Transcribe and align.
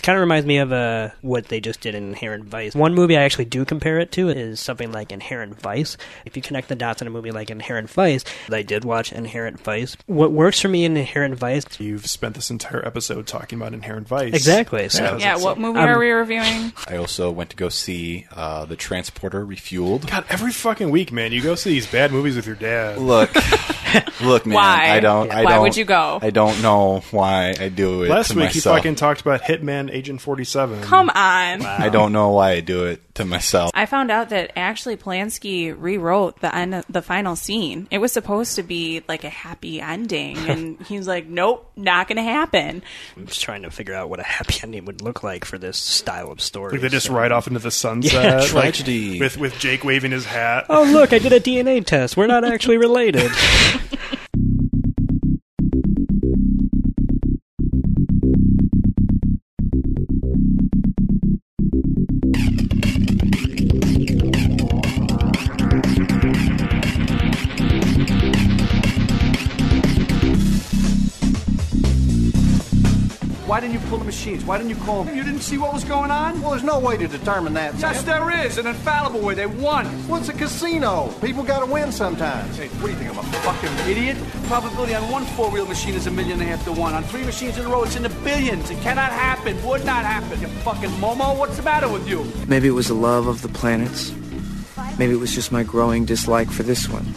It 0.00 0.02
kind 0.02 0.16
of 0.16 0.20
reminds 0.20 0.46
me 0.46 0.56
of 0.56 0.72
uh, 0.72 1.10
what 1.20 1.48
they 1.48 1.60
just 1.60 1.82
did 1.82 1.94
in 1.94 2.04
Inherent 2.04 2.46
Vice. 2.46 2.74
One 2.74 2.94
movie 2.94 3.18
I 3.18 3.22
actually 3.24 3.44
do 3.44 3.66
compare 3.66 3.98
it 3.98 4.10
to 4.12 4.30
is 4.30 4.58
something 4.58 4.90
like 4.92 5.12
Inherent 5.12 5.60
Vice. 5.60 5.98
If 6.24 6.36
you 6.38 6.42
connect 6.42 6.68
the 6.68 6.74
dots 6.74 7.02
in 7.02 7.06
a 7.06 7.10
movie 7.10 7.32
like 7.32 7.50
Inherent 7.50 7.90
Vice, 7.90 8.24
I 8.50 8.62
did 8.62 8.82
watch 8.86 9.12
Inherent 9.12 9.60
Vice. 9.60 9.98
What 10.06 10.32
works 10.32 10.58
for 10.58 10.68
me 10.68 10.86
in 10.86 10.96
Inherent 10.96 11.34
Vice, 11.34 11.66
You've 11.78 12.06
spent 12.06 12.34
this 12.34 12.50
entire 12.50 12.82
episode 12.82 13.26
talking 13.26 13.60
about 13.60 13.74
Inherent 13.74 14.08
Vice. 14.08 14.32
exactly. 14.32 14.88
So 14.88 15.02
Yeah. 15.02 15.18
Yeah, 15.18 15.36
what 15.36 15.58
movie 15.58 15.78
Um, 15.78 15.86
are 15.86 15.98
we 15.98 16.10
reviewing? 16.10 16.72
I 16.88 16.96
also 16.96 17.30
went 17.30 17.50
to 17.50 17.56
go 17.56 17.68
see 17.68 18.26
uh, 18.34 18.64
the 18.64 18.76
Transporter 18.76 19.44
Refueled. 19.44 20.08
God, 20.10 20.24
every 20.30 20.52
fucking 20.52 20.88
week, 20.88 21.12
man, 21.12 21.30
you 21.32 21.42
go 21.42 21.54
see 21.56 21.68
these 21.68 21.86
bad 21.86 22.10
movies 22.10 22.36
with 22.36 22.46
your 22.46 22.56
dad. 22.56 22.96
Look, 22.96 23.34
look, 24.22 24.46
man. 24.46 24.54
Why? 24.54 24.92
I 24.92 25.00
don't. 25.00 25.30
I 25.30 25.44
Why 25.44 25.52
don't, 25.52 25.62
would 25.62 25.76
you 25.76 25.84
go? 25.84 26.18
I 26.22 26.30
don't 26.30 26.62
know 26.62 27.02
why 27.10 27.54
I 27.60 27.68
do 27.68 28.04
it. 28.04 28.08
Last 28.08 28.28
to 28.28 28.36
week, 28.36 28.46
myself. 28.46 28.76
he 28.76 28.78
fucking 28.80 28.94
talked 28.94 29.20
about 29.20 29.42
Hitman 29.42 29.89
Agent 29.90 30.20
47. 30.20 30.82
Come 30.82 31.08
on. 31.10 31.14
I 31.62 31.88
don't 31.88 32.12
know 32.12 32.30
why 32.30 32.52
I 32.52 32.60
do 32.60 32.84
it 32.86 33.00
to 33.16 33.24
myself. 33.24 33.70
I 33.74 33.86
found 33.86 34.10
out 34.10 34.30
that 34.30 34.52
actually 34.56 34.96
Polanski 34.96 35.74
rewrote 35.76 36.40
the 36.40 36.54
end, 36.54 36.84
the 36.88 37.02
final 37.02 37.36
scene. 37.36 37.88
It 37.90 37.98
was 37.98 38.12
supposed 38.12 38.56
to 38.56 38.62
be 38.62 39.02
like 39.08 39.24
a 39.24 39.28
happy 39.28 39.80
ending, 39.80 40.36
and 40.48 40.80
he 40.82 40.96
was 40.96 41.06
like, 41.06 41.26
"Nope, 41.26 41.70
not 41.76 42.08
going 42.08 42.16
to 42.16 42.22
happen." 42.22 42.82
I'm 43.16 43.26
just 43.26 43.40
trying 43.42 43.62
to 43.62 43.70
figure 43.70 43.94
out 43.94 44.08
what 44.10 44.20
a 44.20 44.24
happy 44.24 44.60
ending 44.62 44.84
would 44.86 45.02
look 45.02 45.22
like 45.22 45.44
for 45.44 45.58
this 45.58 45.76
style 45.78 46.30
of 46.30 46.40
story. 46.40 46.72
Like 46.72 46.80
they 46.82 46.88
just 46.88 47.06
So- 47.06 47.14
ride 47.14 47.32
off 47.32 47.46
into 47.46 47.60
the 47.60 47.70
sunset. 47.80 48.12
Yeah, 48.24 48.36
like, 48.40 48.48
tragedy. 48.74 49.20
with, 49.20 49.36
with 49.38 49.58
Jake 49.58 49.84
waving 49.84 50.12
his 50.12 50.24
hat. 50.24 50.66
Oh 50.68 50.84
look, 50.84 51.12
I 51.12 51.18
did 51.18 51.32
a 51.32 51.40
DNA 51.40 51.84
test. 51.84 52.16
We're 52.16 52.26
not 52.26 52.44
actually 52.44 52.78
related. 52.78 53.30
Why 73.50 73.58
didn't 73.58 73.74
you 73.74 73.80
pull 73.88 73.98
the 73.98 74.04
machines? 74.04 74.44
Why 74.44 74.58
didn't 74.58 74.70
you 74.70 74.76
call 74.76 75.02
them? 75.02 75.16
You 75.16 75.24
didn't 75.24 75.40
see 75.40 75.58
what 75.58 75.72
was 75.74 75.82
going 75.82 76.12
on? 76.12 76.40
Well, 76.40 76.52
there's 76.52 76.62
no 76.62 76.78
way 76.78 76.96
to 76.96 77.08
determine 77.08 77.52
that. 77.54 77.76
Yes, 77.80 78.04
Sam. 78.04 78.06
there 78.06 78.46
is. 78.46 78.58
An 78.58 78.68
infallible 78.68 79.18
way. 79.18 79.34
They 79.34 79.46
won. 79.46 80.06
Well, 80.06 80.20
it's 80.20 80.28
a 80.28 80.32
casino. 80.32 81.12
People 81.20 81.42
got 81.42 81.58
to 81.58 81.66
win 81.66 81.90
sometimes. 81.90 82.56
Hey, 82.58 82.68
what 82.68 82.86
do 82.86 82.92
you 82.92 82.98
think? 82.98 83.10
I'm 83.10 83.18
a 83.18 83.22
fucking 83.24 83.90
idiot? 83.90 84.16
Probability 84.44 84.94
on 84.94 85.10
one 85.10 85.24
four-reel 85.24 85.66
machine 85.66 85.94
is 85.94 86.06
a 86.06 86.12
million 86.12 86.40
and 86.40 86.42
a 86.42 86.56
half 86.56 86.64
to 86.66 86.70
one. 86.70 86.94
On 86.94 87.02
three 87.02 87.24
machines 87.24 87.58
in 87.58 87.66
a 87.66 87.68
row, 87.68 87.82
it's 87.82 87.96
in 87.96 88.04
the 88.04 88.08
billions. 88.22 88.70
It 88.70 88.80
cannot 88.82 89.10
happen. 89.10 89.60
Would 89.66 89.84
not 89.84 90.04
happen. 90.04 90.40
You 90.40 90.46
fucking 90.62 90.90
Momo. 91.00 91.36
What's 91.36 91.56
the 91.56 91.64
matter 91.64 91.88
with 91.88 92.06
you? 92.08 92.24
Maybe 92.46 92.68
it 92.68 92.76
was 92.78 92.86
the 92.86 92.94
love 92.94 93.26
of 93.26 93.42
the 93.42 93.48
planets. 93.48 94.12
Maybe 94.96 95.14
it 95.14 95.18
was 95.18 95.34
just 95.34 95.50
my 95.50 95.64
growing 95.64 96.04
dislike 96.04 96.52
for 96.52 96.62
this 96.62 96.88
one. 96.88 97.16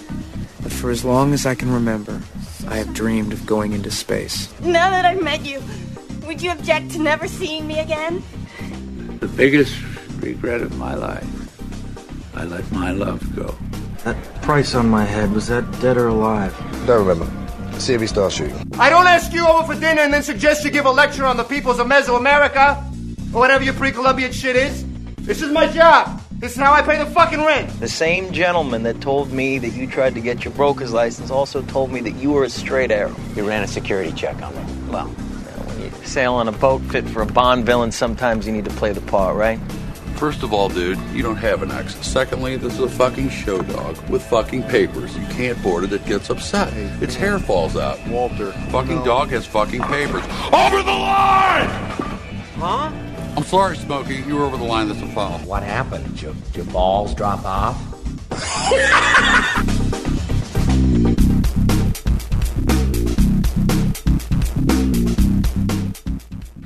But 0.63 0.71
for 0.71 0.89
as 0.89 1.05
long 1.05 1.31
as 1.31 1.45
I 1.45 1.53
can 1.53 1.71
remember, 1.71 2.19
I 2.67 2.77
have 2.77 2.91
dreamed 2.95 3.33
of 3.33 3.45
going 3.45 3.73
into 3.73 3.91
space. 3.91 4.51
Now 4.61 4.89
that 4.89 5.05
I've 5.05 5.21
met 5.21 5.45
you, 5.45 5.61
would 6.25 6.41
you 6.41 6.51
object 6.51 6.91
to 6.91 6.99
never 6.99 7.27
seeing 7.27 7.67
me 7.67 7.79
again? 7.79 8.23
The 9.19 9.27
biggest 9.27 9.75
regret 10.19 10.61
of 10.61 10.77
my 10.77 10.95
life, 10.95 11.27
I 12.35 12.45
let 12.45 12.69
my 12.71 12.91
love 12.91 13.35
go. 13.35 13.55
That 14.03 14.17
price 14.41 14.75
on 14.75 14.89
my 14.89 15.05
head, 15.05 15.31
was 15.31 15.47
that 15.47 15.69
dead 15.79 15.97
or 15.97 16.07
alive? 16.07 16.55
Don't 16.85 17.05
remember. 17.05 17.79
See 17.79 17.93
if 17.93 18.01
he 18.01 18.07
starts 18.07 18.35
shooting. 18.35 18.55
I 18.77 18.89
don't 18.89 19.07
ask 19.07 19.33
you 19.33 19.47
over 19.47 19.73
for 19.73 19.79
dinner 19.79 20.01
and 20.01 20.13
then 20.13 20.23
suggest 20.23 20.63
you 20.63 20.71
give 20.71 20.85
a 20.85 20.91
lecture 20.91 21.25
on 21.25 21.37
the 21.37 21.43
peoples 21.43 21.79
of 21.79 21.87
Mesoamerica 21.87 23.33
or 23.33 23.39
whatever 23.39 23.63
your 23.63 23.73
pre-Columbian 23.73 24.31
shit 24.31 24.55
is. 24.55 24.85
This 25.17 25.41
is 25.41 25.51
my 25.51 25.67
job. 25.67 26.21
This 26.33 26.51
is 26.51 26.57
how 26.57 26.73
I 26.73 26.81
pay 26.81 26.97
the 26.97 27.05
fucking 27.05 27.39
rent. 27.39 27.69
The 27.79 27.87
same 27.87 28.33
gentleman 28.33 28.83
that 28.83 28.99
told 28.99 29.31
me 29.31 29.57
that 29.59 29.69
you 29.69 29.87
tried 29.87 30.13
to 30.15 30.21
get 30.21 30.43
your 30.43 30.53
broker's 30.53 30.91
license 30.91 31.31
also 31.31 31.61
told 31.61 31.91
me 31.91 32.01
that 32.01 32.15
you 32.15 32.31
were 32.31 32.43
a 32.43 32.49
straight 32.49 32.91
arrow. 32.91 33.15
You 33.35 33.47
ran 33.47 33.63
a 33.63 33.67
security 33.67 34.11
check 34.11 34.41
on 34.41 34.53
me. 34.53 34.91
Well, 34.91 35.15
sail 36.05 36.33
on 36.33 36.47
a 36.47 36.51
boat 36.51 36.81
fit 36.83 37.07
for 37.09 37.21
a 37.21 37.25
Bond 37.25 37.65
villain, 37.65 37.91
sometimes 37.91 38.45
you 38.45 38.53
need 38.53 38.65
to 38.65 38.71
play 38.71 38.91
the 38.91 39.01
part, 39.01 39.35
right? 39.35 39.59
First 40.15 40.43
of 40.43 40.53
all, 40.53 40.69
dude, 40.69 40.99
you 41.11 41.21
don't 41.21 41.37
have 41.37 41.63
an 41.63 41.71
ex. 41.71 41.95
Secondly, 42.05 42.55
this 42.55 42.73
is 42.73 42.79
a 42.79 42.89
fucking 42.89 43.29
show 43.29 43.61
dog 43.61 43.97
with 44.09 44.23
fucking 44.27 44.63
papers. 44.63 45.17
You 45.17 45.25
can't 45.27 45.61
board 45.61 45.83
it, 45.83 45.91
it 45.91 46.05
gets 46.05 46.29
upset. 46.29 46.71
Its 47.01 47.15
hair 47.15 47.39
falls 47.39 47.75
out. 47.75 47.99
Walter. 48.07 48.51
Fucking 48.69 49.03
dog 49.03 49.29
has 49.29 49.45
fucking 49.45 49.81
papers. 49.81 50.23
Over 50.53 50.83
the 50.83 50.91
line! 50.91 51.67
Huh? 52.55 52.91
I'm 53.35 53.43
sorry, 53.43 53.75
Smokey. 53.75 54.17
You 54.27 54.37
were 54.37 54.45
over 54.45 54.57
the 54.57 54.63
line. 54.63 54.87
That's 54.87 55.01
a 55.01 55.07
foul. 55.07 55.39
What 55.39 55.63
happened? 55.63 56.05
Did 56.05 56.21
your, 56.21 56.35
your 56.53 56.65
balls 56.65 57.15
drop 57.15 57.43
off? 57.43 57.77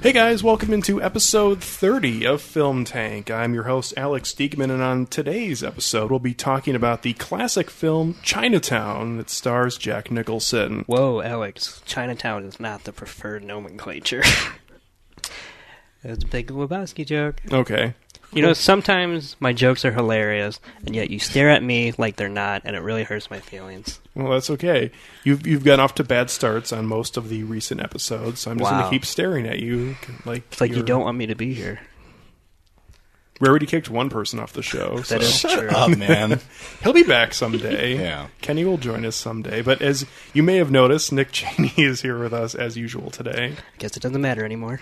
Hey 0.07 0.13
guys, 0.13 0.41
welcome 0.41 0.71
into 0.71 1.03
episode 1.03 1.61
30 1.61 2.25
of 2.25 2.41
Film 2.41 2.85
Tank. 2.85 3.29
I'm 3.29 3.53
your 3.53 3.63
host, 3.63 3.93
Alex 3.97 4.31
Diekman, 4.31 4.71
and 4.71 4.81
on 4.81 5.05
today's 5.05 5.61
episode, 5.61 6.09
we'll 6.09 6.21
be 6.21 6.33
talking 6.33 6.75
about 6.75 7.01
the 7.01 7.11
classic 7.11 7.69
film 7.69 8.15
Chinatown 8.23 9.17
that 9.17 9.29
stars 9.29 9.77
Jack 9.77 10.09
Nicholson. 10.09 10.85
Whoa, 10.87 11.19
Alex, 11.21 11.81
Chinatown 11.85 12.45
is 12.45 12.57
not 12.57 12.85
the 12.85 12.93
preferred 12.93 13.43
nomenclature. 13.43 14.23
It's 16.03 16.23
a 16.23 16.27
big 16.27 16.47
Lebowski 16.47 17.05
joke. 17.05 17.41
Okay. 17.51 17.93
You 18.33 18.41
know, 18.41 18.53
sometimes 18.53 19.35
my 19.39 19.53
jokes 19.53 19.85
are 19.85 19.91
hilarious, 19.93 20.59
and 20.85 20.93
yet 20.95 21.09
you 21.09 21.17
stare 21.17 21.49
at 21.49 21.63
me 21.63 21.93
like 21.97 22.17
they're 22.17 22.27
not, 22.29 22.61
and 22.65 22.75
it 22.75 22.79
really 22.79 23.03
hurts 23.03 23.31
my 23.31 23.39
feelings. 23.39 23.99
Well, 24.15 24.31
that's 24.31 24.49
okay. 24.49 24.91
You've 25.23 25.47
you've 25.47 25.63
gotten 25.63 25.79
off 25.79 25.95
to 25.95 26.03
bad 26.03 26.29
starts 26.29 26.73
on 26.73 26.85
most 26.85 27.15
of 27.17 27.29
the 27.29 27.43
recent 27.43 27.81
episodes, 27.81 28.41
so 28.41 28.51
I'm 28.51 28.59
just 28.59 28.69
going 28.69 28.83
to 28.83 28.89
keep 28.89 29.05
staring 29.05 29.47
at 29.47 29.59
you 29.59 29.95
like 30.25 30.43
It's 30.51 30.59
like 30.61 30.69
you 30.71 30.77
you're- 30.77 30.87
don't 30.87 31.03
want 31.03 31.17
me 31.17 31.27
to 31.27 31.35
be 31.35 31.53
here. 31.53 31.79
We 33.39 33.47
already 33.47 33.67
kicked 33.67 33.87
one 33.87 34.09
person 34.09 34.39
off 34.39 34.51
the 34.53 34.63
show. 34.63 34.97
That 35.09 35.21
is 35.21 35.39
so- 35.41 35.55
true. 35.59 35.69
Oh 35.71 35.87
man. 35.95 36.39
He'll 36.83 36.91
be 36.93 37.03
back 37.03 37.33
someday. 37.35 37.95
Yeah. 37.95 38.27
Kenny 38.41 38.65
will 38.65 38.77
join 38.79 39.05
us 39.05 39.15
someday. 39.15 39.61
But 39.61 39.81
as 39.81 40.05
you 40.33 40.41
may 40.43 40.55
have 40.57 40.71
noticed, 40.71 41.13
Nick 41.13 41.31
Cheney 41.31 41.71
is 41.77 42.01
here 42.01 42.17
with 42.19 42.33
us 42.33 42.55
as 42.55 42.75
usual 42.77 43.09
today. 43.11 43.53
I 43.57 43.77
Guess 43.77 43.95
it 43.95 44.01
doesn't 44.01 44.21
matter 44.21 44.43
anymore. 44.43 44.81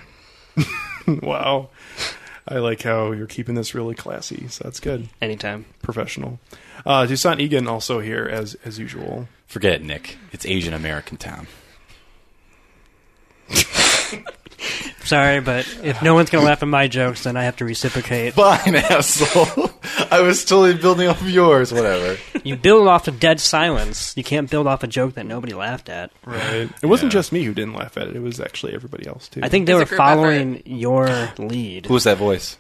wow. 1.22 1.70
I 2.48 2.60
like 2.60 2.84
how 2.84 3.12
you're 3.12 3.26
keeping 3.26 3.56
this 3.56 3.74
really 3.74 3.96
classy, 3.96 4.48
so 4.50 4.64
that's 4.64 4.80
good. 4.80 5.10
Anytime. 5.22 5.66
Professional. 5.82 6.40
Uh, 6.86 7.08
Toussaint 7.08 7.40
Egan 7.40 7.68
also 7.68 8.00
here 8.00 8.26
as 8.26 8.56
as 8.64 8.78
usual. 8.78 9.28
Forget 9.48 9.74
it, 9.74 9.84
Nick. 9.84 10.18
It's 10.32 10.46
Asian 10.46 10.74
American 10.74 11.18
town. 11.18 11.48
Sorry, 15.04 15.40
but 15.40 15.68
if 15.84 16.02
no 16.02 16.14
one's 16.16 16.30
gonna 16.30 16.46
laugh 16.46 16.62
at 16.64 16.68
my 16.68 16.88
jokes, 16.88 17.24
then 17.24 17.38
I 17.38 17.44
have 17.44 17.58
to 17.58 17.66
reciprocate. 17.66 18.34
Fine, 18.34 18.76
asshole. 18.76 19.65
I 20.16 20.22
was 20.22 20.46
totally 20.46 20.74
building 20.76 21.08
off 21.10 21.22
of 21.22 21.30
yours. 21.30 21.74
Whatever. 21.74 22.18
You 22.44 22.56
build 22.56 22.88
off 22.88 23.08
of 23.08 23.20
dead 23.20 23.40
silence. 23.40 24.14
You 24.16 24.24
can't 24.24 24.50
build 24.50 24.66
off 24.68 24.82
a 24.84 24.88
joke 24.88 25.16
that 25.16 25.26
nobody 25.26 25.54
laughed 25.54 25.90
at. 25.90 26.12
Right. 26.26 26.70
It 26.82 26.86
wasn't 26.86 27.12
Yeah. 27.12 27.20
just 27.20 27.32
me 27.34 27.44
who 27.44 27.54
didn't 27.54 27.74
laugh 27.74 27.98
at 27.98 28.08
it. 28.08 28.16
It 28.16 28.22
was 28.22 28.40
actually 28.40 28.74
everybody 28.74 29.08
else 29.08 29.28
too. 29.28 29.42
I 29.44 29.50
think 29.50 29.66
they 29.66 29.74
It's 29.74 29.78
a 29.78 29.84
were 29.84 29.86
group 29.86 29.98
following 29.98 30.62
your 30.66 31.30
lead. 31.38 31.88
Who 31.88 31.94
was 31.94 32.06
that 32.06 32.18
voice? 32.18 32.58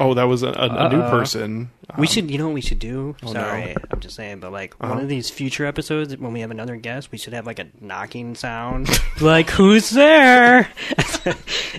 Oh, 0.00 0.14
that 0.14 0.24
was 0.24 0.42
a, 0.42 0.48
a, 0.48 0.86
a 0.86 0.88
new 0.88 1.02
person. 1.02 1.70
We 1.98 2.06
Um, 2.06 2.12
should, 2.12 2.30
you 2.30 2.38
know 2.38 2.46
what 2.46 2.54
we 2.54 2.60
should 2.62 2.78
do? 2.78 3.14
Oh, 3.22 3.32
Sorry, 3.32 3.66
no. 3.66 3.74
I'm 3.90 4.00
just 4.00 4.16
saying, 4.16 4.40
but 4.40 4.50
like 4.50 4.74
Uh-huh. 4.80 4.94
one 4.94 5.02
of 5.02 5.08
these 5.08 5.28
future 5.28 5.66
episodes, 5.66 6.16
when 6.16 6.32
we 6.32 6.40
have 6.40 6.50
another 6.50 6.76
guest, 6.76 7.12
we 7.12 7.18
should 7.18 7.34
have 7.34 7.46
like 7.46 7.58
a 7.58 7.66
knocking 7.80 8.34
sound, 8.34 8.88
like 9.20 9.50
"Who's 9.50 9.90
there?" 9.90 10.68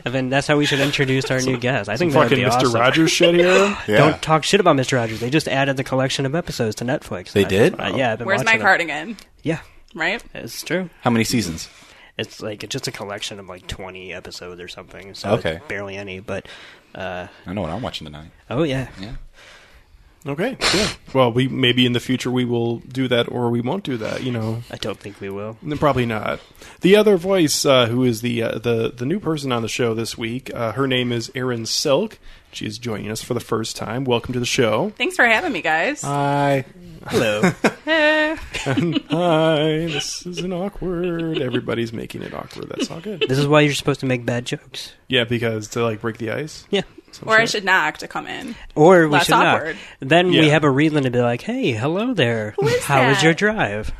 and 0.05 0.13
then 0.13 0.29
that's 0.29 0.47
how 0.47 0.57
we 0.57 0.65
should 0.65 0.79
introduce 0.79 1.29
our 1.31 1.41
new 1.41 1.57
guest. 1.57 1.89
I 1.89 1.97
think 1.97 2.13
that'd 2.13 2.29
fucking 2.29 2.43
be 2.43 2.49
Mr. 2.49 2.67
awesome. 2.67 2.79
Rogers 2.79 3.11
shit 3.11 3.35
here. 3.35 3.77
Yeah. 3.87 3.97
Don't 3.97 4.21
talk 4.21 4.43
shit 4.43 4.59
about 4.59 4.75
Mr. 4.75 4.97
Rogers. 4.97 5.19
They 5.19 5.29
just 5.31 5.47
added 5.47 5.75
the 5.75 5.83
collection 5.83 6.25
of 6.25 6.35
episodes 6.35 6.75
to 6.75 6.85
Netflix. 6.85 7.31
They 7.31 7.45
I- 7.45 7.49
did? 7.49 7.79
uh, 7.79 7.93
yeah, 7.95 8.11
I've 8.13 8.19
been 8.19 8.27
Where's 8.27 8.45
my 8.45 8.57
cardigan? 8.57 9.17
Yeah, 9.43 9.59
Right? 9.95 10.23
it's 10.35 10.61
true. 10.61 10.89
How 11.01 11.09
many 11.09 11.23
seasons? 11.23 11.67
It's 12.17 12.41
like 12.41 12.63
it's 12.63 12.71
just 12.71 12.87
a 12.87 12.91
collection 12.91 13.39
of 13.39 13.47
like 13.47 13.65
20 13.67 14.13
episodes 14.13 14.61
or 14.61 14.67
something. 14.67 15.15
So 15.15 15.31
Okay. 15.31 15.59
barely 15.67 15.95
any, 15.97 16.19
but 16.19 16.47
uh, 16.95 17.27
I 17.45 17.53
know 17.53 17.61
what 17.61 17.71
I'm 17.71 17.81
watching 17.81 18.05
tonight. 18.05 18.31
oh 18.49 18.63
yeah, 18.63 18.87
Yeah. 18.99 19.13
Okay. 20.23 20.55
Yeah. 20.75 20.87
Well, 21.15 21.31
we 21.31 21.47
maybe 21.47 21.83
in 21.85 21.93
the 21.93 21.99
future 21.99 22.29
we 22.29 22.45
will 22.45 22.77
do 22.77 23.07
that, 23.07 23.27
or 23.27 23.49
we 23.49 23.59
won't 23.59 23.83
do 23.83 23.97
that. 23.97 24.21
You 24.21 24.31
know. 24.31 24.61
I 24.69 24.77
don't 24.77 24.99
think 24.99 25.19
we 25.19 25.31
will. 25.31 25.57
No, 25.63 25.75
Probably 25.77 26.05
not. 26.05 26.39
The 26.81 26.95
other 26.95 27.17
voice, 27.17 27.65
uh, 27.65 27.87
who 27.87 28.03
is 28.03 28.21
the 28.21 28.43
uh, 28.43 28.59
the 28.59 28.93
the 28.95 29.05
new 29.07 29.19
person 29.19 29.51
on 29.51 29.63
the 29.63 29.67
show 29.67 29.95
this 29.95 30.19
week, 30.19 30.53
uh, 30.53 30.73
her 30.73 30.85
name 30.85 31.11
is 31.11 31.31
Erin 31.33 31.65
Silk. 31.65 32.19
She 32.51 32.67
is 32.67 32.77
joining 32.77 33.09
us 33.09 33.23
for 33.23 33.33
the 33.33 33.39
first 33.39 33.75
time. 33.75 34.03
Welcome 34.03 34.33
to 34.33 34.39
the 34.39 34.45
show. 34.45 34.91
Thanks 34.91 35.15
for 35.15 35.25
having 35.25 35.53
me, 35.53 35.61
guys. 35.63 36.03
Hi. 36.03 36.65
Hello. 37.07 37.41
Hi, 38.63 39.87
this 39.87 40.25
isn't 40.25 40.53
awkward. 40.53 41.41
Everybody's 41.41 41.91
making 41.91 42.21
it 42.21 42.33
awkward. 42.33 42.69
That's 42.69 42.91
all 42.91 42.99
good. 42.99 43.21
this 43.27 43.37
is 43.39 43.47
why 43.47 43.61
you're 43.61 43.73
supposed 43.73 44.01
to 44.01 44.05
make 44.05 44.25
bad 44.25 44.45
jokes. 44.45 44.93
Yeah, 45.07 45.23
because 45.23 45.69
to 45.69 45.83
like 45.83 46.01
break 46.01 46.17
the 46.17 46.31
ice. 46.31 46.67
Yeah. 46.69 46.81
Some 47.11 47.27
Or 47.29 47.39
I 47.39 47.45
should 47.45 47.65
knock 47.65 47.97
to 47.97 48.07
come 48.07 48.27
in. 48.27 48.55
Or 48.75 49.05
we 49.07 49.13
Less 49.13 49.25
should 49.25 49.33
awkward. 49.35 49.75
not. 50.01 50.09
Then 50.09 50.29
we 50.29 50.47
have 50.49 50.63
a 50.63 50.69
reason 50.69 51.03
to 51.03 51.09
be 51.11 51.19
like, 51.19 51.41
"Hey, 51.41 51.71
hello 51.71 52.13
there. 52.13 52.53
Who 52.59 52.67
is 52.67 52.83
How 52.85 53.07
was 53.09 53.21
your 53.21 53.33
drive?" 53.33 53.91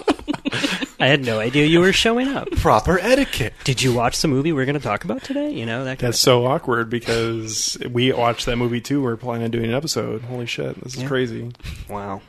I 1.00 1.08
had 1.08 1.24
no 1.24 1.40
idea 1.40 1.66
you 1.68 1.80
were 1.80 1.94
showing 1.94 2.28
up. 2.30 2.50
Proper 2.58 2.98
etiquette. 3.00 3.54
Did 3.64 3.82
you 3.84 3.94
watch 3.94 4.22
the 4.22 4.28
movie 4.28 4.52
we're 4.52 4.66
going 4.66 4.78
to 4.78 4.84
talk 4.84 5.04
about 5.04 5.24
today? 5.24 5.52
You 5.52 5.66
know 5.66 5.84
that. 5.86 6.00
That's 6.00 6.20
so 6.20 6.46
awkward 6.46 6.90
because 6.90 7.78
we 7.92 8.12
watched 8.12 8.46
that 8.48 8.56
movie 8.58 8.82
too. 8.82 9.02
We're 9.04 9.16
planning 9.18 9.46
on 9.46 9.52
doing 9.52 9.66
an 9.66 9.74
episode. 9.76 10.22
Holy 10.24 10.46
shit, 10.48 10.82
this 10.84 10.96
is 10.96 11.02
Yeah. 11.04 11.08
crazy. 11.08 11.52
wow. 11.90 12.22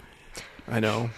I 0.70 0.80
know. 0.80 1.10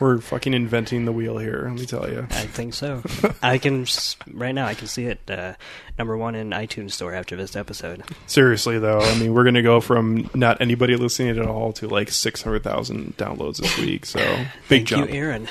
We're 0.00 0.18
fucking 0.18 0.54
inventing 0.54 1.06
the 1.06 1.12
wheel 1.12 1.38
here. 1.38 1.64
Let 1.68 1.74
me 1.80 1.84
tell 1.86 2.08
you. 2.08 2.20
I 2.30 2.46
think 2.46 2.72
so. 2.74 3.02
I 3.42 3.58
can 3.58 3.84
right 4.32 4.52
now. 4.52 4.66
I 4.66 4.74
can 4.74 4.86
see 4.86 5.06
it 5.06 5.18
uh, 5.28 5.54
number 5.98 6.16
one 6.16 6.36
in 6.36 6.50
iTunes 6.50 6.92
store 6.92 7.14
after 7.14 7.34
this 7.34 7.56
episode. 7.56 8.04
Seriously 8.28 8.78
though, 8.78 9.00
I 9.00 9.18
mean, 9.18 9.34
we're 9.34 9.42
gonna 9.42 9.60
go 9.62 9.80
from 9.80 10.30
not 10.34 10.60
anybody 10.60 10.94
listening 10.96 11.36
at 11.36 11.44
all 11.44 11.72
to 11.74 11.88
like 11.88 12.10
six 12.12 12.42
hundred 12.42 12.62
thousand 12.62 13.16
downloads 13.16 13.56
this 13.56 13.76
week. 13.76 14.06
So 14.06 14.20
big 14.68 14.86
Thank 14.86 14.86
jump. 14.86 15.10
you, 15.12 15.16
Erin. 15.16 15.48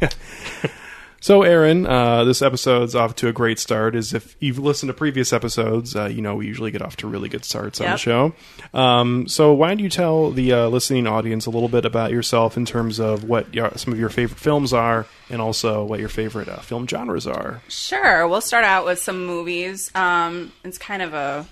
So, 1.22 1.44
Erin, 1.44 1.86
uh, 1.86 2.24
this 2.24 2.42
episode's 2.42 2.96
off 2.96 3.14
to 3.16 3.28
a 3.28 3.32
great 3.32 3.60
start. 3.60 3.94
As 3.94 4.12
if 4.12 4.36
you've 4.40 4.58
listened 4.58 4.88
to 4.88 4.92
previous 4.92 5.32
episodes, 5.32 5.94
uh, 5.94 6.06
you 6.06 6.20
know 6.20 6.34
we 6.34 6.48
usually 6.48 6.72
get 6.72 6.82
off 6.82 6.96
to 6.96 7.06
really 7.06 7.28
good 7.28 7.44
starts 7.44 7.80
on 7.80 7.92
the 7.92 7.96
show. 7.96 8.34
Um, 8.74 9.28
so, 9.28 9.52
why 9.52 9.68
don't 9.68 9.78
you 9.78 9.88
tell 9.88 10.32
the 10.32 10.52
uh, 10.52 10.68
listening 10.68 11.06
audience 11.06 11.46
a 11.46 11.50
little 11.50 11.68
bit 11.68 11.84
about 11.84 12.10
yourself 12.10 12.56
in 12.56 12.66
terms 12.66 12.98
of 12.98 13.22
what 13.22 13.54
your, 13.54 13.70
some 13.76 13.92
of 13.92 14.00
your 14.00 14.08
favorite 14.08 14.40
films 14.40 14.72
are, 14.72 15.06
and 15.30 15.40
also 15.40 15.84
what 15.84 16.00
your 16.00 16.08
favorite 16.08 16.48
uh, 16.48 16.58
film 16.58 16.88
genres 16.88 17.28
are? 17.28 17.62
Sure. 17.68 18.26
We'll 18.26 18.40
start 18.40 18.64
out 18.64 18.84
with 18.84 18.98
some 18.98 19.24
movies. 19.24 19.92
Um, 19.94 20.50
it's 20.64 20.76
kind 20.76 21.02
of 21.02 21.14
a 21.14 21.46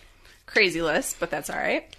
crazy 0.47 0.83
list, 0.83 1.21
but 1.21 1.31
that's 1.31 1.49
all 1.49 1.57
right. 1.57 1.95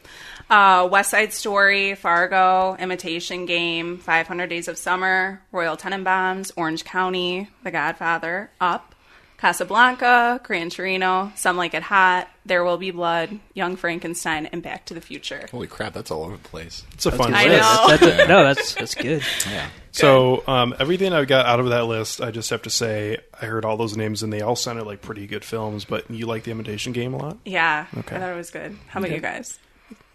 Uh, 0.52 0.86
West 0.92 1.12
Side 1.12 1.32
Story, 1.32 1.96
Fargo, 1.96 2.76
Imitation 2.78 3.46
Game, 3.46 3.98
500 3.98 4.48
Days 4.48 4.68
of 4.68 4.78
Summer, 4.78 5.42
Royal 5.54 5.78
Tenenbaums, 5.78 6.52
Orange 6.58 6.84
County, 6.84 7.48
The 7.64 7.72
Godfather, 7.72 8.52
Up, 8.60 8.94
Casablanca, 9.38 10.42
Gran 10.44 10.70
Torino, 10.70 11.32
Some 11.36 11.56
Like 11.56 11.74
It 11.74 11.84
Hot, 11.84 12.28
There 12.46 12.66
Will 12.66 12.78
Be 12.78 12.92
Blood, 12.92 13.40
Young 13.54 13.78
Frankenstein, 13.78 14.46
and 14.48 14.62
Back 14.62 14.86
to 14.88 14.94
the 14.94 15.00
Future. 15.00 15.48
Holy 15.52 15.68
crap, 15.68 15.94
that's 15.94 16.12
all 16.12 16.24
over 16.24 16.36
the 16.36 16.44
place. 16.44 16.84
It's 16.96 17.06
a 17.06 17.12
fun 17.14 17.34
I 17.34 17.46
list. 17.46 17.62
know. 17.62 17.88
That's, 17.88 18.02
that's 18.18 18.28
no, 18.30 18.44
that's 18.44 18.74
that's 18.76 18.96
good. 18.96 19.24
Yeah. 19.50 19.70
So, 19.94 20.44
um, 20.48 20.74
everything 20.80 21.12
I 21.14 21.24
got 21.26 21.46
out 21.46 21.60
of 21.62 21.70
that 21.70 21.86
list, 21.86 22.22
I 22.22 22.32
just 22.32 22.50
have 22.50 22.62
to 22.64 22.70
say, 22.70 23.18
I 23.42 23.46
heard 23.46 23.66
all 23.66 23.78
those 23.78 23.98
names 23.98 24.22
and 24.24 24.32
they 24.32 24.42
all 24.42 24.56
sounded 24.56 24.86
like 24.86 25.02
pretty 25.02 25.28
good 25.28 25.44
films. 25.44 25.86
But 25.86 26.10
you 26.12 26.28
like 26.28 26.44
the 26.44 26.52
Imitation 26.52 26.92
Game 26.94 27.14
a 27.14 27.18
lot? 27.18 27.38
Yeah, 27.46 27.88
Okay. 27.98 28.16
I 28.16 28.20
thought 28.20 28.30
it 28.32 28.36
was 28.38 28.52
good. 28.52 28.78
How 28.88 29.00
about 29.00 29.08
Okay. 29.08 29.16
you 29.16 29.22
guys? 29.22 29.58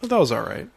But 0.00 0.10
that 0.10 0.18
was 0.18 0.32
all 0.32 0.42
right. 0.42 0.68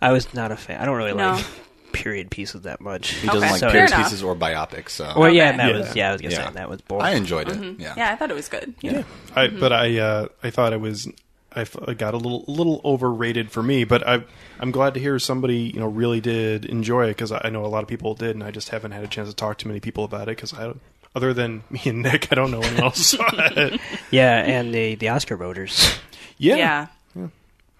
I 0.00 0.12
was 0.12 0.32
not 0.34 0.50
a 0.50 0.56
fan. 0.56 0.80
I 0.80 0.86
don't 0.86 0.96
really 0.96 1.12
No. 1.14 1.32
like 1.32 1.44
period 1.92 2.30
pieces 2.30 2.62
that 2.62 2.80
much. 2.80 3.10
He 3.14 3.26
doesn't 3.26 3.42
Okay. 3.42 3.50
like 3.52 3.60
So- 3.60 3.70
period 3.70 3.90
enough. 3.90 4.04
pieces 4.04 4.22
or 4.22 4.34
biopics. 4.34 4.90
So 4.90 5.12
Well, 5.16 5.30
yeah, 5.32 5.48
Okay. 5.48 5.56
that 5.58 5.70
Yeah. 5.72 5.78
was 5.78 5.96
yeah. 5.96 6.08
I 6.08 6.12
was 6.12 6.20
gonna 6.22 6.34
Yeah. 6.34 6.46
say 6.48 6.52
that 6.54 6.70
was 6.70 6.80
boring. 6.82 7.04
I 7.04 7.10
enjoyed 7.12 7.48
it. 7.48 7.54
Mm-hmm. 7.58 7.80
Yeah. 7.80 7.94
Yeah, 7.96 8.12
I 8.12 8.16
thought 8.16 8.30
it 8.30 8.34
was 8.34 8.48
good. 8.48 8.74
Yeah, 8.80 9.02
I, 9.36 9.48
but 9.48 9.72
I 9.72 9.98
uh, 9.98 10.28
I 10.42 10.50
thought 10.50 10.72
it 10.72 10.80
was 10.80 11.08
I 11.54 11.62
f- 11.62 11.76
I 11.88 11.94
got 11.94 12.14
a 12.14 12.16
little 12.18 12.44
a 12.48 12.50
little 12.50 12.80
overrated 12.84 13.50
for 13.50 13.62
me. 13.62 13.84
But 13.84 14.06
I 14.06 14.22
I'm 14.60 14.70
glad 14.70 14.94
to 14.94 15.00
hear 15.00 15.18
somebody 15.18 15.70
you 15.74 15.80
know 15.80 15.86
really 15.88 16.20
did 16.20 16.64
enjoy 16.64 17.04
it 17.06 17.08
because 17.08 17.32
I 17.32 17.48
know 17.50 17.64
a 17.64 17.68
lot 17.68 17.82
of 17.82 17.88
people 17.88 18.14
did, 18.14 18.30
and 18.36 18.44
I 18.44 18.50
just 18.50 18.68
haven't 18.70 18.92
had 18.92 19.02
a 19.04 19.08
chance 19.08 19.28
to 19.28 19.34
talk 19.34 19.58
to 19.58 19.68
many 19.68 19.80
people 19.80 20.04
about 20.04 20.24
it 20.24 20.36
because 20.36 20.54
I 20.54 20.72
other 21.16 21.34
than 21.34 21.62
me 21.70 21.80
and 21.86 22.02
Nick, 22.02 22.28
I 22.30 22.34
don't 22.36 22.50
know 22.50 22.60
anyone 22.60 22.84
else 22.84 23.06
saw 23.08 23.24
it. 23.34 23.80
Yeah, 24.10 24.34
and 24.36 24.72
the 24.74 24.94
the 24.94 25.08
Oscar 25.08 25.36
voters. 25.36 25.98
Yeah, 26.38 26.56
Yeah. 26.56 26.86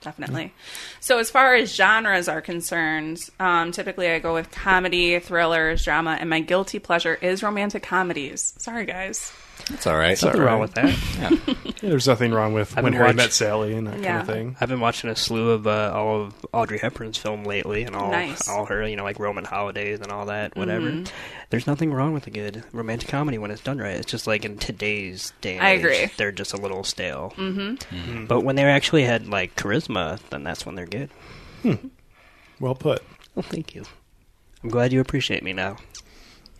Definitely. 0.01 0.53
So, 1.01 1.19
as 1.19 1.29
far 1.29 1.55
as 1.57 1.75
genres 1.75 2.29
are 2.29 2.41
concerned, 2.41 3.29
um, 3.41 3.73
typically 3.73 4.09
I 4.09 4.21
go 4.21 4.33
with 4.33 4.51
comedy, 4.51 5.19
thrillers, 5.19 5.85
drama, 5.85 6.17
and 6.21 6.31
my 6.31 6.41
guilty 6.41 6.79
pleasure 6.79 7.15
is 7.15 7.43
romantic 7.43 7.83
comedies. 7.83 8.55
Sorry, 8.59 8.87
guys. 8.87 9.33
It's 9.71 9.87
all 9.87 9.97
right. 9.97 10.21
Nothing 10.23 10.41
wrong 10.41 10.61
with 10.61 10.75
that. 10.75 10.97
Yeah, 11.19 11.71
there's 11.81 12.07
nothing 12.07 12.33
wrong 12.33 12.55
with 12.55 12.77
I've 12.77 12.85
when 12.85 12.93
been 12.93 12.99
Harry 13.01 13.09
watch- 13.11 13.17
met 13.17 13.33
Sally 13.33 13.75
and 13.75 13.87
that 13.87 14.03
kind 14.03 14.21
of 14.21 14.27
thing. 14.27 14.57
I've 14.61 14.69
been 14.69 14.81
watching 14.81 15.11
a 15.11 15.17
slew 15.17 15.51
of 15.51 15.67
uh, 15.67 15.93
all 15.95 16.23
of 16.23 16.47
Audrey 16.53 16.79
Hepburn's 16.79 17.19
film 17.19 17.45
lately, 17.45 17.83
and 17.85 17.95
all 17.95 18.11
Nice. 18.11 18.49
all 18.49 18.67
her, 18.67 18.87
you 18.89 18.97
know, 18.97 19.05
like 19.05 19.19
Roman 19.19 19.45
holidays 19.45 20.01
and 20.01 20.11
all 20.11 20.27
that. 20.27 20.57
Whatever. 20.57 20.91
Mm-hmm. 20.91 21.15
There's 21.51 21.67
nothing 21.67 21.93
wrong 21.93 22.13
with 22.15 22.27
a 22.27 22.31
good 22.31 22.63
romantic 22.73 23.09
comedy 23.09 23.39
when 23.39 23.51
it's 23.51 23.63
done 23.63 23.79
right. 23.79 23.97
It's 23.97 24.11
just 24.11 24.27
like 24.27 24.45
in 24.45 24.59
today's 24.59 25.33
day 25.41 25.57
and 25.57 25.67
I 25.67 25.71
age, 25.73 25.81
agree. 25.81 26.11
they're 26.17 26.33
just 26.33 26.53
a 26.53 26.57
little 26.59 26.85
stale. 26.85 27.33
Mm-hmm. 27.37 28.27
But 28.27 28.41
when 28.43 28.57
they 28.57 28.65
actually 28.65 29.05
had 29.05 29.27
like 29.29 29.57
charisma, 29.57 30.19
then 30.31 30.45
that's 30.45 30.65
when 30.67 30.75
they're 30.75 30.87
good. 30.87 31.11
Well 32.61 32.75
put. 32.75 33.03
Well, 33.35 33.43
thank 33.43 33.75
you. 33.75 33.85
I'm 34.63 34.71
glad 34.71 34.93
you 34.93 35.01
appreciate 35.01 35.43
me 35.43 35.53
now. 35.53 35.77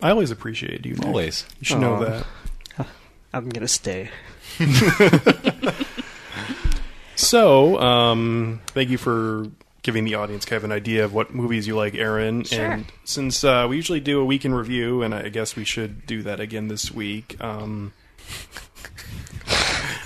I 0.01 0.11
always 0.11 0.31
appreciate 0.31 0.85
you. 0.85 0.95
Nick. 0.95 1.05
Always. 1.05 1.45
you 1.59 1.65
should 1.65 1.79
know 1.79 1.95
Aw. 1.95 1.99
that. 1.99 2.25
I'm 3.33 3.49
gonna 3.49 3.67
stay. 3.67 4.09
So, 7.19 7.77
um, 7.81 8.61
thank 8.67 8.89
you 8.89 8.97
for 8.97 9.47
giving 9.81 10.05
the 10.05 10.15
audience 10.15 10.45
kind 10.45 10.55
of 10.55 10.63
an 10.63 10.71
idea 10.71 11.03
of 11.03 11.13
what 11.13 11.33
movies 11.33 11.67
you 11.67 11.75
like, 11.75 11.93
Erin. 11.93 12.45
Sure. 12.45 12.65
And 12.65 12.85
since 13.03 13.43
uh, 13.43 13.67
we 13.69 13.75
usually 13.75 13.99
do 13.99 14.21
a 14.21 14.25
week 14.25 14.45
in 14.45 14.53
review, 14.53 15.01
and 15.03 15.13
I 15.13 15.27
guess 15.27 15.53
we 15.53 15.65
should 15.65 16.05
do 16.05 16.23
that 16.23 16.39
again 16.39 16.69
this 16.69 16.91
week. 16.91 17.35
Um, 17.43 17.91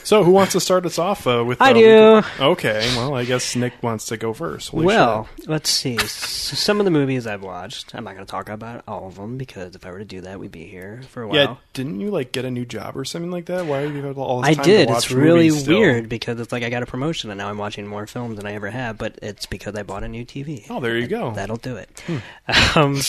so, 0.04 0.24
who 0.24 0.32
wants 0.32 0.54
to 0.54 0.60
start 0.60 0.86
us 0.86 1.00
off 1.00 1.26
uh, 1.28 1.44
with? 1.46 1.62
I 1.62 1.72
uh, 1.72 1.74
do. 1.74 2.28
Okay, 2.40 2.80
well, 2.96 3.16
I 3.16 3.26
guess 3.26 3.56
Nick 3.56 3.82
wants 3.82 4.06
to 4.08 4.18
go 4.18 4.34
first. 4.34 4.70
Holy 4.70 4.86
well, 4.86 5.28
shit. 5.38 5.50
let's 5.50 5.70
see. 5.70 5.96
S- 5.98 6.12
some 6.12 6.80
of 6.80 6.86
the 6.86 6.92
movies 6.92 7.26
I've 7.28 7.44
watched. 7.44 7.94
I'm 7.96 8.04
not 8.04 8.16
going 8.16 8.26
to 8.26 8.32
talk 8.32 8.50
about 8.50 8.84
all 8.88 9.08
of 9.08 9.16
them 9.16 9.38
because 9.38 9.76
if 9.76 9.86
I 9.86 9.92
were 9.92 10.00
to 10.00 10.06
do 10.06 10.22
that, 10.22 10.40
we'd 10.40 10.52
be 10.52 10.66
here 10.66 11.02
for 11.10 11.24
a 11.24 11.28
while. 11.28 11.36
yeah, 11.36 11.56
didn't 11.74 12.00
you 12.00 12.10
like 12.12 12.32
get 12.32 12.46
a 12.46 12.52
new 12.52 12.66
job 12.66 12.98
or 12.98 13.06
something 13.06 13.32
like 13.32 13.46
that? 13.46 13.66
Why 13.66 13.84
are 13.84 13.88
you 13.88 14.04
have 14.04 14.18
all 14.18 14.42
this 14.42 14.50
I 14.50 14.54
time 14.56 14.66
did. 14.66 14.88
To 14.88 14.94
watch 14.94 15.04
It's 15.06 15.12
really 15.12 15.50
still? 15.50 15.80
weird 15.80 16.10
because 16.10 16.40
it's 16.40 16.52
like 16.52 16.64
I 16.64 16.70
got 16.70 16.84
a 16.84 16.88
promotion 16.88 17.30
and 17.30 17.38
now 17.38 17.50
I'm 17.50 17.58
watching 17.58 17.88
more 17.88 18.08
films 18.08 18.38
than 18.38 18.46
I 18.46 18.54
ever 18.54 18.70
have. 18.70 18.98
But 18.98 19.20
it's 19.22 19.46
because 19.46 19.76
I 19.76 19.84
bought 19.84 20.04
a 20.04 20.08
new 20.08 20.26
TV. 20.26 20.66
Oh, 20.70 20.80
there 20.80 20.98
you 20.98 21.08
go. 21.08 21.32
That'll 21.34 21.58
do 21.58 21.78
it. 21.78 22.04
Um, 22.76 23.00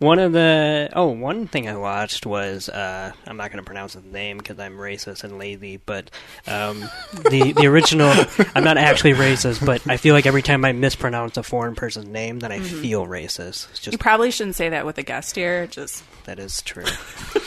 one 0.00 0.18
of 0.18 0.32
the 0.32 0.88
oh, 0.94 1.08
one 1.08 1.46
thing 1.46 1.68
I 1.68 1.76
watched 1.76 2.24
was 2.24 2.70
uh, 2.70 3.12
I'm 3.26 3.36
not 3.36 3.52
going 3.52 3.62
to 3.62 3.66
pronounce 3.66 3.92
his 3.92 4.04
name 4.04 4.38
because 4.38 4.58
I'm 4.58 4.76
racist 4.78 5.24
and 5.24 5.38
lazy. 5.38 5.76
But 5.76 6.10
um, 6.46 6.88
the 7.30 7.52
the 7.52 7.66
original, 7.66 8.10
I'm 8.54 8.64
not 8.64 8.78
actually 8.78 9.12
racist, 9.12 9.64
but 9.64 9.86
I 9.86 9.98
feel 9.98 10.14
like 10.14 10.24
every 10.24 10.40
time 10.40 10.64
I 10.64 10.72
mispronounce 10.72 11.36
a 11.36 11.42
foreign 11.42 11.74
person's 11.74 12.08
name, 12.08 12.38
then 12.38 12.50
I 12.50 12.60
feel 12.60 13.06
racist. 13.06 13.70
It's 13.72 13.86
You 13.86 13.98
probably 13.98 14.30
shouldn't 14.30 14.56
say 14.56 14.70
that 14.70 14.86
with 14.86 14.96
a 14.96 15.02
guest 15.02 15.36
here. 15.36 15.66
Just 15.66 16.02
that 16.24 16.38
is 16.38 16.62
true. 16.62 16.86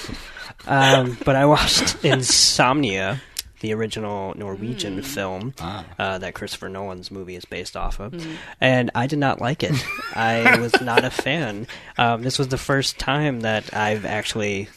um, 0.68 1.18
but 1.26 1.36
I 1.36 1.48
watched 1.48 1.96
Insomnia, 2.06 3.20
the 3.64 3.74
original 3.74 4.34
Norwegian 4.38 5.02
film 5.02 5.54
Ah. 5.60 5.86
uh, 5.98 6.18
that 6.20 6.36
Christopher 6.36 6.70
Nolan's 6.70 7.10
movie 7.10 7.36
is 7.36 7.46
based 7.46 7.76
off 7.76 8.00
of, 8.00 8.14
and 8.62 8.92
I 8.94 9.08
did 9.08 9.18
not 9.20 9.42
like 9.42 9.64
it. 9.64 9.74
I 10.16 10.60
was 10.60 10.80
not 10.82 11.04
a 11.04 11.10
fan. 11.10 11.66
Um, 11.98 12.22
this 12.22 12.38
was 12.38 12.50
the 12.50 12.58
first 12.60 13.00
time 13.00 13.40
that 13.42 13.74
I've 13.74 14.06
actually. 14.06 14.70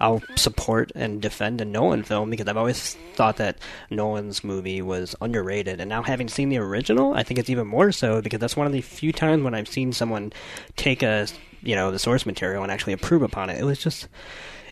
I'll 0.00 0.22
support 0.36 0.92
and 0.94 1.20
defend 1.20 1.60
a 1.60 1.64
Nolan 1.64 2.04
film 2.04 2.30
because 2.30 2.46
I've 2.46 2.56
always 2.56 2.94
thought 3.14 3.38
that 3.38 3.58
Nolan's 3.90 4.44
movie 4.44 4.80
was 4.80 5.16
underrated, 5.20 5.80
and 5.80 5.88
now 5.88 6.02
having 6.04 6.28
seen 6.28 6.50
the 6.50 6.58
original, 6.58 7.14
I 7.14 7.24
think 7.24 7.40
it's 7.40 7.50
even 7.50 7.66
more 7.66 7.90
so 7.90 8.22
because 8.22 8.38
that's 8.38 8.56
one 8.56 8.68
of 8.68 8.72
the 8.72 8.80
few 8.80 9.12
times 9.12 9.42
when 9.42 9.54
I've 9.54 9.66
seen 9.66 9.92
someone 9.92 10.32
take 10.76 11.02
a 11.02 11.26
you 11.62 11.74
know 11.74 11.90
the 11.90 11.98
source 11.98 12.26
material 12.26 12.62
and 12.62 12.70
actually 12.70 12.92
improve 12.92 13.22
upon 13.22 13.50
it. 13.50 13.58
It 13.58 13.64
was 13.64 13.80
just 13.82 14.06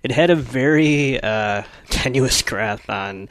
it 0.03 0.11
had 0.11 0.31
a 0.31 0.37
very 0.37 1.21
uh, 1.21 1.63
tenuous 1.89 2.43
grasp 2.43 2.89
on 2.91 3.29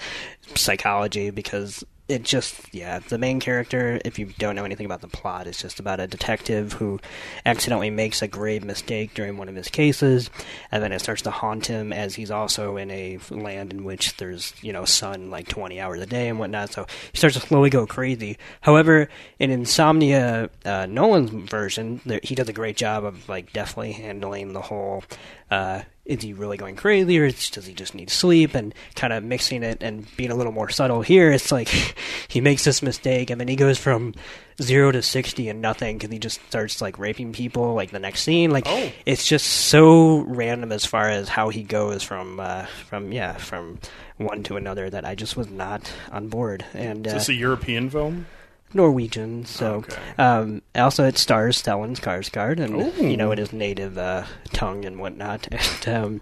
psychology 0.56 1.30
because 1.30 1.84
it 2.08 2.22
just 2.22 2.72
yeah 2.72 3.00
the 3.00 3.18
main 3.18 3.40
character 3.40 4.00
if 4.06 4.20
you 4.20 4.28
don't 4.38 4.56
know 4.56 4.64
anything 4.64 4.86
about 4.86 5.02
the 5.02 5.08
plot 5.08 5.48
it's 5.48 5.60
just 5.60 5.80
about 5.80 6.00
a 6.00 6.06
detective 6.06 6.74
who 6.74 7.00
accidentally 7.48 7.90
makes 7.90 8.22
a 8.22 8.28
grave 8.28 8.64
mistake 8.64 9.16
during 9.16 9.38
one 9.38 9.50
of 9.50 9.56
his 9.56 9.70
cases 9.70 10.30
and 10.72 10.84
then 10.84 10.92
it 10.92 11.00
starts 11.00 11.24
to 11.24 11.32
haunt 11.32 11.66
him 11.66 11.92
as 11.92 12.14
he's 12.14 12.30
also 12.30 12.78
in 12.78 12.92
a 12.92 13.18
land 13.32 13.74
in 13.74 13.84
which 13.84 14.16
there's 14.18 14.54
you 14.62 14.72
know 14.72 14.86
sun 14.86 15.32
like 15.32 15.48
20 15.48 15.80
hours 15.80 16.00
a 16.00 16.06
day 16.06 16.30
and 16.30 16.38
whatnot 16.38 16.72
so 16.72 16.86
he 17.12 17.18
starts 17.18 17.40
to 17.40 17.42
slowly 17.42 17.70
go 17.70 17.88
crazy. 17.88 18.38
However 18.62 19.10
in 19.40 19.50
insomnia 19.50 20.50
uh, 20.64 20.86
nolan's 20.86 21.32
version 21.50 22.02
there, 22.06 22.20
he 22.22 22.36
does 22.36 22.50
a 22.50 22.54
great 22.54 22.78
job 22.78 23.04
of 23.04 23.28
like 23.28 23.52
definitely 23.52 23.94
handling 23.94 24.54
the 24.54 24.62
whole 24.62 25.04
uh, 25.50 25.82
is 26.06 26.22
he 26.22 26.34
really 26.34 26.58
going 26.58 26.76
crazy 26.76 27.18
or 27.18 27.30
does 27.32 27.66
he 27.66 27.74
just 27.74 27.96
need 27.96 28.10
sleep 28.10 28.54
and 28.54 28.74
kind 28.96 29.12
of 29.12 29.24
mixing 29.24 29.64
it 29.64 29.82
and 29.82 30.06
being 30.16 30.30
a 30.32 30.36
little 30.36 30.52
more 30.52 30.70
subtle 30.70 31.02
here 31.02 31.32
it's 31.32 31.52
like 31.52 31.68
he 32.28 32.42
makes 32.42 32.64
this 32.64 32.82
mistake 32.84 33.30
and 33.30 33.42
then 33.42 33.48
he 33.48 33.56
goes 33.56 33.80
from 33.80 34.14
zero 34.62 34.92
to 34.92 35.02
60 35.02 35.50
and 35.50 35.62
nothing 35.62 35.98
because 35.98 36.12
he 36.12 36.20
just 36.20 36.40
starts 36.48 36.80
like 36.82 37.00
raping 37.00 37.34
people 37.34 37.74
like 37.74 37.92
the 37.92 38.00
next 38.00 38.22
scene 38.22 38.52
like 38.52 38.66
Oh. 38.68 38.92
it's 39.06 39.26
just 39.28 39.46
so 39.48 40.20
random 40.20 40.72
as 40.72 40.86
far 40.86 41.10
as 41.10 41.28
how 41.28 41.50
he 41.50 41.64
goes 41.64 42.04
from 42.04 42.40
uh, 42.40 42.66
from 42.88 43.12
yeah 43.12 43.34
from 43.34 43.80
one 44.18 44.44
to 44.44 44.56
another 44.58 44.90
that 44.90 45.06
I 45.06 45.16
just 45.16 45.36
was 45.36 45.50
not 45.50 45.92
on 46.12 46.30
board 46.30 46.64
and 46.74 47.06
Is 47.08 47.14
uh, 47.14 47.16
this 47.18 47.30
a 47.30 47.34
European 47.34 47.90
film? 47.90 48.28
Norwegian. 48.74 49.46
So, 49.46 49.76
Okay. 49.76 49.98
um, 50.18 50.62
also 50.76 51.06
it 51.06 51.18
stars 51.18 51.62
Stellan 51.62 51.96
Skarsgård, 51.98 52.60
and 52.60 52.76
Ooh. 52.82 53.08
you 53.10 53.18
know 53.18 53.32
in 53.32 53.38
his 53.38 53.54
native 53.54 53.98
uh, 53.98 54.24
tongue 54.54 54.86
and 54.86 55.00
whatnot. 55.00 55.48
And 55.86 55.88
um, 56.06 56.22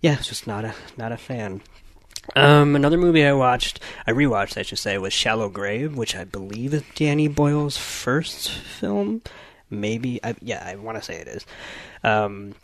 yeah, 0.00 0.16
just 0.20 0.46
not 0.46 0.64
a 0.64 0.74
not 0.96 1.12
a 1.12 1.16
fan. 1.16 1.60
Um, 2.36 2.76
another 2.76 2.96
movie 2.98 3.26
I 3.26 3.32
watched, 3.32 3.80
I 4.06 4.12
rewatched, 4.12 4.56
I 4.56 4.62
should 4.62 4.78
say, 4.78 4.96
was 4.96 5.12
Shallow 5.12 5.48
Grave, 5.48 5.96
which 5.96 6.14
I 6.14 6.22
believe 6.22 6.72
is 6.72 6.84
Danny 6.94 7.26
Boyle's 7.26 7.76
first 7.76 8.48
film. 8.50 9.22
Maybe, 9.70 10.20
I, 10.22 10.36
yeah, 10.40 10.62
I 10.64 10.76
want 10.76 10.98
to 10.98 11.02
say 11.02 11.16
it 11.16 11.26
is. 11.26 11.44
Um, 12.04 12.54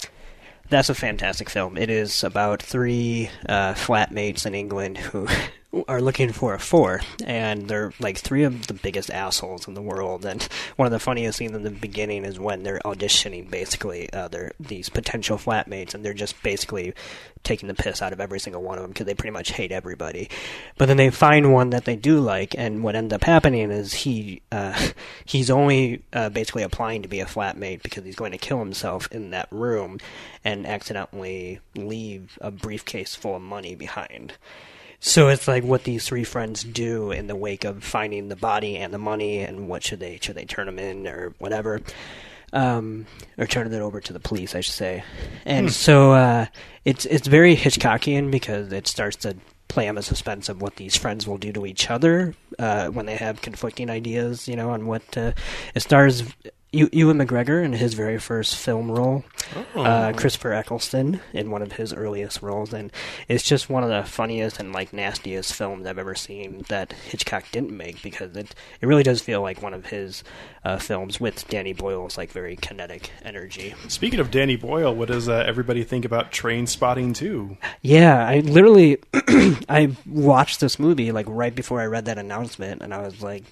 that's 0.69 0.91
a 0.91 0.95
fantastic 0.95 1.51
film. 1.51 1.77
It 1.77 1.91
is 1.91 2.23
about 2.23 2.63
three 2.63 3.31
uh, 3.49 3.75
flatmates 3.75 4.47
in 4.47 4.55
England 4.55 4.99
who 4.99 5.27
are 5.87 6.01
looking 6.01 6.33
for 6.33 6.55
a 6.55 6.59
four, 6.59 7.03
and 7.25 7.69
they're 7.69 7.93
like 8.01 8.17
three 8.17 8.45
of 8.45 8.69
the 8.69 8.75
biggest 8.75 9.11
assholes 9.11 9.69
in 9.69 9.75
the 9.75 9.83
world. 9.83 10.25
And 10.25 10.43
one 10.77 10.87
of 10.87 10.93
the 10.93 10.99
funniest 10.99 11.39
scenes 11.39 11.55
in 11.55 11.63
the 11.63 11.71
beginning 11.71 12.25
is 12.25 12.41
when 12.41 12.63
they're 12.63 12.81
auditioning, 12.85 13.51
basically, 13.51 14.11
uh, 14.13 14.29
they're 14.29 14.53
these 14.59 14.89
potential 14.89 15.37
flatmates, 15.37 15.93
and 15.93 16.05
they're 16.05 16.15
just 16.15 16.43
basically 16.43 16.95
taking 17.45 17.69
the 17.69 17.75
piss 17.75 18.01
out 18.01 18.13
of 18.13 18.21
every 18.21 18.41
single 18.41 18.63
one 18.63 18.79
of 18.79 18.83
them 18.83 18.91
because 18.93 19.07
they 19.07 19.15
pretty 19.15 19.33
much 19.33 19.53
hate 19.53 19.71
everybody. 19.71 20.31
But 20.79 20.87
then 20.87 20.97
they 20.97 21.11
find 21.11 21.53
one 21.53 21.71
that 21.71 21.85
they 21.85 21.97
do 21.97 22.19
like, 22.19 22.55
and 22.57 22.83
what 22.83 22.97
ends 22.97 23.13
up 23.13 23.25
happening 23.25 23.71
is 23.71 23.93
he 23.93 24.41
uh, 24.51 24.89
he's 25.27 25.51
only 25.51 26.03
uh, 26.15 26.31
basically 26.31 26.63
applying 26.63 27.03
to 27.03 27.09
be 27.09 27.21
a 27.21 27.27
flatmate 27.27 27.83
because 27.83 28.05
he's 28.05 28.17
going 28.17 28.33
to 28.33 28.39
kill 28.39 28.59
himself 28.59 29.07
in 29.13 29.31
that 29.31 29.49
room 29.51 29.99
and 30.45 30.67
accidentally 30.67 31.61
leave 31.77 32.39
a 32.41 32.51
briefcase 32.51 33.15
full 33.15 33.37
of 33.37 33.43
money 33.43 33.75
behind. 33.75 34.33
So 35.01 35.29
it's 35.29 35.47
like 35.47 35.63
what 35.65 35.85
these 35.85 36.07
three 36.07 36.25
friends 36.25 36.65
do 36.65 37.13
in 37.13 37.29
the 37.29 37.37
wake 37.37 37.65
of 37.65 37.85
finding 37.85 38.29
the 38.29 38.37
body 38.37 38.77
and 38.77 38.93
the 38.93 38.99
money, 38.99 39.39
and 39.41 39.69
what 39.69 39.83
should 39.85 40.01
they 40.01 40.19
should 40.21 40.35
they 40.37 40.45
turn 40.45 40.67
them 40.67 40.79
in 40.79 41.07
or 41.07 41.35
whatever, 41.39 41.81
um, 42.53 43.07
or 43.39 43.47
turn 43.47 43.73
it 43.73 43.81
over 43.81 44.01
to 44.01 44.13
the 44.13 44.21
police, 44.21 44.55
I 44.55 44.61
should 44.61 44.75
say. 44.75 45.05
And 45.45 45.67
Hmm. 45.67 45.71
so 45.73 46.13
uh, 46.13 46.47
it's 46.85 47.05
it's 47.07 47.29
very 47.29 47.57
Hitchcockian 47.57 48.31
because 48.31 48.73
it 48.73 48.87
starts 48.89 49.17
to 49.19 49.37
play 49.69 49.89
on 49.89 49.95
the 49.95 50.03
suspense 50.03 50.49
of 50.49 50.63
what 50.63 50.77
these 50.77 50.97
friends 50.97 51.29
will 51.29 51.39
do 51.39 51.53
to 51.53 51.67
each 51.67 51.91
other 51.91 52.35
uh, 52.59 52.89
when 52.89 53.07
they 53.07 53.17
have 53.17 53.41
conflicting 53.43 53.91
ideas, 53.91 54.49
you 54.49 54.57
know, 54.57 54.71
on 54.71 54.87
what 54.87 55.17
uh, 55.17 55.33
it 55.75 55.81
stars. 55.81 56.23
Ewan 56.71 57.19
McGregor 57.19 57.65
in 57.65 57.73
his 57.73 57.95
very 57.95 58.19
first 58.19 58.55
film 58.55 58.91
role, 58.91 59.25
uh, 59.75 60.13
Oh. 60.13 60.13
Christopher 60.15 60.53
Eccleston 60.53 61.21
in 61.33 61.51
one 61.51 61.63
of 61.63 61.73
his 61.73 61.95
earliest 61.95 62.43
roles, 62.43 62.75
and 62.75 62.93
it's 63.27 63.43
just 63.43 63.71
one 63.71 63.83
of 63.83 63.89
the 63.89 64.03
funniest 64.05 64.61
and 64.61 64.73
like 64.73 64.93
nastiest 64.93 65.55
films 65.55 65.87
I've 65.87 65.99
ever 65.99 66.15
seen 66.15 66.65
that 66.69 66.93
Hitchcock 66.93 67.45
didn't 67.53 67.75
make 67.75 68.03
because 68.03 68.37
it 68.37 68.55
it 68.83 68.87
really 68.87 69.03
does 69.03 69.23
feel 69.23 69.41
like 69.41 69.63
one 69.63 69.73
of 69.73 69.87
his 69.87 70.23
uh, 70.63 70.77
films 70.77 71.19
with 71.19 71.49
Danny 71.49 71.73
Boyle's 71.73 72.19
like 72.19 72.31
very 72.33 72.57
kinetic 72.57 73.11
energy. 73.25 73.75
Speaking 73.89 74.21
of 74.21 74.31
Danny 74.31 74.57
Boyle, 74.57 74.95
what 74.95 75.09
does 75.09 75.27
uh, 75.27 75.45
everybody 75.47 75.85
think 75.85 76.05
about 76.05 76.33
Trainspotting 76.33 77.15
too? 77.15 77.57
Yeah, 77.81 78.27
I 78.27 78.41
literally 78.41 78.99
I 79.71 79.97
watched 80.07 80.61
this 80.61 80.79
movie 80.79 81.13
like 81.13 81.27
right 81.31 81.55
before 81.55 81.81
I 81.81 81.87
read 81.87 82.05
that 82.05 82.19
announcement, 82.19 82.83
and 82.83 82.93
I 82.93 83.01
was 83.01 83.23
like, 83.23 83.45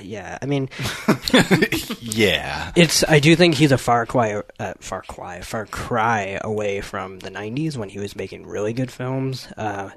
yeah. 0.00 0.38
I 0.42 0.46
mean, 0.46 0.68
Yeah. 2.00 2.72
it's. 2.76 3.04
I 3.08 3.20
do 3.20 3.34
think 3.36 3.54
he's 3.54 3.72
a 3.72 3.78
far 3.78 4.06
cry, 4.06 4.42
uh, 4.58 4.74
far 4.80 5.02
cry, 5.02 5.40
far 5.40 5.66
cry 5.66 6.38
away 6.42 6.80
from 6.80 7.18
the 7.20 7.30
'90s 7.30 7.76
when 7.76 7.88
he 7.88 7.98
was 7.98 8.14
making 8.16 8.46
really 8.46 8.72
good 8.72 8.90
films. 8.90 9.48
Uh, 9.56 9.90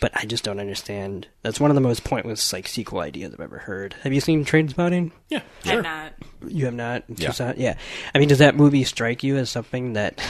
but 0.00 0.12
I 0.14 0.26
just 0.26 0.44
don't 0.44 0.60
understand. 0.60 1.26
That's 1.42 1.58
one 1.58 1.70
of 1.70 1.74
the 1.74 1.80
most 1.80 2.04
pointless 2.04 2.52
like 2.52 2.68
sequel 2.68 3.00
ideas 3.00 3.34
I've 3.34 3.40
ever 3.40 3.58
heard. 3.58 3.94
Have 4.02 4.12
you 4.12 4.20
seen 4.20 4.44
Trainspotting? 4.44 5.10
Yeah, 5.28 5.42
I'm 5.64 5.82
not. 5.82 6.12
You 6.46 6.66
have 6.66 6.74
not. 6.74 7.04
Yeah. 7.08 7.32
Not- 7.38 7.58
yeah. 7.58 7.76
I 8.14 8.18
mean, 8.18 8.28
does 8.28 8.38
that 8.38 8.54
movie 8.56 8.84
strike 8.84 9.22
you 9.24 9.36
as 9.36 9.50
something 9.50 9.94
that 9.94 10.22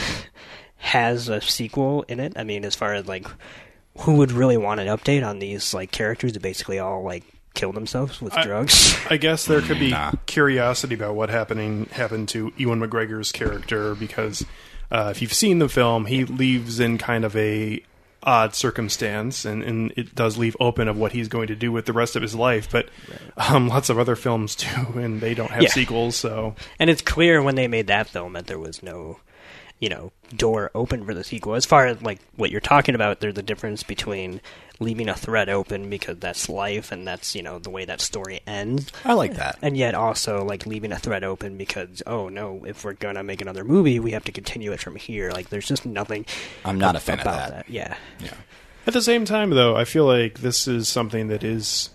has 0.76 1.28
a 1.28 1.40
sequel 1.40 2.04
in 2.08 2.20
it? 2.20 2.32
I 2.36 2.44
mean, 2.44 2.64
as 2.64 2.74
far 2.74 2.94
as 2.94 3.06
like, 3.06 3.26
who 3.98 4.14
would 4.16 4.32
really 4.32 4.56
want 4.56 4.80
an 4.80 4.86
update 4.86 5.26
on 5.26 5.38
these 5.38 5.74
like 5.74 5.90
characters 5.90 6.32
that 6.32 6.40
basically 6.40 6.78
all 6.78 7.02
like 7.02 7.24
kill 7.58 7.72
themselves 7.72 8.22
with 8.22 8.34
I- 8.34 8.42
drugs? 8.44 8.96
I 9.10 9.16
guess 9.18 9.44
there 9.44 9.60
could 9.60 9.78
be 9.78 9.90
Nah. 9.90 10.12
curiosity 10.26 10.94
about 10.94 11.14
what 11.14 11.28
happening 11.28 11.86
happened 11.92 12.28
to 12.30 12.52
Ewan 12.56 12.80
McGregor's 12.80 13.32
character 13.32 13.94
because 13.94 14.44
uh, 14.90 15.08
if 15.10 15.20
you've 15.20 15.34
seen 15.34 15.58
the 15.58 15.68
film, 15.68 16.06
he 16.06 16.24
leaves 16.24 16.80
in 16.80 16.96
kind 16.98 17.24
of 17.24 17.36
a 17.36 17.82
odd 18.22 18.54
circumstance, 18.54 19.44
and, 19.44 19.62
and 19.62 19.92
it 19.96 20.14
does 20.14 20.36
leave 20.36 20.56
open 20.60 20.88
of 20.88 20.96
what 20.96 21.12
he's 21.12 21.28
going 21.28 21.46
to 21.48 21.54
do 21.54 21.70
with 21.70 21.84
the 21.86 21.92
rest 21.92 22.16
of 22.16 22.22
his 22.22 22.34
life. 22.34 22.68
But 22.70 22.88
um, 23.36 23.68
lots 23.68 23.90
of 23.90 23.98
other 23.98 24.16
films 24.16 24.56
do, 24.56 24.66
and 24.98 25.20
they 25.20 25.34
don't 25.34 25.50
have 25.50 25.62
Yeah. 25.62 25.68
sequels. 25.70 26.16
So 26.16 26.54
And 26.78 26.88
it's 26.90 27.02
clear 27.02 27.42
when 27.42 27.54
they 27.54 27.68
made 27.68 27.86
that 27.88 28.08
film 28.08 28.32
that 28.32 28.46
there 28.46 28.58
was 28.58 28.82
no, 28.82 29.20
you 29.78 29.88
know, 29.88 30.10
door 30.36 30.70
open 30.74 31.04
for 31.04 31.14
the 31.14 31.22
sequel. 31.24 31.54
As 31.54 31.64
far 31.66 31.86
as 31.86 32.02
like 32.02 32.18
what 32.36 32.50
you're 32.50 32.60
talking 32.60 32.94
about, 32.94 33.20
there's 33.20 33.38
a 33.38 33.42
difference 33.42 33.82
between 33.82 34.40
leaving 34.80 35.08
a 35.08 35.14
thread 35.14 35.48
open 35.48 35.90
because 35.90 36.18
that's 36.18 36.48
life 36.48 36.92
and 36.92 37.06
that's 37.06 37.34
you 37.34 37.42
know 37.42 37.58
the 37.58 37.70
way 37.70 37.84
that 37.84 38.00
story 38.00 38.40
ends. 38.46 38.90
I 39.04 39.14
like 39.14 39.34
that. 39.34 39.58
And 39.62 39.76
yet 39.76 39.94
also 39.94 40.44
like 40.44 40.66
leaving 40.66 40.92
a 40.92 40.98
thread 40.98 41.24
open 41.24 41.56
because 41.56 42.02
oh 42.06 42.28
no, 42.28 42.64
if 42.64 42.84
we're 42.84 42.94
gonna 42.94 43.22
make 43.22 43.40
another 43.40 43.64
movie, 43.64 43.98
we 44.00 44.12
have 44.12 44.24
to 44.24 44.32
continue 44.32 44.72
it 44.72 44.80
from 44.80 44.96
here. 44.96 45.30
Like 45.30 45.48
there's 45.50 45.66
just 45.66 45.84
nothing. 45.84 46.26
I'm 46.64 46.78
not 46.78 46.96
a 46.96 47.00
fan 47.00 47.16
of 47.16 47.22
about 47.22 47.50
that. 47.50 47.68
Yeah. 47.68 47.96
Yeah. 48.20 48.34
At 48.86 48.94
the 48.94 49.02
same 49.02 49.26
time, 49.26 49.50
though, 49.50 49.76
I 49.76 49.84
feel 49.84 50.06
like 50.06 50.38
this 50.38 50.66
is 50.66 50.88
something 50.88 51.28
that 51.28 51.44
is 51.44 51.90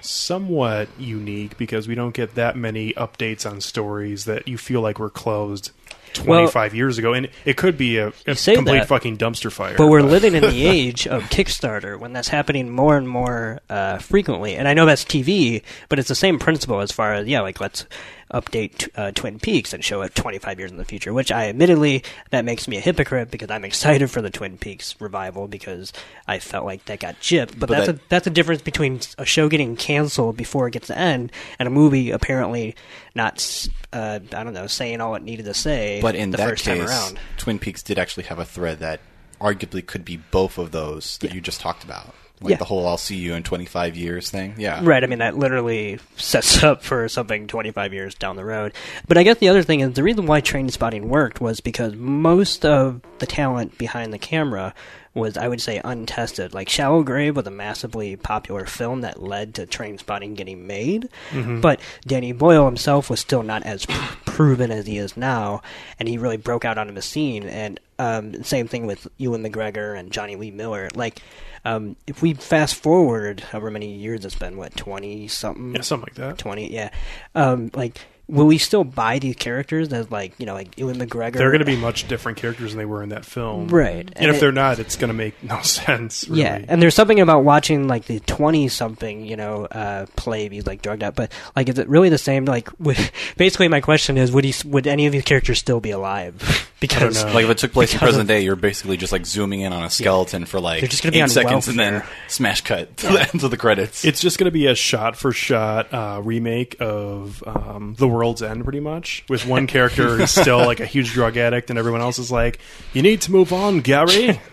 somewhat 0.00 0.88
unique 0.98 1.58
because 1.58 1.86
we 1.88 1.94
don't 1.94 2.14
get 2.14 2.34
that 2.36 2.56
many 2.56 2.92
updates 2.94 3.48
on 3.50 3.60
stories 3.60 4.24
that 4.24 4.48
you 4.48 4.56
feel 4.56 4.80
like 4.80 4.98
were 4.98 5.10
closed 5.10 5.72
25 6.16 6.74
years 6.74 6.98
ago. 6.98 7.12
And 7.12 7.28
it 7.44 7.56
could 7.56 7.78
be 7.78 7.98
a, 7.98 8.08
a 8.08 8.34
complete 8.34 8.64
that, 8.64 8.88
fucking 8.88 9.18
dumpster 9.18 9.50
fire. 9.50 9.76
But 9.76 9.88
we're 9.88 10.02
living 10.02 10.34
in 10.34 10.42
the 10.42 10.66
age 10.66 11.06
of 11.06 11.22
Kickstarter 11.24 11.98
when 11.98 12.12
that's 12.12 12.28
happening 12.28 12.70
more 12.70 12.96
and 12.96 13.08
more 13.08 13.60
uh, 13.70 13.98
frequently. 13.98 14.56
And 14.56 14.66
I 14.66 14.74
know 14.74 14.86
that's 14.86 15.04
TV, 15.04 15.62
but 15.88 15.98
it's 15.98 16.08
the 16.08 16.14
same 16.14 16.38
principle 16.38 16.80
as 16.80 16.92
far 16.92 17.14
as, 17.14 17.26
yeah, 17.26 17.40
like 17.40 17.60
let's 17.60 17.86
update 18.32 18.88
uh, 18.96 19.12
Twin 19.12 19.38
Peaks 19.38 19.72
and 19.72 19.84
show 19.84 20.02
it 20.02 20.14
25 20.14 20.58
years 20.58 20.70
in 20.70 20.76
the 20.76 20.84
future, 20.84 21.12
which 21.12 21.30
I 21.30 21.48
admittedly, 21.48 22.02
that 22.30 22.44
makes 22.44 22.66
me 22.66 22.76
a 22.76 22.80
hypocrite 22.80 23.30
because 23.30 23.50
I'm 23.50 23.64
excited 23.64 24.10
for 24.10 24.20
the 24.20 24.30
Twin 24.30 24.58
Peaks 24.58 25.00
revival 25.00 25.46
because 25.48 25.92
I 26.26 26.38
felt 26.38 26.64
like 26.64 26.84
that 26.86 27.00
got 27.00 27.16
gypped. 27.20 27.58
But, 27.58 27.68
But 27.68 27.68
that's, 27.70 27.86
that- 27.86 27.96
a, 27.96 28.00
that's 28.08 28.26
a 28.26 28.30
difference 28.30 28.62
between 28.62 29.00
a 29.18 29.24
show 29.24 29.48
getting 29.48 29.76
canceled 29.76 30.36
before 30.36 30.66
it 30.68 30.72
gets 30.72 30.88
to 30.88 30.98
end 30.98 31.30
and 31.58 31.66
a 31.66 31.70
movie 31.70 32.10
apparently 32.10 32.74
not, 33.14 33.68
uh, 33.92 34.18
I 34.32 34.44
don't 34.44 34.54
know, 34.54 34.66
saying 34.66 35.00
all 35.00 35.14
it 35.14 35.22
needed 35.22 35.44
to 35.46 35.54
say 35.54 36.00
But 36.02 36.14
in 36.16 36.30
the 36.30 36.36
that 36.38 36.48
first 36.50 36.64
time 36.64 36.78
case, 36.78 36.88
around. 36.88 37.18
Twin 37.38 37.58
Peaks 37.58 37.82
did 37.82 37.98
actually 37.98 38.24
have 38.24 38.38
a 38.38 38.44
thread 38.44 38.80
that 38.80 39.00
arguably 39.40 39.84
could 39.86 40.04
be 40.04 40.16
both 40.16 40.58
of 40.58 40.72
those 40.72 41.18
that 41.18 41.32
you 41.34 41.40
just 41.40 41.60
talked 41.60 41.84
about. 41.84 42.14
Like 42.40 42.50
Yeah. 42.50 42.56
the 42.58 42.64
whole 42.64 42.86
I'll 42.86 42.98
see 42.98 43.16
you 43.16 43.34
in 43.34 43.42
25 43.42 43.96
years 43.96 44.30
thing. 44.30 44.54
Yeah. 44.58 44.80
Right. 44.82 45.02
I 45.02 45.06
mean, 45.06 45.20
that 45.20 45.38
literally 45.38 45.98
sets 46.16 46.62
up 46.62 46.82
for 46.82 47.08
something 47.08 47.46
25 47.46 47.94
years 47.94 48.14
down 48.14 48.36
the 48.36 48.44
road. 48.44 48.72
But 49.08 49.16
I 49.16 49.22
guess 49.22 49.38
the 49.38 49.48
other 49.48 49.62
thing 49.62 49.80
is 49.80 49.94
the 49.94 50.02
reason 50.02 50.26
why 50.26 50.40
Trainspotting 50.42 51.04
worked 51.04 51.40
was 51.40 51.60
because 51.60 51.94
most 51.94 52.66
of 52.66 53.00
the 53.20 53.26
talent 53.26 53.78
behind 53.78 54.12
the 54.12 54.18
camera 54.18 54.74
was, 55.16 55.36
I 55.36 55.48
would 55.48 55.60
say, 55.60 55.80
untested. 55.84 56.54
Like 56.54 56.68
Shallow 56.68 57.02
Grave 57.02 57.34
was 57.36 57.46
a 57.46 57.50
massively 57.50 58.14
popular 58.16 58.66
film 58.66 59.00
that 59.00 59.22
led 59.22 59.54
to 59.54 59.66
Trainspotting 59.66 60.36
getting 60.36 60.66
made. 60.66 61.08
Mhm. 61.30 61.60
But 61.60 61.80
Danny 62.06 62.32
Boyle 62.32 62.66
himself 62.66 63.10
was 63.10 63.18
still 63.18 63.42
not 63.42 63.64
as 63.64 63.86
pr- 63.86 64.14
proven 64.24 64.70
as 64.70 64.86
he 64.86 64.98
is 64.98 65.16
now, 65.16 65.62
and 65.98 66.08
he 66.08 66.18
really 66.18 66.36
broke 66.36 66.64
out 66.64 66.78
onto 66.78 66.92
the 66.92 67.02
scene. 67.02 67.44
And 67.44 67.80
um, 67.98 68.44
same 68.44 68.68
thing 68.68 68.86
with 68.86 69.08
Ewan 69.16 69.42
McGregor 69.42 69.98
and 69.98 70.12
Jonny 70.12 70.36
Lee 70.36 70.50
Miller. 70.50 70.88
Like, 70.94 71.22
um, 71.64 71.96
if 72.06 72.20
we 72.22 72.34
fast 72.34 72.74
forward 72.76 73.40
however 73.40 73.70
many 73.70 73.94
years 73.94 74.24
it's 74.24 74.36
been, 74.36 74.56
what 74.58 74.76
twenty 74.76 75.26
something, 75.28 75.74
Yeah, 75.74 75.80
something 75.80 76.06
like 76.10 76.14
that. 76.16 76.38
Twenty, 76.38 76.72
yeah. 76.72 76.90
Um, 77.34 77.70
like 77.74 78.02
will 78.28 78.46
we 78.46 78.58
still 78.58 78.82
buy 78.84 79.18
these 79.18 79.36
characters 79.36 79.92
as 79.92 80.10
like 80.10 80.32
you 80.38 80.46
know 80.46 80.54
like 80.54 80.76
Ewan 80.78 80.96
McGregor? 80.98 81.34
They're 81.34 81.50
going 81.50 81.60
to 81.60 81.64
be 81.64 81.76
much 81.76 82.08
different 82.08 82.38
characters 82.38 82.72
than 82.72 82.78
they 82.78 82.84
were 82.84 83.02
in 83.02 83.10
that 83.10 83.24
film, 83.24 83.68
Right. 83.68 83.96
And, 84.06 84.12
And 84.16 84.30
if 84.30 84.36
it- 84.36 84.40
they're 84.40 84.52
not, 84.52 84.78
it's 84.78 84.96
going 84.96 85.08
to 85.08 85.14
make 85.14 85.42
no 85.42 85.60
sense. 85.62 86.28
Really. 86.28 86.42
Yeah, 86.42 86.64
and 86.68 86.82
there's 86.82 86.94
something 86.94 87.20
about 87.20 87.44
watching 87.44 87.88
like 87.88 88.06
the 88.06 88.20
twenty 88.20 88.68
something, 88.68 89.24
you 89.24 89.36
know, 89.36 89.66
uh, 89.66 90.06
play 90.16 90.48
be 90.48 90.60
like 90.62 90.82
drugged 90.82 91.02
out. 91.02 91.14
But 91.14 91.32
like, 91.54 91.68
is 91.68 91.78
it 91.78 91.88
really 91.88 92.08
the 92.08 92.18
same? 92.18 92.44
Like, 92.44 92.68
would, 92.80 92.98
basically, 93.36 93.68
my 93.68 93.80
question 93.80 94.16
is, 94.18 94.32
would 94.32 94.44
he, 94.44 94.54
would 94.68 94.86
any 94.86 95.06
of 95.06 95.12
these 95.12 95.24
characters 95.24 95.58
still 95.58 95.80
be 95.80 95.90
alive? 95.90 96.72
because 96.80 97.24
like 97.32 97.44
if 97.44 97.50
it 97.50 97.58
took 97.58 97.72
place 97.72 97.92
in 97.92 97.98
present 97.98 98.22
of- 98.22 98.28
day, 98.28 98.40
you're 98.42 98.54
basically 98.56 98.96
just 98.96 99.12
like 99.12 99.24
zooming 99.24 99.60
in 99.60 99.72
on 99.72 99.84
a 99.84 99.90
skeleton 99.90 100.44
for 100.44 100.60
like 100.60 100.80
They're 100.80 100.88
just 100.88 101.02
gonna 101.02 101.12
eight 101.14 101.18
be 101.18 101.22
on 101.22 101.28
seconds 101.28 101.68
and 101.68 101.78
then 101.78 102.02
smash 102.28 102.60
cut 102.60 102.96
to 102.98 103.06
the 103.08 103.20
end 103.32 103.42
of 103.44 103.50
the 103.50 103.56
credits. 103.56 104.04
It's 104.04 104.20
just 104.20 104.38
going 104.38 104.44
to 104.46 104.50
be 104.50 104.66
a 104.66 104.74
shot 104.74 105.16
for 105.16 105.32
shot 105.32 105.92
uh, 105.94 106.20
remake 106.22 106.76
of 106.80 107.42
um, 107.46 107.94
The 107.98 108.08
World's 108.16 108.42
End, 108.42 108.64
pretty 108.64 108.80
much, 108.80 109.24
with 109.28 109.46
one 109.46 109.66
character 109.66 110.16
who's 110.16 110.30
still 110.30 110.58
like 110.58 110.80
a 110.80 110.86
huge 110.86 111.12
drug 111.12 111.36
addict, 111.36 111.70
and 111.70 111.78
everyone 111.78 112.00
else 112.00 112.18
is 112.18 112.32
like, 112.32 112.58
"You 112.92 113.02
need 113.02 113.20
to 113.22 113.32
move 113.32 113.52
on, 113.52 113.80
Gary." 113.80 114.40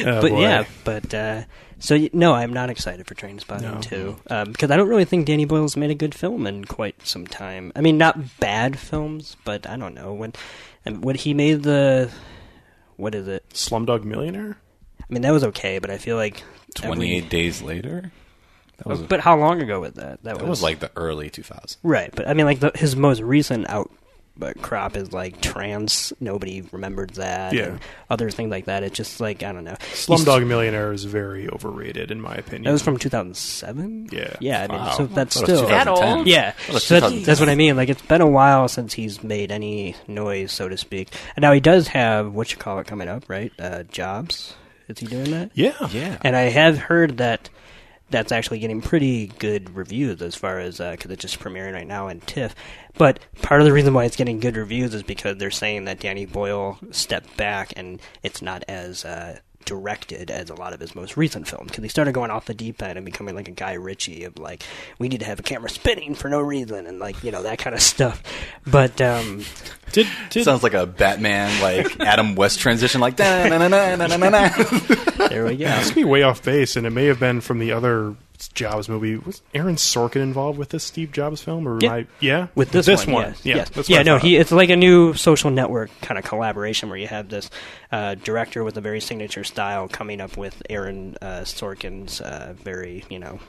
Oh, 0.00 0.22
but 0.22 0.30
boy. 0.30 0.40
yeah, 0.40 0.64
but 0.84 1.12
uh, 1.12 1.42
so 1.78 2.08
no, 2.14 2.32
I'm 2.32 2.50
not 2.54 2.70
excited 2.70 3.06
for 3.06 3.14
Trainspotting 3.14 3.60
No. 3.74 3.80
two 3.82 4.16
um, 4.30 4.50
because 4.52 4.70
I 4.70 4.76
don't 4.78 4.88
really 4.88 5.04
think 5.04 5.26
Danny 5.26 5.44
Boyle's 5.44 5.76
made 5.76 5.90
a 5.90 5.94
good 5.94 6.14
film 6.14 6.46
in 6.46 6.64
quite 6.64 7.06
some 7.06 7.26
time. 7.26 7.72
I 7.76 7.82
mean, 7.82 7.98
not 7.98 8.38
bad 8.40 8.78
films, 8.78 9.36
but 9.44 9.68
I 9.68 9.76
don't 9.76 9.94
know 9.94 10.14
when 10.14 10.32
and 10.86 11.04
when 11.04 11.14
he 11.16 11.34
made 11.34 11.62
the 11.62 12.10
what 12.96 13.14
is 13.14 13.28
it? 13.28 13.46
Slumdog 13.50 14.04
Millionaire. 14.04 14.56
I 14.98 15.04
mean, 15.12 15.20
that 15.22 15.32
was 15.32 15.44
okay, 15.44 15.78
but 15.78 15.90
I 15.90 15.98
feel 15.98 16.16
like 16.16 16.42
every- 16.82 16.96
28 16.96 17.28
days 17.28 17.60
later. 17.60 18.10
That 18.78 18.86
was, 18.86 19.02
but 19.02 19.20
how 19.20 19.38
long 19.38 19.62
ago 19.62 19.80
was 19.80 19.94
that? 19.94 20.22
that 20.24 20.42
was 20.42 20.62
like 20.62 20.80
the 20.80 20.90
early 20.96 21.30
2000s. 21.30 21.76
Right, 21.82 22.10
but 22.14 22.28
I 22.28 22.34
mean, 22.34 22.46
like 22.46 22.60
the, 22.60 22.72
his 22.74 22.94
most 22.94 23.20
recent 23.22 23.68
out 23.70 23.90
uh, 24.40 24.52
crop 24.60 24.96
is 24.96 25.12
like 25.14 25.40
Trance. 25.40 26.12
Nobody 26.20 26.60
remembered 26.72 27.10
that. 27.14 27.54
Yeah. 27.54 27.78
other 28.10 28.30
things 28.30 28.50
like 28.50 28.66
that. 28.66 28.82
It's 28.82 28.94
just 28.96 29.18
like 29.18 29.42
I 29.42 29.52
don't 29.52 29.64
know. 29.64 29.76
Slumdog 29.94 30.46
Millionaire 30.46 30.92
is 30.92 31.04
very 31.04 31.48
overrated, 31.48 32.10
in 32.10 32.20
my 32.20 32.34
opinion. 32.34 32.64
That 32.64 32.72
was 32.72 32.82
from 32.82 32.98
2007. 32.98 34.10
Yeah. 34.12 34.36
yeah. 34.40 34.64
I 34.64 34.66
mean, 34.66 34.78
Wow. 34.78 34.90
so 34.92 35.06
that's 35.06 35.36
I 35.36 35.40
thought 35.40 35.48
it 35.48 35.52
was 35.52 35.58
still 35.60 35.68
2010. 35.68 35.68
That 35.68 35.88
old? 36.18 36.26
Yeah, 36.26 36.48
I 36.48 36.50
thought 36.50 36.68
it 36.68 36.74
was 36.74 36.84
so 36.84 37.00
that's, 37.00 37.26
that's 37.26 37.40
what 37.40 37.48
I 37.48 37.54
mean. 37.54 37.76
Like 37.76 37.88
it's 37.88 38.02
been 38.02 38.20
a 38.20 38.26
while 38.26 38.68
since 38.68 38.92
he's 38.92 39.22
made 39.24 39.50
any 39.50 39.96
noise, 40.06 40.52
so 40.52 40.68
to 40.68 40.76
speak. 40.76 41.08
And 41.34 41.42
now 41.42 41.52
he 41.52 41.60
does 41.60 41.88
have 41.88 42.34
what 42.34 42.52
you 42.52 42.58
call 42.58 42.78
it 42.80 42.86
coming 42.86 43.08
up, 43.08 43.24
right? 43.28 43.52
Uh, 43.58 43.84
jobs. 43.84 44.54
Is 44.88 44.98
he 44.98 45.06
doing 45.06 45.30
that? 45.32 45.50
Yeah. 45.54 45.74
Yeah. 45.90 46.18
And 46.22 46.36
I 46.36 46.42
have 46.42 46.78
heard 46.78 47.16
that 47.18 47.48
that's 48.10 48.32
actually 48.32 48.58
getting 48.60 48.80
pretty 48.80 49.26
good 49.26 49.74
reviews 49.74 50.22
as 50.22 50.34
far 50.34 50.58
as 50.58 50.78
because 50.78 51.10
it's 51.10 51.22
just 51.22 51.40
premiering 51.40 51.74
right 51.74 51.86
now 51.86 52.08
in 52.08 52.20
TIFF. 52.20 52.54
But 52.96 53.20
part 53.42 53.60
of 53.60 53.66
the 53.66 53.72
reason 53.72 53.94
why 53.94 54.04
it's 54.04 54.16
getting 54.16 54.40
good 54.40 54.56
reviews 54.56 54.94
is 54.94 55.02
because 55.02 55.38
they're 55.38 55.50
saying 55.50 55.84
that 55.86 56.00
Danny 56.00 56.24
Boyle 56.24 56.78
stepped 56.92 57.36
back 57.36 57.72
and 57.76 58.00
it's 58.22 58.42
not 58.42 58.64
as 58.68 59.04
uh, 59.04 59.38
directed 59.66 60.30
as 60.30 60.48
a 60.48 60.54
lot 60.54 60.72
of 60.72 60.80
his 60.80 60.94
most 60.94 61.16
recent 61.16 61.46
films 61.46 61.70
because 61.70 61.82
he 61.82 61.88
started 61.88 62.12
going 62.12 62.30
off 62.30 62.46
the 62.46 62.54
deep 62.54 62.82
end 62.82 62.96
and 62.96 63.04
becoming 63.04 63.34
like 63.34 63.48
a 63.48 63.52
Guy 63.52 63.74
Ritchie 63.74 64.24
of 64.24 64.38
like 64.38 64.62
we 64.98 65.08
need 65.08 65.20
to 65.20 65.26
have 65.26 65.38
a 65.38 65.42
camera 65.42 65.68
spinning 65.68 66.14
for 66.14 66.30
no 66.30 66.40
reason 66.40 66.86
and 66.86 66.98
like 66.98 67.22
you 67.22 67.30
know 67.30 67.42
that 67.42 67.58
kind 67.58 67.74
of 67.74 67.82
stuff. 67.82 68.22
But 68.66 69.00
um, 69.00 69.44
did, 69.92 70.06
Sounds 70.30 70.62
like 70.62 70.74
a 70.74 70.86
Batman, 70.86 71.60
like 71.60 72.00
Adam 72.00 72.34
West 72.34 72.60
transition, 72.60 73.00
like 73.00 73.16
da 73.16 73.48
na 73.48 73.58
na 73.58 73.68
na 73.68 73.96
na 73.96 74.06
na 74.06 74.16
na 74.16 74.28
na. 74.28 75.28
there 75.28 75.44
we 75.44 75.56
go. 75.56 75.64
This 75.66 75.88
could 75.88 75.96
be 75.96 76.04
way 76.04 76.22
off 76.22 76.42
base, 76.42 76.76
and 76.76 76.86
it 76.86 76.90
may 76.90 77.06
have 77.06 77.20
been 77.20 77.40
from 77.40 77.58
the 77.58 77.72
other 77.72 78.14
Jobs 78.54 78.88
movie. 78.88 79.16
Was 79.16 79.42
Aaron 79.54 79.76
Sorkin 79.76 80.22
involved 80.22 80.58
with 80.58 80.70
this 80.70 80.84
Steve 80.84 81.12
Jobs 81.12 81.42
film, 81.42 81.66
or 81.66 81.78
Yeah. 81.80 81.92
I, 81.92 82.06
yeah, 82.20 82.46
with 82.54 82.70
this, 82.70 82.86
one, 83.06 83.14
one, 83.14 83.24
yeah, 83.42 83.56
yes, 83.56 83.68
yeah, 83.70 83.76
yes. 83.76 83.88
yeah. 83.88 84.02
No, 84.02 84.18
he 84.18 84.36
it's 84.36 84.52
like 84.52 84.70
a 84.70 84.76
new 84.76 85.14
social 85.14 85.50
network 85.50 85.90
kind 86.02 86.18
of 86.18 86.24
collaboration 86.24 86.88
where 86.88 86.98
you 86.98 87.06
have 87.06 87.28
this 87.28 87.50
uh, 87.92 88.14
director 88.16 88.64
with 88.64 88.76
a 88.76 88.80
very 88.80 89.00
signature 89.00 89.44
style 89.44 89.88
coming 89.88 90.20
up 90.20 90.36
with 90.36 90.62
Aaron 90.70 91.16
uh, 91.20 91.40
Sorkin's 91.40 92.20
uh, 92.20 92.54
very 92.56 93.04
you 93.08 93.18
know. 93.18 93.40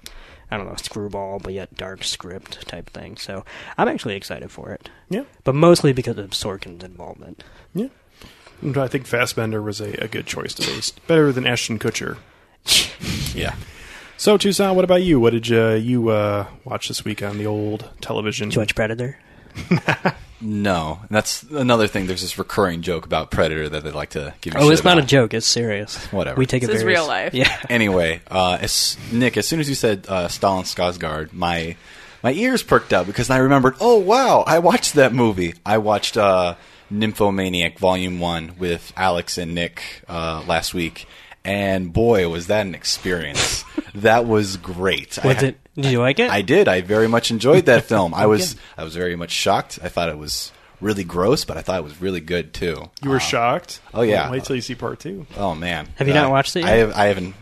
I 0.50 0.56
don't 0.56 0.65
know, 0.65 0.75
screwball, 0.77 1.39
but 1.39 1.51
yet 1.51 1.75
dark 1.75 2.06
script 2.06 2.65
type 2.70 2.89
thing. 2.91 3.17
So 3.17 3.44
I'm 3.77 3.89
actually 3.89 4.15
excited 4.15 4.50
for 4.50 4.72
it. 4.72 4.89
Yeah. 5.10 5.24
But 5.44 5.56
mostly 5.56 5.91
because 5.91 6.17
of 6.17 6.29
Sorkin's 6.29 6.86
involvement. 6.86 7.44
Yeah. 7.75 7.89
I 8.63 8.88
think 8.88 9.06
Fassbender 9.06 9.62
was 9.62 9.82
a, 9.82 9.91
a 10.03 10.08
good 10.08 10.25
choice 10.25 10.53
to 10.56 10.72
least. 10.72 11.06
Better 11.06 11.32
than 11.32 11.46
Ashton 11.46 11.79
Kutcher. 11.79 12.17
yeah. 13.36 13.56
So 14.18 14.38
Toussaint, 14.38 14.76
what 14.76 14.84
about 14.84 15.04
you? 15.04 15.20
What 15.20 15.34
did 15.34 15.48
you 15.48 15.74
you 15.74 16.10
uh, 16.10 16.48
watch 16.66 16.88
this 16.88 17.06
week 17.06 17.22
on 17.22 17.38
the 17.38 17.46
old 17.46 17.90
television? 18.02 18.50
Did 18.50 18.56
you 18.56 18.62
watch 18.62 18.76
Predator? 18.76 19.18
No, 20.40 21.00
and 21.02 21.10
that's 21.10 21.42
another 21.44 21.88
thing. 21.88 22.06
There's 22.06 22.22
this 22.22 22.38
recurring 22.38 22.84
joke 22.84 23.06
about 23.08 23.32
Predator 23.32 23.70
that 23.70 23.84
they 23.84 23.90
like 23.92 24.12
to 24.12 24.36
give. 24.42 24.54
You 24.54 24.60
Oh, 24.60 24.64
shit 24.66 24.74
it's 24.74 24.84
not 24.84 25.00
a 25.00 25.02
joke. 25.02 25.34
It's 25.34 25.48
serious. 25.48 25.98
Whatever. 26.12 26.38
We 26.38 26.46
take 26.46 26.62
it 26.62 26.68
This 26.68 26.78
is 26.78 26.82
very 26.84 26.94
real 26.94 27.08
life. 27.08 27.34
Yeah. 27.34 27.52
Anyway, 27.70 28.22
uh, 28.30 28.60
as, 28.62 28.98
Nick, 29.12 29.36
as 29.36 29.48
soon 29.48 29.60
as 29.60 29.68
you 29.68 29.74
said 29.74 30.06
uh, 30.08 30.28
Stellan 30.28 30.64
Skarsgård, 30.64 31.34
my 31.34 31.76
my 32.22 32.34
ears 32.34 32.62
perked 32.62 32.94
up 32.94 33.08
because 33.08 33.32
I 33.32 33.38
remembered. 33.38 33.77
Oh 33.80 33.98
wow, 33.98 34.44
I 34.46 34.60
watched 34.60 34.94
that 34.94 35.12
movie. 35.12 35.56
I 35.66 35.80
watched 35.80 36.18
uh, 36.18 36.53
Nymphomaniac 36.92 37.80
Volume 37.80 38.20
One 38.20 38.53
with 38.60 38.94
Alex 38.96 39.40
and 39.40 39.56
Nick 39.56 40.03
uh, 40.08 40.44
last 40.46 40.72
week, 40.74 41.08
and 41.48 41.92
boy, 41.94 42.29
was 42.29 42.48
that 42.48 42.66
an 42.66 42.75
experience. 42.75 43.64
that 43.96 44.25
was 44.27 44.57
great. 44.57 45.18
Was 45.24 45.38
had- 45.38 45.44
it? 45.44 45.60
Did 45.75 45.86
you 45.92 46.00
like 46.00 46.20
it? 46.20 46.29
I 46.31 46.42
did. 46.42 46.68
I 46.68 46.81
very 46.81 47.07
much 47.07 47.29
enjoyed 47.31 47.66
that 47.68 47.83
film. 47.92 48.14
I 48.14 48.25
was 48.25 48.55
I 48.77 48.83
was 48.83 48.96
very 48.96 49.16
much 49.16 49.31
shocked. 49.31 49.79
I 49.83 49.90
thought 49.90 50.10
it 50.10 50.18
was 50.18 50.51
really 50.81 51.03
gross, 51.03 51.46
but 51.46 51.55
I 51.57 51.62
thought 51.62 51.77
it 51.79 51.83
was 51.83 52.01
really 52.01 52.20
good 52.22 52.53
too. 52.53 52.90
You 53.03 53.10
were 53.12 53.18
Uh, 53.18 53.20
shocked. 53.20 53.79
Oh 53.94 54.01
yeah. 54.01 54.29
Wait 54.31 54.44
till 54.44 54.55
you 54.55 54.62
see 54.62 54.74
part 54.75 55.00
two. 55.00 55.25
Oh 55.38 55.53
man. 55.55 55.88
Have 55.98 56.07
you 56.07 56.14
not 56.16 56.29
watched 56.31 56.55
it 56.55 56.62
yet? 56.62 56.70
I 56.70 56.75
have. 56.77 56.94
I 56.94 57.05
haven't 57.05 57.36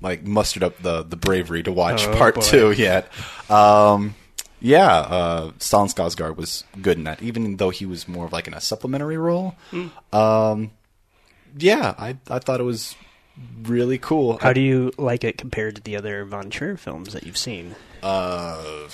like 0.00 0.24
mustered 0.24 0.62
up 0.62 0.78
the 0.82 1.02
the 1.02 1.16
bravery 1.16 1.62
to 1.64 1.72
watch 1.72 2.06
Oh, 2.06 2.16
part 2.16 2.34
boy. 2.36 2.40
two 2.42 2.72
yet. 2.72 3.10
Um, 3.50 4.14
yeah, 4.58 4.88
uh, 4.96 5.50
Stellan 5.58 5.92
Skarsgård 5.94 6.36
was 6.36 6.64
good 6.80 6.96
in 6.96 7.04
that, 7.04 7.20
even 7.22 7.58
though 7.58 7.68
he 7.70 7.84
was 7.84 8.08
more 8.08 8.24
of 8.24 8.32
like 8.32 8.46
in 8.46 8.54
a 8.54 8.60
supplementary 8.60 9.18
role. 9.18 9.54
Hmm. 9.70 9.88
Um, 10.14 10.70
yeah, 11.58 11.94
I 11.98 12.16
I 12.30 12.38
thought 12.38 12.60
it 12.60 12.64
was 12.64 12.96
really 13.62 13.98
cool. 13.98 14.38
How 14.38 14.52
do 14.52 14.60
you 14.60 14.92
like 14.96 15.24
it 15.24 15.38
compared 15.38 15.76
to 15.76 15.82
the 15.82 15.96
other 15.96 16.24
Von 16.24 16.50
Trier 16.50 16.76
films 16.76 17.12
that 17.12 17.24
you've 17.24 17.36
seen? 17.36 17.74
Uh, 18.02 18.88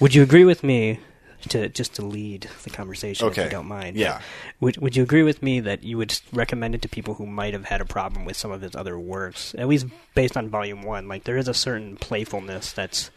Would 0.00 0.14
you 0.14 0.22
agree 0.22 0.44
with 0.44 0.62
me 0.62 1.00
to 1.48 1.68
just 1.68 1.94
to 1.94 2.02
lead 2.02 2.48
the 2.64 2.70
conversation 2.70 3.28
if 3.28 3.36
you 3.36 3.48
don't 3.48 3.68
mind? 3.68 3.96
Yeah. 3.96 4.20
Would 4.60 4.78
Would 4.78 4.96
you 4.96 5.02
agree 5.02 5.22
with 5.22 5.42
me 5.42 5.60
that 5.60 5.82
you 5.84 5.98
would 5.98 6.18
recommend 6.32 6.74
it 6.74 6.82
to 6.82 6.88
people 6.88 7.14
who 7.14 7.26
might 7.26 7.52
have 7.52 7.66
had 7.66 7.80
a 7.80 7.84
problem 7.84 8.24
with 8.24 8.36
some 8.36 8.50
of 8.50 8.62
his 8.62 8.74
other 8.74 8.98
works, 8.98 9.54
at 9.56 9.68
least 9.68 9.86
based 10.14 10.36
on 10.36 10.48
Volume 10.48 10.82
One? 10.82 11.08
Like 11.08 11.24
there 11.24 11.36
is 11.36 11.48
a 11.48 11.54
certain 11.54 11.96
playfulness 11.96 12.72
that's 12.72 13.10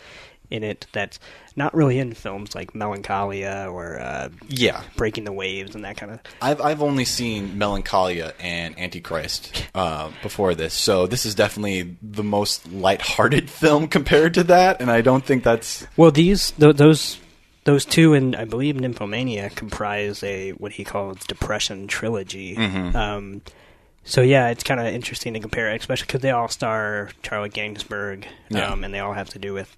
in 0.49 0.63
it 0.63 0.87
that's 0.93 1.19
not 1.55 1.73
really 1.73 1.99
in 1.99 2.13
films 2.13 2.55
like 2.55 2.73
Melancholia 2.73 3.67
or 3.71 3.99
uh, 3.99 4.29
Yeah. 4.47 4.81
Breaking 4.95 5.23
the 5.25 5.31
Waves 5.31 5.75
and 5.75 5.83
that 5.85 5.97
kind 5.97 6.11
of. 6.13 6.19
I've 6.41 6.61
I've 6.61 6.81
only 6.81 7.05
seen 7.05 7.57
Melancholia 7.57 8.33
and 8.39 8.77
Antichrist 8.79 9.67
uh, 9.75 10.11
before 10.21 10.55
this, 10.55 10.73
so 10.73 11.05
this 11.07 11.25
is 11.25 11.35
definitely 11.35 11.95
the 12.01 12.23
most 12.23 12.71
lighthearted 12.71 13.49
film 13.61 13.87
compared 13.87 14.33
to 14.35 14.43
that, 14.45 14.81
and 14.81 14.89
I 14.89 15.01
don't 15.01 15.25
think 15.25 15.43
that's 15.43 15.85
Well, 15.97 16.11
these 16.11 16.51
th- 16.51 16.75
those 16.77 17.19
those 17.65 17.85
two 17.85 18.13
and 18.13 18.35
I 18.35 18.45
believe 18.45 18.75
Nymphomania 18.75 19.53
comprise 19.53 20.23
a 20.23 20.51
what 20.51 20.71
he 20.71 20.83
calls 20.83 21.19
depression 21.25 21.87
trilogy. 21.87 22.55
Mhm. 22.55 22.95
Um, 22.95 23.41
so 24.05 24.21
yeah, 24.21 24.47
it's 24.49 24.63
kind 24.63 24.79
of 24.79 24.87
interesting 24.87 25.33
to 25.33 25.39
compare, 25.39 25.69
especially 25.75 26.07
because 26.07 26.21
they 26.21 26.31
all 26.31 26.47
star 26.47 27.09
Charlotte 27.23 27.53
Gainsbourg, 27.53 28.23
Yeah. 28.49 28.71
um, 28.71 28.83
and 28.83 28.91
they 28.93 28.99
all 28.99 29.13
have 29.13 29.29
to 29.31 29.39
do 29.39 29.53
with 29.53 29.75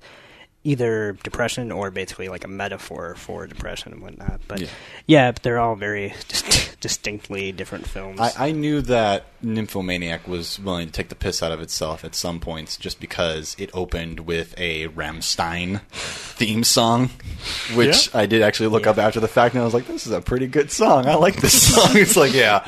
either 0.64 1.14
depression 1.24 1.72
or 1.72 1.90
basically 1.90 2.30
like 2.30 2.44
a 2.44 2.48
metaphor 2.48 3.16
for 3.16 3.48
depression 3.48 3.94
and 3.94 4.02
whatnot. 4.02 4.40
But 4.48 4.62
Yeah. 4.62 4.68
yeah, 5.08 5.32
they're 5.42 5.60
all 5.60 5.76
very 5.76 6.14
dis- 6.28 6.76
distinctly 6.80 7.52
different 7.52 7.88
films. 7.88 8.20
I, 8.20 8.32
I 8.50 8.52
knew 8.52 8.82
that 8.82 9.26
Nymphomaniac 9.42 10.28
was 10.28 10.60
willing 10.60 10.86
to 10.86 10.94
take 10.94 11.10
the 11.10 11.16
piss 11.16 11.42
out 11.42 11.52
of 11.52 11.62
itself 11.62 12.04
at 12.06 12.14
some 12.14 12.40
points 12.40 12.78
just 12.78 13.00
because 13.00 13.56
it 13.58 13.72
opened 13.74 14.22
with 14.22 14.54
a 14.60 14.88
Rammstein 14.90 15.82
theme 15.90 16.64
song, 16.64 17.10
which 17.74 18.14
I 18.14 18.28
did 18.28 18.44
actually 18.44 18.70
look 18.70 18.86
up 18.86 19.00
after 19.00 19.20
the 19.20 19.28
fact, 19.28 19.56
and 19.56 19.62
I 19.62 19.66
was 19.66 19.74
like, 19.74 19.88
this 19.88 20.06
is 20.06 20.14
a 20.14 20.22
pretty 20.22 20.46
good 20.48 20.70
song. 20.72 21.08
I 21.08 21.16
like 21.16 21.38
this 21.38 21.70
song. 21.74 21.98
it's 21.98 22.16
like, 22.16 22.34
yeah. 22.34 22.64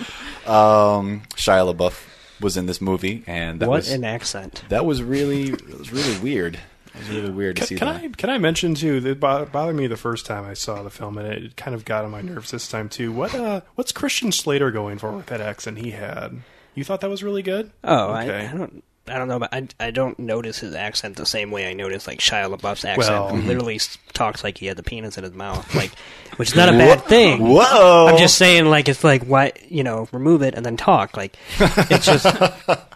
Um, 0.47 1.21
Shia 1.35 1.71
LaBeouf 1.73 2.07
was 2.41 2.57
in 2.57 2.65
this 2.65 2.81
movie, 2.81 3.23
and 3.27 3.59
that 3.59 3.69
what 3.69 3.75
was 3.77 3.91
an 3.91 4.03
accent! 4.03 4.63
that 4.69 4.85
was 4.85 5.01
really 5.01 5.49
it 5.49 5.77
was 5.79 5.93
really 5.93 6.17
weird. 6.19 6.59
It 6.95 6.99
was 6.99 7.09
really 7.09 7.29
weird 7.31 7.55
to 7.55 7.61
Can, 7.61 7.67
see 7.67 7.75
can 7.75 7.87
that. 7.87 8.03
I 8.03 8.07
can 8.09 8.29
I 8.29 8.37
mention 8.37 8.75
too? 8.75 8.99
That 8.99 9.19
bothered 9.19 9.75
me 9.75 9.87
the 9.87 9.97
first 9.97 10.25
time 10.25 10.45
I 10.45 10.53
saw 10.53 10.83
the 10.83 10.89
film, 10.91 11.17
and 11.17 11.27
it 11.27 11.55
kind 11.55 11.73
of 11.75 11.85
got 11.85 12.05
on 12.05 12.11
my 12.11 12.21
nerves 12.21 12.51
this 12.51 12.67
time 12.67 12.87
too. 12.89 13.11
What 13.11 13.33
uh, 13.33 13.61
what's 13.75 13.91
Christian 13.91 14.31
Slater 14.31 14.69
going 14.71 14.97
for 14.99 15.11
with 15.11 15.25
that 15.27 15.41
accent 15.41 15.79
he 15.79 15.91
had? 15.91 16.41
You 16.75 16.83
thought 16.83 17.01
that 17.01 17.09
was 17.09 17.23
really 17.23 17.41
good? 17.43 17.71
Oh, 17.83 18.13
Okay. 18.15 18.45
I, 18.47 18.51
I 18.51 18.53
don't. 18.55 18.83
I 19.05 19.17
don't 19.17 19.27
know, 19.27 19.37
but 19.37 19.53
I, 19.53 19.67
I 19.81 19.91
don't 19.91 20.17
notice 20.17 20.59
his 20.59 20.73
accent 20.75 21.17
the 21.17 21.25
same 21.25 21.51
way 21.51 21.69
I 21.69 21.73
notice 21.73 22.07
like 22.07 22.19
Shia 22.19 22.49
LaBeouf's 22.55 22.85
accent. 22.85 22.97
Well- 23.09 23.29
who 23.35 23.41
literally 23.41 23.81
talks 24.13 24.45
like 24.45 24.59
he 24.59 24.67
had 24.67 24.77
the 24.77 24.83
penis 24.83 25.17
in 25.17 25.25
his 25.25 25.33
mouth, 25.33 25.75
like, 25.75 25.91
which 26.37 26.51
is 26.51 26.55
not 26.55 26.69
a 26.69 26.71
bad 26.71 27.03
thing. 27.03 27.41
Whoa! 27.41 28.07
I'm 28.07 28.17
just 28.17 28.37
saying, 28.37 28.67
like, 28.67 28.87
it's 28.87 29.03
like 29.03 29.23
why 29.25 29.51
you 29.67 29.83
know 29.83 30.07
remove 30.13 30.41
it 30.41 30.53
and 30.55 30.65
then 30.65 30.77
talk. 30.77 31.17
Like, 31.17 31.35
it's 31.59 32.05
just. 32.05 32.25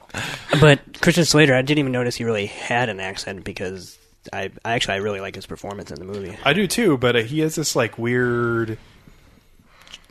but 0.59 1.01
Christian 1.01 1.25
Slater, 1.25 1.55
I 1.55 1.61
didn't 1.61 1.79
even 1.79 1.91
notice 1.91 2.15
he 2.15 2.23
really 2.23 2.45
had 2.47 2.89
an 2.89 2.99
accent 2.99 3.43
because 3.43 3.97
I, 4.33 4.51
I 4.65 4.73
actually 4.73 4.95
I 4.95 4.97
really 4.97 5.21
like 5.21 5.35
his 5.35 5.45
performance 5.45 5.91
in 5.91 5.99
the 5.99 6.05
movie. 6.05 6.37
I 6.43 6.53
do 6.53 6.67
too, 6.67 6.97
but 6.97 7.15
uh, 7.15 7.19
he 7.19 7.39
has 7.39 7.55
this 7.55 7.75
like 7.75 7.97
weird, 7.97 8.77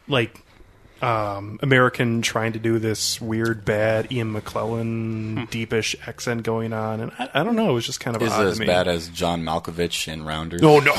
like 0.08 0.42
um, 1.02 1.58
American 1.62 2.22
trying 2.22 2.52
to 2.54 2.58
do 2.58 2.78
this 2.78 3.20
weird 3.20 3.64
bad 3.64 4.10
Ian 4.10 4.32
McKellen 4.32 5.48
deepish 5.50 5.94
accent 6.06 6.42
going 6.42 6.72
on, 6.72 7.00
and 7.00 7.12
I, 7.18 7.28
I 7.34 7.44
don't 7.44 7.56
know. 7.56 7.70
It 7.70 7.74
was 7.74 7.86
just 7.86 8.00
kind 8.00 8.16
of 8.16 8.22
Is 8.22 8.32
odd 8.32 8.46
it 8.46 8.48
as 8.48 8.54
to 8.54 8.60
me. 8.60 8.66
bad 8.66 8.88
as 8.88 9.08
John 9.08 9.42
Malkovich 9.42 10.10
in 10.10 10.24
Rounders? 10.24 10.62
No, 10.62 10.78
no. 10.80 10.94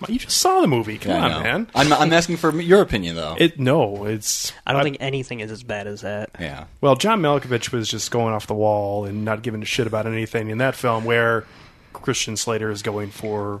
Come 0.00 0.06
on, 0.08 0.12
you 0.12 0.18
just 0.18 0.38
saw 0.38 0.60
the 0.62 0.66
movie. 0.66 0.98
Come 0.98 1.12
Yeah, 1.12 1.18
I 1.18 1.22
on, 1.24 1.30
know. 1.30 1.40
man. 1.42 1.66
I'm, 1.74 1.92
I'm 1.92 2.12
asking 2.12 2.38
for 2.38 2.58
your 2.60 2.80
opinion 2.82 3.14
though. 3.16 3.36
It 3.38 3.60
no, 3.60 4.06
it's 4.06 4.52
I 4.66 4.72
don't 4.72 4.82
think 4.82 4.96
anything 5.00 5.40
is 5.40 5.50
as 5.52 5.62
bad 5.62 5.86
as 5.86 6.00
that. 6.00 6.30
yeah. 6.40 6.64
Well, 6.80 6.96
John 6.96 7.20
Malkovich 7.20 7.70
was 7.70 7.88
just 7.88 8.10
going 8.10 8.32
off 8.34 8.46
the 8.46 8.54
wall 8.54 9.04
and 9.04 9.24
not 9.24 9.42
giving 9.42 9.62
a 9.62 9.66
shit 9.66 9.86
about 9.86 10.06
anything 10.06 10.50
in 10.50 10.58
that 10.58 10.74
film, 10.74 11.04
where 11.04 11.44
Christian 11.92 12.36
Slater 12.36 12.70
is 12.70 12.82
going 12.82 13.10
for 13.10 13.60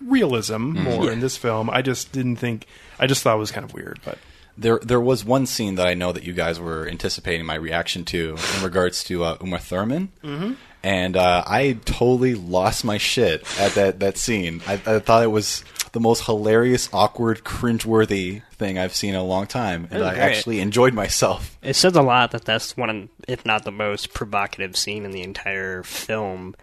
realism 0.00 0.52
Mm-hmm. 0.74 0.84
more 0.84 1.10
in 1.10 1.20
this 1.20 1.36
film. 1.36 1.70
I 1.70 1.82
just 1.82 2.12
didn't 2.12 2.36
think. 2.36 2.66
I 2.98 3.06
just 3.06 3.22
thought 3.22 3.36
it 3.36 3.38
was 3.40 3.50
kind 3.50 3.64
of 3.64 3.72
weird, 3.74 4.00
but 4.04 4.18
There, 4.56 4.78
there 4.82 5.00
was 5.00 5.24
one 5.24 5.46
scene 5.46 5.76
that 5.76 5.86
I 5.86 5.94
know 5.94 6.12
that 6.12 6.24
you 6.24 6.32
guys 6.32 6.60
were 6.60 6.86
anticipating 6.88 7.46
my 7.46 7.54
reaction 7.54 8.04
to 8.06 8.36
in 8.58 8.62
regards 8.64 9.02
to 9.04 9.24
uh, 9.24 9.36
Uma 9.40 9.58
Thurman, 9.58 10.10
mm-hmm. 10.22 10.52
And 10.82 11.16
uh, 11.16 11.44
I 11.46 11.78
totally 11.84 12.34
lost 12.34 12.84
my 12.84 12.98
shit 12.98 13.42
at 13.60 13.72
that 13.72 14.00
that 14.00 14.18
scene. 14.18 14.62
I, 14.66 14.74
I 14.74 14.98
thought 14.98 15.22
it 15.22 15.30
was 15.30 15.64
the 15.92 16.00
most 16.00 16.24
hilarious, 16.24 16.88
awkward, 16.92 17.44
cringeworthy 17.44 18.42
thing 18.52 18.78
I've 18.78 18.94
seen 18.94 19.10
in 19.10 19.20
a 19.20 19.24
long 19.24 19.46
time, 19.46 19.88
and 19.90 20.02
I 20.02 20.14
great. 20.14 20.22
actually 20.22 20.60
enjoyed 20.60 20.94
myself. 20.94 21.58
It 21.62 21.74
says 21.74 21.94
a 21.96 22.02
lot 22.02 22.30
that 22.32 22.44
that's 22.44 22.76
one, 22.76 23.10
if 23.28 23.44
not 23.44 23.64
the 23.64 23.72
most 23.72 24.12
provocative 24.14 24.76
scene 24.76 25.04
in 25.04 25.12
the 25.12 25.22
entire 25.22 25.82
film. 25.82 26.54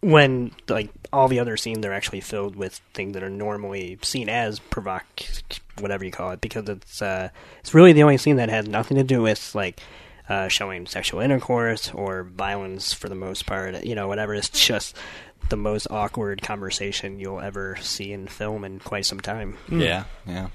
When 0.00 0.52
like 0.68 0.90
all 1.12 1.26
the 1.26 1.40
other 1.40 1.56
scenes 1.56 1.84
are 1.84 1.92
actually 1.92 2.20
filled 2.20 2.54
with 2.54 2.80
things 2.94 3.14
that 3.14 3.24
are 3.24 3.30
normally 3.30 3.98
seen 4.02 4.28
as 4.28 4.60
provoc, 4.60 5.02
whatever 5.80 6.04
you 6.04 6.12
call 6.12 6.30
it, 6.30 6.40
because 6.40 6.68
it's 6.68 7.02
uh, 7.02 7.30
it's 7.60 7.74
really 7.74 7.92
the 7.92 8.04
only 8.04 8.16
scene 8.16 8.36
that 8.36 8.48
has 8.48 8.68
nothing 8.68 8.96
to 8.96 9.02
do 9.02 9.22
with 9.22 9.54
like 9.56 9.80
uh, 10.28 10.48
showing 10.48 10.86
sexual 10.86 11.20
intercourse 11.20 11.92
or 11.92 12.24
violence 12.24 12.92
for 12.92 13.08
the 13.08 13.14
most 13.14 13.46
part. 13.46 13.84
You 13.84 13.94
know, 13.94 14.08
whatever. 14.08 14.34
It's 14.34 14.48
just 14.50 14.96
the 15.48 15.56
most 15.56 15.86
awkward 15.90 16.42
conversation 16.42 17.18
you'll 17.18 17.40
ever 17.40 17.76
see 17.80 18.12
in 18.12 18.26
film 18.26 18.64
in 18.64 18.78
quite 18.80 19.06
some 19.06 19.20
time. 19.20 19.56
Yeah, 19.70 20.04
yeah. 20.26 20.48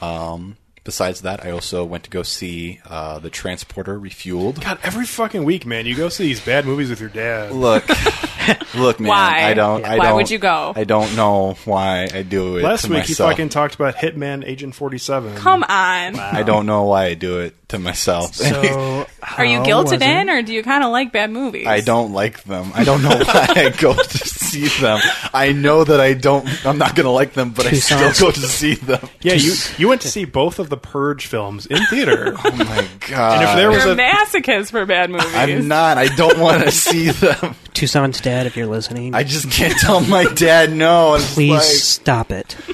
Um, 0.00 0.56
besides 0.84 1.22
that, 1.22 1.44
I 1.44 1.50
also 1.50 1.84
went 1.84 2.04
to 2.04 2.10
go 2.10 2.22
see 2.22 2.80
uh, 2.86 3.18
the 3.18 3.30
Transporter 3.30 3.98
Refueled. 4.00 4.62
God, 4.62 4.78
every 4.82 5.04
fucking 5.06 5.44
week, 5.44 5.66
man, 5.66 5.86
you 5.86 5.94
go 5.94 6.08
see 6.08 6.24
these 6.24 6.40
bad 6.40 6.64
movies 6.64 6.90
with 6.90 7.00
your 7.00 7.10
dad. 7.10 7.52
Look, 7.52 7.84
look, 8.74 9.00
man. 9.00 9.08
Why? 9.08 9.44
I 9.44 9.54
don't. 9.54 9.84
I 9.84 9.98
Why 9.98 10.06
don't, 10.06 10.16
would 10.16 10.30
you 10.30 10.38
go? 10.38 10.72
I 10.74 10.84
don't 10.84 11.14
know 11.16 11.56
why 11.64 12.08
I 12.12 12.22
do 12.22 12.56
it. 12.56 12.62
Last 12.62 12.82
to 12.82 12.88
week, 12.88 12.98
myself. 13.00 13.28
you 13.28 13.32
fucking 13.32 13.48
talked 13.50 13.74
about 13.74 13.96
Hitman 13.96 14.44
Agent 14.46 14.74
Forty 14.74 14.98
Seven. 14.98 15.36
Come 15.36 15.62
on. 15.62 15.68
I 15.68 16.42
don't 16.42 16.66
know 16.66 16.84
why 16.84 17.06
I 17.06 17.14
do 17.14 17.40
it 17.40 17.54
to 17.68 17.78
myself. 17.78 18.34
So, 18.34 19.06
Are 19.38 19.44
you 19.44 19.58
how 19.58 19.64
guilted 19.64 20.02
in, 20.02 20.30
or 20.30 20.42
do 20.42 20.52
you 20.52 20.62
kind 20.62 20.84
of 20.84 20.90
like 20.92 21.12
bad 21.12 21.30
movies? 21.30 21.66
I 21.66 21.80
don't 21.80 22.12
like 22.12 22.44
them. 22.44 22.70
I 22.74 22.84
don't 22.84 23.02
know 23.02 23.08
why 23.24 23.46
I 23.56 23.70
go 23.70 23.94
to 23.94 24.18
see 24.64 24.80
them. 24.80 24.98
I 25.34 25.52
know 25.52 25.84
that 25.84 26.00
I 26.00 26.14
don't. 26.14 26.46
I'm 26.66 26.78
not 26.78 26.94
going 26.96 27.04
to 27.04 27.10
like 27.10 27.32
them, 27.34 27.50
but 27.50 27.66
I 27.66 27.72
still 27.72 27.98
go 28.18 28.30
to 28.30 28.40
see 28.40 28.74
them. 28.74 29.08
Yeah, 29.20 29.34
you 29.34 29.52
you 29.78 29.88
went 29.88 30.00
to 30.02 30.08
see 30.08 30.24
both 30.24 30.58
of 30.58 30.68
the 30.70 30.76
Purge 30.76 31.26
films 31.26 31.66
in 31.66 31.78
theater. 31.86 32.34
Oh 32.46 32.50
my 32.52 32.86
god! 33.08 33.34
And 33.34 33.42
if 33.44 33.56
there 33.56 33.70
was 33.70 33.78
You're 33.84 33.88
a 33.88 33.92
a- 33.92 33.96
masochist 33.96 34.70
for 34.70 34.86
bad 34.86 35.10
movies. 35.10 35.34
I'm 35.34 35.68
not. 35.68 35.98
I 35.98 36.06
don't 36.14 36.38
want 36.38 36.62
to 36.62 36.70
see 36.86 37.10
them. 37.10 37.54
Toussaint's 37.74 38.20
dad, 38.20 38.46
if 38.46 38.56
you're 38.56 38.66
listening, 38.66 39.14
I 39.14 39.24
just 39.24 39.50
can't 39.50 39.76
tell 39.78 40.00
my 40.00 40.24
dad 40.24 40.72
no. 40.72 41.14
It's 41.14 41.34
please 41.34 41.50
like, 41.50 41.62
stop 41.62 42.30
it. 42.30 42.56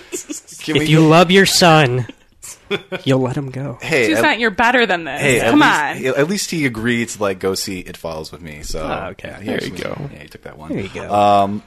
If 0.64 0.88
you 0.88 0.98
go- 0.98 1.08
love 1.08 1.30
your 1.32 1.44
son, 1.46 2.06
you'll 3.04 3.18
let 3.20 3.36
him 3.36 3.50
go. 3.50 3.78
hey, 3.82 4.08
Toussaint, 4.10 4.24
at, 4.24 4.38
you're 4.38 4.50
better 4.52 4.86
than 4.86 5.02
this. 5.04 5.20
hey, 5.20 5.40
Come 5.40 5.58
least, 5.60 5.72
on. 6.16 6.20
At 6.20 6.28
least 6.28 6.50
he 6.52 6.66
agreed 6.66 7.08
to 7.10 7.20
like 7.20 7.38
go 7.40 7.54
see 7.56 7.80
It 7.80 7.96
Follows 7.96 8.30
with 8.30 8.42
me. 8.42 8.62
So 8.62 8.86
Ah, 8.88 9.08
okay. 9.08 9.28
yeah, 9.30 9.38
he 9.40 9.44
There 9.46 9.64
you 9.64 9.70
go. 9.84 10.08
Yeah, 10.12 10.18
he 10.22 10.28
took 10.28 10.42
that 10.42 10.56
one. 10.56 10.70
There 10.72 10.80
you 10.82 10.88
go. 10.88 11.12
Um, 11.12 11.62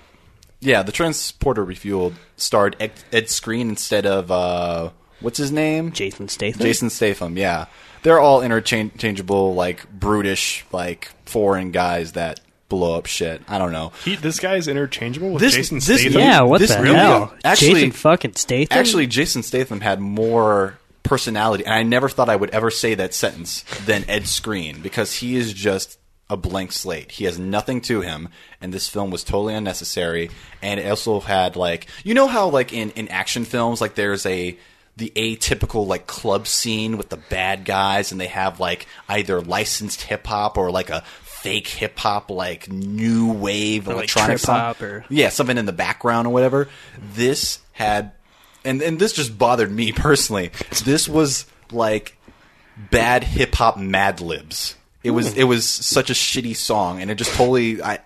yeah, 0.66 0.84
the 0.84 0.92
transporter 0.92 1.66
refueled 1.66 2.14
starred 2.38 2.76
Ed, 2.80 2.92
Ed 3.12 3.26
Skrein 3.26 3.62
instead 3.70 4.06
of 4.06 4.32
uh, 4.32 4.90
what's 5.22 5.38
his 5.38 5.52
name? 5.52 5.92
Jason 5.92 6.28
Statham. 6.28 6.62
Jason 6.62 6.90
Statham. 6.90 7.38
Yeah, 7.38 7.66
they're 8.04 8.20
all 8.20 8.42
interchangeable, 8.42 9.54
like 9.56 9.90
brutish, 9.92 10.66
like 10.72 11.12
foreign 11.26 11.72
guys 11.72 12.14
that 12.14 12.40
blow 12.68 12.98
up 12.98 13.06
shit. 13.06 13.42
I 13.48 13.58
don't 13.60 13.72
know. 13.72 13.92
he, 14.04 14.16
this 14.16 14.40
guy's 14.40 14.68
interchangeable 14.68 15.32
with 15.32 15.42
This- 15.42 15.54
Jason 15.56 15.78
this- 15.78 16.02
Statham. 16.02 16.20
Yeah, 16.20 16.42
what 16.42 16.60
This 16.60 16.74
the 16.74 16.82
really- 16.82 16.96
hell? 16.96 17.34
actually- 17.44 17.74
Jason 17.76 17.92
fucking 17.92 18.36
Statham. 18.36 18.78
Actually, 18.78 19.08
Jason 19.08 19.44
Statham 19.44 19.82
had 19.82 20.00
more 20.00 20.78
personality, 21.04 21.64
and 21.64 21.74
I 21.76 21.84
never 21.84 22.10
thought 22.10 22.28
I 22.30 22.36
would 22.36 22.50
ever 22.50 22.72
say 22.72 22.96
that 22.96 23.14
sentence 23.14 23.64
than 23.86 24.04
Ed 24.10 24.24
Skrein 24.24 24.82
because 24.82 25.14
he 25.14 25.36
is 25.36 25.54
just 25.54 26.00
a 26.30 26.36
blank 26.38 26.72
slate. 26.72 27.12
He 27.12 27.26
has 27.26 27.38
nothing 27.38 27.82
to 27.82 28.02
him, 28.02 28.30
and 28.62 28.74
this 28.74 28.88
film 28.90 29.12
was 29.12 29.24
totally 29.24 29.54
unnecessary. 29.54 30.30
And 30.62 30.80
it 30.80 30.90
also 30.90 31.20
had 31.20 31.56
like 31.56 31.88
you 32.04 32.14
know 32.14 32.28
how 32.28 32.50
like 32.50 32.74
in 32.74 32.90
in 32.92 33.08
action 33.10 33.46
films 33.46 33.82
like 33.82 33.96
there's 33.96 34.26
a 34.26 34.58
the 34.98 35.12
atypical 35.16 35.86
like 35.86 36.08
club 36.08 36.48
scene 36.48 36.98
with 36.98 37.10
the 37.10 37.18
bad 37.18 37.66
guys, 37.66 38.12
and 38.12 38.20
they 38.22 38.28
have 38.28 38.60
like 38.60 38.88
either 39.10 39.42
licensed 39.42 40.02
hip 40.04 40.26
hop 40.26 40.58
or 40.58 40.72
like 40.72 40.90
a 40.90 41.02
fake 41.22 41.68
hip 41.68 42.00
hop 42.00 42.32
like 42.32 42.72
new 42.72 43.32
wave 43.32 43.88
Or, 43.88 43.92
electronic 43.94 44.40
song. 44.40 44.74
or- 44.82 45.06
yeah 45.10 45.30
something 45.30 45.58
in 45.60 45.66
the 45.68 45.74
background 45.74 46.28
or 46.28 46.34
whatever. 46.34 46.70
This 47.14 47.60
had 47.74 48.14
and 48.64 48.82
and 48.82 48.98
this 48.98 49.14
just 49.14 49.38
bothered 49.38 49.70
me 49.72 49.92
personally. 49.96 50.50
This 50.86 51.08
was 51.08 51.46
like 51.72 52.18
bad 52.90 53.24
hip 53.24 53.54
hop 53.54 53.78
Mad 53.78 54.22
Libs. 54.22 54.76
It 55.06 55.12
was 55.12 55.34
Hmm. 55.34 55.40
it 55.40 55.44
was 55.44 55.66
such 55.70 56.10
a 56.10 56.14
shitty 56.14 56.56
song, 56.56 57.02
and 57.02 57.10
it 57.12 57.16
just 57.16 57.34
totally 57.36 57.82
I. 57.82 58.00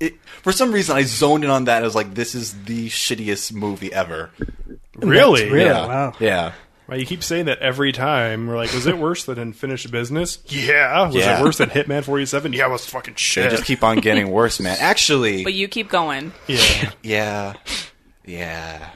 It, 0.00 0.14
for 0.42 0.52
some 0.52 0.72
reason, 0.72 0.96
I 0.96 1.02
zoned 1.02 1.44
in 1.44 1.50
on 1.50 1.64
that. 1.64 1.82
I 1.82 1.84
was 1.86 1.94
like, 1.94 2.14
"This 2.14 2.34
is 2.34 2.54
the 2.64 2.88
shittiest 2.88 3.52
movie 3.52 3.92
ever." 3.92 4.30
Really? 4.96 5.48
Really? 5.50 5.64
Yeah, 5.66 5.86
Wow. 5.86 6.12
yeah. 6.18 6.52
Right, 6.88 7.00
you 7.00 7.06
keep 7.06 7.24
saying 7.24 7.46
that 7.46 7.58
every 7.58 7.90
time. 7.92 8.46
We're 8.46 8.56
like, 8.56 8.72
was 8.72 8.86
it 8.86 8.96
worse 8.96 9.24
than 9.24 9.38
Unfinished 9.40 9.90
Business? 9.90 10.38
Yeah. 10.46 11.06
Was 11.06 11.16
Yeah. 11.16 11.40
it 11.40 11.42
worse 11.42 11.58
than 11.58 11.68
Hitman 11.70 12.04
47? 12.04 12.52
Yeah, 12.52 12.66
it 12.66 12.70
was 12.70 12.86
fucking 12.86 13.14
They 13.14 13.18
shit. 13.18 13.50
just 13.50 13.64
keep 13.64 13.82
on 13.82 13.98
getting 13.98 14.30
worse, 14.30 14.60
man. 14.60 14.76
Actually, 14.80 15.42
But 15.42 15.54
you 15.54 15.66
keep 15.66 15.88
going. 15.90 16.32
yeah. 16.46 16.92
yeah, 17.02 17.52
yeah, 18.24 18.88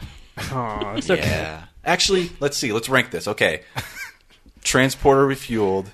Aw, 0.52 0.94
it's 0.94 1.10
okay. 1.10 1.20
yeah. 1.28 1.62
Actually, 1.84 2.30
let's 2.40 2.56
see. 2.56 2.72
Let's 2.72 2.88
rank 2.88 3.10
this. 3.10 3.26
Okay, 3.26 3.62
Transporter 4.62 5.26
refueled. 5.26 5.86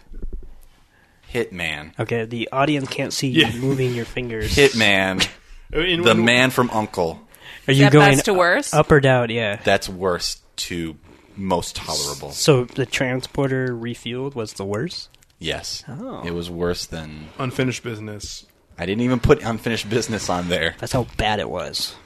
Hitman. 1.36 1.98
Okay, 2.00 2.24
the 2.24 2.48
audience 2.52 2.88
can't 2.88 3.12
see 3.12 3.28
Yeah. 3.28 3.48
you 3.50 3.60
moving 3.68 3.94
your 3.94 4.04
fingers. 4.04 4.54
Hitman. 4.56 5.26
In- 5.72 6.02
The 6.02 6.12
in- 6.12 6.24
man 6.24 6.50
from 6.50 6.70
Uncle. 6.70 7.20
Are 7.68 7.72
you 7.72 7.84
that 7.84 7.92
going 7.92 8.12
best 8.12 8.24
to 8.26 8.34
worst? 8.34 8.72
up 8.74 8.90
or 8.92 9.00
down? 9.00 9.30
Yeah. 9.30 9.56
That's 9.64 9.88
worst 9.88 10.42
to 10.58 10.96
most 11.36 11.74
tolerable. 11.76 12.30
So 12.30 12.64
the 12.64 12.86
transporter 12.86 13.68
refueled 13.74 14.34
was 14.36 14.52
the 14.54 14.64
worst. 14.64 15.10
Yes. 15.40 15.82
Oh. 15.88 16.22
It 16.24 16.30
was 16.32 16.48
worse 16.48 16.86
than. 16.86 17.28
Unfinished 17.38 17.82
Business. 17.82 18.46
I 18.78 18.86
didn't 18.86 19.02
even 19.02 19.18
put 19.20 19.42
unfinished 19.42 19.88
business 19.90 20.28
on 20.30 20.48
there. 20.48 20.76
That's 20.78 20.92
how 20.92 21.06
bad 21.16 21.40
it 21.40 21.48
was. 21.50 21.96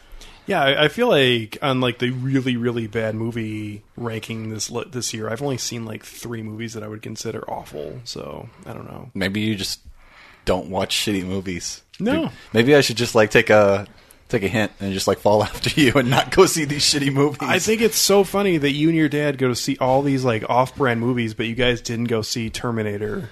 Yeah, 0.46 0.62
I, 0.62 0.84
I 0.84 0.88
feel 0.88 1.08
like 1.08 1.58
on 1.62 1.80
like 1.80 1.98
the 1.98 2.10
really 2.10 2.56
really 2.56 2.86
bad 2.86 3.14
movie 3.14 3.82
ranking 3.96 4.50
this 4.50 4.70
li- 4.70 4.88
this 4.90 5.14
year, 5.14 5.28
I've 5.28 5.42
only 5.42 5.58
seen 5.58 5.84
like 5.84 6.04
three 6.04 6.42
movies 6.42 6.74
that 6.74 6.82
I 6.82 6.88
would 6.88 7.02
consider 7.02 7.48
awful. 7.48 8.00
So 8.04 8.48
I 8.66 8.72
don't 8.72 8.86
know. 8.86 9.10
Maybe 9.14 9.40
you 9.40 9.54
just 9.54 9.80
don't 10.44 10.70
watch 10.70 10.96
shitty 10.96 11.24
movies. 11.24 11.82
No. 11.98 12.30
Maybe 12.52 12.74
I 12.74 12.80
should 12.80 12.96
just 12.96 13.14
like 13.14 13.30
take 13.30 13.50
a 13.50 13.86
take 14.28 14.42
a 14.42 14.48
hint 14.48 14.72
and 14.80 14.92
just 14.92 15.06
like 15.06 15.18
fall 15.18 15.42
after 15.44 15.78
you 15.80 15.92
and 15.94 16.08
not 16.08 16.30
go 16.30 16.46
see 16.46 16.64
these 16.64 16.82
shitty 16.82 17.12
movies. 17.12 17.38
I 17.42 17.58
think 17.58 17.80
it's 17.82 17.98
so 17.98 18.24
funny 18.24 18.56
that 18.56 18.72
you 18.72 18.88
and 18.88 18.96
your 18.96 19.08
dad 19.08 19.38
go 19.38 19.48
to 19.48 19.56
see 19.56 19.76
all 19.78 20.02
these 20.02 20.24
like 20.24 20.48
off-brand 20.48 21.00
movies, 21.00 21.34
but 21.34 21.46
you 21.46 21.54
guys 21.54 21.80
didn't 21.80 22.06
go 22.06 22.22
see 22.22 22.48
Terminator. 22.50 23.30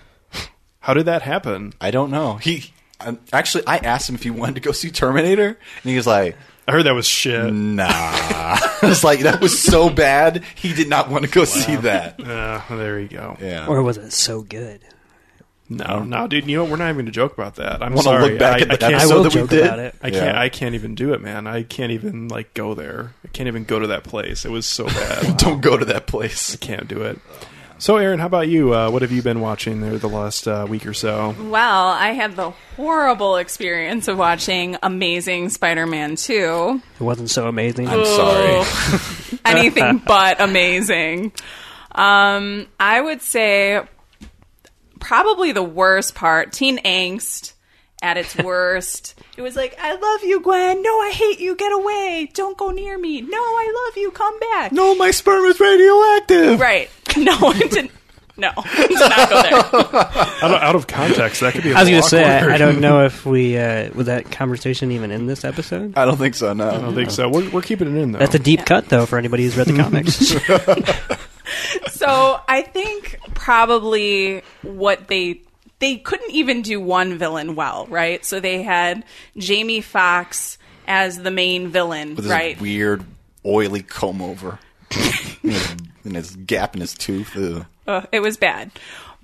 How 0.80 0.94
did 0.94 1.06
that 1.06 1.22
happen? 1.22 1.72
I 1.80 1.90
don't 1.90 2.10
know. 2.10 2.34
He 2.36 2.72
um, 3.00 3.18
actually 3.32 3.66
I 3.66 3.78
asked 3.78 4.08
him 4.08 4.16
if 4.16 4.22
he 4.22 4.30
wanted 4.30 4.56
to 4.56 4.60
go 4.60 4.72
see 4.72 4.90
Terminator 4.90 5.48
and 5.48 5.90
he 5.90 5.96
was 5.96 6.06
like, 6.06 6.36
I 6.68 6.72
heard 6.72 6.84
that 6.84 6.94
was 6.94 7.06
shit. 7.06 7.52
"Nah." 7.52 7.86
I 7.88 8.78
was 8.82 9.02
like, 9.02 9.20
"That 9.20 9.40
was 9.40 9.58
so 9.60 9.88
bad. 9.88 10.44
He 10.54 10.74
did 10.74 10.88
not 10.88 11.08
want 11.08 11.24
to 11.24 11.30
go 11.30 11.44
see 11.44 11.76
that." 11.76 12.20
Uh, 12.20 12.60
there 12.76 13.00
you 13.00 13.08
go. 13.08 13.36
Yeah. 13.40 13.66
Or 13.66 13.82
was 13.82 13.96
it 13.96 14.12
so 14.12 14.42
good? 14.42 14.82
No, 15.70 16.02
no, 16.02 16.26
dude. 16.26 16.46
You 16.46 16.56
know 16.56 16.62
what? 16.64 16.70
We're 16.70 16.76
not 16.78 16.84
even 16.86 16.96
going 16.96 17.06
to 17.06 17.12
joke 17.12 17.34
about 17.34 17.56
that. 17.56 17.82
I'm 17.82 17.92
Wanna 17.92 18.02
sorry. 18.02 18.30
look 18.30 18.38
back 18.38 18.58
I, 18.58 18.60
at 18.60 18.68
the 18.68 18.74
I 18.74 18.76
can't, 18.76 18.94
episode 18.94 19.12
I 19.12 19.16
will 19.16 19.22
that 19.24 19.34
we 19.34 19.40
joke 19.40 19.50
did? 19.50 19.64
about 19.66 19.78
it. 19.78 19.94
I 20.02 20.10
can't. 20.10 20.24
Yeah. 20.34 20.40
I 20.40 20.48
can't 20.48 20.74
even 20.74 20.94
do 20.94 21.12
it, 21.12 21.20
man. 21.20 21.46
I 21.46 21.62
can't 21.62 21.92
even 21.92 22.28
like 22.28 22.54
go 22.54 22.74
there. 22.74 23.12
I 23.24 23.28
can't 23.28 23.48
even 23.48 23.64
go 23.64 23.78
to 23.78 23.86
that 23.88 24.04
place. 24.04 24.44
It 24.44 24.50
was 24.50 24.64
so 24.64 24.86
bad. 24.86 25.36
Don't 25.38 25.60
go 25.60 25.76
to 25.76 25.84
that 25.86 26.06
place. 26.06 26.54
I 26.54 26.56
can't 26.58 26.88
do 26.88 27.02
it. 27.02 27.18
So, 27.80 27.96
Erin, 27.96 28.18
how 28.18 28.26
about 28.26 28.48
you? 28.48 28.74
Uh, 28.74 28.90
what 28.90 29.02
have 29.02 29.12
you 29.12 29.22
been 29.22 29.40
watching 29.40 29.80
there 29.80 29.98
the 29.98 30.08
last 30.08 30.48
uh, 30.48 30.66
week 30.68 30.84
or 30.84 30.92
so? 30.92 31.36
Well, 31.38 31.86
I 31.86 32.08
had 32.10 32.34
the 32.34 32.50
horrible 32.76 33.36
experience 33.36 34.08
of 34.08 34.18
watching 34.18 34.76
Amazing 34.82 35.50
Spider-Man 35.50 36.16
2. 36.16 36.82
It 36.98 37.02
wasn't 37.02 37.30
so 37.30 37.46
amazing. 37.46 37.86
I'm 37.86 38.04
sorry. 38.04 38.64
Anything 39.44 39.98
but 40.04 40.40
amazing. 40.40 41.30
Um, 41.92 42.66
I 42.80 43.00
would 43.00 43.22
say 43.22 43.80
probably 44.98 45.52
the 45.52 45.62
worst 45.62 46.16
part, 46.16 46.52
teen 46.52 46.78
angst 46.78 47.52
at 48.02 48.16
its 48.16 48.36
worst. 48.42 49.14
it 49.36 49.42
was 49.42 49.54
like, 49.54 49.78
I 49.80 49.94
love 49.94 50.24
you, 50.24 50.40
Gwen. 50.40 50.82
No, 50.82 50.90
I 50.90 51.12
hate 51.14 51.38
you. 51.38 51.54
Get 51.54 51.70
away. 51.72 52.28
Don't 52.34 52.58
go 52.58 52.70
near 52.70 52.98
me. 52.98 53.20
No, 53.20 53.38
I 53.38 53.86
love 53.86 53.96
you. 53.96 54.10
Come 54.10 54.38
back. 54.40 54.72
No, 54.72 54.96
my 54.96 55.12
sperm 55.12 55.44
is 55.44 55.60
radioactive. 55.60 56.58
Right. 56.58 56.90
No, 57.16 57.36
it 57.50 57.70
didn't. 57.70 57.90
No, 58.36 58.52
did 58.76 58.90
not 59.00 59.28
go 59.28 59.42
there. 59.42 59.54
Out 60.40 60.52
of, 60.52 60.62
out 60.62 60.76
of 60.76 60.86
context, 60.86 61.40
that 61.40 61.54
could 61.54 61.64
be. 61.64 61.74
I 61.74 61.80
I 61.80 61.82
was 61.82 61.90
going 61.90 62.02
to 62.02 62.08
say, 62.08 62.24
I, 62.24 62.54
I 62.54 62.56
don't 62.58 62.80
know 62.80 63.04
if 63.06 63.26
we 63.26 63.58
uh, 63.58 63.90
was 63.94 64.06
that 64.06 64.30
conversation 64.30 64.92
even 64.92 65.10
in 65.10 65.26
this 65.26 65.44
episode. 65.44 65.98
I 65.98 66.04
don't 66.04 66.16
think 66.16 66.36
so. 66.36 66.52
No, 66.52 66.68
I 66.70 66.78
don't 66.78 66.94
think 66.94 67.10
so. 67.10 67.28
We're, 67.28 67.50
we're 67.50 67.62
keeping 67.62 67.88
it 67.88 68.00
in 68.00 68.12
though. 68.12 68.20
That's 68.20 68.36
a 68.36 68.38
deep 68.38 68.64
cut, 68.64 68.88
though, 68.88 69.06
for 69.06 69.18
anybody 69.18 69.42
who's 69.42 69.56
read 69.56 69.66
the 69.66 69.76
comics. 69.76 70.32
So 71.90 72.40
I 72.46 72.62
think 72.62 73.18
probably 73.34 74.42
what 74.62 75.08
they 75.08 75.40
they 75.78 75.96
couldn't 75.96 76.30
even 76.30 76.62
do 76.62 76.80
one 76.80 77.18
villain 77.18 77.54
well, 77.54 77.86
right? 77.88 78.24
So 78.24 78.40
they 78.40 78.62
had 78.62 79.04
Jamie 79.36 79.80
Foxx 79.80 80.58
as 80.86 81.18
the 81.18 81.30
main 81.30 81.68
villain, 81.68 82.10
with 82.10 82.24
his 82.24 82.30
right? 82.30 82.60
weird 82.60 83.04
oily 83.44 83.82
comb 83.82 84.22
over 84.22 84.58
and, 86.08 86.16
his, 86.16 86.36
gap 86.36 86.74
in 86.74 86.80
his 86.80 86.94
tooth. 86.94 87.36
Ugh. 87.36 87.66
Ugh, 87.86 88.08
it 88.12 88.20
was 88.20 88.36
bad. 88.36 88.70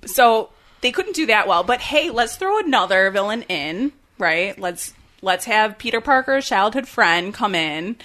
So 0.05 0.49
they 0.81 0.91
couldn't 0.91 1.15
do 1.15 1.25
that 1.27 1.47
well. 1.47 1.63
But 1.63 1.81
hey, 1.81 2.09
let's 2.09 2.35
throw 2.35 2.59
another 2.59 3.09
villain 3.11 3.43
in, 3.43 3.91
right? 4.17 4.57
Let's 4.59 4.93
let's 5.21 5.45
have 5.45 5.77
Peter 5.77 6.01
Parker's 6.01 6.47
childhood 6.47 6.87
friend 6.87 7.33
come 7.33 7.55
in, 7.55 7.95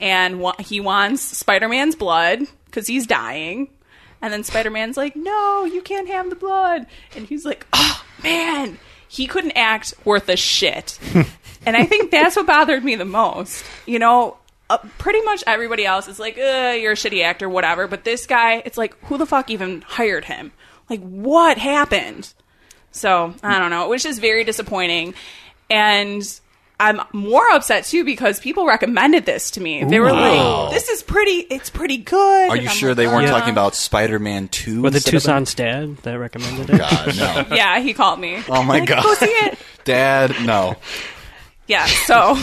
and 0.00 0.40
wa- 0.40 0.56
he 0.58 0.80
wants 0.80 1.22
Spider-Man's 1.22 1.94
blood 1.94 2.40
because 2.66 2.86
he's 2.86 3.06
dying. 3.06 3.68
And 4.20 4.32
then 4.32 4.44
Spider-Man's 4.44 4.96
like, 4.96 5.16
"No, 5.16 5.64
you 5.64 5.82
can't 5.82 6.08
have 6.08 6.30
the 6.30 6.36
blood." 6.36 6.86
And 7.16 7.26
he's 7.26 7.44
like, 7.44 7.66
"Oh 7.72 8.04
man, 8.22 8.78
he 9.08 9.26
couldn't 9.26 9.52
act 9.52 9.94
worth 10.04 10.28
a 10.28 10.36
shit." 10.36 10.98
and 11.66 11.76
I 11.76 11.84
think 11.84 12.10
that's 12.10 12.36
what 12.36 12.46
bothered 12.46 12.84
me 12.84 12.94
the 12.94 13.04
most. 13.04 13.64
You 13.84 13.98
know, 13.98 14.38
uh, 14.74 14.78
pretty 14.98 15.20
much 15.22 15.44
everybody 15.46 15.84
else 15.86 16.08
is 16.08 16.18
like, 16.18 16.36
uh, 16.38 16.76
"You're 16.80 16.92
a 16.92 16.96
shitty 16.96 17.22
actor, 17.22 17.48
whatever." 17.48 17.86
But 17.86 18.04
this 18.04 18.26
guy, 18.26 18.62
it's 18.64 18.78
like, 18.78 18.96
who 19.04 19.18
the 19.18 19.26
fuck 19.26 19.50
even 19.50 19.82
hired 19.82 20.24
him? 20.24 20.52
Like, 20.90 21.00
what 21.00 21.58
happened? 21.58 22.32
So 22.90 23.34
I 23.42 23.58
don't 23.58 23.70
know. 23.70 23.84
It 23.84 23.88
was 23.88 24.02
just 24.02 24.20
very 24.20 24.44
disappointing, 24.44 25.14
and 25.70 26.22
I'm 26.80 27.00
more 27.12 27.48
upset 27.52 27.84
too 27.84 28.04
because 28.04 28.40
people 28.40 28.66
recommended 28.66 29.24
this 29.24 29.52
to 29.52 29.60
me. 29.60 29.84
They 29.84 30.00
were 30.00 30.12
Wow. 30.12 30.64
like, 30.64 30.74
"This 30.74 30.88
is 30.88 31.02
pretty. 31.02 31.46
It's 31.48 31.70
pretty 31.70 31.96
good." 31.98 32.50
Are 32.50 32.54
And 32.54 32.62
you 32.62 32.68
I'm 32.68 32.74
sure 32.74 32.90
like, 32.90 32.96
they 32.98 33.06
weren't 33.06 33.26
"Uh." 33.28 33.30
talking 33.30 33.50
about 33.52 33.74
Spider-Man 33.74 34.48
Two? 34.48 34.82
Was 34.82 34.94
it 34.94 34.96
instead 34.98 35.14
of 35.14 35.22
Toussaint's 35.22 35.54
dad 35.54 35.96
that 35.98 36.18
recommended 36.18 36.68
it? 36.70 36.78
God, 36.78 37.16
no. 37.50 37.56
Yeah, 37.56 37.78
he 37.80 37.94
called 37.94 38.18
me. 38.20 38.42
Oh 38.48 38.62
my 38.62 38.80
Like, 38.80 38.88
God. 38.88 39.02
Go 39.04 39.14
see 39.14 39.26
it. 39.26 39.58
Dad, 39.84 40.34
no. 40.44 40.76
Yeah, 41.66 41.86
so 41.86 42.36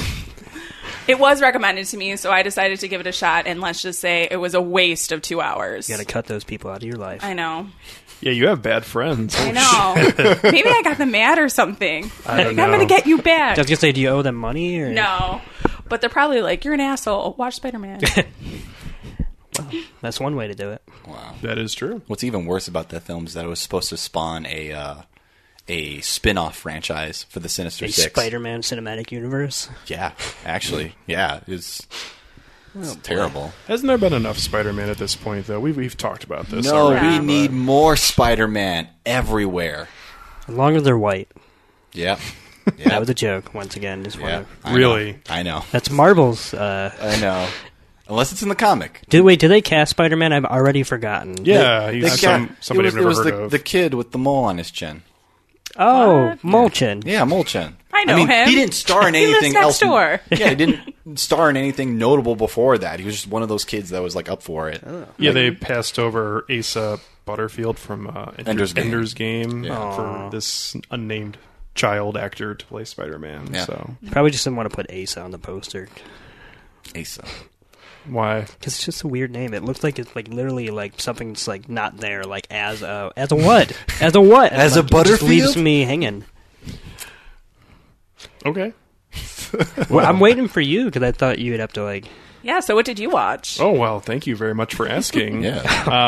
it 1.10 1.20
was 1.20 1.42
recommended 1.42 1.86
to 1.88 1.98
me, 1.98 2.16
so 2.16 2.32
I 2.32 2.44
decided 2.44 2.80
to 2.80 2.88
give 2.88 3.02
it 3.02 3.08
a 3.08 3.12
shot. 3.12 3.48
And 3.48 3.60
let's 3.62 3.82
just 3.82 4.00
say 4.00 4.28
it 4.30 4.38
was 4.38 4.54
a 4.54 4.62
waste 4.62 5.12
of 5.12 5.22
two 5.22 5.42
hours. 5.42 5.90
You 5.90 5.96
got 5.96 6.00
to 6.02 6.06
cut 6.12 6.26
those 6.26 6.44
people 6.44 6.70
out 6.72 6.78
of 6.78 6.84
your 6.84 6.98
life. 6.98 7.24
I 7.24 7.34
know. 7.34 7.68
yeah, 8.22 8.32
you 8.32 8.48
have 8.48 8.62
bad 8.62 8.86
friends. 8.86 9.36
I 9.38 9.50
Oh, 9.50 9.94
know. 9.94 10.36
Maybe 10.52 10.70
I 10.70 10.82
got 10.84 10.98
them 10.98 11.12
mad 11.12 11.40
or 11.40 11.50
something. 11.50 12.12
I 12.26 12.36
Like, 12.38 12.46
don't 12.56 12.60
I'm 12.60 12.70
going 12.72 12.88
to 12.88 12.94
get 12.94 13.06
you 13.08 13.18
back. 13.18 13.26
I 13.26 13.56
back. 13.56 13.58
was 13.58 13.68
going 13.68 13.76
to 13.76 13.82
say, 13.82 13.92
do 13.92 14.02
you 14.02 14.10
owe 14.10 14.22
them 14.22 14.36
money? 14.36 14.80
Or? 14.80 14.90
No. 14.92 15.42
But 15.88 16.02
they're 16.02 16.10
probably 16.10 16.42
like, 16.42 16.64
you're 16.66 16.74
an 16.76 16.80
asshole. 16.82 17.34
Watch 17.38 17.56
Spider 17.56 17.80
Man. 17.80 18.00
That's 20.02 20.20
one 20.20 20.36
way 20.36 20.48
to 20.48 20.56
do 20.56 20.72
it. 20.72 20.82
Wow. 21.08 21.36
That 21.42 21.58
is 21.58 21.74
true. 21.74 22.02
What's 22.08 22.24
even 22.24 22.46
worse 22.46 22.68
about 22.68 22.90
that 22.90 23.02
film 23.02 23.26
is 23.26 23.34
that 23.34 23.44
it 23.46 23.48
was 23.50 23.60
supposed 23.60 23.90
to 23.90 23.98
spawn 23.98 24.46
a 24.46 24.72
uh, 24.72 24.96
a 25.70 26.02
spin-off 26.02 26.58
franchise 26.58 27.24
for 27.30 27.40
the 27.40 27.50
Sinister 27.50 27.86
A 27.86 27.90
Six. 27.90 28.12
Spider-Man 28.12 28.62
cinematic 28.62 29.12
universe. 29.12 29.70
Yeah, 29.88 30.12
actually, 30.46 30.96
yeah, 31.08 31.40
it's, 31.48 31.86
it's 32.76 32.96
terrible. 32.98 33.52
Hasn't 33.68 33.88
there 33.88 33.98
been 33.98 34.14
enough 34.14 34.38
Spider-Man 34.38 34.90
at 34.90 34.98
this 34.98 35.16
point, 35.16 35.48
though? 35.48 35.60
We've 35.60 35.78
we've 35.78 35.96
talked 35.98 36.24
about 36.24 36.48
this. 36.48 36.66
No, 36.66 36.88
already, 36.88 37.08
we 37.08 37.18
but- 37.20 37.26
need 37.26 37.52
more 37.52 37.96
Spider-Man 37.96 38.90
everywhere. 39.06 39.88
As 40.48 40.56
long 40.56 40.76
as 40.76 40.84
they're 40.84 40.98
white. 40.98 41.30
Yeah, 41.94 42.20
That 42.86 43.00
was 43.00 43.10
a 43.10 43.14
joke, 43.16 43.54
once 43.54 43.76
again. 43.76 44.04
Just 44.04 44.18
yeah. 44.18 44.24
wanna- 44.24 44.46
know. 44.66 44.74
Really? 44.76 45.20
I 45.30 45.44
know. 45.44 45.64
That's 45.72 45.90
Marvel's. 45.90 46.54
Uh, 46.54 46.94
I 47.02 47.20
know. 47.22 47.48
Unless 48.08 48.32
it's 48.32 48.42
in 48.42 48.50
the 48.50 48.56
comic. 48.56 49.02
did 49.10 49.22
wait? 49.22 49.40
Did 49.40 49.50
they 49.52 49.62
cast 49.62 49.92
Spider-Man? 49.92 50.34
I've 50.34 50.46
already 50.46 50.82
forgotten. 50.82 51.46
Yeah, 51.46 51.92
he's 51.92 52.04
They 52.04 52.10
some, 52.10 52.48
got- 52.48 52.56
somebody 52.64 52.88
it 52.90 52.96
was, 52.96 52.96
I've 52.96 52.96
never 52.96 53.06
it 53.06 53.08
was 53.10 53.18
heard 53.18 53.34
the, 53.34 53.44
of. 53.46 53.52
the 53.52 53.60
kid 53.60 53.94
with 53.94 54.12
the 54.12 54.18
mole 54.18 54.46
on 54.46 54.58
his 54.58 54.72
chin. 54.72 55.04
Oh, 55.80 56.36
Mulchin. 56.44 57.04
Yeah, 57.06 57.22
Molchin. 57.26 57.74
I 57.94 58.04
know 58.04 58.16
mean, 58.18 58.28
him. 58.28 58.48
He 58.48 58.56
didn't 58.56 58.74
star 58.74 59.08
in 59.08 59.14
He 59.16 59.22
lives 59.26 59.38
anything 59.38 59.54
next 59.54 59.66
else. 59.66 59.80
door. 59.80 60.22
Yeah, 60.32 60.50
he 60.50 60.56
didn't 60.56 60.94
star 61.20 61.50
in 61.50 61.58
anything 61.58 61.98
notable 61.98 62.36
before 62.36 62.78
that. 62.78 63.00
He 63.00 63.06
was 63.06 63.16
just 63.16 63.28
one 63.28 63.42
of 63.44 63.50
those 63.50 63.66
kids 63.66 63.90
that 63.90 64.02
was 64.02 64.16
like 64.16 64.30
up 64.30 64.44
for 64.44 64.70
it. 64.70 64.84
yeah, 65.18 65.32
they 65.32 65.52
passed 65.52 65.98
over 65.98 66.46
Asa 66.52 67.00
Butterfield 67.26 67.80
from 67.80 68.08
uh, 68.08 68.32
Ender- 68.38 68.50
Ender's 68.52 68.74
Game. 68.74 68.86
Ender's 68.86 69.14
Game 69.14 69.64
Yeah. 69.64 69.96
for 69.96 70.30
this 70.32 70.76
unnamed 70.92 71.38
child 71.76 72.18
actor 72.18 72.56
to 72.56 72.66
play 72.66 72.84
Spider-Man. 72.84 73.50
Yeah. 73.54 73.66
So 73.66 73.96
Probably 74.12 74.32
just 74.32 74.44
didn't 74.44 74.58
want 74.58 74.70
to 74.70 74.76
put 74.76 74.92
Asa 74.92 75.22
on 75.22 75.32
the 75.32 75.38
poster 75.40 75.88
Asa. 76.98 77.24
Why? 78.12 78.42
because 78.42 78.74
it's 78.76 78.84
just 78.84 79.04
a 79.04 79.08
weird 79.08 79.32
name. 79.32 79.54
It 79.54 79.64
looks 79.64 79.84
like 79.84 80.00
it's 80.00 80.16
like 80.16 80.28
literally 80.28 80.70
like 80.70 81.00
something's 81.00 81.48
like 81.48 81.70
not 81.70 81.98
there. 81.98 82.24
Like 82.24 82.48
as 82.50 82.82
a 82.82 83.12
as 83.16 83.32
a 83.32 83.36
what? 83.36 83.72
As 84.02 84.16
a 84.16 84.22
what? 84.22 84.52
As 84.52 84.78
a 84.78 84.82
Like, 84.82 85.06
it 85.06 85.10
just 85.10 85.24
leaves 85.24 85.58
me 85.58 85.82
hanging. 85.82 86.26
Okay. 88.46 88.74
Well, 89.90 90.06
I'm 90.06 90.20
waiting 90.20 90.48
for 90.48 90.62
you 90.62 90.86
because 90.86 91.04
I 91.04 91.12
thought 91.12 91.40
you 91.40 91.52
would 91.52 91.60
have 91.60 91.74
to 91.74 91.84
like. 91.84 92.06
Yeah, 92.44 92.60
so 92.60 92.76
what 92.76 92.86
did 92.86 93.00
you 93.00 93.10
watch? 93.10 93.60
Oh 93.60 93.72
well, 93.72 94.00
thank 94.00 94.28
you 94.28 94.36
very 94.36 94.54
much 94.56 94.76
for 94.76 94.88
asking. 94.90 95.44
Yeah. 95.44 95.60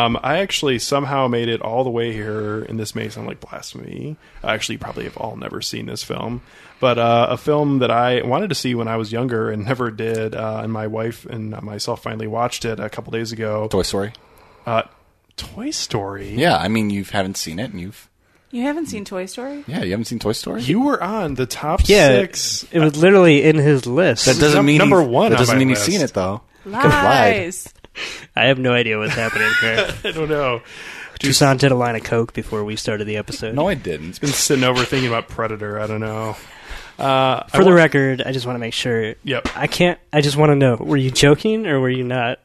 um, 0.06 0.18
I 0.22 0.40
actually 0.40 0.80
somehow 0.80 1.28
made 1.28 1.48
it 1.50 1.62
all 1.62 1.84
the 1.84 1.90
way 1.90 2.12
here, 2.14 2.64
and 2.64 2.80
this 2.80 2.96
may 2.96 3.10
sound 3.10 3.28
like 3.28 3.40
blasphemy. 3.40 4.18
I 4.44 4.54
actually 4.54 4.78
probably 4.78 5.04
have 5.06 5.18
all 5.18 5.36
never 5.36 5.62
seen 5.62 5.86
this 5.88 6.04
film, 6.04 6.42
but 6.80 6.98
uh, 7.00 7.28
a 7.30 7.38
film 7.38 7.80
that 7.80 7.92
I 7.92 8.22
wanted 8.22 8.50
to 8.50 8.56
see 8.56 8.76
when 8.76 8.88
I 8.88 8.98
was 8.98 9.12
younger 9.12 9.50
and 9.50 9.66
never 9.66 9.92
did, 9.92 10.36
uh, 10.36 10.62
and 10.64 10.72
my 10.72 10.88
wife 10.88 11.26
and 11.26 11.50
myself 11.62 12.04
finally 12.04 12.28
watched 12.28 12.66
it 12.66 12.80
a 12.80 12.90
couple 12.90 13.12
days 13.12 13.32
ago. 13.32 13.68
Toy 13.70 13.84
Story. 13.84 14.14
Uh, 14.66 14.84
Toy 15.38 15.72
Story. 15.72 16.36
Yeah, 16.36 16.58
I 16.58 16.68
mean 16.68 16.90
you 16.90 17.04
haven't 17.06 17.38
seen 17.38 17.58
it, 17.60 17.72
and 17.72 17.80
you've 17.82 18.08
You 18.52 18.64
haven't 18.64 18.88
seen 18.88 19.06
Toy 19.06 19.26
Story? 19.28 19.64
yeah, 19.68 19.84
you 19.84 19.92
haven't 19.92 20.06
seen 20.06 20.20
Toy 20.20 20.34
Story. 20.34 20.62
You 20.62 20.82
were 20.82 21.02
on 21.02 21.36
the 21.36 21.46
top 21.46 21.82
Yeah, 21.86 22.10
six. 22.10 22.66
it 22.72 22.80
was 22.80 22.98
literally 22.98 23.44
in 23.44 23.56
his 23.56 23.86
list. 23.86 24.26
that 24.26 24.40
doesn't 24.40 24.58
num- 24.58 24.66
mean 24.66 24.78
number 24.78 25.02
you- 25.02 25.08
one 25.08 25.30
That 25.32 25.38
on 25.38 25.42
doesn't 25.42 25.56
my 25.56 25.60
mean 25.60 25.70
list. 25.70 25.88
you've 25.88 25.96
seen 25.96 26.04
it 26.04 26.14
though. 26.14 26.42
Could've 26.64 26.74
lied. 26.74 26.84
Lies. 27.46 27.74
I 28.36 28.46
have 28.46 28.60
no 28.60 28.74
idea 28.74 28.98
what's 28.98 29.14
happening 29.16 29.50
here. 29.62 29.94
I 30.04 30.12
don't 30.12 30.30
know. 30.30 30.62
Toussaint 31.20 31.60
did 31.60 31.72
a 31.72 31.76
line 31.76 31.96
of 31.96 32.04
coke 32.04 32.34
before 32.34 32.64
we 32.64 32.76
started 32.76 33.06
the 33.06 33.18
episode. 33.18 33.54
No, 33.54 33.68
I 33.68 33.76
didn't. 33.76 34.10
It's 34.10 34.20
been 34.20 34.30
sitting 34.32 34.64
over 34.64 34.84
thinking 34.84 35.08
about 35.08 35.28
Predator. 35.28 35.80
I 35.80 35.86
don't 35.88 36.00
know. 36.00 36.36
Uh, 36.98 37.44
For 37.48 37.58
I 37.58 37.64
the 37.64 37.70
wa- 37.70 37.76
record, 37.76 38.22
I 38.24 38.32
just 38.32 38.46
want 38.46 38.56
to 38.56 38.60
make 38.60 38.74
sure. 38.74 39.16
Yep. 39.24 39.50
I 39.56 39.68
can't. 39.68 40.00
I 40.12 40.22
just 40.22 40.36
want 40.36 40.50
to 40.50 40.56
know: 40.56 40.76
were 40.80 40.98
you 40.98 41.12
joking 41.12 41.68
or 41.68 41.80
were 41.80 41.90
you 41.92 42.04
not? 42.04 42.40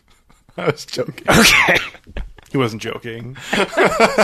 I 0.56 0.66
was 0.70 0.84
joking. 0.86 1.24
Okay. 1.28 1.76
He 2.52 2.58
wasn't 2.58 2.80
joking. 2.82 3.34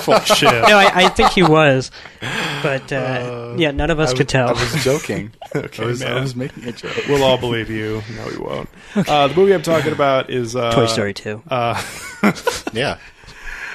Full 0.02 0.14
of 0.14 0.26
shit. 0.26 0.50
no, 0.52 0.76
I, 0.78 0.90
I 1.04 1.08
think 1.08 1.30
he 1.30 1.42
was, 1.42 1.90
but 2.62 2.90
uh, 2.92 3.54
yeah, 3.58 3.72
none 3.72 3.90
of 3.90 3.98
us 4.00 4.10
I 4.10 4.16
could 4.16 4.26
was- 4.26 4.32
tell. 4.32 4.48
I 4.48 4.52
was 4.52 4.84
joking. 4.84 5.32
Okay, 5.54 5.82
I, 5.82 5.86
was, 5.86 6.00
I 6.02 6.06
man. 6.14 6.22
was 6.22 6.34
making 6.34 6.64
a 6.66 6.72
joke. 6.72 6.96
We'll 7.08 7.22
all 7.24 7.36
believe 7.36 7.68
you. 7.68 8.02
No, 8.16 8.26
we 8.30 8.38
won't. 8.38 8.70
Uh, 8.96 9.28
the 9.28 9.34
movie 9.34 9.52
I'm 9.52 9.60
talking 9.60 9.92
about 9.92 10.30
is 10.30 10.56
uh, 10.56 10.72
Toy 10.72 10.86
Story 10.86 11.12
two. 11.12 11.42
Uh, 11.46 11.74
Yeah. 12.72 12.96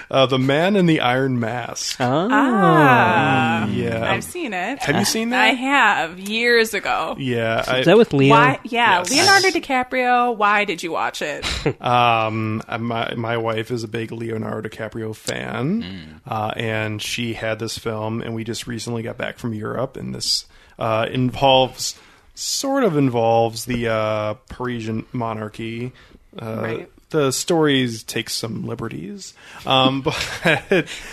Uh, 0.10 0.26
the 0.26 0.40
Man 0.40 0.76
in 0.76 0.86
the 0.86 1.02
Iron 1.02 1.40
Mask. 1.40 1.98
Ah, 2.00 3.66
Yeah. 3.68 4.10
I've 4.12 4.24
seen 4.24 4.54
it. 4.54 4.80
Have 4.80 4.96
you 4.98 5.06
seen 5.06 5.30
that? 5.32 5.42
I 5.44 5.48
have 5.54 6.20
years 6.20 6.74
ago. 6.74 7.16
Yeah. 7.20 7.64
I, 7.68 7.80
Is 7.80 7.86
that 7.88 7.98
with 7.98 8.14
Leo? 8.14 8.32
Why? 8.32 8.60
Yeah, 8.64 9.00
Yes. 9.00 9.10
Leonardo 9.12 9.50
DiCaprio. 9.50 10.36
Why 10.36 10.66
did 10.66 10.82
you 10.84 10.92
watch 10.92 11.22
it? 11.22 11.46
Um, 11.82 12.62
my 12.80 13.14
my 13.16 13.38
wife 13.38 13.72
is 13.72 13.84
a 13.84 13.88
big 13.88 14.12
Leonardo 14.12 14.68
DiCaprio 14.70 15.16
fan, 15.16 15.84
Mm. 15.84 16.22
uh, 16.28 16.52
and 16.56 17.02
she 17.02 17.34
had 17.34 17.60
this 17.60 17.78
film, 17.78 18.22
and 18.22 18.34
we 18.36 18.44
just 18.44 18.68
recently 18.68 19.04
got 19.04 19.18
back 19.18 19.38
from 19.38 19.54
Europe, 19.54 19.96
and 19.98 20.14
this 20.14 20.46
uh, 20.80 21.06
involves 21.12 21.98
sort 22.36 22.84
of 22.84 22.98
involves 22.98 23.66
the 23.66 23.88
uh, 23.90 24.34
Parisian 24.50 25.06
monarchy. 25.14 25.92
Uh, 26.40 26.60
Right. 26.62 26.92
The 27.10 27.32
stories 27.32 28.04
take 28.04 28.30
some 28.30 28.66
liberties, 28.68 29.34
um, 29.66 30.02
but 30.04 30.16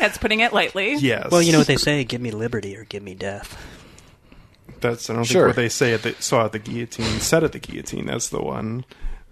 That's 0.01 0.19
putting 0.19 0.41
it 0.41 0.53
lightly. 0.53 0.97
yes. 0.97 1.31
Well, 1.31 1.41
you 1.41 1.53
know 1.53 1.59
what 1.59 1.69
they 1.69 1.77
say: 1.77 2.03
"Give 2.05 2.21
me 2.21 2.33
liberty 2.33 2.77
or 2.77 2.85
give 2.85 3.03
me 3.03 3.15
death." 3.15 3.57
That's 4.81 5.09
I 5.09 5.15
don't 5.15 5.25
Sure. 5.25 5.43
think 5.43 5.49
what 5.51 5.57
they 5.57 5.69
say 5.69 5.95
at 5.95 6.03
the 6.03 6.15
saw 6.21 6.45
at 6.47 6.53
the 6.53 6.59
guillotine. 6.59 7.21
Said 7.21 7.45
at 7.45 7.53
the 7.53 7.59
guillotine. 7.59 8.07
That's 8.07 8.29
the 8.29 8.43
one. 8.43 8.85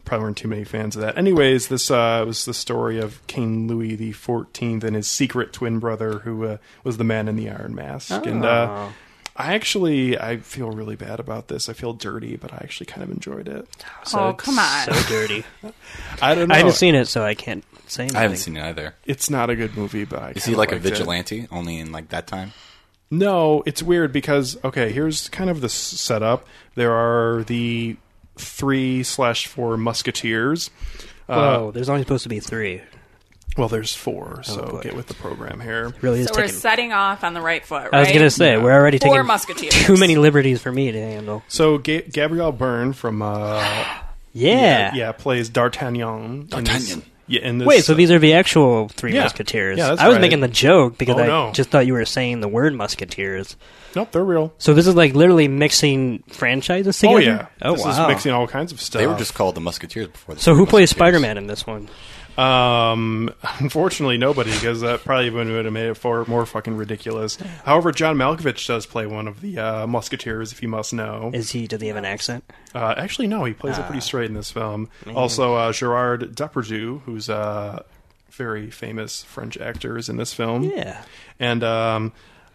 Probably 0.04 0.24
weren't 0.24 0.36
too 0.36 0.48
many 0.48 0.64
fans 0.64 0.96
of 0.96 1.02
that. 1.02 1.16
Anyways, 1.18 1.68
this 1.68 1.90
uh, 1.90 2.24
was 2.26 2.44
the 2.44 2.54
story 2.54 2.98
of 3.00 3.24
King 3.26 3.68
Louis 3.68 3.94
the 3.96 4.12
Fourteenth 4.12 4.82
and 4.84 4.96
his 4.96 5.06
secret 5.08 5.52
twin 5.52 5.78
brother, 5.78 6.20
who 6.20 6.44
uh, 6.44 6.56
was 6.84 6.96
the 6.96 7.04
man 7.04 7.28
in 7.28 7.36
the 7.36 7.50
Iron 7.50 7.74
Mask. 7.74 8.10
And 8.26 8.44
uh, 8.44 8.66
Oh. 8.70 8.92
I 9.34 9.54
actually 9.54 10.18
I 10.18 10.36
feel 10.38 10.70
really 10.70 10.96
bad 10.96 11.18
about 11.20 11.48
this. 11.48 11.68
I 11.68 11.72
feel 11.72 11.92
dirty, 11.94 12.36
but 12.36 12.52
I 12.52 12.56
actually 12.62 12.86
kind 12.86 13.02
of 13.02 13.10
enjoyed 13.10 13.48
it. 13.48 13.66
oh, 14.14 14.34
come 14.34 14.58
on. 14.58 14.84
So 14.92 15.08
dirty. 15.08 15.44
I 16.22 16.34
don't 16.34 16.48
know. 16.48 16.54
I 16.54 16.58
haven't 16.58 16.74
seen 16.74 16.94
it, 16.94 17.06
so 17.06 17.24
I 17.24 17.34
can't 17.34 17.64
say 17.86 18.04
anything. 18.04 18.18
I 18.18 18.22
haven't 18.22 18.36
seen 18.38 18.56
it 18.56 18.62
either. 18.62 18.94
It's 19.06 19.30
not 19.30 19.48
a 19.50 19.56
good 19.56 19.76
movie, 19.76 20.04
but 20.04 20.18
I 20.22 20.30
Is 20.32 20.44
he 20.44 20.54
like 20.54 20.70
a 20.70 20.74
liked 20.74 20.86
it. 20.86 20.90
vigilante 20.90 21.48
only 21.50 21.78
in 21.78 21.92
like 21.92 22.10
that 22.10 22.26
time? 22.26 22.52
No, 23.10 23.62
it's 23.66 23.82
weird 23.82 24.12
because 24.12 24.56
okay, 24.64 24.92
here's 24.92 25.28
kind 25.30 25.48
of 25.50 25.60
the 25.60 25.68
setup. 25.68 26.46
There 26.74 26.92
are 26.92 27.42
the 27.44 27.96
three 28.36 29.02
slash 29.02 29.46
four 29.46 29.76
musketeers. 29.76 30.70
Uh, 31.28 31.70
there's 31.70 31.88
only 31.88 32.02
supposed 32.02 32.24
to 32.24 32.28
be 32.28 32.40
three. 32.40 32.82
Well, 33.56 33.68
there's 33.68 33.94
four, 33.94 34.40
so 34.44 34.62
boy. 34.64 34.80
get 34.80 34.96
with 34.96 35.08
the 35.08 35.14
program 35.14 35.60
here. 35.60 35.92
Really 36.00 36.20
is 36.20 36.28
So 36.28 36.32
we're 36.36 36.42
taking. 36.46 36.56
setting 36.58 36.92
off 36.92 37.22
on 37.22 37.34
the 37.34 37.40
right 37.42 37.64
foot, 37.64 37.82
right? 37.84 37.94
I 37.94 38.00
was 38.00 38.12
gonna 38.12 38.30
say 38.30 38.56
we're 38.56 38.72
already 38.72 38.98
Four 38.98 39.10
taking 39.16 39.26
musketeers. 39.26 39.74
too 39.74 39.96
many 39.98 40.16
liberties 40.16 40.62
for 40.62 40.72
me 40.72 40.90
to 40.90 40.98
handle. 40.98 41.42
So 41.48 41.76
Ga- 41.78 42.02
Gabriel 42.10 42.52
Byrne 42.52 42.92
from 42.94 43.20
uh, 43.22 43.62
Yeah. 44.32 44.94
yeah, 44.94 45.12
plays 45.12 45.48
D'Artagnan. 45.50 46.22
in 46.22 46.40
this- 46.40 46.48
D'Artagnan. 46.50 47.02
yeah, 47.26 47.40
in 47.42 47.58
this, 47.58 47.66
Wait, 47.68 47.84
so 47.84 47.92
these 47.94 48.10
are 48.10 48.18
the 48.18 48.32
actual 48.34 48.88
Three 48.88 49.12
Yeah. 49.14 49.22
Musketeers? 49.24 49.76
Yeah, 49.76 49.88
that's 49.88 50.00
I 50.00 50.08
was 50.08 50.14
right. 50.16 50.20
making 50.22 50.40
the 50.40 50.48
joke 50.48 50.96
because 50.96 51.16
Oh, 51.16 51.22
I 51.22 51.26
no. 51.26 51.50
just 51.52 51.68
thought 51.70 51.86
you 51.86 51.92
were 51.92 52.04
saying 52.06 52.40
the 52.40 52.48
word 52.48 52.72
Musketeers. 52.74 53.56
nope, 53.94 54.12
they're 54.12 54.24
real. 54.24 54.54
So 54.56 54.72
this 54.72 54.86
is 54.86 54.94
like 54.94 55.14
literally 55.14 55.48
mixing 55.48 56.22
franchises 56.28 57.04
Oh 57.04 57.18
together. 57.18 57.48
yeah, 57.60 57.68
Oh 57.68 57.74
this 57.76 57.84
wow. 57.84 57.90
is 57.90 58.08
mixing 58.08 58.32
all 58.32 58.46
kinds 58.46 58.72
of 58.72 58.80
stuff. 58.80 59.00
They 59.00 59.06
were 59.06 59.18
just 59.18 59.34
called 59.34 59.54
the 59.56 59.60
Musketeers 59.60 60.08
before. 60.08 60.36
The 60.36 60.40
so 60.40 60.54
who 60.54 60.64
plays 60.64 60.84
Musketeers. 60.88 60.96
Spider-Man 60.96 61.36
in 61.38 61.46
this 61.48 61.66
one? 61.66 61.90
Um, 62.38 63.32
unfortunately, 63.60 64.18
nobody 64.18 64.50
because 64.52 64.80
that 64.80 65.04
probably 65.04 65.30
would 65.30 65.46
have 65.64 65.72
made 65.72 65.88
it 65.88 65.96
far 65.96 66.24
more 66.24 66.46
fucking 66.46 66.76
ridiculous. 66.76 67.36
However, 67.64 67.92
John 67.92 68.16
Malkovich 68.16 68.66
does 68.66 68.86
play 68.86 69.06
one 69.06 69.28
of 69.28 69.40
the 69.40 69.58
uh, 69.58 69.86
musketeers, 69.86 70.52
if 70.52 70.62
you 70.62 70.68
must 70.68 70.92
know. 70.92 71.30
Is 71.34 71.50
he? 71.50 71.66
Does 71.66 71.80
he 71.80 71.88
have 71.88 71.96
an 71.96 72.04
accent? 72.04 72.44
Uh, 72.74 72.94
actually, 72.96 73.26
no, 73.26 73.44
he 73.44 73.52
plays 73.52 73.78
it 73.78 73.84
pretty 73.84 74.00
straight 74.00 74.28
in 74.28 74.34
this 74.34 74.50
film. 74.50 74.88
Also, 75.14 75.54
uh, 75.54 75.72
Gerard 75.72 76.34
Depardieu, 76.34 77.02
who's 77.02 77.28
a 77.28 77.84
very 78.30 78.70
famous 78.70 79.22
French 79.22 79.58
actor, 79.58 79.98
is 79.98 80.08
in 80.08 80.16
this 80.16 80.32
film. 80.32 80.64
Yeah. 80.64 81.02
And 81.38 81.62
um, 81.62 82.12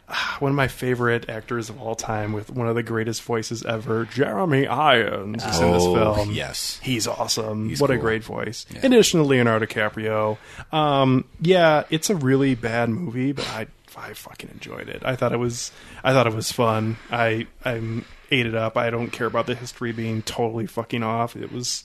one 0.39 0.52
of 0.52 0.56
my 0.56 0.67
favorite 0.67 1.30
actors 1.30 1.70
of 1.70 1.82
all 1.82 1.96
time, 1.96 2.34
with 2.34 2.50
one 2.50 2.67
of 2.67 2.76
the 2.76 2.84
greatest 2.84 3.22
voices 3.24 3.63
ever, 3.65 4.06
Jeremy 4.06 4.67
Irons, 4.67 5.43
is 5.43 5.60
in 5.60 5.72
this 5.72 5.84
Oh, 5.84 6.13
film. 6.15 6.32
yes. 6.32 6.80
he's 6.84 7.08
awesome. 7.08 7.70
He's 7.70 7.82
what 7.82 7.91
a 7.91 7.98
great 7.98 8.24
voice. 8.24 8.65
Yeah. 8.74 8.86
In 8.86 8.93
addition 8.93 9.20
to 9.20 9.26
Leonardo 9.26 9.65
DiCaprio, 9.65 10.38
um, 10.72 11.26
yeah, 11.41 11.84
it's 11.89 12.10
a 12.10 12.15
really 12.15 12.56
bad 12.56 12.89
movie, 12.89 13.32
but 13.32 13.48
I 13.50 13.67
I 14.00 14.13
fucking 14.13 14.50
enjoyed 14.52 14.89
it. 14.89 15.02
I 15.04 15.15
thought 15.15 15.34
it 15.34 15.38
was 15.39 15.72
I 16.04 16.13
thought 16.13 16.28
it 16.28 16.34
was 16.36 16.52
fun. 16.52 16.98
I 17.12 17.48
I 17.65 18.04
ate 18.30 18.46
it 18.46 18.54
up. 18.56 18.78
I 18.78 18.89
don't 18.91 19.10
care 19.10 19.26
about 19.28 19.48
the 19.48 19.56
history 19.56 19.91
being 19.91 20.22
totally 20.22 20.67
fucking 20.67 21.02
off. 21.04 21.36
It 21.36 21.52
was. 21.52 21.84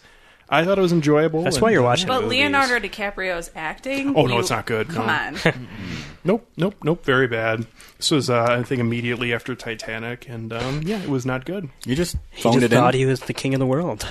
I 0.48 0.64
thought 0.64 0.78
it 0.78 0.82
was 0.82 0.92
enjoyable. 0.92 1.42
That's 1.44 1.56
and- 1.56 1.62
why 1.62 1.70
you're 1.70 1.82
watching 1.82 2.06
it. 2.06 2.08
But 2.08 2.22
movies. 2.24 2.38
Leonardo 2.40 2.78
DiCaprio's 2.86 3.50
acting. 3.54 4.14
Oh, 4.16 4.26
no, 4.26 4.34
you- 4.34 4.40
it's 4.40 4.50
not 4.50 4.66
good, 4.66 4.88
Come 4.88 5.06
no. 5.06 5.12
on. 5.12 5.68
Nope, 6.24 6.48
nope, 6.56 6.76
nope. 6.84 7.04
Very 7.04 7.26
bad. 7.26 7.66
This 7.96 8.12
was, 8.12 8.30
uh, 8.30 8.44
I 8.44 8.62
think, 8.62 8.80
immediately 8.80 9.34
after 9.34 9.56
Titanic, 9.56 10.28
and 10.28 10.52
um, 10.52 10.82
yeah, 10.84 11.02
it 11.02 11.08
was 11.08 11.26
not 11.26 11.44
good. 11.44 11.68
You 11.84 11.96
just 11.96 12.16
He 12.30 12.42
phoned 12.42 12.60
just 12.60 12.66
it 12.66 12.72
in. 12.72 12.78
thought 12.80 12.94
he 12.94 13.04
was 13.06 13.18
the 13.22 13.32
king 13.32 13.54
of 13.54 13.58
the 13.58 13.66
world. 13.66 14.06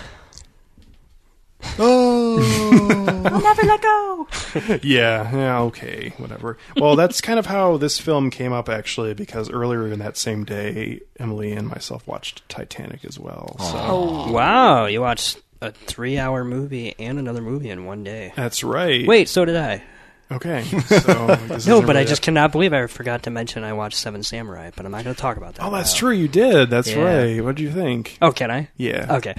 oh, 1.79 3.21
I'll 3.25 3.41
never 3.41 3.63
let 3.63 3.81
go. 3.81 4.27
yeah, 4.83 5.33
yeah, 5.35 5.59
okay, 5.61 6.13
whatever. 6.17 6.57
Well, 6.75 6.95
that's 6.95 7.21
kind 7.21 7.39
of 7.39 7.45
how 7.45 7.77
this 7.77 7.97
film 7.99 8.29
came 8.29 8.51
up, 8.51 8.67
actually, 8.67 9.13
because 9.13 9.49
earlier 9.49 9.87
in 9.87 9.99
that 9.99 10.17
same 10.17 10.43
day, 10.43 11.01
Emily 11.19 11.51
and 11.53 11.67
myself 11.67 12.05
watched 12.07 12.47
Titanic 12.49 13.05
as 13.05 13.19
well. 13.19 13.55
So 13.59 13.73
Oh. 13.77 14.31
Wow, 14.31 14.85
you 14.87 15.01
watched 15.01 15.39
a 15.61 15.71
three-hour 15.71 16.43
movie 16.43 16.95
and 16.99 17.19
another 17.19 17.41
movie 17.41 17.69
in 17.69 17.85
one 17.85 18.03
day. 18.03 18.33
that's 18.35 18.63
right. 18.63 19.05
Wait, 19.07 19.29
so 19.29 19.45
did 19.45 19.55
I. 19.57 19.83
okay. 20.31 20.63
So 20.91 21.27
No, 21.27 21.55
isn't 21.55 21.85
but 21.85 21.97
I 21.97 22.03
just 22.05 22.21
a- 22.21 22.25
cannot 22.25 22.51
believe 22.53 22.71
I 22.73 22.87
forgot 22.87 23.23
to 23.23 23.29
mention 23.29 23.63
I 23.63 23.73
watched 23.73 23.97
Seven 23.97 24.23
Samurai, 24.23 24.71
but 24.75 24.85
I'm 24.85 24.91
not 24.91 25.03
going 25.03 25.15
to 25.15 25.21
talk 25.21 25.35
about 25.37 25.55
that. 25.55 25.65
Oh, 25.65 25.71
that's 25.71 25.93
now. 25.93 25.99
true. 25.99 26.11
You 26.13 26.27
did. 26.29 26.69
That's 26.69 26.89
Yeah. 26.89 27.03
right. 27.03 27.43
What 27.43 27.55
do 27.55 27.63
you 27.63 27.71
think? 27.71 28.17
Oh, 28.21 28.31
can 28.31 28.49
I? 28.49 28.69
Yeah. 28.77 29.17
Okay. 29.17 29.33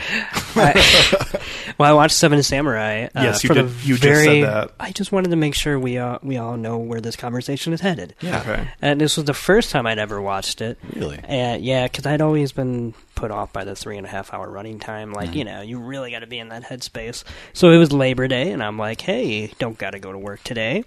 I, 0.55 1.41
well, 1.79 1.91
I 1.91 1.95
watched 1.95 2.15
Seven 2.17 2.43
Samurai. 2.43 3.05
Uh, 3.07 3.09
Yes, 3.23 3.43
you 3.43 3.51
did- 3.55 3.69
the 3.69 3.87
you 3.87 3.97
just 3.97 4.25
said 4.25 4.45
that. 4.45 4.73
I 4.79 4.93
just 4.93 5.13
wanted 5.13 5.31
to 5.31 5.37
make 5.37 5.55
sure 5.55 5.79
we 5.79 5.99
all 5.99 6.19
we 6.23 6.37
all 6.37 6.57
know 6.57 6.79
where 6.79 7.01
this 7.01 7.17
conversation 7.17 7.73
is 7.73 7.81
headed. 7.81 8.15
yeah. 8.21 8.41
Okay. 8.41 8.69
And 8.83 9.01
this 9.01 9.17
was 9.17 9.25
the 9.27 9.35
first 9.35 9.71
time 9.71 9.87
I'd 9.87 9.99
ever 9.99 10.21
watched 10.21 10.61
it. 10.61 10.79
Really? 10.95 11.19
And 11.25 11.65
yeah, 11.65 11.87
because 11.87 12.07
I'd 12.07 12.21
always 12.21 12.53
been 12.53 12.93
put 13.15 13.31
off 13.31 13.53
by 13.53 13.65
the 13.65 13.75
three 13.77 13.97
and 13.97 14.07
a 14.07 14.11
half 14.11 14.33
hour 14.33 14.51
running 14.51 14.79
time. 14.79 15.13
Like, 15.13 15.31
Mm-hmm. 15.31 15.39
you 15.39 15.45
know, 15.45 15.61
you 15.63 15.79
really 15.79 16.11
got 16.11 16.21
to 16.21 16.27
be 16.27 16.39
in 16.39 16.49
that 16.49 16.65
headspace. 16.65 17.25
So 17.53 17.71
it 17.71 17.79
was 17.79 17.93
Labor 17.93 18.29
Day, 18.29 18.51
and 18.53 18.63
I'm 18.63 18.79
like, 18.79 19.01
hey, 19.03 19.49
don't 19.59 19.79
got 19.79 19.91
to 19.91 19.99
go 19.99 20.13
to 20.13 20.19
work 20.19 20.43
today. 20.45 20.85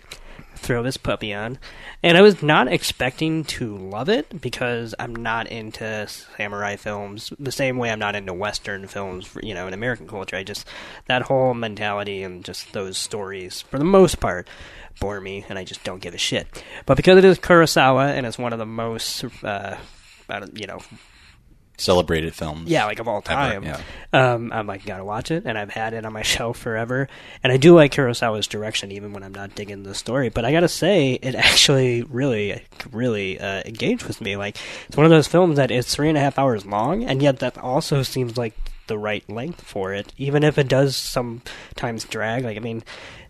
Throw 0.57 0.83
this 0.83 0.97
puppy 0.97 1.33
on. 1.33 1.59
And 2.01 2.17
I 2.17 2.21
was 2.21 2.41
not 2.41 2.71
expecting 2.71 3.43
to 3.45 3.77
love 3.77 4.07
it 4.09 4.41
because 4.41 4.95
I'm 4.97 5.13
not 5.15 5.47
into 5.47 6.07
samurai 6.07 6.77
films 6.77 7.31
the 7.37 7.51
same 7.51 7.77
way 7.77 7.89
I'm 7.91 7.99
not 7.99 8.15
into 8.15 8.33
Western 8.33 8.87
films, 8.87 9.29
you 9.43 9.53
know, 9.53 9.67
in 9.67 9.73
American 9.73 10.07
culture. 10.07 10.37
I 10.37 10.43
just, 10.43 10.65
that 11.07 11.23
whole 11.23 11.53
mentality 11.53 12.23
and 12.23 12.43
just 12.43 12.71
those 12.71 12.97
stories, 12.97 13.61
for 13.63 13.77
the 13.77 13.85
most 13.85 14.19
part, 14.21 14.47
bore 14.99 15.19
me, 15.19 15.45
and 15.49 15.59
I 15.59 15.65
just 15.65 15.83
don't 15.83 16.01
give 16.01 16.13
a 16.13 16.17
shit. 16.17 16.47
But 16.85 16.95
because 16.95 17.17
it 17.17 17.25
is 17.25 17.37
Kurosawa 17.37 18.11
and 18.11 18.25
it's 18.25 18.37
one 18.37 18.53
of 18.53 18.59
the 18.59 18.65
most, 18.65 19.25
uh, 19.43 19.75
you 20.53 20.67
know, 20.67 20.79
Celebrated 21.77 22.33
films. 22.33 22.69
yeah, 22.69 22.85
like 22.85 22.99
of 22.99 23.07
all 23.07 23.17
Ever, 23.17 23.23
time. 23.25 23.63
yeah. 23.63 23.81
Um, 24.13 24.51
I'm 24.53 24.65
like, 24.67 24.85
gotta 24.85 25.03
watch 25.03 25.31
it, 25.31 25.43
and 25.45 25.57
I've 25.57 25.71
had 25.71 25.93
it 25.93 26.05
on 26.05 26.13
my 26.13 26.21
shelf 26.23 26.57
forever. 26.57 27.07
And 27.43 27.51
I 27.51 27.57
do 27.57 27.75
like 27.75 27.93
Kurosawa's 27.93 28.47
direction, 28.47 28.91
even 28.91 29.11
when 29.13 29.23
I'm 29.23 29.33
not 29.33 29.55
digging 29.55 29.83
the 29.83 29.93
story. 29.95 30.29
But 30.29 30.45
I 30.45 30.51
gotta 30.51 30.67
say, 30.69 31.13
it 31.21 31.35
actually 31.35 32.03
really, 32.03 32.61
really 32.91 33.39
uh, 33.39 33.61
engaged 33.65 34.03
with 34.05 34.21
me. 34.21 34.35
Like, 34.37 34.57
it's 34.87 34.95
one 34.97 35.05
of 35.05 35.09
those 35.11 35.27
films 35.27 35.57
that 35.57 35.71
it's 35.71 35.93
three 35.93 36.09
and 36.09 36.17
a 36.17 36.21
half 36.21 36.39
hours 36.39 36.65
long, 36.65 37.03
and 37.03 37.21
yet 37.21 37.39
that 37.39 37.57
also 37.57 38.03
seems 38.03 38.37
like 38.37 38.53
the 38.87 38.97
right 38.97 39.27
length 39.29 39.61
for 39.61 39.93
it, 39.93 40.13
even 40.17 40.43
if 40.43 40.57
it 40.57 40.67
does 40.67 40.95
sometimes 40.95 42.05
drag. 42.05 42.43
Like, 42.43 42.57
I 42.57 42.61
mean. 42.61 42.83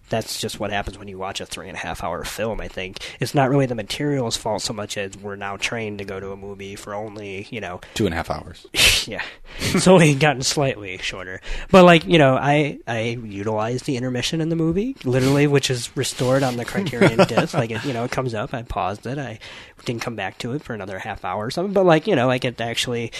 That's 0.09 0.39
just 0.39 0.59
what 0.59 0.71
happens 0.71 0.97
when 0.99 1.07
you 1.07 1.17
watch 1.17 1.41
a 1.41 1.45
three 1.45 1.67
and 1.67 1.75
a 1.75 1.79
half 1.79 2.03
hour 2.03 2.23
film, 2.23 2.61
I 2.61 2.67
think. 2.67 2.99
It's 3.19 3.33
not 3.33 3.49
really 3.49 3.65
the 3.65 3.75
material's 3.75 4.37
fault 4.37 4.61
so 4.61 4.73
much 4.73 4.97
as 4.97 5.17
we're 5.17 5.35
now 5.35 5.57
trained 5.57 5.97
to 5.97 6.05
go 6.05 6.19
to 6.19 6.31
a 6.31 6.37
movie 6.37 6.75
for 6.75 6.93
only, 6.93 7.47
you 7.49 7.59
know, 7.59 7.81
Two 7.95 8.05
and 8.05 8.13
a 8.13 8.17
half 8.17 8.29
hours. 8.29 8.67
yeah, 9.07 9.23
it's 9.59 9.87
only 9.87 10.13
gotten 10.13 10.43
slightly 10.43 10.97
shorter. 10.99 11.41
But 11.71 11.85
like 11.85 12.05
you 12.05 12.17
know, 12.17 12.35
I 12.35 12.79
I 12.87 13.17
utilized 13.23 13.85
the 13.85 13.97
intermission 13.97 14.41
in 14.41 14.49
the 14.49 14.55
movie 14.55 14.95
literally, 15.03 15.47
which 15.47 15.69
is 15.69 15.95
restored 15.97 16.43
on 16.43 16.57
the 16.57 16.65
Criterion 16.65 17.17
disc. 17.27 17.53
Like 17.53 17.71
it, 17.71 17.83
you 17.83 17.93
know, 17.93 18.03
it 18.03 18.11
comes 18.11 18.33
up. 18.33 18.53
I 18.53 18.61
paused 18.61 19.05
it. 19.07 19.17
I 19.17 19.39
didn't 19.85 20.01
come 20.01 20.15
back 20.15 20.37
to 20.39 20.53
it 20.53 20.63
for 20.63 20.73
another 20.73 20.99
half 20.99 21.25
hour 21.25 21.45
or 21.45 21.51
something. 21.51 21.73
But 21.73 21.85
like 21.85 22.07
you 22.07 22.15
know, 22.15 22.29
I 22.29 22.39
could 22.39 22.61
actually. 22.61 23.11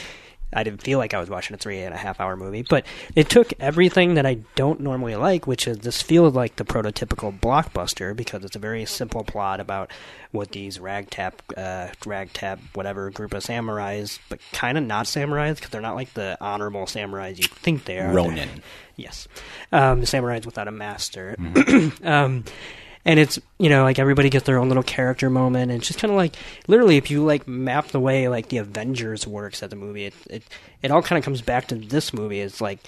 I 0.55 0.63
didn't 0.63 0.81
feel 0.81 0.97
like 0.97 1.13
I 1.13 1.19
was 1.19 1.29
watching 1.29 1.53
a 1.53 1.57
three 1.57 1.81
and 1.81 1.93
a 1.93 1.97
half 1.97 2.19
hour 2.19 2.35
movie, 2.37 2.63
but 2.67 2.85
it 3.15 3.29
took 3.29 3.53
everything 3.59 4.15
that 4.15 4.25
I 4.25 4.35
don't 4.55 4.79
normally 4.79 5.15
like, 5.15 5.45
which 5.45 5.67
is 5.67 5.79
this 5.79 6.01
feels 6.01 6.33
like 6.33 6.55
the 6.55 6.63
prototypical 6.63 7.37
blockbuster 7.37 8.15
because 8.15 8.43
it's 8.43 8.55
a 8.55 8.59
very 8.59 8.85
simple 8.85 9.23
plot 9.23 9.59
about 9.59 9.91
what 10.31 10.51
these 10.51 10.79
ragtag, 10.79 11.33
uh, 11.57 11.89
ragtag, 12.05 12.59
whatever 12.73 13.09
group 13.09 13.33
of 13.33 13.43
samurais, 13.43 14.19
but 14.29 14.39
kind 14.53 14.77
of 14.77 14.83
not 14.83 15.05
samurais 15.05 15.55
because 15.55 15.69
they're 15.69 15.81
not 15.81 15.95
like 15.95 16.13
the 16.13 16.37
honorable 16.39 16.85
samurais 16.85 17.37
you 17.37 17.47
think 17.47 17.85
they 17.85 17.99
are. 17.99 18.13
Ronin. 18.13 18.61
Yes, 18.95 19.27
um, 19.73 19.99
the 19.99 20.05
samurais 20.05 20.45
without 20.45 20.67
a 20.67 20.71
master. 20.71 21.35
Mm-hmm. 21.37 22.07
um, 22.07 22.43
and 23.05 23.19
it's 23.19 23.39
you 23.59 23.69
know 23.69 23.83
like 23.83 23.99
everybody 23.99 24.29
gets 24.29 24.45
their 24.45 24.57
own 24.57 24.67
little 24.67 24.83
character 24.83 25.29
moment, 25.29 25.71
and 25.71 25.79
it's 25.79 25.87
just 25.87 25.99
kind 25.99 26.11
of 26.11 26.17
like 26.17 26.35
literally 26.67 26.97
if 26.97 27.11
you 27.11 27.23
like 27.23 27.47
map 27.47 27.87
the 27.89 27.99
way 27.99 28.27
like 28.27 28.49
the 28.49 28.57
Avengers 28.57 29.27
works 29.27 29.63
at 29.63 29.69
the 29.69 29.75
movie, 29.75 30.05
it 30.05 30.13
it, 30.29 30.43
it 30.81 30.91
all 30.91 31.01
kind 31.01 31.17
of 31.17 31.23
comes 31.23 31.41
back 31.41 31.67
to 31.67 31.75
this 31.75 32.13
movie. 32.13 32.41
It's 32.41 32.59
like 32.59 32.79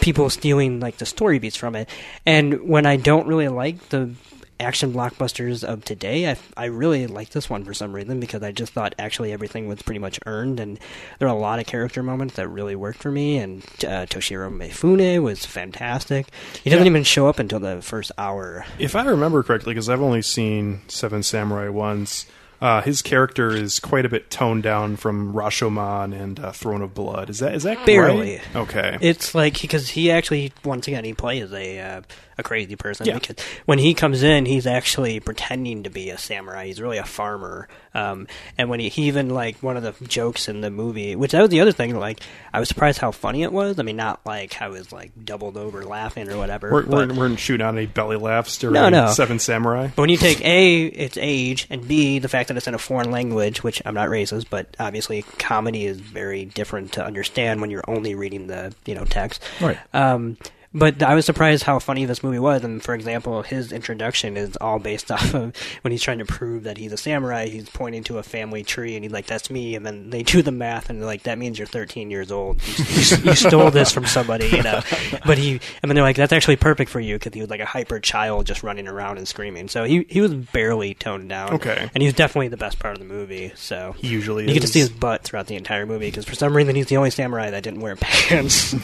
people 0.00 0.30
stealing 0.30 0.80
like 0.80 0.98
the 0.98 1.06
story 1.06 1.38
beats 1.38 1.56
from 1.56 1.74
it, 1.74 1.88
and 2.24 2.68
when 2.68 2.86
I 2.86 2.96
don't 2.96 3.26
really 3.26 3.48
like 3.48 3.88
the 3.88 4.14
action 4.60 4.92
blockbusters 4.92 5.62
of 5.64 5.84
today, 5.84 6.30
I, 6.30 6.36
I 6.56 6.64
really 6.66 7.06
like 7.06 7.30
this 7.30 7.48
one 7.48 7.64
for 7.64 7.74
some 7.74 7.92
reason 7.92 8.20
because 8.20 8.42
I 8.42 8.52
just 8.52 8.72
thought 8.72 8.94
actually 8.98 9.32
everything 9.32 9.68
was 9.68 9.82
pretty 9.82 9.98
much 10.00 10.18
earned, 10.26 10.60
and 10.60 10.78
there 11.18 11.28
are 11.28 11.34
a 11.36 11.38
lot 11.38 11.58
of 11.60 11.66
character 11.66 12.02
moments 12.02 12.34
that 12.34 12.48
really 12.48 12.76
worked 12.76 12.98
for 12.98 13.10
me. 13.10 13.38
And 13.38 13.62
uh, 13.82 14.06
Toshiro 14.06 14.50
Mifune 14.50 15.22
was 15.22 15.44
fantastic. 15.46 16.26
He 16.64 16.70
doesn't 16.70 16.84
Yeah. 16.86 16.90
even 16.90 17.04
show 17.04 17.28
up 17.28 17.38
until 17.38 17.60
the 17.60 17.82
first 17.82 18.12
hour. 18.18 18.64
If 18.78 18.96
I 18.96 19.04
remember 19.04 19.42
correctly, 19.42 19.74
because 19.74 19.88
I've 19.88 20.02
only 20.02 20.22
seen 20.22 20.80
Seven 20.88 21.22
Samurai 21.22 21.68
once, 21.68 22.26
uh, 22.60 22.80
his 22.82 23.02
character 23.02 23.50
is 23.50 23.78
quite 23.78 24.04
a 24.04 24.08
bit 24.08 24.30
toned 24.30 24.64
down 24.64 24.96
from 24.96 25.32
Rashomon 25.32 26.12
and 26.12 26.40
uh, 26.40 26.50
Throne 26.50 26.82
of 26.82 26.92
Blood. 26.92 27.30
Is 27.30 27.38
that 27.38 27.54
is 27.54 27.62
that 27.62 27.86
Barely. 27.86 28.38
right? 28.38 28.56
Okay. 28.56 28.98
It's 29.00 29.32
like 29.32 29.60
because 29.60 29.90
he 29.90 30.10
actually 30.10 30.52
once 30.64 30.88
again 30.88 31.04
he 31.04 31.14
plays 31.14 31.52
a 31.52 31.78
uh, 31.78 32.00
a 32.38 32.42
crazy 32.42 32.76
person 32.76 33.06
Yeah. 33.06 33.14
because 33.18 33.36
when 33.66 33.78
he 33.78 33.94
comes 33.94 34.22
in 34.22 34.46
he's 34.46 34.66
actually 34.66 35.20
pretending 35.20 35.82
to 35.82 35.90
be 35.90 36.10
a 36.10 36.18
samurai. 36.18 36.66
He's 36.66 36.80
really 36.80 36.98
a 36.98 37.04
farmer. 37.04 37.68
Um, 37.94 38.28
and 38.56 38.68
when 38.70 38.78
he, 38.80 38.88
he 38.88 39.08
even 39.08 39.30
like 39.30 39.56
one 39.62 39.76
of 39.76 39.82
the 39.82 39.92
jokes 40.06 40.48
in 40.48 40.60
the 40.60 40.70
movie, 40.70 41.16
which 41.16 41.32
that 41.32 41.40
was 41.40 41.50
the 41.50 41.60
other 41.60 41.72
thing. 41.72 41.96
Like 41.96 42.20
I 42.52 42.60
was 42.60 42.68
surprised 42.68 42.98
how 42.98 43.10
funny 43.10 43.42
it 43.42 43.52
was. 43.52 43.78
I 43.78 43.82
mean, 43.82 43.96
not 43.96 44.20
like 44.24 44.60
I 44.62 44.68
was 44.68 44.92
like 44.92 45.12
doubled 45.24 45.56
over 45.56 45.84
laughing 45.84 46.30
or 46.30 46.36
whatever. 46.38 46.70
we're, 46.70 46.82
but, 46.84 47.08
we're, 47.12 47.30
we're 47.30 47.36
shooting 47.36 47.66
out 47.66 47.74
any 47.76 47.86
belly 47.86 48.16
laughs 48.16 48.56
during 48.58 48.74
No, 48.74 48.88
no. 48.88 49.10
Seven 49.10 49.38
Samurai. 49.38 49.88
But 49.94 50.02
when 50.02 50.10
you 50.10 50.16
take 50.16 50.40
A, 50.44 50.84
its 50.84 51.18
age, 51.20 51.66
and 51.70 51.86
B, 51.88 52.18
the 52.20 52.28
fact 52.28 52.48
that 52.48 52.56
it's 52.56 52.68
in 52.68 52.74
a 52.74 52.78
foreign 52.78 53.10
language, 53.10 53.62
which 53.64 53.82
I'm 53.84 53.94
not 53.94 54.08
racist, 54.08 54.46
but 54.48 54.76
obviously 54.78 55.22
comedy 55.38 55.86
is 55.86 55.98
very 55.98 56.44
different 56.44 56.92
to 56.92 57.04
understand 57.04 57.60
when 57.60 57.70
you're 57.70 57.84
only 57.88 58.14
reading 58.14 58.46
the 58.46 58.74
you 58.86 58.94
know 58.94 59.04
text. 59.04 59.42
Right. 59.60 59.78
Um, 59.92 60.36
but 60.74 61.02
I 61.02 61.14
was 61.14 61.24
surprised 61.24 61.62
how 61.62 61.78
funny 61.78 62.04
this 62.04 62.22
movie 62.22 62.38
was. 62.38 62.64
And 62.64 62.82
for 62.82 62.94
example, 62.94 63.42
his 63.42 63.72
introduction 63.72 64.36
is 64.36 64.56
all 64.56 64.78
based 64.78 65.10
off 65.12 65.34
of 65.34 65.54
when 65.82 65.92
he's 65.92 66.02
trying 66.02 66.18
to 66.18 66.24
prove 66.24 66.64
that 66.64 66.78
he's 66.78 66.92
a 66.92 66.96
samurai. 66.96 67.46
He's 67.46 67.68
pointing 67.68 68.04
to 68.04 68.18
a 68.18 68.22
family 68.22 68.62
tree, 68.62 68.94
and 68.94 69.04
he's 69.04 69.12
like, 69.12 69.26
"That's 69.26 69.50
me." 69.50 69.74
And 69.74 69.84
then 69.86 70.10
they 70.10 70.22
do 70.22 70.42
the 70.42 70.52
math, 70.52 70.90
and 70.90 71.00
they're 71.00 71.06
like, 71.06 71.24
"That 71.24 71.38
means 71.38 71.58
you're 71.58 71.66
13 71.66 72.10
years 72.10 72.30
old. 72.30 72.60
You, 72.66 72.84
you, 72.84 73.16
you 73.24 73.34
stole 73.34 73.70
this 73.70 73.92
from 73.92 74.06
somebody, 74.06 74.46
you 74.48 74.62
know." 74.62 74.80
But 75.26 75.38
he, 75.38 75.52
and 75.82 75.90
then 75.90 75.94
they're 75.94 76.04
like, 76.04 76.16
"That's 76.16 76.32
actually 76.32 76.56
perfect 76.56 76.90
for 76.90 77.00
you," 77.00 77.16
because 77.16 77.34
he 77.34 77.40
was 77.40 77.50
like 77.50 77.60
a 77.60 77.66
hyper 77.66 78.00
child, 78.00 78.46
just 78.46 78.62
running 78.62 78.88
around 78.88 79.18
and 79.18 79.26
screaming. 79.26 79.68
So 79.68 79.84
he 79.84 80.06
he 80.08 80.20
was 80.20 80.34
barely 80.34 80.94
toned 80.94 81.28
down. 81.28 81.54
Okay. 81.54 81.90
and 81.94 82.02
he's 82.02 82.14
definitely 82.14 82.48
the 82.48 82.56
best 82.56 82.78
part 82.78 82.94
of 82.94 82.98
the 83.00 83.06
movie. 83.06 83.52
So 83.56 83.94
He 83.98 84.08
usually 84.08 84.46
you 84.46 84.52
get 84.54 84.60
to 84.62 84.68
see 84.68 84.80
his 84.80 84.90
butt 84.90 85.24
throughout 85.24 85.46
the 85.46 85.56
entire 85.56 85.86
movie 85.86 86.06
because 86.08 86.24
for 86.24 86.34
some 86.34 86.56
reason 86.56 86.74
he's 86.76 86.86
the 86.86 86.96
only 86.96 87.10
samurai 87.10 87.50
that 87.50 87.62
didn't 87.62 87.80
wear 87.80 87.96
pants. 88.00 88.74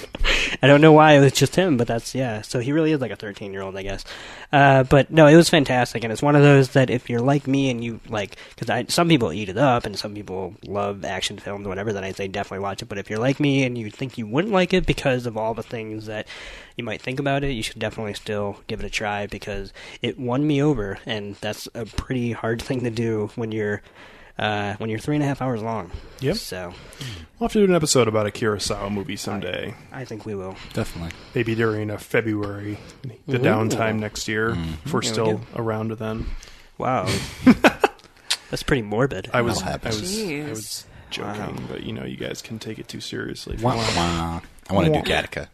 I 0.62 0.66
don't 0.66 0.80
know 0.80 0.92
why 0.92 1.12
it 1.12 1.20
was 1.20 1.32
just 1.32 1.56
him, 1.56 1.73
but 1.76 1.86
that's 1.86 2.14
yeah. 2.14 2.42
So 2.42 2.60
he 2.60 2.72
really 2.72 2.92
is 2.92 3.00
like 3.00 3.10
a 3.10 3.16
thirteen 3.16 3.52
year 3.52 3.62
old, 3.62 3.76
I 3.76 3.82
guess. 3.82 4.04
Uh, 4.52 4.84
but 4.84 5.10
no, 5.10 5.26
it 5.26 5.36
was 5.36 5.48
fantastic, 5.48 6.04
and 6.04 6.12
it's 6.12 6.22
one 6.22 6.36
of 6.36 6.42
those 6.42 6.70
that 6.70 6.90
if 6.90 7.10
you're 7.10 7.20
like 7.20 7.46
me 7.46 7.70
and 7.70 7.82
you 7.82 8.00
like, 8.08 8.36
because 8.56 8.92
some 8.92 9.08
people 9.08 9.32
eat 9.32 9.48
it 9.48 9.56
up 9.56 9.84
and 9.86 9.98
some 9.98 10.14
people 10.14 10.54
love 10.66 11.04
action 11.04 11.38
films, 11.38 11.66
whatever. 11.66 11.92
Then 11.92 12.04
I'd 12.04 12.16
say 12.16 12.28
definitely 12.28 12.62
watch 12.62 12.82
it. 12.82 12.88
But 12.88 12.98
if 12.98 13.10
you're 13.10 13.18
like 13.18 13.40
me 13.40 13.64
and 13.64 13.76
you 13.76 13.90
think 13.90 14.18
you 14.18 14.26
wouldn't 14.26 14.52
like 14.54 14.72
it 14.72 14.86
because 14.86 15.26
of 15.26 15.36
all 15.36 15.54
the 15.54 15.62
things 15.62 16.06
that 16.06 16.26
you 16.76 16.84
might 16.84 17.00
think 17.00 17.20
about 17.20 17.44
it, 17.44 17.52
you 17.52 17.62
should 17.62 17.78
definitely 17.78 18.14
still 18.14 18.60
give 18.66 18.80
it 18.80 18.86
a 18.86 18.90
try 18.90 19.26
because 19.26 19.72
it 20.02 20.18
won 20.18 20.46
me 20.46 20.62
over, 20.62 20.98
and 21.06 21.36
that's 21.36 21.68
a 21.74 21.86
pretty 21.86 22.32
hard 22.32 22.60
thing 22.60 22.82
to 22.84 22.90
do 22.90 23.30
when 23.34 23.52
you're. 23.52 23.82
Uh, 24.36 24.74
when 24.78 24.90
you're 24.90 24.98
three 24.98 25.14
and 25.14 25.22
a 25.22 25.26
half 25.28 25.40
hours 25.40 25.62
long. 25.62 25.90
Yep. 26.20 26.36
So 26.36 26.74
We'll 27.38 27.46
have 27.48 27.52
to 27.52 27.60
do 27.60 27.64
an 27.70 27.74
episode 27.74 28.08
about 28.08 28.26
a 28.26 28.30
Kurosawa 28.30 28.90
movie 28.90 29.14
someday. 29.16 29.74
I 29.92 30.04
think 30.04 30.26
we 30.26 30.34
will. 30.34 30.56
Definitely. 30.72 31.12
Maybe 31.34 31.54
during 31.54 31.90
uh, 31.90 31.98
February, 31.98 32.78
the 33.28 33.36
Ooh. 33.36 33.40
downtime 33.40 34.00
next 34.00 34.26
year, 34.26 34.50
if 34.84 34.92
we're 34.92 35.00
There 35.00 35.00
we 35.00 35.06
still 35.06 35.38
go. 35.38 35.40
around 35.54 35.92
then. 35.92 36.26
Wow. 36.78 37.06
That's 38.50 38.62
pretty 38.62 38.82
morbid. 38.82 39.30
I 39.32 39.42
was, 39.42 39.62
I 39.62 39.76
was, 39.76 40.20
I 40.20 40.48
was 40.50 40.86
joking, 41.10 41.64
but 41.68 41.82
you 41.84 41.92
know, 41.92 42.04
you 42.04 42.16
guys 42.16 42.42
can 42.42 42.58
take 42.58 42.78
it 42.78 42.88
too 42.88 43.00
seriously. 43.00 43.54
If 43.54 43.60
you 43.60 43.66
Wah, 43.66 43.76
want. 43.76 43.96
wah. 43.96 44.40
I 44.70 44.72
want 44.74 44.86
to 44.86 44.92
do 45.02 45.08
Gattaca. 45.08 45.48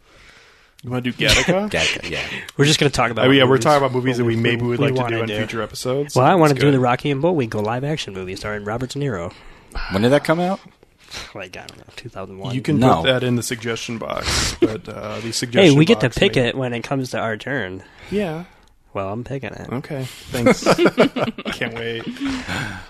You 0.83 0.89
want 0.89 1.03
to 1.05 1.11
do 1.11 1.17
Gattaca? 1.17 1.69
Gattaca, 1.71 2.09
yeah. 2.09 2.25
We're 2.57 2.65
just 2.65 2.79
going 2.79 2.91
to 2.91 2.95
talk 2.95 3.11
about. 3.11 3.27
Oh, 3.27 3.31
yeah, 3.31 3.43
we're 3.43 3.49
movies. 3.51 3.63
talking 3.65 3.77
about 3.77 3.91
movies 3.93 4.17
that 4.17 4.25
we 4.25 4.35
maybe 4.35 4.63
would 4.63 4.79
we 4.79 4.85
like 4.87 4.95
to 4.95 5.01
wanna 5.01 5.27
do 5.27 5.33
in 5.33 5.37
future 5.39 5.61
episodes. 5.61 6.15
Well, 6.15 6.25
I 6.25 6.33
want 6.35 6.53
to 6.55 6.59
do 6.59 6.71
the 6.71 6.79
Rocky 6.79 7.11
and 7.11 7.21
Bullwinkle 7.21 7.61
live 7.61 7.83
action 7.83 8.13
movie 8.13 8.35
starring 8.35 8.63
Robert 8.63 8.89
De 8.89 8.99
Niro. 8.99 9.31
When 9.91 10.01
did 10.01 10.09
that 10.11 10.23
come 10.23 10.39
out? 10.39 10.59
Like 11.35 11.57
I 11.57 11.65
don't 11.65 11.77
know, 11.77 11.83
2001. 11.97 12.55
You 12.55 12.61
can 12.61 12.79
No. 12.79 13.01
put 13.01 13.07
that 13.07 13.21
in 13.23 13.35
the 13.35 13.43
suggestion 13.43 13.97
box, 13.97 14.55
but 14.61 14.87
uh, 14.87 15.19
the 15.19 15.33
suggestion. 15.33 15.73
Hey, 15.73 15.77
we 15.77 15.83
get 15.83 15.99
to 15.99 16.09
pick 16.09 16.35
may- 16.35 16.47
it 16.47 16.55
when 16.55 16.73
it 16.73 16.83
comes 16.85 17.09
to 17.11 17.19
our 17.19 17.35
turn. 17.35 17.83
Yeah. 18.09 18.45
Well, 18.93 19.07
I'm 19.07 19.23
picking 19.23 19.51
it. 19.53 19.69
Okay. 19.71 20.03
Thanks. 20.03 20.63
Can't 21.57 21.73
wait. 21.75 22.03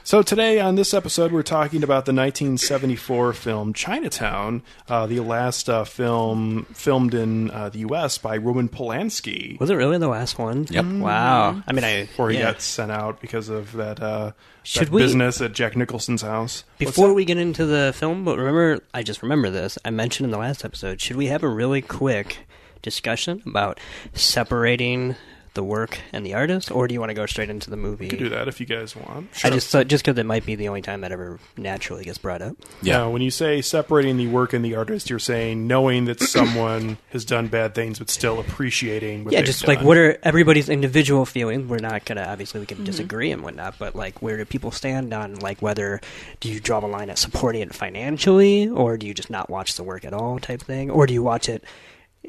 So 0.04 0.24
today 0.24 0.60
on 0.60 0.74
this 0.74 0.96
episode, 0.96 1.32
we're 1.32 1.44
talking 1.44 1.84
about 1.84 2.06
the 2.06 2.14
1974 2.14 3.34
film 3.34 3.74
Chinatown, 3.74 4.64
uh, 4.90 5.06
the 5.06 5.20
last 5.20 5.70
uh, 5.70 5.84
film 5.84 6.66
filmed 6.74 7.14
in 7.14 7.52
uh, 7.52 7.70
the 7.70 7.80
U.S. 7.80 8.18
by 8.18 8.38
Roman 8.38 8.68
Polanski. 8.68 9.60
Was 9.60 9.70
it 9.70 9.76
really 9.76 10.00
the 10.00 10.08
last 10.08 10.40
one? 10.40 10.66
Yep. 10.72 10.86
Wow. 10.86 11.62
I 11.68 11.72
mean, 11.72 11.84
I 11.84 12.02
Before 12.06 12.32
he 12.32 12.38
yeah. 12.40 12.54
got 12.54 12.62
sent 12.62 12.92
out 12.92 13.22
because 13.22 13.50
of 13.50 13.72
that, 13.74 14.02
uh, 14.02 14.32
Should 14.64 14.88
that 14.88 14.92
we- 14.92 15.04
business 15.04 15.40
at 15.40 15.54
Jack 15.54 15.76
Nicholson's 15.78 16.24
house. 16.24 16.64
Before 16.80 17.14
we 17.14 17.26
get 17.26 17.38
into 17.38 17.68
the 17.68 17.94
film, 17.96 18.26
but 18.26 18.40
remember, 18.40 18.80
I 18.92 19.04
just 19.04 19.22
remember 19.22 19.52
this. 19.52 19.78
I 19.86 19.92
mentioned 19.92 20.26
in 20.26 20.32
the 20.32 20.40
last 20.40 20.66
episode. 20.66 21.00
Should 21.00 21.18
we 21.18 21.28
have 21.28 21.44
a 21.44 21.48
really 21.50 21.84
quick 21.84 22.40
discussion 22.82 23.44
about 23.46 23.80
separating 24.14 25.16
the 25.54 25.64
work 25.64 26.00
and 26.14 26.26
the 26.26 26.34
artist, 26.34 26.72
or 26.72 26.88
do 26.88 26.94
you 26.94 27.00
want 27.02 27.10
to 27.10 27.14
go 27.14 27.26
straight 27.26 27.50
into 27.50 27.70
the 27.70 27.76
movie? 27.78 28.08
could 28.08 28.20
do 28.20 28.30
that 28.30 28.48
if 28.48 28.60
you 28.62 28.66
guys 28.66 28.96
want. 28.96 29.28
I 29.44 29.50
just 29.50 29.70
thought 29.70 29.88
just 29.88 30.06
because 30.06 30.18
it 30.18 30.26
might 30.26 30.46
be 30.46 30.56
the 30.56 30.70
only 30.70 30.82
time 30.82 31.02
that 31.02 31.12
ever 31.12 31.40
naturally 31.58 32.06
gets 32.06 32.18
brought 32.18 32.42
up. 32.42 32.56
Yeah. 32.82 32.98
Now, 33.00 33.10
when 33.10 33.22
you 33.22 33.32
say 33.32 33.62
separating 33.62 34.16
the 34.18 34.28
work 34.28 34.54
and 34.54 34.64
the 34.64 34.76
artist, 34.76 35.10
you're 35.10 35.20
saying 35.20 35.68
knowing 35.68 36.06
that 36.06 36.20
someone 36.22 36.98
has 37.10 37.26
done 37.26 37.48
bad 37.48 37.76
things, 37.76 38.00
but 38.00 38.10
still 38.10 38.40
appreciating. 38.40 39.26
What 39.26 39.34
yeah, 39.34 39.42
just 39.42 39.66
done. 39.66 39.76
like 39.76 39.86
what 39.86 39.98
are 39.98 40.18
everybody's 40.24 40.70
individual 40.70 41.26
feelings? 41.26 41.70
We're 41.70 41.80
not 41.80 42.06
gonna 42.06 42.24
obviously 42.24 42.60
we 42.60 42.66
Mm-hmm. 42.66 42.76
can 42.78 42.86
disagree 42.86 43.32
and 43.32 43.44
whatnot, 43.44 43.76
but 43.78 43.96
like 43.96 44.22
where 44.22 44.38
do 44.38 44.46
people 44.46 44.72
stand 44.72 45.14
on 45.14 45.36
like 45.36 45.62
whether 45.62 46.00
do 46.40 46.50
you 46.50 46.60
draw 46.62 46.80
the 46.80 46.88
line 46.88 47.10
at 47.10 47.18
supporting 47.18 47.62
it 47.62 47.74
financially, 47.76 48.70
or 48.70 48.96
do 48.98 49.06
you 49.06 49.14
just 49.14 49.30
not 49.30 49.50
watch 49.50 49.76
the 49.76 49.84
work 49.84 50.06
at 50.06 50.14
all 50.14 50.40
type 50.40 50.62
thing, 50.62 50.90
or 50.90 51.06
do 51.08 51.14
you 51.14 51.22
watch 51.24 51.50
it 51.50 51.64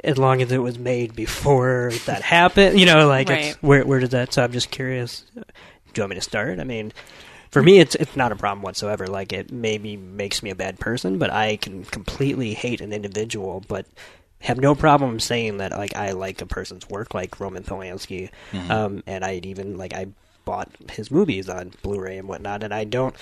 as 0.05 0.19
long 0.19 0.43
as 0.43 0.51
it 0.53 0.59
was 0.59 0.79
made 0.79 1.15
before 1.15 1.93
that 2.07 2.23
happened? 2.23 2.79
You 2.79 2.87
know, 2.87 3.07
like 3.09 3.29
it's, 3.31 3.47
Right. 3.55 3.63
where 3.63 3.85
where 3.85 4.01
does 4.01 4.11
that? 4.11 4.33
So 4.33 4.43
I'm 4.43 4.53
just 4.53 4.71
curious. 4.71 5.25
Do 5.35 5.43
you 5.97 6.03
want 6.03 6.11
me 6.11 6.17
to 6.17 6.23
start? 6.23 6.59
I 6.61 6.65
mean. 6.65 6.93
For 7.51 7.63
me, 7.63 7.81
it's 7.81 7.95
it's 7.97 8.17
not 8.17 8.33
a 8.33 8.37
problem 8.37 8.63
whatsoever. 8.63 9.07
Like 9.07 9.31
it 9.35 9.53
maybe 9.53 9.99
makes 9.99 10.43
me 10.43 10.49
a 10.49 10.55
bad 10.55 10.79
person, 10.81 11.19
but 11.19 11.31
I 11.31 11.57
can 11.57 11.85
completely 11.85 12.55
hate 12.55 12.81
an 12.81 12.95
individual, 12.95 13.63
but 13.69 13.85
have 14.39 14.57
no 14.59 14.75
problem 14.75 15.21
saying 15.21 15.59
that 15.59 15.73
like 15.73 15.95
I 15.95 16.13
like 16.13 16.41
a 16.41 16.47
person's 16.47 16.89
work, 16.89 17.13
like 17.13 17.39
Roman 17.41 17.63
Polanski, 17.63 18.31
um, 18.71 19.03
and 19.07 19.23
I'd 19.23 19.45
even 19.45 19.77
like 19.77 19.93
I 19.93 20.07
bought 20.45 20.71
his 20.91 21.11
movies 21.11 21.49
on 21.49 21.73
Blu-ray 21.83 22.19
and 22.19 22.29
whatnot, 22.29 22.63
and 22.63 22.73
I 22.75 22.85
don't 22.85 23.15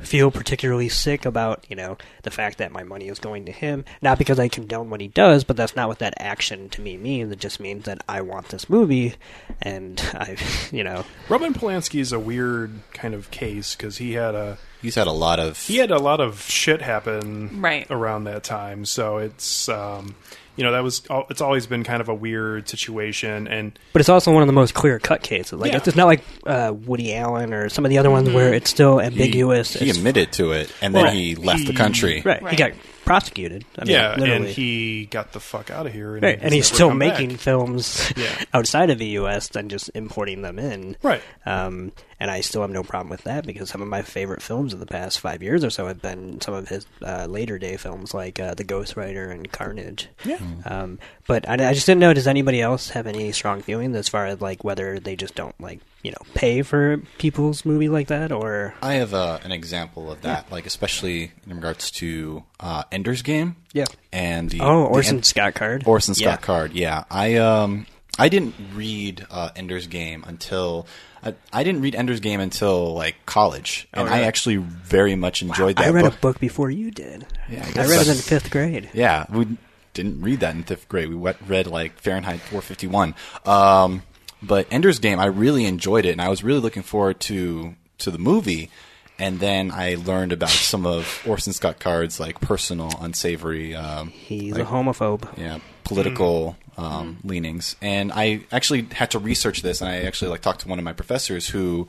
feel 0.00 0.30
particularly 0.30 0.88
sick 0.88 1.26
about 1.26 1.64
you 1.68 1.76
know 1.76 1.98
the 2.22 2.30
fact 2.30 2.58
that 2.58 2.72
my 2.72 2.82
money 2.82 3.08
is 3.08 3.18
going 3.18 3.44
to 3.44 3.52
him, 3.52 3.84
not 4.00 4.18
because 4.18 4.38
I 4.38 4.48
condone 4.48 4.88
what 4.90 5.00
he 5.00 5.08
does, 5.08 5.44
but 5.44 5.56
that's 5.56 5.76
not 5.76 5.88
what 5.88 5.98
that 6.00 6.14
action 6.18 6.68
to 6.70 6.80
me 6.80 6.96
means. 6.96 7.30
It 7.30 7.38
just 7.38 7.60
means 7.60 7.84
that 7.84 8.02
I 8.08 8.22
want 8.22 8.48
this 8.48 8.68
movie, 8.70 9.14
and 9.60 10.00
I, 10.14 10.36
you 10.72 10.82
know, 10.84 11.04
Roman 11.28 11.52
Polanski 11.54 12.00
is 12.00 12.12
a 12.12 12.18
weird 12.18 12.72
kind 12.94 13.14
of 13.14 13.30
case 13.30 13.74
because 13.76 13.98
he 13.98 14.12
had 14.14 14.34
a 14.34 14.58
He's 14.80 14.96
had 14.96 15.06
a 15.06 15.12
lot 15.12 15.38
of. 15.38 15.60
he 15.60 15.76
had 15.76 15.92
a 15.92 16.00
lot 16.00 16.18
of 16.20 16.40
shit 16.42 16.82
happen 16.82 17.60
Right. 17.62 17.86
around 17.88 18.24
that 18.24 18.42
time. 18.42 18.84
So 18.84 19.18
it's 19.18 19.68
um, 19.68 20.16
you 20.56 20.64
know 20.64 20.72
that 20.72 20.82
was 20.82 21.02
al- 21.10 21.26
it's 21.30 21.40
always 21.40 21.66
been 21.66 21.82
kind 21.84 22.00
of 22.00 22.08
a 22.08 22.14
weird 22.14 22.68
situation, 22.68 23.46
and 23.48 23.78
But 23.92 24.00
it's 24.00 24.08
also 24.08 24.32
one 24.32 24.42
of 24.42 24.46
the 24.46 24.52
most 24.52 24.74
clear 24.74 24.98
cut 24.98 25.22
cases. 25.22 25.54
Like 25.58 25.72
Yeah. 25.72 25.78
it's, 25.78 25.88
it's 25.88 25.96
not 25.96 26.06
like 26.06 26.22
uh, 26.46 26.72
Woody 26.74 27.14
Allen 27.14 27.52
or 27.54 27.68
some 27.68 27.84
of 27.84 27.90
the 27.90 27.98
other 27.98 28.10
ones 28.10 28.28
where 28.30 28.52
it's 28.52 28.68
still 28.70 29.00
ambiguous. 29.00 29.74
he 29.74 29.84
It's- 29.88 29.96
admitted 29.96 30.32
to 30.32 30.52
it, 30.52 30.72
and 30.82 30.94
then 30.94 31.04
Well, 31.04 31.12
he 31.12 31.34
left 31.36 31.66
the 31.66 31.72
country. 31.74 32.22
right. 32.24 32.46
He 32.48 32.56
got 32.56 32.72
prosecuted. 33.12 33.64
I 33.78 33.84
mean, 33.84 33.94
yeah, 33.94 34.14
literally. 34.16 34.36
and 34.36 34.46
he 34.46 35.06
got 35.06 35.32
the 35.32 35.40
fuck 35.40 35.70
out 35.70 35.86
of 35.86 35.92
here, 35.92 36.14
and, 36.14 36.22
Right, 36.22 36.38
and 36.40 36.54
he's 36.54 36.66
still 36.66 36.88
come 36.88 36.98
back. 36.98 37.18
making 37.20 37.36
films 37.36 38.10
Yeah. 38.16 38.44
outside 38.54 38.88
of 38.90 38.98
the 38.98 39.06
U.S. 39.20 39.48
than 39.48 39.68
just 39.68 39.90
importing 39.94 40.40
them 40.42 40.58
in. 40.58 40.96
Right. 41.02 41.20
Um, 41.44 41.92
and 42.18 42.30
I 42.30 42.40
still 42.40 42.62
have 42.62 42.70
no 42.70 42.82
problem 42.84 43.10
with 43.10 43.24
that 43.24 43.44
because 43.46 43.68
some 43.68 43.82
of 43.82 43.88
my 43.88 44.00
favorite 44.02 44.40
films 44.42 44.72
of 44.72 44.80
the 44.80 44.86
past 44.86 45.20
five 45.20 45.42
years 45.42 45.62
or 45.64 45.70
so 45.70 45.88
have 45.88 46.00
been 46.00 46.40
some 46.40 46.54
of 46.54 46.68
his 46.68 46.86
uh, 47.04 47.26
later 47.26 47.58
day 47.58 47.76
films 47.76 48.14
like 48.14 48.38
uh, 48.40 48.54
The 48.54 48.64
Ghost 48.64 48.96
Writer 48.96 49.30
and 49.30 49.50
Carnage. 49.52 50.08
Yeah. 50.24 50.38
Um, 50.64 50.98
but 51.26 51.48
I, 51.48 51.54
I 51.54 51.74
just 51.74 51.84
didn't 51.86 52.00
know. 52.00 52.14
Does 52.14 52.28
anybody 52.28 52.60
else 52.62 52.90
have 52.90 53.06
any 53.06 53.32
strong 53.32 53.60
feelings 53.60 53.96
as 53.96 54.08
far 54.08 54.26
as 54.26 54.40
like 54.40 54.62
whether 54.64 54.98
they 55.00 55.16
just 55.16 55.34
don't 55.34 55.60
like 55.60 55.80
you 56.02 56.10
know 56.10 56.18
pay 56.34 56.62
for 56.62 56.98
people's 57.18 57.64
movie 57.64 57.88
like 57.88 58.08
that 58.08 58.32
or 58.32 58.74
I 58.82 58.94
have 58.94 59.14
uh, 59.14 59.38
an 59.44 59.52
example 59.52 60.10
of 60.10 60.22
that, 60.22 60.50
like 60.50 60.66
especially 60.66 61.32
in 61.46 61.54
regards 61.56 61.90
to 61.92 62.42
uh, 62.60 62.84
Ender's 62.90 63.22
Game. 63.22 63.56
Yeah. 63.72 63.84
and 64.12 64.50
the 64.50 64.60
Oh, 64.60 64.82
the 64.84 64.88
Orson 64.88 65.16
En- 65.18 65.22
Scott 65.22 65.54
Card. 65.54 65.84
Orson 65.86 66.14
Scott 66.14 66.24
Yeah. 66.24 66.36
Card. 66.36 66.72
Yeah, 66.72 67.04
I 67.10 67.36
um 67.36 67.86
I 68.18 68.28
didn't 68.28 68.54
read 68.74 69.26
uh, 69.30 69.50
Ender's 69.56 69.86
Game 69.86 70.22
until 70.26 70.86
I, 71.24 71.34
I 71.52 71.62
didn't 71.62 71.80
read 71.82 71.94
Ender's 71.94 72.20
Game 72.20 72.40
until 72.40 72.94
like 72.94 73.14
college, 73.26 73.88
Oh, 73.94 74.04
and 74.04 74.12
I 74.12 74.22
actually 74.22 74.56
very 74.56 75.14
much 75.14 75.40
enjoyed 75.40 75.76
that 75.76 75.86
I 75.86 75.90
read 75.90 76.02
book. 76.02 76.14
a 76.14 76.18
book 76.18 76.40
before 76.40 76.70
you 76.70 76.90
did. 76.90 77.26
Yeah, 77.48 77.64
I 77.76 77.82
I, 77.82 77.86
read 77.86 78.00
it 78.02 78.08
in 78.08 78.16
fifth 78.16 78.50
grade. 78.50 78.90
Yeah, 78.92 79.24
we 79.30 79.56
didn't 79.94 80.20
read 80.20 80.40
that 80.40 80.54
in 80.56 80.64
fifth 80.64 80.88
grade. 80.88 81.08
We 81.14 81.32
read 81.46 81.66
like 81.68 81.98
Fahrenheit 82.00 82.40
451. 82.40 83.14
Um, 83.46 84.02
but 84.42 84.66
Ender's 84.70 84.98
Game, 84.98 85.18
I 85.20 85.26
really 85.26 85.64
enjoyed 85.64 86.04
it, 86.04 86.10
and 86.10 86.20
I 86.20 86.28
was 86.28 86.42
really 86.42 86.60
looking 86.60 86.82
forward 86.82 87.20
to 87.20 87.74
to 87.98 88.10
the 88.10 88.18
movie. 88.18 88.70
And 89.18 89.38
then 89.38 89.70
I 89.70 89.94
learned 89.94 90.32
about 90.32 90.50
some 90.50 90.84
of 90.86 91.22
Orson 91.26 91.52
Scott 91.52 91.78
Card's 91.78 92.18
like 92.18 92.40
personal, 92.40 92.90
unsavory. 93.00 93.74
Um, 93.74 94.08
He's 94.08 94.54
like, 94.54 94.62
a 94.62 94.70
homophobe. 94.70 95.28
yeah, 95.38 95.58
political 95.84 96.56
um, 96.76 97.18
leanings. 97.22 97.76
And 97.80 98.10
I 98.12 98.46
actually 98.50 98.82
had 98.90 99.12
to 99.12 99.18
research 99.18 99.62
this, 99.62 99.80
and 99.80 99.90
I 99.90 100.02
actually 100.02 100.30
like 100.30 100.40
talked 100.40 100.60
to 100.62 100.68
one 100.68 100.78
of 100.78 100.84
my 100.84 100.92
professors 100.94 101.48
who 101.48 101.86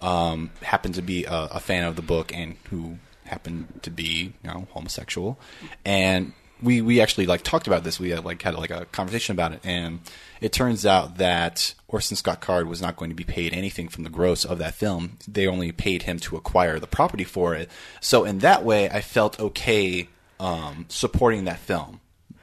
um, 0.00 0.50
happened 0.62 0.94
to 0.96 1.02
be 1.02 1.24
a, 1.24 1.48
a 1.52 1.60
fan 1.60 1.84
of 1.84 1.96
the 1.96 2.02
book 2.02 2.32
and 2.32 2.56
who 2.70 2.98
happened 3.24 3.80
to 3.82 3.90
be 3.90 4.34
you 4.42 4.50
know 4.50 4.68
homosexual, 4.70 5.38
and 5.84 6.32
we 6.62 6.82
we 6.82 7.00
actually 7.00 7.26
like 7.26 7.42
talked 7.42 7.66
about 7.66 7.82
this. 7.82 7.98
We 7.98 8.10
had 8.10 8.24
like 8.24 8.42
had 8.42 8.54
like 8.54 8.70
a 8.70 8.84
conversation 8.86 9.32
about 9.32 9.52
it, 9.52 9.60
and 9.64 10.00
it 10.40 10.52
turns 10.52 10.84
out 10.86 11.18
that 11.18 11.74
Orson 11.88 12.16
Scott 12.16 12.40
Card 12.40 12.68
was 12.68 12.82
not 12.82 12.96
going 12.96 13.10
to 13.10 13.16
be 13.16 13.24
paid 13.24 13.52
anything 13.52 13.88
from 13.88 14.04
the 14.04 14.10
gross 14.10 14.44
of 14.44 14.58
that 14.58 14.74
film. 14.74 15.18
They 15.26 15.46
only 15.46 15.72
paid 15.72 16.04
him 16.04 16.18
to 16.20 16.36
acquire 16.36 16.78
the 16.78 16.86
property 16.86 17.24
for 17.24 17.54
it. 17.54 17.70
So 18.00 18.24
in 18.24 18.38
that 18.40 18.64
way, 18.64 18.88
I 18.88 19.00
felt 19.00 19.38
okay 19.40 20.08
um, 20.40 20.86
supporting 20.88 21.44
that 21.44 21.58
film. 21.58 22.00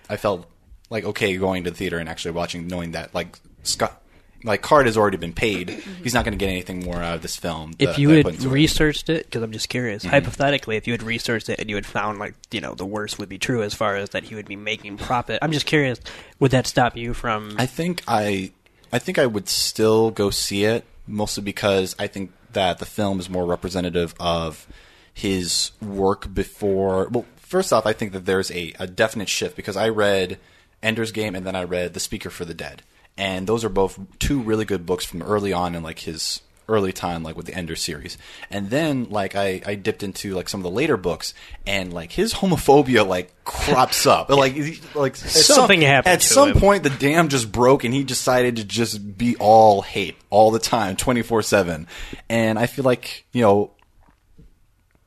I 0.09 0.17
felt 0.17 0.49
like 0.89 1.03
okay 1.05 1.35
going 1.37 1.63
to 1.63 1.71
the 1.71 1.77
theater 1.77 1.97
and 1.97 2.09
actually 2.09 2.31
watching, 2.31 2.67
knowing 2.67 2.91
that 2.91 3.13
like 3.13 3.39
Scott, 3.63 4.01
like 4.43 4.61
Card 4.61 4.85
has 4.87 4.97
already 4.97 5.17
been 5.17 5.33
paid. 5.33 5.69
He's 6.03 6.13
not 6.13 6.25
going 6.25 6.37
to 6.37 6.37
get 6.37 6.49
anything 6.49 6.83
more 6.83 6.97
out 6.97 7.15
of 7.15 7.21
this 7.21 7.35
film. 7.35 7.73
If 7.79 7.89
that- 7.91 7.97
you 7.97 8.09
that 8.09 8.13
I 8.13 8.17
had 8.17 8.25
into 8.35 8.47
it. 8.49 8.51
researched 8.51 9.09
it, 9.09 9.25
because 9.25 9.41
I'm 9.41 9.51
just 9.51 9.69
curious, 9.69 10.03
Mhm. 10.03 10.09
hypothetically, 10.09 10.75
if 10.77 10.85
you 10.87 10.93
had 10.93 11.03
researched 11.03 11.49
it 11.49 11.59
and 11.59 11.69
you 11.69 11.75
had 11.75 11.85
found 11.85 12.19
like 12.19 12.33
you 12.51 12.59
know 12.61 12.73
the 12.75 12.85
worst 12.85 13.19
would 13.19 13.29
be 13.29 13.37
true 13.37 13.63
as 13.63 13.73
far 13.73 13.95
as 13.95 14.09
that 14.09 14.25
he 14.25 14.35
would 14.35 14.47
be 14.47 14.55
making 14.55 14.97
profit, 14.97 15.39
I'm 15.41 15.51
just 15.51 15.65
curious, 15.65 15.99
would 16.39 16.51
that 16.51 16.67
stop 16.67 16.97
you 16.97 17.13
from? 17.13 17.55
I 17.57 17.65
think 17.65 18.03
I, 18.07 18.51
I 18.91 18.99
think 18.99 19.17
I 19.17 19.25
would 19.25 19.47
still 19.49 20.11
go 20.11 20.29
see 20.29 20.65
it, 20.65 20.83
mostly 21.07 21.43
because 21.43 21.95
I 21.97 22.07
think 22.07 22.31
that 22.51 22.77
the 22.79 22.85
film 22.85 23.19
is 23.19 23.29
more 23.29 23.45
representative 23.45 24.13
of 24.19 24.67
his 25.13 25.71
work 25.81 26.33
before. 26.33 27.07
Well, 27.09 27.25
first 27.37 27.71
off, 27.73 27.85
I 27.85 27.93
think 27.93 28.11
that 28.13 28.25
there's 28.25 28.51
a, 28.51 28.73
a 28.79 28.87
definite 28.87 29.29
shift 29.29 29.55
because 29.55 29.77
I 29.77 29.89
read 29.89 30.37
Ender's 30.81 31.11
Game 31.11 31.35
and 31.35 31.45
then 31.45 31.55
I 31.55 31.63
read 31.63 31.93
The 31.93 31.99
Speaker 31.99 32.29
for 32.29 32.45
the 32.45 32.53
Dead, 32.53 32.81
and 33.17 33.45
those 33.47 33.63
are 33.63 33.69
both 33.69 33.99
two 34.19 34.41
really 34.41 34.65
good 34.65 34.85
books 34.85 35.05
from 35.05 35.21
early 35.21 35.53
on 35.53 35.75
in 35.75 35.83
like 35.83 35.99
his 35.99 36.41
early 36.69 36.93
time 36.93 37.23
like 37.23 37.35
with 37.35 37.45
the 37.45 37.53
Ender 37.53 37.75
series. 37.75 38.17
And 38.49 38.69
then 38.69 39.09
like 39.09 39.35
I, 39.35 39.61
I 39.65 39.75
dipped 39.75 40.01
into 40.01 40.33
like 40.33 40.47
some 40.47 40.61
of 40.61 40.63
the 40.63 40.71
later 40.71 40.95
books 40.95 41.33
and 41.67 41.91
like 41.91 42.13
his 42.13 42.33
homophobia 42.35 43.05
like 43.05 43.33
crops 43.43 44.05
up. 44.07 44.29
Like 44.29 44.55
like 44.95 45.11
at 45.13 45.17
some- 45.17 45.55
Something 45.57 45.81
happened 45.81 46.13
At 46.13 46.21
some 46.21 46.51
him. 46.53 46.59
point 46.59 46.83
the 46.83 46.89
dam 46.89 47.27
just 47.27 47.51
broke 47.51 47.83
and 47.83 47.93
he 47.93 48.05
decided 48.05 48.55
to 48.55 48.63
just 48.63 49.17
be 49.17 49.35
all 49.37 49.81
hate 49.81 50.15
all 50.29 50.51
the 50.51 50.59
time 50.59 50.95
24/7. 50.95 51.85
And 52.29 52.57
I 52.57 52.65
feel 52.67 52.85
like, 52.85 53.25
you 53.33 53.41
know, 53.41 53.71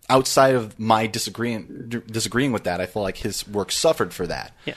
outside 0.09 0.54
of 0.54 0.78
my 0.78 1.07
disagreeing 1.07 1.86
d- 1.88 2.02
disagreeing 2.07 2.52
with 2.52 2.64
that, 2.64 2.80
I 2.80 2.86
feel 2.86 3.02
like 3.02 3.16
his 3.16 3.46
work 3.48 3.72
suffered 3.72 4.12
for 4.14 4.26
that. 4.26 4.52
Yeah. 4.64 4.74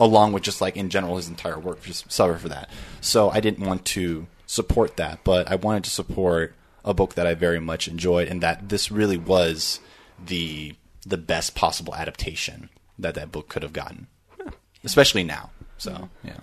Along 0.00 0.32
with 0.32 0.42
just 0.44 0.60
like 0.60 0.76
in 0.76 0.90
general 0.90 1.16
his 1.16 1.28
entire 1.28 1.58
work 1.58 1.82
just 1.82 2.10
suffered 2.10 2.40
for 2.40 2.48
that. 2.48 2.70
So 3.00 3.30
I 3.30 3.40
didn't 3.40 3.66
want 3.66 3.84
to 3.86 4.26
support 4.46 4.96
that, 4.96 5.20
but 5.24 5.50
I 5.50 5.56
wanted 5.56 5.84
to 5.84 5.90
support 5.90 6.54
a 6.84 6.94
book 6.94 7.14
that 7.14 7.26
I 7.26 7.34
very 7.34 7.60
much 7.60 7.88
enjoyed 7.88 8.28
and 8.28 8.40
that 8.42 8.68
this 8.68 8.90
really 8.90 9.16
was 9.18 9.80
the 10.24 10.74
the 11.06 11.16
best 11.18 11.54
possible 11.54 11.94
adaptation 11.94 12.68
that 12.98 13.14
that 13.14 13.32
book 13.32 13.48
could 13.48 13.62
have 13.62 13.72
gotten. 13.72 14.06
Especially 14.84 15.24
now. 15.24 15.50
So, 15.78 16.08
yeah. 16.22 16.38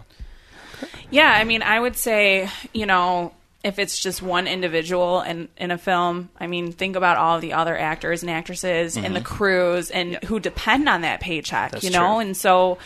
Yeah, 1.09 1.31
I 1.31 1.43
mean, 1.43 1.61
I 1.61 1.79
would 1.79 1.95
say, 1.95 2.49
you 2.73 2.85
know, 2.85 3.33
if 3.63 3.79
it's 3.79 3.99
just 3.99 4.21
one 4.21 4.47
individual 4.47 5.21
in, 5.21 5.49
in 5.57 5.71
a 5.71 5.77
film, 5.77 6.29
I 6.39 6.47
mean, 6.47 6.71
think 6.71 6.95
about 6.95 7.17
all 7.17 7.39
the 7.39 7.53
other 7.53 7.77
actors 7.77 8.21
and 8.23 8.29
actresses 8.29 8.95
and 8.97 9.15
the 9.15 9.21
Mhm. 9.21 9.25
crews 9.25 9.89
and 9.91 10.15
who 10.25 10.39
depend 10.39 10.87
on 10.89 11.01
that 11.01 11.19
paycheck, 11.19 11.71
That's 11.71 11.83
you 11.83 11.89
know? 11.91 12.13
true. 12.15 12.19
And 12.19 12.37
so 12.37 12.77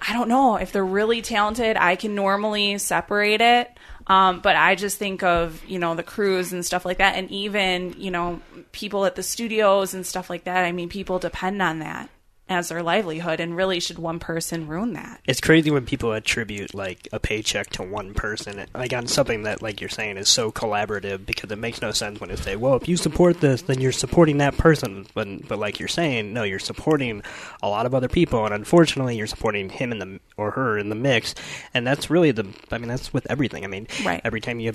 I 0.00 0.12
don't 0.12 0.28
know 0.28 0.56
if 0.56 0.72
they're 0.72 0.84
really 0.84 1.22
talented. 1.22 1.76
I 1.76 1.96
can 1.96 2.14
normally 2.14 2.78
separate 2.78 3.40
it. 3.40 3.70
Um, 4.08 4.40
but 4.40 4.54
I 4.54 4.76
just 4.76 4.98
think 4.98 5.22
of, 5.24 5.64
you 5.66 5.78
know, 5.78 5.94
the 5.96 6.04
crews 6.04 6.52
and 6.52 6.64
stuff 6.64 6.84
like 6.84 6.98
that. 6.98 7.16
And 7.16 7.30
even, 7.30 7.94
you 7.98 8.10
know, 8.10 8.40
people 8.72 9.04
at 9.04 9.16
the 9.16 9.22
studios 9.22 9.94
and 9.94 10.06
stuff 10.06 10.30
like 10.30 10.44
that. 10.44 10.64
I 10.64 10.72
mean, 10.72 10.88
people 10.88 11.18
depend 11.18 11.60
on 11.60 11.80
that 11.80 12.08
as 12.48 12.68
their 12.68 12.82
livelihood. 12.82 13.40
And 13.40 13.56
really, 13.56 13.80
should 13.80 13.98
one 13.98 14.18
person 14.18 14.68
ruin 14.68 14.92
that? 14.92 15.20
It's 15.26 15.40
crazy 15.40 15.70
when 15.70 15.84
people 15.84 16.12
attribute 16.12 16.74
like 16.74 17.08
a 17.12 17.18
paycheck 17.18 17.70
to 17.70 17.82
one 17.82 18.14
person, 18.14 18.66
like 18.74 18.92
on 18.92 19.06
something 19.06 19.42
that, 19.42 19.62
like 19.62 19.80
you're 19.80 19.90
saying, 19.90 20.16
is 20.16 20.28
so 20.28 20.52
collaborative. 20.52 21.26
Because 21.26 21.50
it 21.50 21.58
makes 21.58 21.82
no 21.82 21.90
sense 21.92 22.20
when 22.20 22.30
they 22.30 22.36
say, 22.36 22.56
"Well, 22.56 22.74
if 22.76 22.88
you 22.88 22.96
support 22.96 23.40
this, 23.40 23.62
then 23.62 23.80
you're 23.80 23.92
supporting 23.92 24.38
that 24.38 24.56
person." 24.56 25.06
But, 25.14 25.48
but 25.48 25.58
like 25.58 25.78
you're 25.80 25.88
saying, 25.88 26.32
no, 26.32 26.42
you're 26.44 26.58
supporting 26.58 27.22
a 27.62 27.68
lot 27.68 27.86
of 27.86 27.94
other 27.94 28.08
people, 28.08 28.44
and 28.44 28.54
unfortunately, 28.54 29.16
you're 29.16 29.26
supporting 29.26 29.68
him 29.68 29.92
in 29.92 29.98
the 29.98 30.20
or 30.36 30.52
her 30.52 30.78
in 30.78 30.88
the 30.88 30.94
mix. 30.94 31.34
And 31.74 31.86
that's 31.86 32.10
really 32.10 32.30
the. 32.30 32.46
I 32.70 32.78
mean, 32.78 32.88
that's 32.88 33.12
with 33.12 33.26
everything. 33.30 33.64
I 33.64 33.68
mean, 33.68 33.88
Right. 34.04 34.20
every 34.24 34.40
time 34.40 34.60
you 34.60 34.72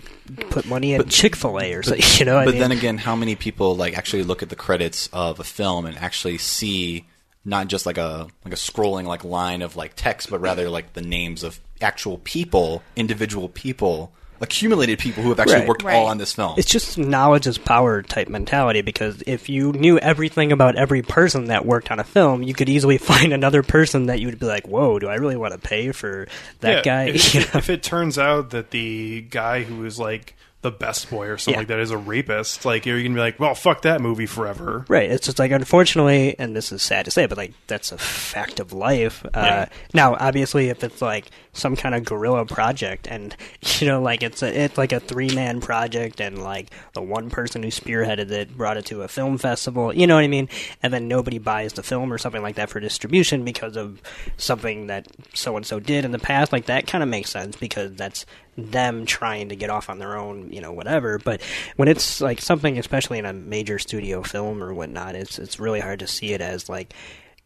put 0.50 0.66
money 0.66 0.94
in 0.94 1.08
Chick 1.08 1.36
Fil 1.36 1.60
A 1.60 1.74
or 1.74 1.84
something, 1.84 2.06
you 2.20 2.26
know. 2.26 2.38
I 2.38 2.46
but 2.46 2.54
mean, 2.56 2.62
then 2.62 2.72
again, 2.72 2.98
how 2.98 3.16
many 3.16 3.36
people 3.36 3.76
like 3.76 3.98
actually 3.98 4.24
look 4.24 4.44
at 4.44 4.50
the 4.50 4.56
credits 4.56 5.10
of 5.14 5.40
a 5.40 5.44
film 5.44 5.86
and 5.86 5.98
actually 5.98 6.38
see 6.38 7.06
not 7.44 7.68
just 7.68 7.86
like 7.86 7.98
a 7.98 8.28
like 8.46 8.54
a 8.54 8.58
scrolling 8.58 9.06
like 9.06 9.24
line 9.24 9.62
of 9.62 9.76
like 9.76 9.94
text, 9.96 10.30
but 10.30 10.40
rather 10.40 10.70
like 10.70 10.94
the 10.94 11.02
names 11.02 11.44
of 11.44 11.60
actual 11.82 12.20
people, 12.20 12.84
individual 12.96 13.50
people, 13.50 14.12
accumulated 14.40 15.00
people 15.00 15.22
who 15.24 15.30
have 15.30 15.40
actually 15.40 15.60
Right. 15.60 15.68
worked 15.68 15.84
all 15.86 16.08
on 16.08 16.18
this 16.20 16.34
film. 16.34 16.56
It's 16.58 16.70
just 16.70 16.98
knowledge 16.98 17.48
is 17.48 17.58
power 17.58 18.02
type 18.02 18.28
mentality 18.28 18.82
because 18.82 19.24
if 19.28 19.50
you 19.50 19.72
knew 19.74 19.98
everything 20.00 20.52
about 20.52 20.76
every 20.76 21.02
person 21.02 21.46
that 21.46 21.66
worked 21.66 21.92
on 21.92 22.00
a 22.00 22.04
film, 22.04 22.42
you 22.44 22.54
could 22.54 22.70
easily 22.70 22.98
find 23.12 23.34
another 23.34 23.64
person 23.64 24.08
that 24.08 24.20
you 24.20 24.28
would 24.28 24.40
be 24.40 24.46
like, 24.46 24.68
"Whoa, 24.68 25.00
do 25.00 25.08
I 25.08 25.16
really 25.16 25.38
want 25.38 25.54
to 25.54 25.60
pay 25.60 25.92
for 25.92 26.28
that 26.60 26.78
Yeah, 26.78 26.82
guy?" 26.84 27.04
If, 27.10 27.34
You 27.36 27.40
know? 27.42 27.48
if 27.56 27.70
it 27.70 27.82
turns 27.84 28.18
out 28.20 28.52
that 28.52 28.72
the 28.72 29.22
guy 29.22 29.64
who 29.64 29.84
is 29.86 29.98
like 30.00 30.36
the 30.62 30.72
best 30.72 31.10
boy 31.10 31.26
or 31.28 31.38
something 31.40 31.54
Yeah. 31.56 31.60
like 31.62 31.68
that 31.70 31.80
is 31.80 31.90
a 31.90 31.98
rapist, 31.98 32.66
like 32.66 32.86
you're 32.86 33.02
gonna 33.02 33.16
be 33.16 33.20
like, 33.20 33.40
well, 33.40 33.56
fuck 33.56 33.82
that 33.82 34.00
movie 34.00 34.28
forever. 34.28 34.86
Right. 34.88 35.10
It's 35.10 35.26
just 35.26 35.40
like, 35.40 35.50
unfortunately, 35.52 36.36
and 36.38 36.56
this 36.56 36.72
is 36.72 36.84
sad 36.84 37.06
to 37.06 37.12
say, 37.12 37.26
but 37.26 37.38
like 37.38 37.54
that's 37.66 37.92
a 37.92 37.98
fact 37.98 38.60
of 38.60 38.72
life. 38.72 39.26
Uh, 39.26 39.30
Yeah. 39.34 39.66
Now, 39.96 40.16
obviously, 40.20 40.70
if 40.70 40.84
it's 40.84 41.02
like 41.02 41.32
some 41.54 41.76
kind 41.76 41.96
of 41.96 42.06
guerrilla 42.06 42.46
project, 42.46 43.08
and 43.10 43.36
you 43.80 43.88
know, 43.88 44.02
like 44.04 44.22
it's 44.22 44.44
a, 44.44 44.62
it's 44.66 44.78
like 44.78 44.92
a 44.92 45.00
three 45.00 45.34
man 45.34 45.62
project, 45.62 46.22
and 46.22 46.44
like 46.44 46.68
the 46.94 47.02
one 47.02 47.32
person 47.32 47.64
who 47.64 47.70
spearheaded 47.70 48.30
it 48.30 48.56
brought 48.56 48.78
it 48.78 48.86
to 48.86 49.02
a 49.02 49.08
film 49.08 49.40
festival, 49.40 49.92
you 49.96 50.06
know 50.06 50.16
what 50.16 50.24
I 50.24 50.28
mean? 50.28 50.48
And 50.84 50.94
then 50.94 51.08
nobody 51.08 51.40
buys 51.40 51.74
the 51.74 51.82
film 51.84 52.14
or 52.14 52.20
something 52.20 52.44
like 52.44 52.56
that 52.58 52.70
for 52.70 52.80
distribution 52.80 53.44
because 53.44 53.76
of 53.76 54.00
something 54.38 54.88
that 54.88 55.08
so 55.34 55.58
and 55.58 55.66
so 55.66 55.80
did 55.80 56.06
in 56.06 56.12
the 56.12 56.20
past. 56.20 56.52
Like 56.54 56.68
that 56.68 56.86
kind 56.86 57.02
of 57.04 57.10
makes 57.10 57.32
sense 57.32 57.56
because 57.56 57.94
that's 57.96 58.26
them 58.58 59.06
trying 59.06 59.50
to 59.50 59.56
get 59.56 59.70
off 59.70 59.90
on 59.90 60.00
their 60.00 60.18
own, 60.18 60.52
you 60.52 60.62
know, 60.62 60.72
whatever. 60.72 61.18
But 61.18 61.42
when 61.76 61.88
it's 61.88 62.22
like 62.22 62.42
something, 62.42 62.78
especially 62.78 63.20
in 63.20 63.26
a 63.26 63.34
major 63.34 63.80
studio 63.80 64.24
film 64.24 64.64
or 64.64 64.74
whatnot, 64.74 65.16
it's 65.16 65.40
it's 65.40 65.60
really 65.60 65.80
hard 65.80 66.00
to 66.00 66.08
see 66.08 66.34
it 66.34 66.42
as 66.42 66.70
like 66.70 66.94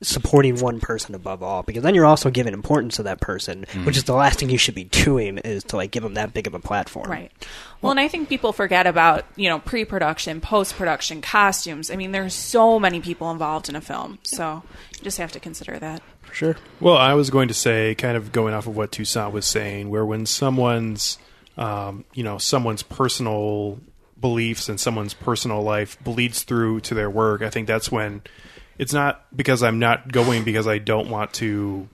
supporting 0.01 0.59
one 0.59 0.79
person 0.79 1.15
above 1.15 1.41
all 1.41 1.63
because 1.63 1.81
then 1.81 1.95
you're 1.95 2.05
also 2.05 2.29
giving 2.29 2.53
importance 2.53 2.97
to 2.97 3.03
that 3.03 3.21
person, 3.21 3.65
Mhm. 3.73 3.85
which 3.85 3.95
is 3.97 4.03
the 4.03 4.13
last 4.13 4.39
thing 4.39 4.49
you 4.49 4.57
should 4.57 4.75
be 4.75 4.83
doing 4.83 5.37
is 5.39 5.63
to 5.63 5.77
like 5.77 5.91
give 5.91 6.03
them 6.03 6.15
that 6.15 6.33
big 6.33 6.47
of 6.47 6.53
a 6.53 6.59
platform. 6.59 7.09
Right. 7.09 7.31
Well, 7.81 7.91
and 7.91 7.99
I 7.99 8.07
think 8.07 8.27
people 8.27 8.51
forget 8.51 8.87
about, 8.87 9.25
you 9.35 9.47
know, 9.49 9.59
pre 9.59 9.85
production, 9.85 10.41
post 10.41 10.75
production, 10.77 11.21
costumes. 11.21 11.89
I 11.89 11.95
mean, 11.95 12.11
there's 12.11 12.33
so 12.33 12.79
many 12.79 12.99
people 12.99 13.31
involved 13.31 13.69
in 13.69 13.75
a 13.75 13.81
film. 13.81 14.19
So 14.23 14.63
you 14.97 15.03
just 15.03 15.17
have 15.17 15.31
to 15.31 15.39
consider 15.39 15.79
that. 15.79 16.01
For 16.23 16.33
sure. 16.33 16.55
Well, 16.79 16.97
I 16.97 17.13
was 17.13 17.29
going 17.29 17.47
to 17.47 17.53
say, 17.53 17.95
kind 17.95 18.17
of 18.17 18.31
going 18.31 18.53
off 18.53 18.67
of 18.67 18.75
what 18.75 18.91
Toussaint 18.91 19.31
was 19.31 19.45
saying, 19.45 19.89
where 19.89 20.05
when 20.05 20.25
someone's, 20.25 21.17
um, 21.57 22.03
you 22.13 22.23
know, 22.23 22.37
someone's 22.37 22.83
personal 22.83 23.79
beliefs 24.19 24.67
and 24.67 24.79
someone's 24.79 25.13
personal 25.13 25.61
life 25.61 25.97
bleeds 26.03 26.43
through 26.43 26.79
to 26.81 26.93
their 26.93 27.09
work, 27.09 27.41
I 27.41 27.49
think 27.49 27.67
that's 27.67 27.91
when 27.91 28.21
it's 28.77 28.93
not 28.93 29.25
because 29.35 29.63
I'm 29.63 29.79
not 29.79 30.11
going 30.11 30.43
because 30.43 30.67
I 30.67 30.77
don't 30.77 31.09
want 31.09 31.33
to. 31.33 31.87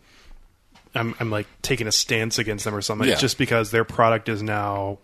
I'm, 0.93 1.15
I'm 1.19 1.29
like 1.29 1.47
taking 1.61 1.87
a 1.87 1.91
stance 1.91 2.37
against 2.37 2.65
them 2.65 2.75
or 2.75 2.81
something. 2.81 3.07
Yeah. 3.07 3.13
It's 3.13 3.21
just 3.21 3.37
because 3.37 3.71
their 3.71 3.85
product 3.85 4.27
is 4.27 4.43
now 4.43 4.97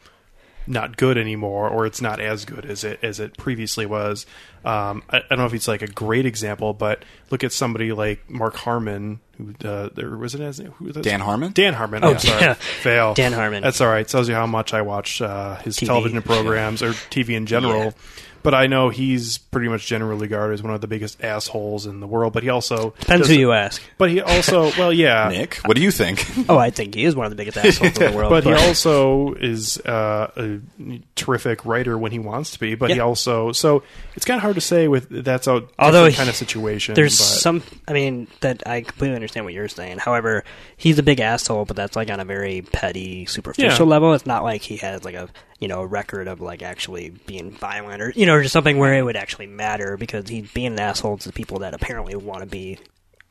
not 0.68 0.98
good 0.98 1.18
anymore, 1.18 1.70
or 1.70 1.86
it's 1.86 2.02
not 2.02 2.20
as 2.20 2.46
good 2.46 2.66
as 2.66 2.84
it 2.84 3.00
as 3.02 3.20
it 3.20 3.38
previously 3.38 3.86
was. 3.86 4.26
Um, 4.66 5.02
I, 5.10 5.18
I 5.18 5.22
don't 5.30 5.40
know 5.40 5.46
if 5.46 5.54
it's 5.54 5.68
like 5.68 5.82
a 5.82 5.88
great 5.88 6.26
example, 6.26 6.74
but 6.74 7.04
look 7.32 7.44
at 7.44 7.54
somebody 7.54 7.94
like 7.94 8.30
Mark 8.30 8.56
Harmon, 8.56 9.22
who 9.38 9.54
uh, 9.68 9.90
there 9.96 10.16
was 10.18 10.36
it 10.36 10.42
as 10.42 10.58
who 10.58 10.92
Dan 10.92 11.22
Harmon? 11.22 11.54
Dan 11.54 11.74
Harmon. 11.74 12.04
Oh, 12.04 12.12
I'm 12.12 12.20
sorry, 12.20 12.42
yeah. 12.42 12.54
fail. 12.56 13.14
Dan 13.14 13.32
Harmon. 13.32 13.64
That's 13.64 13.80
all 13.82 13.88
right. 13.88 14.08
Tells 14.08 14.28
you 14.28 14.36
how 14.36 14.46
much 14.46 14.74
I 14.74 14.82
watch 14.82 15.22
uh, 15.22 15.56
his 15.58 15.78
TV. 15.78 15.88
television 15.88 16.22
programs 16.22 16.84
or 16.84 16.92
TV 16.92 17.30
in 17.36 17.46
general. 17.46 17.86
Yeah. 17.86 17.92
But 18.48 18.54
I 18.54 18.68
know 18.68 18.88
he's 18.88 19.38
pretty 19.40 19.68
much 19.68 19.86
generally 19.88 20.22
regarded 20.22 20.54
as 20.54 20.64
one 20.64 20.74
of 20.74 20.80
the 20.80 20.88
biggest 20.88 21.22
assholes 21.22 21.86
in 21.86 22.00
the 22.00 22.08
world. 22.08 22.32
But 22.32 22.44
he 22.44 22.50
also 22.50 22.92
Depends 22.98 23.28
does- 23.28 23.36
who 23.36 23.42
you 23.42 23.52
ask. 23.52 23.82
But 23.98 24.10
he 24.10 24.22
also, 24.22 24.72
well, 24.78 24.94
yeah, 24.94 25.28
Nick, 25.34 25.56
what 25.66 25.76
do 25.76 25.84
you 25.84 25.92
think? 25.92 26.26
Oh, 26.50 26.58
I 26.58 26.70
think 26.70 26.96
he 26.96 27.04
is 27.04 27.14
one 27.14 27.26
of 27.26 27.30
the 27.30 27.36
biggest 27.36 27.58
assholes 27.58 27.98
in 27.98 28.12
the 28.12 28.16
world. 28.18 28.30
but 28.30 28.46
he 28.46 28.54
also 28.54 29.34
is 29.34 29.78
uh, 29.82 30.32
a 30.38 30.62
terrific 31.18 31.66
writer 31.66 31.98
when 31.98 32.14
he 32.14 32.20
wants 32.20 32.52
to 32.52 32.60
be. 32.60 32.76
But 32.76 32.90
he 32.92 32.96
Yeah. 32.98 33.02
also, 33.04 33.52
so 33.52 33.84
it's 34.16 34.24
kind 34.24 34.38
of 34.38 34.44
hard 34.44 34.56
to 34.56 34.62
say 34.62 34.88
with 34.88 35.10
that's 35.10 35.48
a 35.48 35.64
although 35.78 36.06
different 36.06 36.14
he- 36.14 36.18
kind 36.18 36.30
of 36.30 36.36
situation. 36.38 36.96
there's 36.96 37.18
but- 37.18 37.24
some. 37.42 37.64
I 37.86 37.92
mean, 37.92 38.28
that 38.40 38.64
I 38.66 38.80
completely 38.82 39.16
understand 39.16 39.46
what 39.46 39.54
you're 39.56 39.68
saying. 39.68 39.98
However, 39.98 40.46
he's 40.78 40.98
a 41.00 41.04
big 41.04 41.20
asshole, 41.20 41.66
but 41.66 41.76
that's 41.76 41.98
like 41.98 42.10
on 42.10 42.22
a 42.22 42.26
very 42.26 42.62
petty, 42.62 43.26
superficial 43.26 43.86
Yeah. 43.88 43.92
level. 43.92 44.14
It's 44.14 44.26
not 44.26 44.44
like 44.44 44.62
he 44.62 44.78
has 44.78 45.04
like 45.04 45.16
a 45.16 45.28
you 45.60 45.68
know 45.68 45.82
a 45.82 45.88
record 45.88 46.28
of 46.28 46.40
like 46.40 46.62
actually 46.62 47.10
being 47.26 47.50
violent 47.52 48.00
or 48.02 48.14
you 48.16 48.28
know 48.28 48.37
or 48.38 48.42
just 48.44 48.54
something 48.54 48.78
where 48.78 48.94
it 48.94 49.04
would 49.04 49.16
actually 49.16 49.48
matter 49.48 49.98
because 49.98 50.28
he's 50.30 50.52
being 50.52 50.68
an 50.68 50.80
asshole 50.80 51.18
to 51.20 51.32
people 51.32 51.60
that 51.60 51.74
apparently 51.74 52.16
want 52.16 52.42
to 52.42 52.46
be 52.46 52.78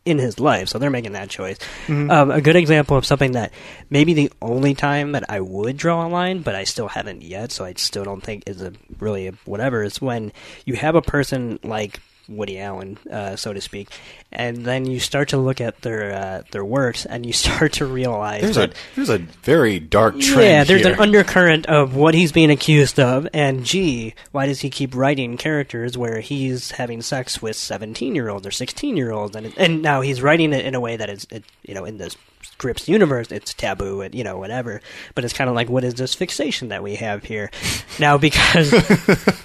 in 0.04 0.18
his 0.18 0.38
life, 0.38 0.68
so 0.68 0.78
they're 0.78 0.88
making 0.88 1.12
that 1.14 1.28
choice. 1.28 1.58
Mhm. 1.88 2.12
Um, 2.12 2.30
a 2.30 2.40
good 2.40 2.54
example 2.54 2.96
of 2.96 3.04
something 3.04 3.32
that 3.32 3.52
maybe 3.90 4.14
the 4.14 4.30
only 4.40 4.72
time 4.72 5.12
that 5.12 5.24
I 5.28 5.40
would 5.40 5.76
draw 5.76 6.06
a 6.06 6.08
line, 6.08 6.42
but 6.42 6.54
I 6.54 6.62
still 6.62 6.86
haven't 6.86 7.22
yet, 7.22 7.50
so 7.50 7.64
I 7.64 7.74
still 7.76 8.04
don't 8.04 8.22
think 8.22 8.44
is 8.46 8.62
a 8.62 8.72
really 9.00 9.26
a 9.26 9.32
whatever. 9.46 9.82
Is 9.82 10.00
when 10.00 10.32
you 10.64 10.74
have 10.74 10.94
a 10.94 11.02
person 11.02 11.58
like 11.64 11.98
Woody 12.28 12.58
Allen, 12.58 12.98
uh, 13.10 13.36
so 13.36 13.52
to 13.52 13.60
speak, 13.60 13.88
and 14.32 14.64
then 14.64 14.86
you 14.86 14.98
start 15.00 15.28
to 15.30 15.36
look 15.36 15.60
at 15.60 15.80
their 15.82 16.12
uh, 16.12 16.42
their 16.50 16.64
works, 16.64 17.06
and 17.06 17.24
you 17.24 17.32
start 17.46 17.74
to 17.74 17.86
realize 17.86 18.42
There's 18.42 18.56
a 18.56 18.70
there's 18.94 19.10
a 19.10 19.18
very 19.18 19.78
dark 19.78 20.18
trend. 20.20 20.42
yeah, 20.42 20.64
there's 20.64 20.82
here. 20.84 20.94
an 20.94 21.00
undercurrent 21.00 21.66
of 21.66 21.94
what 21.94 22.14
he's 22.14 22.32
being 22.32 22.50
accused 22.50 22.98
of, 22.98 23.28
and 23.32 23.64
gee, 23.64 24.14
why 24.32 24.46
does 24.46 24.60
he 24.60 24.70
keep 24.70 24.94
writing 24.94 25.36
characters 25.36 25.96
where 25.96 26.20
he's 26.20 26.72
having 26.72 27.02
sex 27.02 27.40
with 27.40 27.56
17 27.56 28.14
year 28.14 28.28
olds 28.28 28.46
or 28.46 28.50
16 28.50 28.96
year 28.96 29.12
olds, 29.12 29.36
and 29.36 29.52
and 29.56 29.82
now 29.82 30.00
he's 30.00 30.22
writing 30.22 30.52
it 30.52 30.64
in 30.64 30.74
a 30.74 30.80
way 30.80 30.96
that 30.96 31.08
is, 31.10 31.26
it, 31.30 31.44
you 31.62 31.74
know, 31.74 31.84
in 31.84 31.98
this 31.98 32.16
script's 32.42 32.88
universe, 32.88 33.30
it's 33.30 33.52
taboo 33.54 34.00
and 34.00 34.14
you 34.14 34.24
know 34.24 34.38
whatever, 34.38 34.80
but 35.14 35.24
it's 35.24 35.34
kind 35.34 35.48
of 35.50 35.56
like 35.56 35.68
what 35.68 35.84
is 35.84 35.94
this 35.94 36.14
fixation 36.14 36.68
that 36.68 36.82
we 36.82 36.96
have 36.96 37.22
here 37.24 37.50
now 37.98 38.16
because 38.18 38.72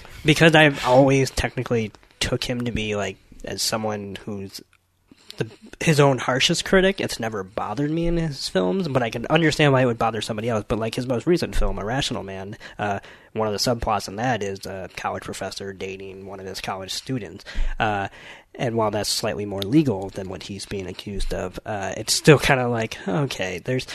because 0.26 0.56
I've 0.56 0.86
always 0.86 1.30
technically 1.32 1.92
took 2.22 2.44
him 2.44 2.62
to 2.62 2.72
be 2.72 2.96
like 2.96 3.18
as 3.44 3.62
someone 3.62 4.16
who's 4.26 4.62
the, 5.38 5.50
his 5.80 6.00
own 6.00 6.18
harshest 6.18 6.66
critic. 6.66 7.02
It's 7.02 7.20
never 7.20 7.44
bothered 7.44 7.92
me 7.92 8.08
in 8.08 8.18
his 8.18 8.48
films, 8.48 8.88
but 8.88 9.02
I 9.02 9.10
can 9.10 9.26
understand 9.28 9.74
why 9.74 9.82
it 9.82 9.86
would 9.86 9.98
bother 9.98 10.22
somebody 10.22 10.50
else. 10.50 10.66
But 10.68 10.80
like 10.80 10.96
his 10.96 11.08
most 11.08 11.26
recent 11.26 11.56
film, 11.56 11.80
Irrational 11.80 12.24
Man, 12.24 12.58
uh, 12.78 13.00
one 13.34 13.48
of 13.48 13.54
the 13.54 13.60
subplots 13.60 14.08
in 14.08 14.18
that 14.18 14.44
is 14.44 14.66
a 14.66 14.90
college 14.96 15.24
professor 15.24 15.74
dating 15.74 16.26
one 16.26 16.40
of 16.40 16.46
his 16.46 16.62
college 16.62 16.94
students. 16.94 17.46
Uh, 17.80 18.10
and 18.56 18.76
while 18.76 18.92
that's 18.92 19.10
slightly 19.10 19.46
more 19.46 19.62
legal 19.62 20.10
than 20.10 20.30
what 20.30 20.44
he's 20.44 20.66
being 20.66 20.88
accused 20.88 21.34
of, 21.34 21.60
uh, 21.66 21.94
it's 21.98 22.14
still 22.14 22.40
kind 22.40 22.60
of 22.60 22.70
like 22.70 22.98
okay, 23.08 23.60
there's 23.60 23.88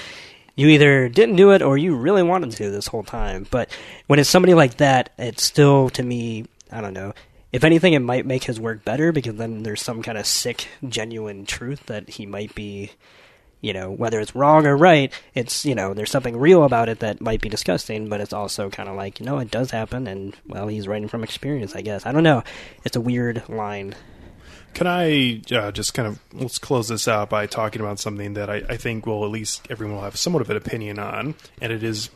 you 0.56 0.68
either 0.68 1.08
didn't 1.08 1.36
do 1.36 1.52
it 1.52 1.60
or 1.60 1.76
you 1.76 1.94
really 1.94 2.22
wanted 2.22 2.52
to 2.52 2.70
this 2.70 2.86
whole 2.86 3.02
time. 3.02 3.46
But 3.50 3.70
when 4.06 4.18
it's 4.18 4.30
somebody 4.30 4.54
like 4.54 4.78
that, 4.78 5.10
it's 5.18 5.44
still 5.44 5.90
to 5.90 6.02
me, 6.02 6.46
I 6.72 6.80
don't 6.80 6.94
know. 6.94 7.12
If 7.56 7.64
anything, 7.64 7.94
it 7.94 8.00
might 8.00 8.26
make 8.26 8.44
his 8.44 8.60
work 8.60 8.84
better 8.84 9.12
because 9.12 9.36
then 9.36 9.62
there's 9.62 9.80
some 9.80 10.02
kind 10.02 10.18
of 10.18 10.26
sick, 10.26 10.68
genuine 10.86 11.46
truth 11.46 11.86
that 11.86 12.06
he 12.06 12.26
might 12.26 12.54
be, 12.54 12.90
you 13.62 13.72
know, 13.72 13.90
whether 13.90 14.20
it's 14.20 14.34
wrong 14.34 14.66
or 14.66 14.76
right. 14.76 15.10
It's 15.34 15.64
you 15.64 15.74
know, 15.74 15.94
there's 15.94 16.10
something 16.10 16.36
real 16.36 16.64
about 16.64 16.90
it 16.90 16.98
that 16.98 17.22
might 17.22 17.40
be 17.40 17.48
disgusting, 17.48 18.10
but 18.10 18.20
it's 18.20 18.34
also 18.34 18.68
kind 18.68 18.90
of 18.90 18.96
like 18.96 19.20
you 19.20 19.24
know, 19.24 19.38
it 19.38 19.50
does 19.50 19.70
happen, 19.70 20.06
and 20.06 20.36
well, 20.46 20.66
he's 20.66 20.86
writing 20.86 21.08
from 21.08 21.24
experience, 21.24 21.74
I 21.74 21.80
guess. 21.80 22.04
I 22.04 22.12
don't 22.12 22.24
know. 22.24 22.42
It's 22.84 22.94
a 22.94 23.00
weird 23.00 23.48
line. 23.48 23.94
Can 24.74 24.86
I 24.86 25.40
uh, 25.50 25.72
just 25.72 25.94
kind 25.94 26.08
of 26.08 26.20
let's 26.34 26.58
close 26.58 26.88
this 26.88 27.08
out 27.08 27.30
by 27.30 27.46
talking 27.46 27.80
about 27.80 27.98
something 27.98 28.34
that 28.34 28.50
I, 28.50 28.64
I 28.68 28.76
think 28.76 29.06
will 29.06 29.24
at 29.24 29.30
least 29.30 29.66
everyone 29.70 29.96
will 29.96 30.04
have 30.04 30.18
somewhat 30.18 30.42
of 30.42 30.50
an 30.50 30.58
opinion 30.58 30.98
on, 30.98 31.36
and 31.62 31.72
it 31.72 31.82
is 31.82 32.10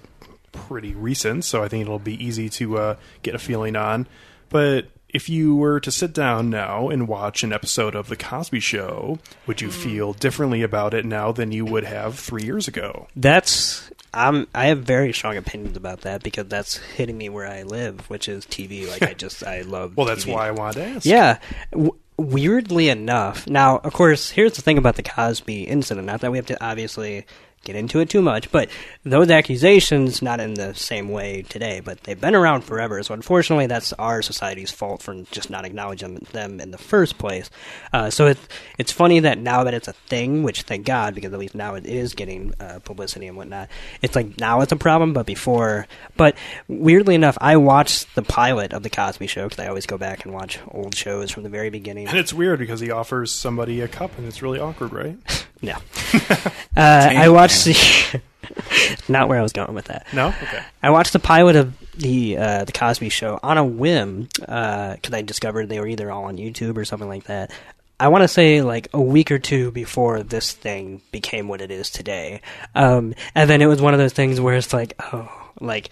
pretty 0.52 0.94
recent, 0.94 1.46
so 1.46 1.64
I 1.64 1.68
think 1.68 1.80
it'll 1.80 1.98
be 1.98 2.22
easy 2.22 2.50
to 2.50 2.76
uh, 2.76 2.96
get 3.22 3.34
a 3.34 3.38
feeling 3.38 3.74
on. 3.74 4.06
But 4.50 4.88
if 5.12 5.28
you 5.28 5.54
were 5.56 5.80
to 5.80 5.90
sit 5.90 6.12
down 6.12 6.50
now 6.50 6.88
and 6.88 7.08
watch 7.08 7.42
an 7.42 7.52
episode 7.52 7.94
of 7.94 8.08
The 8.08 8.16
Cosby 8.16 8.60
Show, 8.60 9.18
would 9.46 9.60
you 9.60 9.70
feel 9.70 10.12
differently 10.12 10.62
about 10.62 10.94
it 10.94 11.04
now 11.04 11.32
than 11.32 11.52
you 11.52 11.64
would 11.64 11.84
have 11.84 12.18
three 12.18 12.42
years 12.44 12.68
ago? 12.68 13.08
That's 13.16 13.90
I'm 14.12 14.46
I 14.54 14.66
have 14.66 14.82
very 14.82 15.12
strong 15.12 15.36
opinions 15.36 15.76
about 15.76 16.02
that 16.02 16.22
because 16.22 16.46
that's 16.48 16.76
hitting 16.76 17.16
me 17.18 17.28
where 17.28 17.46
I 17.46 17.62
live, 17.62 18.08
which 18.10 18.28
is 18.28 18.44
TV. 18.46 18.80
Like 18.90 19.02
I 19.02 19.14
just 19.14 19.44
I 19.44 19.62
love. 19.62 19.96
Well, 19.96 20.06
that's 20.06 20.24
TV. 20.24 20.34
why 20.34 20.48
I 20.48 20.50
wanted 20.52 20.80
to 20.80 20.86
ask. 20.86 21.06
Yeah. 21.06 21.38
W- 21.72 21.96
weirdly 22.16 22.88
enough, 22.88 23.46
now 23.46 23.78
of 23.78 23.92
course, 23.92 24.30
here's 24.30 24.54
the 24.54 24.62
thing 24.62 24.78
about 24.78 24.96
the 24.96 25.02
Cosby 25.02 25.64
incident. 25.64 26.06
Not 26.06 26.20
that 26.22 26.30
we 26.32 26.38
have 26.38 26.46
to 26.46 26.64
obviously 26.64 27.26
get 27.64 27.76
into 27.76 28.00
it 28.00 28.08
too 28.08 28.22
much, 28.22 28.50
but 28.50 28.68
those 29.04 29.30
accusations 29.30 30.22
not 30.22 30.40
in 30.40 30.54
the 30.54 30.74
same 30.74 31.10
way 31.10 31.42
today, 31.42 31.80
but 31.80 32.02
they've 32.04 32.20
been 32.20 32.34
around 32.34 32.62
forever. 32.62 33.02
So 33.02 33.14
unfortunately, 33.14 33.66
that's 33.66 33.92
our 33.94 34.22
society's 34.22 34.70
fault 34.70 35.02
for 35.02 35.14
just 35.30 35.50
not 35.50 35.64
acknowledging 35.64 36.14
them 36.32 36.60
in 36.60 36.70
the 36.70 36.78
first 36.78 37.18
place. 37.18 37.50
Uh, 37.92 38.10
so 38.10 38.26
it's 38.26 38.48
it's 38.78 38.92
funny 38.92 39.20
that 39.20 39.38
now 39.38 39.64
that 39.64 39.74
it's 39.74 39.88
a 39.88 39.92
thing, 39.92 40.42
which 40.42 40.62
thank 40.62 40.86
God, 40.86 41.14
because 41.14 41.32
at 41.32 41.38
least 41.38 41.54
now 41.54 41.74
it 41.74 41.86
is 41.86 42.14
getting 42.14 42.54
uh, 42.60 42.78
publicity 42.82 43.26
and 43.26 43.36
whatnot. 43.36 43.68
It's 44.00 44.16
like 44.16 44.38
now 44.38 44.62
it's 44.62 44.72
a 44.72 44.76
problem, 44.76 45.12
but 45.12 45.26
before. 45.26 45.86
But 46.16 46.36
weirdly 46.68 47.14
enough, 47.14 47.36
I 47.40 47.56
watched 47.56 48.14
the 48.14 48.22
pilot 48.22 48.72
of 48.72 48.82
the 48.82 48.90
Cosby 48.90 49.26
Show 49.26 49.48
because 49.48 49.62
I 49.62 49.68
always 49.68 49.86
go 49.86 49.98
back 49.98 50.24
and 50.24 50.32
watch 50.32 50.58
old 50.68 50.94
shows 50.94 51.30
from 51.30 51.42
the 51.42 51.48
very 51.48 51.70
beginning. 51.70 52.08
And 52.08 52.18
it's 52.18 52.32
weird 52.32 52.58
because 52.58 52.80
he 52.80 52.90
offers 52.90 53.32
somebody 53.32 53.80
a 53.80 53.88
cup, 53.88 54.16
and 54.16 54.26
it's 54.26 54.42
really 54.42 54.58
awkward, 54.58 54.92
right? 54.92 55.16
No. 55.62 55.76
Uh, 56.76 57.10
I 57.10 57.28
watched 57.28 57.49
the. 57.50 58.20
not 59.08 59.28
where 59.28 59.38
I 59.38 59.42
was 59.42 59.52
going 59.52 59.74
with 59.74 59.86
that. 59.86 60.06
No? 60.12 60.28
Okay. 60.28 60.62
I 60.82 60.90
watched 60.90 61.12
the 61.12 61.18
pilot 61.18 61.56
of 61.56 61.74
the 61.96 62.36
uh, 62.38 62.64
the 62.64 62.72
Cosby 62.72 63.08
Show 63.08 63.38
on 63.42 63.58
a 63.58 63.64
whim 63.64 64.28
because 64.32 65.12
I 65.12 65.22
discovered 65.22 65.68
they 65.68 65.80
were 65.80 65.86
either 65.86 66.10
all 66.10 66.24
on 66.24 66.36
YouTube 66.36 66.76
or 66.76 66.84
something 66.84 67.08
like 67.08 67.24
that. 67.24 67.50
I 67.98 68.08
want 68.08 68.22
to 68.22 68.28
say 68.28 68.62
like 68.62 68.88
a 68.94 69.00
week 69.00 69.30
or 69.30 69.38
two 69.38 69.70
before 69.70 70.22
this 70.22 70.52
thing 70.52 71.02
became 71.12 71.48
what 71.48 71.60
it 71.60 71.70
is 71.70 71.90
today, 71.90 72.40
um, 72.74 73.14
and 73.34 73.48
then 73.50 73.60
it 73.60 73.66
was 73.66 73.82
one 73.82 73.92
of 73.92 74.00
those 74.00 74.14
things 74.14 74.40
where 74.40 74.56
it's 74.56 74.72
like, 74.72 74.94
oh, 75.12 75.30
like 75.60 75.90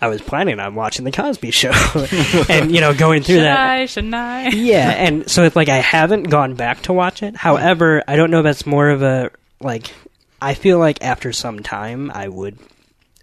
I 0.00 0.08
was 0.08 0.20
planning 0.20 0.60
on 0.60 0.74
watching 0.74 1.06
the 1.06 1.12
Cosby 1.12 1.50
Show, 1.50 1.72
and 2.50 2.70
you 2.70 2.82
know 2.82 2.92
going 2.92 3.22
through 3.22 3.36
Should 3.36 3.44
that 3.44 3.58
I? 3.58 3.86
Shouldn't 3.86 4.14
I? 4.14 4.48
yeah, 4.48 4.90
and 4.90 5.30
so 5.30 5.44
it's 5.44 5.56
like 5.56 5.70
I 5.70 5.78
haven't 5.78 6.24
gone 6.24 6.54
back 6.54 6.82
to 6.82 6.92
watch 6.92 7.22
it. 7.22 7.34
However, 7.34 8.04
I 8.06 8.16
don't 8.16 8.30
know 8.30 8.40
if 8.40 8.44
that's 8.44 8.66
more 8.66 8.90
of 8.90 9.02
a 9.02 9.30
like 9.60 9.90
I 10.40 10.54
feel 10.54 10.78
like 10.78 11.02
after 11.02 11.32
some 11.32 11.60
time 11.60 12.10
I 12.10 12.28
would 12.28 12.58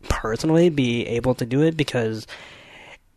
personally 0.10 0.70
be 0.70 1.06
able 1.08 1.36
to 1.36 1.46
do 1.46 1.64
it 1.64 1.78
because 1.78 2.28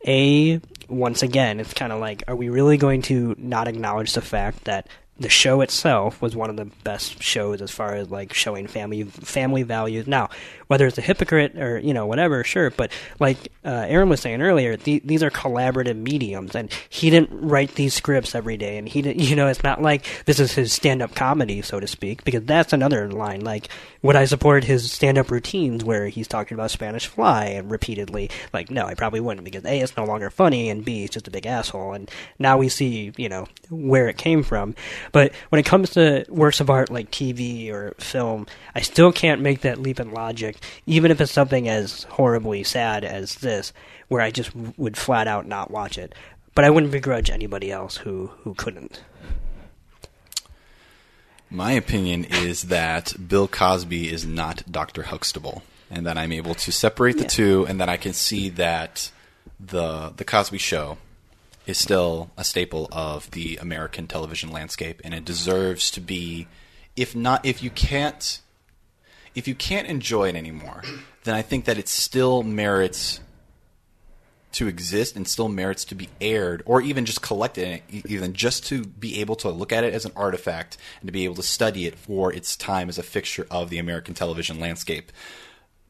a 0.07 0.61
once 0.89 1.23
again 1.23 1.61
it's 1.61 1.75
kind 1.75 1.93
of 1.93 2.01
like 2.01 2.23
are 2.29 2.37
we 2.37 2.49
really 2.49 2.77
going 2.77 3.03
to 3.03 3.35
not 3.37 3.69
acknowledge 3.69 4.13
the 4.13 4.23
fact 4.23 4.65
that 4.65 4.89
the 5.19 5.29
show 5.29 5.61
itself 5.61 6.23
was 6.23 6.37
one 6.37 6.51
of 6.51 6.57
the 6.57 6.67
best 6.85 7.23
shows 7.23 7.61
as 7.61 7.71
far 7.71 7.95
as 7.95 8.11
like 8.11 8.33
showing 8.33 8.67
family 8.67 9.05
family 9.05 9.63
values. 9.65 10.07
Now, 10.07 10.31
whether 10.69 10.87
it's 10.87 10.99
a 10.99 11.03
hypocrite 11.03 11.57
or 11.57 11.79
you 11.79 11.93
know 11.93 12.07
whatever, 12.07 12.45
sure, 12.45 12.71
but 12.71 12.93
like 13.19 13.51
uh, 13.65 13.87
Erin 13.89 14.09
was 14.09 14.21
saying 14.21 14.41
earlier, 14.41 14.77
the, 14.77 15.01
these 15.05 15.23
are 15.23 15.31
collaborative 15.31 15.97
mediums, 15.97 16.55
and 16.55 16.73
he 16.89 17.11
didn't 17.11 17.31
write 17.33 17.75
these 17.75 17.95
scripts 17.95 18.35
every 18.35 18.57
day, 18.57 18.79
and 18.79 18.89
he 18.89 19.03
didn't, 19.03 19.21
you 19.29 19.35
know, 19.35 19.49
it's 19.49 19.63
not 19.63 19.83
like 19.83 20.07
this 20.25 20.39
is 20.39 20.53
his 20.53 20.73
stand-up 20.73 21.15
comedy, 21.15 21.63
so 21.63 21.81
to 21.81 21.87
speak, 21.87 22.25
because 22.25 22.45
that's 22.45 22.73
another 22.73 23.11
line. 23.11 23.41
Like, 23.41 23.69
would 24.03 24.17
I 24.17 24.27
support 24.27 24.65
his 24.65 24.93
stand-up 24.93 25.31
routines 25.31 25.85
where 25.85 26.09
he's 26.09 26.29
talking 26.29 26.55
about 26.55 26.71
Spanish 26.71 27.07
Fly 27.07 27.47
and 27.47 27.71
repeatedly? 27.71 28.31
Like, 28.53 28.71
no, 28.71 28.87
I 28.87 28.95
probably 28.95 29.21
wouldn't 29.21 29.45
because 29.45 29.65
a, 29.65 29.81
it's 29.81 29.97
no 29.97 30.05
longer 30.05 30.31
funny, 30.31 30.71
and 30.71 30.85
b, 30.85 31.05
it's 31.05 31.15
just 31.15 31.29
a 31.29 31.33
big 31.33 31.47
asshole, 31.47 31.95
and 31.95 32.11
now 32.39 32.59
we 32.59 32.69
see, 32.69 33.13
you 33.17 33.29
know, 33.29 33.49
where 33.71 34.09
it 34.09 34.17
came 34.17 34.43
from. 34.43 34.75
But 35.13 35.33
when 35.49 35.59
it 35.59 35.65
comes 35.67 35.91
to 35.91 36.25
works 36.29 36.61
of 36.61 36.71
art 36.71 36.91
like 36.91 37.11
TV 37.11 37.71
or 37.71 37.95
film, 37.99 38.47
I 38.75 38.81
still 38.81 39.13
can't 39.13 39.41
make 39.41 39.61
that 39.63 39.79
leap 39.81 40.01
in 40.01 40.13
logic, 40.13 40.57
even 40.87 41.11
if 41.11 41.21
it's 41.21 41.33
something 41.33 41.69
as 41.69 42.05
horribly 42.05 42.63
sad 42.65 43.05
as 43.05 43.37
this, 43.37 43.73
where 44.09 44.21
I 44.23 44.31
just 44.31 44.53
w- 44.55 44.73
would 44.77 44.97
flat 44.97 45.27
out 45.29 45.47
not 45.47 45.71
watch 45.71 45.99
it. 45.99 46.15
But 46.55 46.65
I 46.65 46.71
wouldn't 46.71 46.93
begrudge 46.93 47.31
anybody 47.31 47.71
else 47.71 47.97
who, 47.99 48.29
who 48.43 48.55
couldn't. 48.55 49.01
My 51.51 51.73
opinion 51.73 52.25
is 52.25 52.65
that 52.65 53.15
Bill 53.29 53.49
Cosby 53.49 54.13
is 54.13 54.27
not 54.27 54.71
Dr. 54.71 55.05
Huxtable, 55.05 55.63
and 55.91 56.05
that 56.07 56.19
I'm 56.19 56.33
able 56.33 56.55
to 56.57 56.71
separate 56.73 57.17
the 57.17 57.23
Yeah. 57.23 57.29
two, 57.29 57.67
and 57.67 57.81
that 57.81 57.89
I 57.89 57.97
can 57.97 58.13
see 58.13 58.51
that 58.51 59.11
the 59.59 60.13
the 60.17 60.25
Cosby 60.25 60.59
Show 60.59 60.99
is 61.69 61.79
still 61.79 62.31
a 62.37 62.45
staple 62.45 62.89
of 62.91 63.31
the 63.33 63.59
American 63.59 64.07
television 64.07 64.51
landscape, 64.51 65.03
and 65.05 65.13
it 65.13 65.25
deserves 65.25 65.91
to 65.93 66.01
be, 66.01 66.49
if 66.97 67.15
not, 67.15 67.45
if 67.45 67.63
you 67.63 67.71
can't, 67.71 68.41
if 69.35 69.47
you 69.47 69.55
can't 69.55 69.87
enjoy 69.87 70.29
it 70.31 70.35
anymore, 70.35 70.83
then 71.25 71.35
I 71.35 71.43
think 71.43 71.67
that 71.67 71.79
it 71.79 71.87
still 71.87 72.43
merits 72.43 73.21
to 74.51 74.67
exist 74.67 75.15
and 75.15 75.29
still 75.29 75.49
merits 75.49 75.85
to 75.85 75.95
be 75.95 76.09
aired 76.23 76.63
or 76.65 76.81
even 76.81 77.05
just 77.05 77.21
collected 77.21 77.83
even 77.91 78.33
just 78.33 78.65
to 78.67 78.83
be 78.83 79.21
able 79.21 79.37
to 79.37 79.51
look 79.51 79.73
at 79.73 79.85
it 79.85 79.93
as 79.93 80.07
an 80.07 80.13
artifact 80.17 80.79
and 81.01 81.07
to 81.07 81.13
be 81.13 81.27
able 81.27 81.35
to 81.35 81.43
study 81.43 81.87
it 81.87 81.97
for 81.97 82.33
its 82.33 82.57
time 82.57 82.89
as 82.89 82.97
a 82.97 83.03
fixture 83.03 83.47
of 83.51 83.69
the 83.69 83.77
American 83.79 84.15
television 84.15 84.59
landscape. 84.59 85.13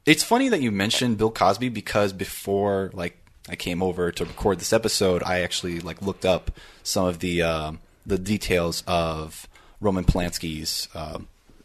It's 0.05 0.25
funny 0.25 0.49
that 0.49 0.61
you 0.61 0.73
mentioned 0.73 1.19
Bill 1.19 1.31
Cosby 1.31 1.69
because 1.69 2.13
before 2.13 2.91
like 2.93 3.17
I 3.49 3.57
came 3.57 3.83
over 3.83 4.13
to 4.13 4.25
record 4.25 4.61
this 4.61 4.73
episode, 4.73 5.23
I 5.25 5.41
actually 5.41 5.81
like 5.81 6.03
looked 6.03 6.25
up 6.25 6.51
some 6.83 7.07
of 7.07 7.21
the 7.21 7.43
uh, 7.43 7.73
the 8.07 8.19
details 8.19 8.83
of 8.87 9.49
Roman 9.81 10.05
Polanski's 10.05 10.89
uh, 10.95 11.19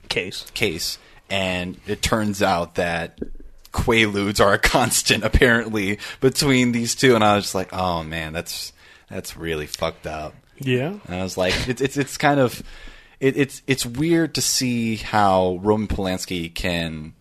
case 0.10 0.50
case, 0.54 0.98
and 1.30 1.80
it 1.88 2.02
turns 2.02 2.42
out 2.42 2.76
that 2.76 3.20
quaaludes 3.72 4.40
are 4.40 4.54
a 4.54 4.60
constant 4.76 5.24
apparently 5.24 6.00
between 6.22 6.72
these 6.72 6.96
two, 6.96 7.16
and 7.16 7.24
I 7.24 7.36
was 7.36 7.46
just 7.46 7.56
like, 7.56 7.74
oh 7.74 8.04
man, 8.04 8.34
that's 8.34 8.74
that's 9.10 9.36
really 9.36 9.68
fucked 9.68 10.08
up. 10.08 10.34
Yeah. 10.60 10.98
And 11.08 11.16
I 11.16 11.24
was 11.24 11.38
like, 11.38 11.68
it's 11.68 11.82
it's 11.82 11.98
it's 11.98 12.18
kind 12.18 12.40
of 12.40 12.64
it, 13.20 13.38
it's 13.38 13.62
it's 13.68 13.86
weird 13.86 14.36
to 14.36 14.42
see 14.42 14.98
how 14.98 15.60
Roman 15.62 15.88
Polanski 15.88 16.54
can 16.54 17.14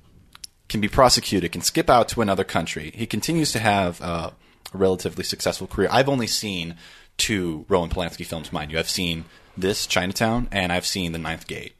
can 0.68 0.80
be 0.80 0.88
prosecuted, 0.88 1.52
can 1.52 1.60
skip 1.60 1.90
out 1.90 2.08
to 2.08 2.22
another 2.22 2.44
country. 2.44 2.92
He 2.94 3.06
continues 3.06 3.52
to 3.52 3.58
have 3.58 4.00
uh, 4.00 4.30
a 4.72 4.78
relatively 4.78 5.24
successful 5.24 5.66
career. 5.66 5.88
I've 5.90 6.08
only 6.08 6.26
seen 6.26 6.76
two 7.18 7.64
Roman 7.68 7.90
Polanski 7.90 8.24
films, 8.26 8.52
mind 8.52 8.72
you. 8.72 8.78
I've 8.78 8.88
seen 8.90 9.24
this 9.56 9.86
Chinatown, 9.86 10.48
and 10.50 10.72
I've 10.72 10.86
seen 10.86 11.12
The 11.12 11.18
Ninth 11.18 11.46
Gate. 11.46 11.74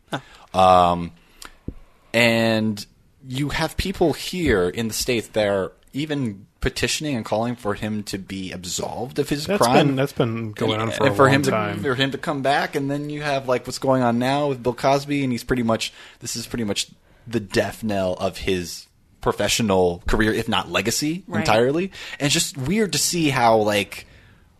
Um, 0.53 1.12
and 2.12 2.84
you 3.26 3.51
have 3.51 3.76
people 3.76 4.12
here 4.12 4.68
in 4.68 4.88
the 4.88 4.95
states 4.95 5.28
that 5.28 5.47
are 5.49 5.72
even 5.93 6.47
petitioning 6.61 7.16
and 7.16 7.24
calling 7.24 7.57
for 7.57 7.74
him 7.74 8.03
to 8.05 8.18
be 8.18 8.53
absolved 8.53 9.18
of 9.18 9.28
his 9.28 9.47
That's 9.47 9.62
crime. 9.62 9.88
been- 9.88 9.97
that's 9.97 10.12
been 10.12 10.53
going 10.53 10.80
on 10.80 10.90
for 10.90 11.05
and 11.05 11.12
a 11.12 11.16
for 11.16 11.24
long 11.24 11.32
him 11.34 11.43
time. 11.43 11.82
for 11.82 11.95
him 11.95 12.11
to 12.12 12.18
come 12.18 12.43
back, 12.43 12.74
and 12.76 12.90
then 12.90 13.11
you 13.11 13.22
have 13.22 13.49
like 13.49 13.66
what's 13.66 13.78
going 13.78 14.03
on 14.03 14.18
now 14.18 14.49
with 14.49 14.62
Bill 14.62 14.74
Cosby, 14.74 15.22
and 15.24 15.32
he's 15.32 15.45
pretty 15.45 15.62
much 15.62 15.93
this 16.20 16.36
is 16.36 16.47
pretty 16.47 16.64
much 16.64 16.88
the 17.26 17.40
death 17.40 17.82
knell 17.82 18.14
of 18.14 18.38
his 18.38 18.86
professional 19.22 20.02
career, 20.06 20.32
if 20.34 20.48
not 20.48 20.70
legacy, 20.70 21.22
Right. 21.26 21.40
entirely. 21.40 21.90
And 22.20 22.26
it's 22.26 22.34
just 22.34 22.58
weird 22.58 22.92
to 22.92 22.98
see 22.98 23.30
how 23.30 23.56
like 23.56 24.06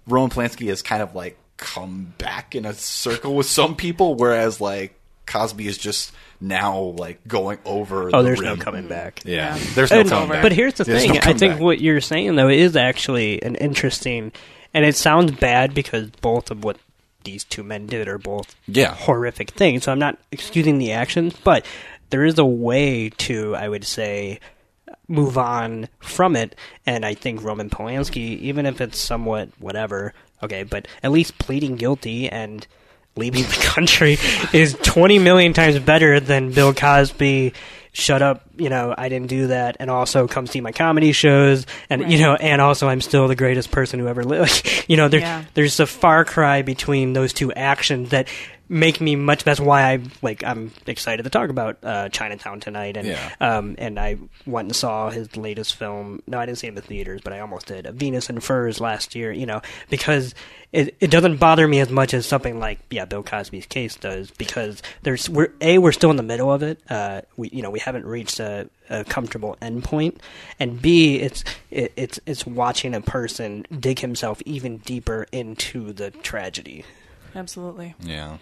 Roman 0.07 0.31
Polanski 0.31 0.69
has 0.69 0.81
kind 0.81 1.03
of 1.03 1.15
like 1.15 1.37
come 1.59 2.15
back 2.19 2.55
in 2.55 2.65
a 2.65 2.73
circle 2.73 3.35
with 3.37 3.47
some 3.47 3.77
people, 3.77 4.15
whereas 4.15 4.61
like 4.61 4.99
Cosby 5.27 5.67
is 5.67 5.77
just 5.79 6.13
now 6.41 6.79
like 6.99 7.27
going 7.29 7.59
over. 7.65 8.11
Oh, 8.13 8.23
the 8.23 8.29
there's 8.29 8.41
no 8.41 8.57
coming 8.57 8.89
back. 8.89 9.21
Yeah, 9.25 9.57
there's 9.75 9.91
no 9.93 10.01
And- 10.01 10.09
coming 10.09 10.29
back. 10.31 10.43
But 10.43 10.53
here's 10.53 10.75
the 10.75 10.85
There's 10.85 11.03
thing: 11.03 11.13
no 11.13 11.19
I 11.19 11.21
think 11.35 11.39
comeback. 11.41 11.61
what 11.61 11.81
you're 11.81 12.01
saying 12.01 12.35
though 12.37 12.49
is 12.49 12.75
actually 12.77 13.43
an 13.43 13.55
interesting, 13.57 14.33
and 14.75 14.85
it 14.85 14.97
sounds 14.97 15.31
bad 15.33 15.75
because 15.75 16.11
both 16.21 16.51
of 16.51 16.65
what 16.65 16.79
these 17.25 17.45
two 17.45 17.63
men 17.63 17.87
did 17.87 18.09
are 18.09 18.19
both 18.19 18.57
Yeah. 18.67 18.95
horrific 18.97 19.53
things. 19.53 19.85
So 19.85 19.93
I'm 19.93 20.01
not 20.01 20.19
excusing 20.33 20.79
the 20.79 20.91
actions, 20.91 21.35
but 21.45 21.65
there 22.13 22.25
is 22.25 22.39
a 22.39 22.45
way 22.45 23.09
to, 23.09 23.57
I 23.57 23.69
would 23.69 23.85
say, 23.85 24.39
move 25.09 25.37
on 25.37 25.89
from 25.99 26.37
it. 26.37 26.55
And 26.87 27.05
I 27.05 27.15
think 27.15 27.43
Roman 27.43 27.71
Polanski, 27.71 28.39
even 28.41 28.67
if 28.67 28.81
it's 28.81 28.99
somewhat 28.99 29.49
whatever, 29.59 30.15
okay, 30.43 30.63
but 30.63 30.87
at 31.03 31.11
least 31.11 31.39
pleading 31.39 31.77
guilty 31.77 32.29
and 32.29 32.67
leaving 33.17 33.43
the 33.43 33.61
country 33.75 34.19
is 34.53 34.75
20 34.83 35.19
million 35.19 35.53
times 35.53 35.79
better 35.79 36.21
than 36.21 36.53
Bill 36.53 36.73
Cosby. 36.75 37.53
Shut 37.95 38.23
up, 38.23 38.45
you 38.57 38.71
know, 38.71 38.95
I 38.97 39.11
didn't 39.11 39.29
do 39.29 39.49
that, 39.49 39.77
and 39.79 39.91
also 39.91 40.27
come 40.27 40.47
see 40.47 40.63
my 40.63 40.73
comedy 40.73 41.13
shows, 41.13 41.67
and 41.91 42.11
you 42.11 42.21
know, 42.21 42.35
and 42.37 42.63
also 42.63 42.89
I'm 42.89 43.03
still 43.03 43.29
the 43.29 43.37
greatest 43.37 43.71
person 43.71 44.01
who 44.01 44.09
ever 44.09 44.25
lived. 44.25 44.85
you 44.89 44.97
know, 44.97 45.09
there, 45.09 45.21
Yeah. 45.21 45.45
there's 45.53 45.79
a 45.79 45.87
far 45.87 46.25
cry 46.25 46.63
between 46.63 47.13
those 47.13 47.35
two 47.35 47.53
actions 47.53 48.09
that 48.09 48.29
make 48.73 49.01
me 49.01 49.15
much. 49.15 49.45
That's 49.45 49.61
why 49.61 49.83
I 49.93 50.01
like. 50.23 50.43
I'm 50.43 50.73
excited 50.87 51.23
to 51.25 51.31
talk 51.31 51.51
about 51.51 51.79
uh, 51.83 52.09
Chinatown 52.09 52.59
tonight, 52.59 52.97
and 52.97 53.07
Yeah. 53.07 53.31
um, 53.41 53.77
and 53.79 54.01
I 54.01 54.17
went 54.47 54.67
and 54.69 54.75
saw 54.77 55.11
his 55.11 55.37
latest 55.37 55.77
film. 55.77 56.23
No, 56.27 56.39
I 56.39 56.47
didn't 56.47 56.59
see 56.59 56.67
it 56.67 56.71
in 56.71 56.75
the 56.75 56.81
theaters, 56.83 57.21
but 57.23 57.33
I 57.33 57.41
almost 57.41 57.67
did. 57.67 57.87
Venus 57.95 58.31
in 58.31 58.41
Furs 58.41 58.81
last 58.81 59.15
year. 59.15 59.31
You 59.31 59.47
know, 59.47 59.63
because 59.91 60.35
it 60.73 60.97
it 61.01 61.11
doesn't 61.11 61.37
bother 61.37 61.69
me 61.69 61.81
as 61.81 61.91
much 61.91 62.15
as 62.15 62.25
something 62.27 62.59
like 62.59 62.81
yeah, 62.91 63.05
Bill 63.05 63.23
Cosby's 63.23 63.67
case 63.67 63.95
does. 63.97 64.31
Because 64.33 64.83
there's 65.03 65.29
we're 65.29 65.53
a 65.61 65.79
we're 65.79 65.93
still 65.93 66.11
in 66.11 66.17
the 66.17 66.23
middle 66.23 66.51
of 66.53 66.63
it. 66.63 66.81
Uh, 66.91 67.21
we 67.37 67.51
you 67.51 67.63
know 67.63 67.71
we 67.71 67.79
haven't 67.79 68.07
reached 68.07 68.41
a, 68.41 68.69
a 68.89 69.05
comfortable 69.05 69.57
endpoint, 69.61 70.17
and 70.59 70.81
b 70.81 71.17
it's 71.17 71.45
it, 71.71 71.93
it's 71.97 72.19
it's 72.27 72.47
watching 72.47 72.95
a 72.95 73.01
person 73.03 73.67
dig 73.79 73.99
himself 73.99 74.41
even 74.47 74.79
deeper 74.79 75.27
into 75.31 75.93
the 75.93 76.11
tragedy. 76.11 76.85
Absolutely. 77.35 77.95
Yeah. 78.01 78.39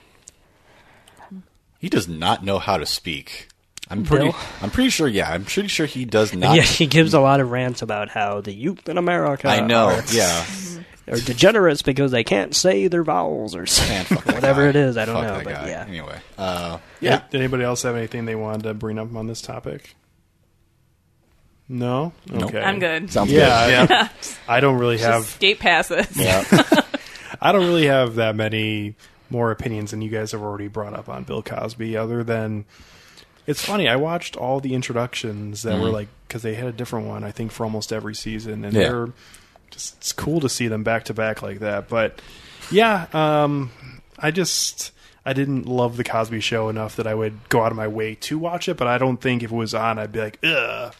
He 1.81 1.89
does 1.89 2.07
not 2.07 2.45
know 2.45 2.61
how 2.61 2.76
to 2.76 2.87
speak. 2.87 3.49
I'm 3.89 4.05
pretty. 4.05 4.26
Bill? 4.31 4.37
I'm 4.62 4.70
pretty 4.70 4.91
sure. 4.91 5.09
Yeah, 5.09 5.28
I'm 5.33 5.45
pretty 5.45 5.68
sure 5.68 5.87
he 5.87 6.05
does 6.05 6.33
not. 6.33 6.55
yeah, 6.55 6.62
he 6.62 6.87
gives 6.87 7.12
a 7.14 7.20
lot 7.20 7.41
of 7.41 7.51
rants 7.51 7.83
about 7.83 8.09
how 8.09 8.41
the 8.41 8.53
youth 8.53 8.89
in 8.89 8.99
America 8.99 9.49
I 9.49 9.61
know. 9.61 9.87
are, 9.87 10.03
Yeah. 10.12 10.45
are 11.11 11.18
degenerates 11.18 11.83
because 11.83 12.12
they 12.12 12.22
can't 12.22 12.55
say 12.55 12.87
their 12.87 13.03
vowels 13.03 13.57
or 13.57 13.64
Man, 13.89 14.05
whatever 14.26 14.62
guy. 14.64 14.68
it 14.68 14.76
is. 14.76 14.97
I 14.97 15.07
don't 15.07 15.16
Fuck 15.16 15.24
know, 15.24 15.35
that 15.39 15.45
but 15.45 15.55
guy. 15.55 15.68
yeah. 15.70 15.85
Anyway, 15.89 16.18
uh, 16.39 16.78
Yeah. 17.01 17.11
yeah. 17.11 17.22
Did 17.31 17.41
anybody 17.41 17.64
else 17.64 17.83
have 17.83 17.97
anything 17.97 18.26
they 18.26 18.37
wanted 18.37 18.62
to 18.64 18.74
bring 18.74 18.97
up 18.99 19.12
on 19.16 19.26
this 19.26 19.41
topic? 19.43 19.97
No. 21.68 22.12
Nope. 22.28 22.43
Okay. 22.45 22.61
I'm 22.61 22.78
good. 22.78 23.11
Sounds 23.12 23.31
yeah, 23.33 23.87
good. 23.87 23.93
I- 23.93 24.11
I 24.57 24.61
don't 24.61 24.78
really 24.78 24.99
have. 24.99 25.22
Just 25.22 25.37
skate 25.37 25.59
past 25.61 25.89
this. 25.89 26.16
Yeah. 26.16 26.45
I 27.41 27.53
don't 27.53 27.66
really 27.66 27.87
have 27.87 28.16
that 28.16 28.35
many 28.37 28.97
more 29.31 29.51
opinions 29.51 29.91
than 29.93 30.03
you 30.03 30.11
guys 30.11 30.33
have 30.33 30.43
already 30.43 30.68
brought 30.68 30.93
up 30.95 31.09
on 31.09 31.24
Bill 31.24 31.43
Cosby. 31.43 31.97
Other 31.97 32.22
than, 32.24 32.64
it's 33.47 33.64
funny. 33.64 33.89
I 33.89 33.97
watched 33.97 34.37
all 34.37 34.61
the 34.61 34.74
introductions 34.74 35.62
that 35.62 35.81
were 35.81 35.89
Mhm. 35.89 35.93
like 35.93 36.09
because 36.28 36.43
they 36.43 36.55
had 36.55 36.66
a 36.66 36.72
different 36.72 37.07
one. 37.07 37.24
I 37.24 37.31
think 37.31 37.53
for 37.53 37.64
almost 37.64 37.93
every 37.93 38.14
season, 38.14 38.64
and 38.64 38.74
Yeah. 38.74 38.83
they're 38.89 39.09
just 39.70 39.97
it's 39.99 40.12
cool 40.12 40.41
to 40.41 40.49
see 40.49 40.68
them 40.68 40.83
back 40.83 41.05
to 41.05 41.14
back 41.14 41.43
like 41.43 41.61
that. 41.61 41.89
But 41.89 42.20
yeah, 42.70 43.07
um, 43.12 43.70
I 44.18 44.31
just 44.31 44.93
I 45.24 45.33
didn't 45.33 45.66
love 45.66 45.97
the 45.97 46.05
Cosby 46.05 46.41
Show 46.41 46.68
enough 46.70 46.97
that 46.97 47.07
I 47.07 47.14
would 47.14 47.49
go 47.51 47.62
out 47.62 47.70
of 47.72 47.76
my 47.76 47.87
way 47.89 48.14
to 48.16 48.39
watch 48.39 48.68
it. 48.68 48.76
But 48.76 48.89
I 48.89 48.97
don't 48.99 49.18
think 49.20 49.43
if 49.43 49.53
it 49.53 49.55
was 49.55 49.74
on, 49.74 49.99
I'd 49.99 50.12
be 50.12 50.20
like, 50.20 50.39
ugh, 50.45 50.95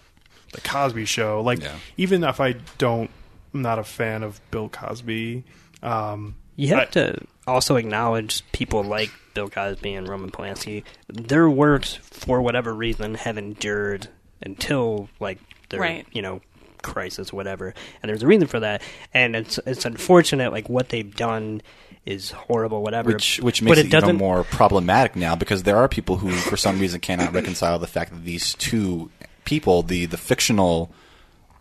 the 0.53 0.61
Cosby 0.61 1.05
Show. 1.07 1.41
Like 1.41 1.63
Yeah. 1.63 1.75
even 1.97 2.23
if 2.25 2.39
I 2.41 2.57
don't, 2.79 3.11
I'm 3.55 3.63
not 3.63 3.79
a 3.79 3.85
fan 3.85 4.23
of 4.23 4.41
Bill 4.51 4.69
Cosby. 4.69 5.45
Um, 5.83 6.35
You 6.61 6.69
have 6.69 6.79
I- 6.81 6.85
to 6.93 7.19
also 7.47 7.77
acknowledge 7.77 8.43
people 8.53 8.83
like 8.85 9.11
Bill 9.35 9.49
Cosby 9.49 9.95
and 9.95 10.09
Roman 10.09 10.31
Polanski. 10.31 10.85
Their 11.09 11.49
works, 11.49 11.95
for 12.03 12.41
whatever 12.43 12.75
reason, 12.75 13.15
have 13.15 13.39
endured 13.39 14.09
until 14.43 15.09
like 15.21 15.39
their 15.71 15.81
Right. 15.81 16.07
you 16.13 16.23
know 16.23 16.41
crisis, 16.83 17.33
whatever. 17.33 17.75
And 18.03 18.09
there's 18.09 18.23
a 18.23 18.27
reason 18.27 18.47
for 18.49 18.61
that. 18.61 18.83
And 19.13 19.37
it's 19.37 19.59
it's 19.67 19.85
unfortunate. 19.85 20.53
Like 20.53 20.69
what 20.69 20.89
they've 20.91 21.15
done 21.15 21.63
is 22.07 22.31
horrible, 22.31 22.83
whatever. 22.83 23.11
Which 23.13 23.39
which 23.41 23.61
but 23.61 23.67
makes 23.77 23.79
it, 23.81 23.95
it, 23.95 24.03
even 24.03 24.17
more 24.17 24.45
problematic 24.45 25.15
now 25.17 25.35
because 25.37 25.63
there 25.65 25.77
are 25.77 25.89
people 25.89 26.17
who, 26.17 26.31
for 26.31 26.57
some 26.57 26.79
reason, 26.79 27.01
cannot 27.01 27.33
reconcile 27.35 27.79
the 27.79 27.87
fact 27.87 28.11
that 28.13 28.25
these 28.25 28.55
two 28.55 29.11
people, 29.45 29.83
the 29.83 30.07
the 30.07 30.17
fictional 30.17 30.91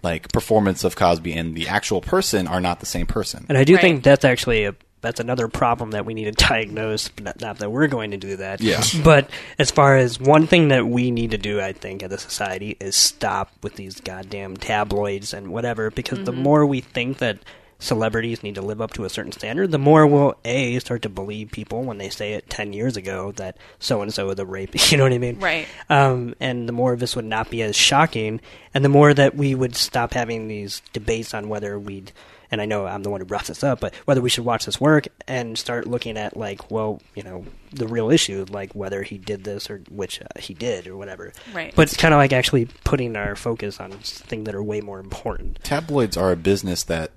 like 0.01 0.31
performance 0.31 0.85
of 0.85 0.95
Cosby 0.95 1.33
and 1.33 1.55
the 1.55 1.67
actual 1.67 1.99
person, 1.99 2.47
are 2.47 2.61
not 2.61 2.79
the 2.79 2.85
same 2.85 3.05
person. 3.05 3.45
And 3.49 3.57
I 3.57 3.65
do 3.65 3.73
Right. 3.73 3.81
think 3.81 4.03
that's 4.03 4.23
actually 4.23 4.63
a 4.63 4.73
that's 5.01 5.19
another 5.19 5.47
problem 5.47 5.91
that 5.91 6.05
we 6.05 6.13
need 6.13 6.25
to 6.25 6.31
diagnose. 6.47 7.09
but 7.09 7.23
Not, 7.23 7.41
not 7.41 7.59
that 7.59 7.71
we're 7.71 7.87
going 7.87 8.11
to 8.11 8.17
do 8.17 8.37
that. 8.37 8.61
Yeah. 8.61 8.83
But 9.03 9.29
as 9.57 9.71
far 9.71 9.97
as 9.97 10.19
one 10.19 10.47
thing 10.47 10.69
that 10.69 10.87
we 10.87 11.11
need 11.11 11.31
to 11.31 11.37
do, 11.37 11.61
I 11.61 11.73
think, 11.73 12.03
as 12.03 12.11
a 12.11 12.17
society 12.17 12.75
is 12.79 12.95
stop 12.95 13.51
with 13.63 13.75
these 13.75 13.99
goddamn 14.01 14.57
tabloids 14.57 15.33
and 15.33 15.51
whatever. 15.51 15.91
Because 15.91 16.23
the 16.23 16.31
more 16.31 16.65
we 16.65 16.81
think 16.81 17.19
that 17.19 17.39
celebrities 17.81 18.43
need 18.43 18.55
to 18.55 18.61
live 18.61 18.81
up 18.81 18.91
to 18.93 19.05
a 19.05 19.09
certain 19.09 19.31
standard, 19.31 19.71
the 19.71 19.79
more 19.79 20.05
we'll 20.05 20.35
a 20.43 20.77
start 20.79 21.01
to 21.03 21.09
believe 21.09 21.49
people 21.51 21.81
when 21.83 21.97
they 21.97 22.09
say 22.09 22.33
it 22.33 22.49
ten 22.49 22.73
years 22.73 22.97
ago 22.97 23.31
that 23.33 23.57
so 23.79 24.01
and 24.01 24.13
so 24.13 24.29
is 24.29 24.39
a 24.39 24.45
rape. 24.45 24.75
You 24.91 24.97
know 24.97 25.03
what 25.03 25.13
I 25.13 25.17
mean? 25.17 25.39
Right. 25.39 25.67
Um, 25.89 26.35
and 26.39 26.67
the 26.67 26.73
more 26.73 26.95
this 26.95 27.15
would 27.15 27.25
not 27.25 27.49
be 27.49 27.61
as 27.61 27.75
shocking, 27.75 28.41
and 28.73 28.83
the 28.83 28.89
more 28.89 29.13
that 29.13 29.35
we 29.35 29.55
would 29.55 29.75
stop 29.75 30.13
having 30.13 30.47
these 30.47 30.81
debates 30.93 31.33
on 31.33 31.47
whether 31.47 31.79
we'd. 31.79 32.11
And 32.51 32.61
I 32.61 32.65
know 32.65 32.85
I'm 32.85 33.03
the 33.03 33.09
one 33.09 33.21
who 33.21 33.25
brought 33.25 33.45
this 33.45 33.63
up, 33.63 33.79
but 33.79 33.93
whether 34.05 34.21
we 34.21 34.29
should 34.29 34.45
watch 34.45 34.65
this 34.65 34.81
work 34.81 35.07
and 35.27 35.57
start 35.57 35.87
looking 35.87 36.17
at 36.17 36.35
like, 36.35 36.71
well, 36.71 37.01
you 37.15 37.23
know, 37.23 37.45
the 37.71 37.87
real 37.87 38.09
issue, 38.09 38.45
like 38.49 38.73
whether 38.73 39.03
he 39.03 39.17
did 39.17 39.43
this 39.43 39.69
or 39.69 39.81
which 39.89 40.21
uh, 40.21 40.25
he 40.39 40.53
did 40.53 40.87
or 40.87 40.97
whatever. 40.97 41.31
Right. 41.53 41.73
But 41.75 41.83
it's 41.83 41.97
kind 41.97 42.13
of 42.13 42.17
like 42.17 42.33
actually 42.33 42.67
putting 42.83 43.15
our 43.15 43.35
focus 43.35 43.79
on 43.79 43.91
things 43.91 44.45
that 44.45 44.55
are 44.55 44.63
way 44.63 44.81
more 44.81 44.99
important. 44.99 45.63
Tabloids 45.63 46.17
are 46.17 46.31
a 46.31 46.35
business 46.35 46.83
that, 46.83 47.11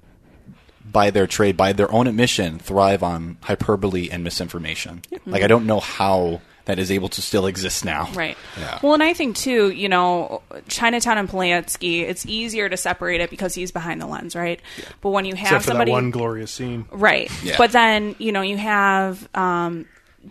by 0.84 1.10
their 1.10 1.26
trade, 1.26 1.56
by 1.56 1.72
their 1.72 1.90
own 1.90 2.06
admission, 2.06 2.58
thrive 2.58 3.02
on 3.02 3.38
hyperbole 3.42 4.10
and 4.10 4.22
misinformation. 4.22 5.02
Like 5.24 5.42
I 5.42 5.46
don't 5.46 5.64
know 5.64 5.80
how 5.80 6.42
that 6.64 6.78
is 6.78 6.90
able 6.90 7.08
to 7.10 7.20
still 7.22 7.46
exist 7.46 7.84
now. 7.84 8.08
Right. 8.14 8.36
Yeah. 8.58 8.78
Well, 8.82 8.94
and 8.94 9.02
I 9.02 9.14
think 9.14 9.36
too, 9.36 9.70
you 9.70 9.88
know, 9.88 10.42
Chinatown 10.68 11.18
and 11.18 11.28
Polanski, 11.28 12.02
it's 12.02 12.24
easier 12.26 12.68
to 12.68 12.76
separate 12.76 13.20
it 13.20 13.30
because 13.30 13.54
he's 13.54 13.72
behind 13.72 14.00
the 14.00 14.06
lens, 14.06 14.36
right? 14.36 14.60
But 15.00 15.10
when 15.10 15.24
you 15.24 15.34
have 15.34 15.46
Except 15.46 15.64
for 15.64 15.68
somebody, 15.70 15.90
that 15.90 15.94
one 15.96 16.10
glorious 16.10 16.52
scene. 16.52 16.86
right? 16.92 17.30
Yeah. 17.42 17.56
But 17.58 17.72
then 17.72 18.14
you 18.18 18.32
know 18.32 18.42
you 18.42 18.56
have 18.58 19.28
um, 19.34 19.86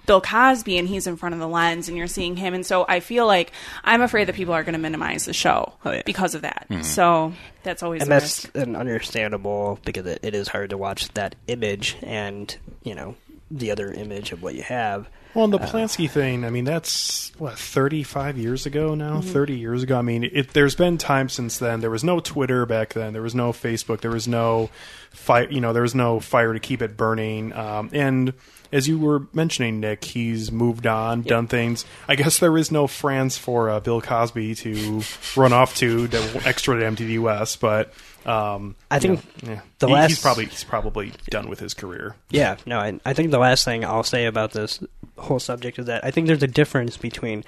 Bill 0.06 0.22
Cosby, 0.22 0.78
and 0.78 0.88
he's 0.88 1.06
in 1.06 1.18
front 1.18 1.34
of 1.34 1.40
the 1.40 1.48
lens, 1.50 1.90
and 1.90 1.98
you're 1.98 2.08
seeing 2.08 2.38
him, 2.38 2.54
and 2.54 2.66
so 2.66 2.86
I 2.88 3.02
feel 3.02 3.28
like 3.28 3.52
I'm 3.84 4.02
afraid 4.02 4.26
that 4.30 4.36
people 4.36 4.54
are 4.54 4.64
going 4.64 4.72
to 4.74 4.80
minimize 4.80 5.26
the 5.26 5.34
show 5.34 5.74
because 6.06 6.34
of 6.34 6.44
that. 6.44 6.66
Mhm. 6.70 6.86
So 6.86 7.34
that's 7.64 7.84
always 7.84 8.02
and 8.04 8.10
a 8.10 8.16
that's 8.16 8.46
risk. 8.46 8.56
an 8.56 8.78
understandable 8.78 9.80
because 9.84 10.06
it, 10.06 10.20
it 10.24 10.34
is 10.34 10.48
hard 10.48 10.70
to 10.70 10.78
watch 10.78 11.10
that 11.16 11.36
image 11.48 11.98
and 12.02 12.56
you 12.84 12.96
know 12.96 13.16
the 13.52 13.72
other 13.72 13.91
image 13.91 14.32
of 14.32 14.41
what 14.41 14.56
you 14.56 14.64
have. 14.64 15.10
Well, 15.34 15.45
and 15.45 15.54
the 15.54 15.60
Uh, 15.62 15.88
thing, 15.88 16.43
I 16.43 16.49
mean, 16.49 16.66
that's 16.66 17.32
what 17.38 17.58
thirty-five 17.58 18.38
years 18.38 18.66
ago 18.66 18.95
now. 18.95 19.20
Mhm. 19.22 19.24
Thirty 19.24 19.56
years 19.58 19.82
ago. 19.84 19.97
I 19.97 20.02
mean, 20.02 20.26
it, 20.26 20.54
there's 20.54 20.76
been 20.76 20.97
time 20.97 21.30
since 21.30 21.58
then. 21.58 21.80
There 21.80 21.89
was 21.89 22.04
no 22.04 22.20
Twitter 22.20 22.66
back 22.66 22.93
then. 22.93 23.14
There 23.14 23.22
was 23.22 23.34
no 23.36 23.54
Facebook. 23.54 24.02
There 24.02 24.12
was 24.12 24.28
no 24.28 24.70
fire. 25.12 25.47
You 25.49 25.62
know, 25.62 25.72
there 25.72 25.84
was 25.84 25.95
no 25.95 26.20
fire 26.20 26.52
to 26.54 26.60
keep 26.60 26.82
it 26.82 26.97
burning. 26.97 27.54
Um, 27.54 27.89
and 27.93 28.34
as 28.74 28.89
you 28.89 28.99
were 28.99 29.24
mentioning, 29.32 29.80
Nick, 29.80 30.04
he's 30.04 30.52
moved 30.52 30.86
on, 30.86 31.22
done 31.22 31.47
things. 31.47 31.86
I 32.10 32.16
guess 32.16 32.39
there 32.39 32.58
is 32.58 32.70
no 32.70 32.88
France 32.88 33.38
for 33.38 33.70
uh, 33.70 33.80
Bill 33.80 34.02
Cosby 34.02 34.56
to 34.56 35.02
run 35.38 35.54
off 35.54 35.76
to 35.78 36.10
to 36.10 36.41
extra 36.45 36.78
to 36.78 36.86
MTV 36.86 37.20
West, 37.20 37.62
but. 37.62 37.93
Um, 38.26 38.76
I 38.90 39.00
think 39.00 39.44
know, 39.44 39.54
yeah. 39.54 39.62
the 39.80 39.88
He- 39.88 39.94
last- 39.94 40.10
he's 40.10 40.22
probably 40.22 40.46
he's 40.46 40.64
probably 40.64 41.14
done 41.30 41.50
with 41.50 41.60
his 41.60 41.74
career. 41.74 42.16
Yeah, 42.30 42.58
no, 42.66 42.80
I, 42.80 43.00
I 43.06 43.14
think 43.14 43.32
the 43.32 43.40
last 43.40 43.66
thing 43.66 43.84
I'll 43.84 44.04
say 44.04 44.26
about 44.26 44.52
this 44.52 44.84
whole 45.18 45.40
subject 45.40 45.80
is 45.80 45.86
that 45.88 46.06
I 46.06 46.12
think 46.12 46.28
there's 46.28 46.44
a 46.44 46.48
difference 46.48 46.98
between 46.98 47.44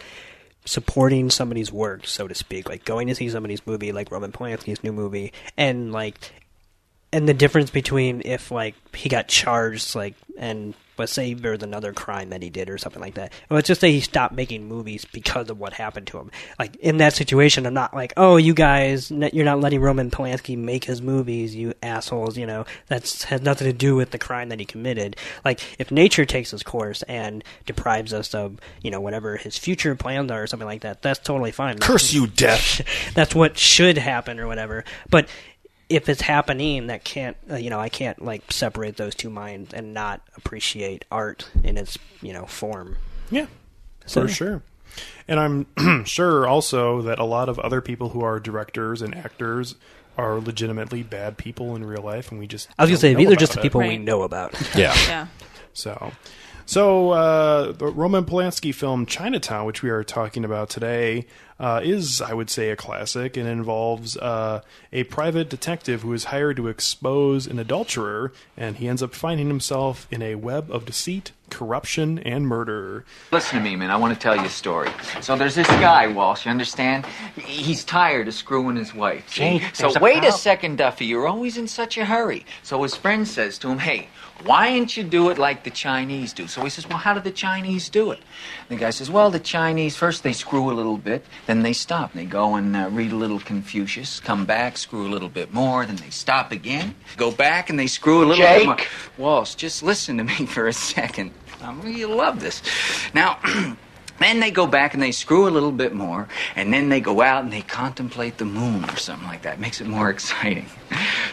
supporting 0.66 1.30
somebody's 1.30 1.72
work, 1.72 2.08
so 2.08 2.28
to 2.28 2.34
speak, 2.36 2.70
like 2.70 2.86
going 2.86 3.08
to 3.08 3.16
see 3.16 3.30
somebody's 3.30 3.66
movie, 3.68 3.92
like 3.92 4.12
Roman 4.12 4.32
Polanski's 4.32 4.84
new 4.84 4.94
movie, 4.94 5.34
and 5.58 5.92
like, 5.92 6.16
and 7.12 7.28
the 7.28 7.34
difference 7.34 7.70
between 7.70 8.22
if 8.26 8.50
like 8.52 8.76
he 8.96 9.10
got 9.10 9.28
charged, 9.28 9.94
like, 9.96 10.16
and 10.38 10.74
let's 10.98 11.12
say 11.12 11.34
there's 11.34 11.64
another 11.64 11.94
crime 11.94 12.30
that 12.30 12.42
he 12.42 12.50
did 12.50 12.70
or 12.70 12.78
something 12.78 13.02
like 13.02 13.16
that. 13.16 13.34
Let's 13.50 13.68
just 13.68 13.82
say 13.82 13.92
he 13.92 14.02
stopped 14.02 14.34
making 14.34 14.68
movies 14.68 15.06
because 15.06 15.50
of 15.50 15.60
what 15.60 15.74
happened 15.74 16.08
to 16.08 16.20
him. 16.20 16.32
Like 16.60 16.76
in 16.78 16.98
that 16.98 17.14
situation, 17.14 17.66
I'm 17.66 17.74
not 17.74 17.94
like, 17.94 18.14
oh, 18.18 18.38
you 18.38 18.54
guys, 18.54 19.12
you're 19.12 19.46
not 19.46 19.60
letting 19.60 19.82
Roman 19.82 20.12
Polanski 20.12 20.58
make 20.58 20.86
his 20.86 21.02
movies, 21.02 21.56
you 21.56 21.74
assholes. 21.82 22.38
You 22.38 22.46
know, 22.46 22.66
that's 22.88 23.24
has 23.26 23.42
nothing 23.42 23.68
to 23.68 23.74
do 23.74 23.96
with 23.96 24.12
the 24.12 24.20
crime 24.20 24.50
that 24.50 24.60
he 24.60 24.66
committed. 24.66 25.16
Like 25.44 25.62
if 25.80 25.92
nature 25.92 26.26
takes 26.26 26.54
its 26.54 26.64
course 26.64 27.04
and 27.04 27.44
deprives 27.66 28.14
us 28.14 28.34
of, 28.34 28.60
you 28.82 28.92
know, 28.92 29.02
whatever 29.02 29.38
his 29.38 29.58
future 29.58 29.96
plans 29.96 30.32
are 30.32 30.44
or 30.44 30.48
something 30.48 30.68
like 30.68 30.82
that, 30.82 31.02
that's 31.02 31.20
totally 31.20 31.52
fine. 31.52 31.78
Curse 31.80 32.14
you, 32.14 32.28
death. 32.28 32.82
that's 33.14 33.36
what 33.36 33.58
should 33.58 33.98
happen 33.98 34.40
or 34.40 34.48
whatever. 34.48 34.84
But 35.10 35.28
if 35.96 36.10
it's 36.10 36.22
happening, 36.22 36.88
that 36.88 37.04
can't, 37.04 37.38
uh, 37.50 37.56
you 37.56 37.70
know, 37.70 37.80
I 37.80 37.90
can't 37.90 38.24
like 38.24 38.52
separate 38.52 38.98
those 38.98 39.16
two 39.16 39.30
minds 39.30 39.74
and 39.74 39.94
not 39.94 40.22
appreciate 40.36 41.06
art 41.12 41.50
in 41.64 41.78
its, 41.78 41.98
you 42.22 42.34
know, 42.34 42.46
form. 42.46 42.98
Yeah, 43.32 43.48
So, 44.06 44.22
for 44.22 44.28
yeah. 44.28 44.34
sure. 44.34 44.62
And 45.28 45.40
I'm 45.40 46.06
sure 46.06 46.48
also 46.48 47.02
that 47.04 47.20
a 47.20 47.24
lot 47.24 47.50
of 47.50 47.58
other 47.60 47.82
people 47.82 48.10
who 48.10 48.22
are 48.24 48.40
directors 48.40 49.02
and 49.02 49.16
actors 49.16 49.76
are 50.18 50.40
legitimately 50.40 51.02
bad 51.04 51.38
people 51.38 51.76
in 51.76 51.84
real 51.86 52.04
life, 52.04 52.30
and 52.30 52.40
we 52.40 52.46
just 52.46 52.70
I 52.78 52.84
was 52.84 52.92
gonna 52.92 53.00
say 53.00 53.14
these 53.16 53.32
are 53.32 53.36
just 53.36 53.54
the 53.54 53.60
it. 53.60 53.64
people 53.64 53.82
we 53.82 53.98
know 53.98 54.22
about. 54.22 54.54
Yeah. 54.76 54.94
Yeah. 55.08 55.28
So, 55.74 56.12
so 56.66 57.12
uh, 57.12 57.72
the 57.72 57.88
Roman 57.88 58.26
Polanski 58.26 58.74
film 58.74 59.06
Chinatown, 59.06 59.66
which 59.66 59.82
we 59.82 59.90
are 59.90 60.04
talking 60.04 60.46
about 60.46 60.70
today, 60.70 61.26
uh, 61.60 61.82
is, 61.84 62.22
I 62.22 62.34
would 62.34 62.50
say, 62.50 62.70
a 62.70 62.76
classic 62.76 63.38
and 63.38 63.48
involves 63.48 64.18
uh, 64.18 64.62
a 64.92 65.04
private 65.06 65.50
detective 65.50 66.02
who 66.02 66.14
is 66.14 66.26
hired 66.26 66.58
to 66.58 66.68
expose 66.68 67.48
an 67.48 67.60
adulterer, 67.60 68.34
and 68.58 68.78
he 68.78 68.88
ends 68.88 69.04
up 69.04 69.14
finding 69.14 69.48
himself 69.48 70.08
in 70.12 70.22
a 70.22 70.36
web 70.36 70.70
of 70.72 70.86
deceit, 70.86 71.32
corruption, 71.54 72.20
and 72.20 72.48
murder. 72.48 73.06
Listen 73.32 73.60
to 73.60 73.64
me, 73.64 73.76
man. 73.76 73.90
I 73.92 73.96
want 73.98 74.14
to 74.14 74.20
tell 74.20 74.36
you 74.36 74.44
a 74.44 74.50
story. 74.50 74.90
So 75.22 75.36
there's 75.36 75.56
this 75.56 75.68
guy, 75.68 76.08
Walsh. 76.08 76.46
You 76.46 76.52
understand? 76.52 77.06
He's 77.36 77.84
tired 77.84 78.28
of 78.28 78.34
screwing 78.34 78.76
his 78.76 78.94
wife. 78.94 79.30
See? 79.30 79.60
Hey, 79.60 79.70
so 79.74 79.94
a 79.96 80.00
wait 80.00 80.24
a 80.24 80.32
second, 80.32 80.78
Duffy. 80.78 81.06
You're 81.06 81.28
always 81.28 81.58
in 81.58 81.68
such 81.68 81.98
a 81.98 82.06
hurry. 82.06 82.46
So 82.64 82.82
his 82.84 82.96
friend 82.96 83.28
says 83.28 83.58
to 83.60 83.70
him, 83.70 83.80
"Hey, 83.80 84.10
why 84.44 84.70
don't 84.76 84.96
you 84.98 85.04
do 85.04 85.30
it 85.30 85.38
like 85.38 85.64
the 85.64 85.70
Chinese 85.70 86.34
do?" 86.34 86.48
So 86.48 86.64
he 86.64 86.70
says, 86.70 86.88
"Well, 86.88 86.98
how 86.98 87.14
do 87.14 87.20
the 87.20 87.32
Chinese 87.32 87.90
do 87.90 88.12
it?" 88.12 88.20
The 88.70 88.76
guy 88.76 88.90
says, 88.90 89.10
"Well, 89.10 89.30
the 89.30 89.40
Chinese 89.40 89.96
first 89.96 90.24
they 90.24 90.34
screw 90.34 90.72
a 90.72 90.74
little 90.74 90.98
bit, 90.98 91.26
then 91.46 91.62
they 91.62 91.74
stop. 91.74 92.14
They 92.14 92.26
go 92.26 92.56
and 92.56 92.76
uh, 92.76 92.90
read 92.92 93.12
a 93.12 93.16
little 93.16 93.40
Confucius, 93.40 94.20
come 94.20 94.46
back, 94.46 94.78
screw 94.78 95.06
a 95.08 95.12
little 95.12 95.30
bit 95.30 95.54
more, 95.54 95.86
then 95.86 95.98
they 95.98 96.10
stop 96.10 96.52
again, 96.52 96.96
go 97.18 97.32
back 97.32 97.70
and 97.70 97.78
they 97.80 97.88
screw 97.88 98.20
a 98.24 98.26
little 98.26 98.44
bit 98.44 98.58
Jake. 98.60 98.66
more." 98.68 98.78
Walsh, 99.18 99.56
just 99.56 99.84
listen 99.84 100.18
to 100.18 100.24
me 100.24 100.46
for 100.48 100.68
a 100.68 100.74
second. 100.74 101.32
I 101.64 101.74
mean, 101.74 101.98
you 101.98 102.08
love 102.08 102.40
this. 102.40 102.62
Now, 103.14 103.40
then 104.20 104.40
they 104.40 104.52
go 104.52 104.68
back 104.68 104.94
and 104.94 105.02
they 105.02 105.12
screw 105.12 105.48
a 105.48 105.52
little 105.52 105.72
bit 105.72 105.94
more, 105.94 106.28
and 106.56 106.74
then 106.74 106.90
they 106.90 107.00
go 107.00 107.22
out 107.22 107.44
and 107.44 107.52
they 107.52 107.62
contemplate 107.62 108.38
the 108.38 108.46
moon 108.46 108.84
or 108.86 108.98
something 108.98 109.28
like 109.28 109.44
that. 109.44 109.60
Makes 109.60 109.82
it 109.82 109.88
more 109.88 110.10
exciting. 110.16 110.68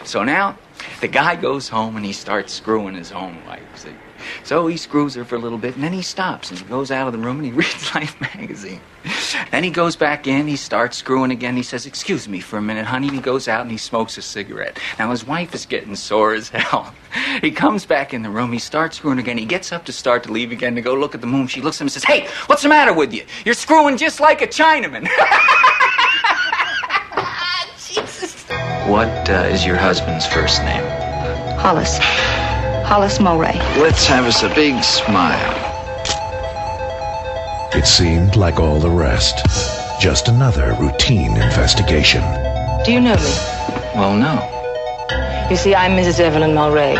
So 0.03 0.23
now, 0.23 0.57
the 0.99 1.07
guy 1.07 1.35
goes 1.35 1.69
home 1.69 1.95
and 1.95 2.05
he 2.05 2.13
starts 2.13 2.53
screwing 2.53 2.95
his 2.95 3.11
own 3.11 3.43
wife. 3.45 3.61
See? 3.75 3.89
So 4.43 4.67
he 4.67 4.77
screws 4.77 5.15
her 5.15 5.25
for 5.25 5.35
a 5.35 5.39
little 5.39 5.57
bit, 5.57 5.75
and 5.75 5.83
then 5.83 5.93
he 5.93 6.01
stops 6.01 6.49
and 6.49 6.59
he 6.59 6.65
goes 6.65 6.91
out 6.91 7.07
of 7.07 7.13
the 7.13 7.19
room 7.19 7.37
and 7.37 7.45
he 7.45 7.51
reads 7.61 7.93
Life 7.95 8.19
magazine. 8.21 8.81
Then 9.51 9.63
he 9.63 9.69
goes 9.69 9.95
back 9.95 10.27
in, 10.27 10.47
he 10.47 10.55
starts 10.55 10.97
screwing 10.97 11.31
again. 11.31 11.55
He 11.55 11.63
says, 11.63 11.85
Excuse 11.85 12.27
me 12.27 12.39
for 12.39 12.57
a 12.57 12.61
minute, 12.61 12.85
honey. 12.85 13.07
And 13.07 13.15
he 13.15 13.21
goes 13.21 13.47
out 13.47 13.61
and 13.61 13.71
he 13.71 13.77
smokes 13.77 14.17
a 14.17 14.21
cigarette. 14.21 14.79
Now 14.99 15.11
his 15.11 15.25
wife 15.25 15.55
is 15.55 15.65
getting 15.65 15.95
sore 15.95 16.33
as 16.33 16.49
hell. 16.53 16.93
He 17.41 17.51
comes 17.51 17.85
back 17.85 18.13
in 18.13 18.21
the 18.21 18.29
room, 18.29 18.51
he 18.51 18.59
starts 18.59 18.97
screwing 18.97 19.19
again. 19.19 19.37
He 19.37 19.45
gets 19.45 19.71
up 19.71 19.85
to 19.85 19.93
start 19.93 20.23
to 20.23 20.31
leave 20.31 20.51
again 20.51 20.75
to 20.75 20.81
go 20.81 20.93
look 20.93 21.15
at 21.15 21.21
the 21.21 21.27
moon. 21.27 21.47
She 21.47 21.61
looks 21.61 21.77
at 21.77 21.81
him 21.81 21.85
and 21.85 21.91
says, 21.91 22.03
Hey, 22.03 22.27
what's 22.45 22.63
the 22.63 22.69
matter 22.69 22.93
with 22.93 23.13
you? 23.13 23.25
You're 23.45 23.55
screwing 23.55 23.97
just 23.97 24.19
like 24.19 24.41
a 24.41 24.47
Chinaman. 24.47 25.07
what 28.87 29.29
uh, 29.29 29.49
is 29.51 29.65
your 29.65 29.77
husband's 29.77 30.25
first 30.25 30.61
name? 30.63 30.83
Hollis. 31.59 31.99
Hollis 32.91 33.19
Mulwray. 33.19 33.55
Let's 33.77 34.05
have 34.07 34.25
us 34.25 34.43
a 34.43 34.49
big 34.53 34.83
smile. 34.83 35.55
It 37.73 37.87
seemed 37.87 38.35
like 38.35 38.59
all 38.59 38.81
the 38.81 38.89
rest. 38.89 39.37
Just 40.01 40.27
another 40.27 40.75
routine 40.77 41.31
investigation. 41.37 42.21
Do 42.83 42.91
you 42.91 42.99
know 42.99 43.15
me? 43.15 43.33
Well, 43.95 44.17
no. 44.17 44.35
You 45.49 45.55
see, 45.55 45.73
I'm 45.73 45.91
Mrs. 45.91 46.19
Evelyn 46.19 46.51
Mulwray. 46.51 46.95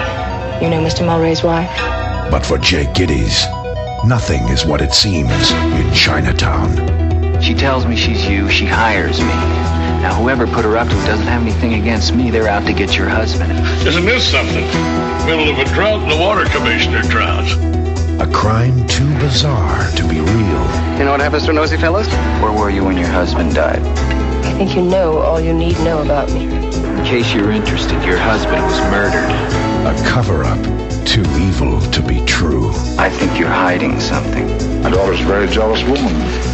You 0.61 0.69
know 0.69 0.79
Mr. 0.79 1.05
Mulwray's 1.05 1.43
wife? 1.43 1.69
But 2.31 2.45
for 2.45 2.57
Jake 2.57 2.93
Gittes, 2.93 3.43
nothing 4.07 4.43
is 4.43 4.65
what 4.65 4.79
it 4.79 4.93
seems 4.93 5.51
in 5.51 5.93
Chinatown. 5.93 6.71
She 7.41 7.53
tells 7.53 7.85
me 7.85 7.97
she's 7.97 8.25
you. 8.29 8.49
She 8.49 8.65
hires 8.65 9.19
me. 9.19 9.70
Now, 10.01 10.15
whoever 10.15 10.47
put 10.47 10.65
her 10.65 10.77
up 10.77 10.87
to 10.87 10.95
it 10.95 11.05
doesn't 11.05 11.27
have 11.27 11.43
anything 11.43 11.75
against 11.75 12.15
me. 12.15 12.31
They're 12.31 12.47
out 12.47 12.65
to 12.65 12.73
get 12.73 12.97
your 12.97 13.07
husband. 13.07 13.51
Isn't 13.87 14.05
this 14.05 14.27
something? 14.27 14.65
Middle 15.27 15.47
of 15.47 15.59
a 15.59 15.65
drought 15.75 16.01
and 16.01 16.11
the 16.11 16.17
water 16.17 16.45
commissioner 16.45 17.03
drowns. 17.03 17.53
A 18.19 18.25
crime 18.33 18.87
too 18.87 19.07
bizarre 19.19 19.89
to 19.91 20.03
be 20.07 20.19
real. 20.19 20.97
You 20.97 21.05
know 21.05 21.11
what 21.11 21.21
happens 21.21 21.45
to 21.45 21.53
nosy 21.53 21.77
fellows? 21.77 22.07
Where 22.41 22.51
were 22.51 22.71
you 22.71 22.83
when 22.83 22.97
your 22.97 23.09
husband 23.09 23.53
died? 23.53 23.81
I 24.43 24.53
think 24.53 24.75
you 24.75 24.81
know 24.81 25.19
all 25.19 25.39
you 25.39 25.53
need 25.53 25.77
know 25.81 26.01
about 26.01 26.31
me. 26.31 26.45
In 26.45 27.05
case 27.05 27.31
you're 27.31 27.51
interested, 27.51 28.03
your 28.03 28.17
husband 28.17 28.63
was 28.63 28.79
murdered. 28.89 29.29
A 29.85 30.09
cover 30.09 30.43
up 30.43 30.59
too 31.05 31.21
evil 31.37 31.79
to 31.91 32.01
be 32.01 32.25
true. 32.25 32.69
I 32.97 33.09
think 33.09 33.37
you're 33.37 33.49
hiding 33.49 33.99
something. 33.99 34.47
My 34.81 34.89
daughter's 34.89 35.21
a 35.21 35.25
very 35.25 35.47
jealous 35.47 35.83
woman. 35.83 36.50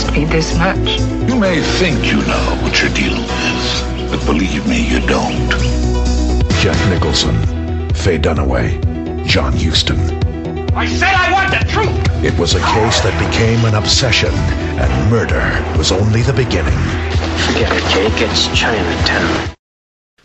Trust 0.00 0.16
me 0.16 0.24
this 0.24 0.56
much. 0.56 0.98
You 1.28 1.38
may 1.38 1.60
think 1.60 2.06
you 2.06 2.16
know 2.22 2.58
what 2.62 2.80
you're 2.80 2.94
dealing 2.94 3.20
with, 3.20 4.10
but 4.10 4.24
believe 4.24 4.66
me, 4.66 4.88
you 4.88 4.98
don't. 5.06 5.50
Jack 6.62 6.78
Nicholson, 6.88 7.36
Faye 7.92 8.18
Dunaway, 8.18 8.80
John 9.26 9.52
Huston. 9.52 10.00
I 10.74 10.86
said 10.86 11.12
I 11.12 11.32
want 11.32 11.50
the 11.50 11.70
truth! 11.70 12.24
It 12.24 12.38
was 12.38 12.54
a 12.54 12.60
case 12.60 13.00
that 13.02 13.12
became 13.28 13.62
an 13.66 13.74
obsession, 13.74 14.32
and 14.80 15.10
murder 15.10 15.44
was 15.76 15.92
only 15.92 16.22
the 16.22 16.32
beginning. 16.32 16.78
Forget 17.46 17.70
it, 17.70 17.84
Jake. 17.92 18.30
It's 18.30 18.46
Chinatown. 18.58 19.54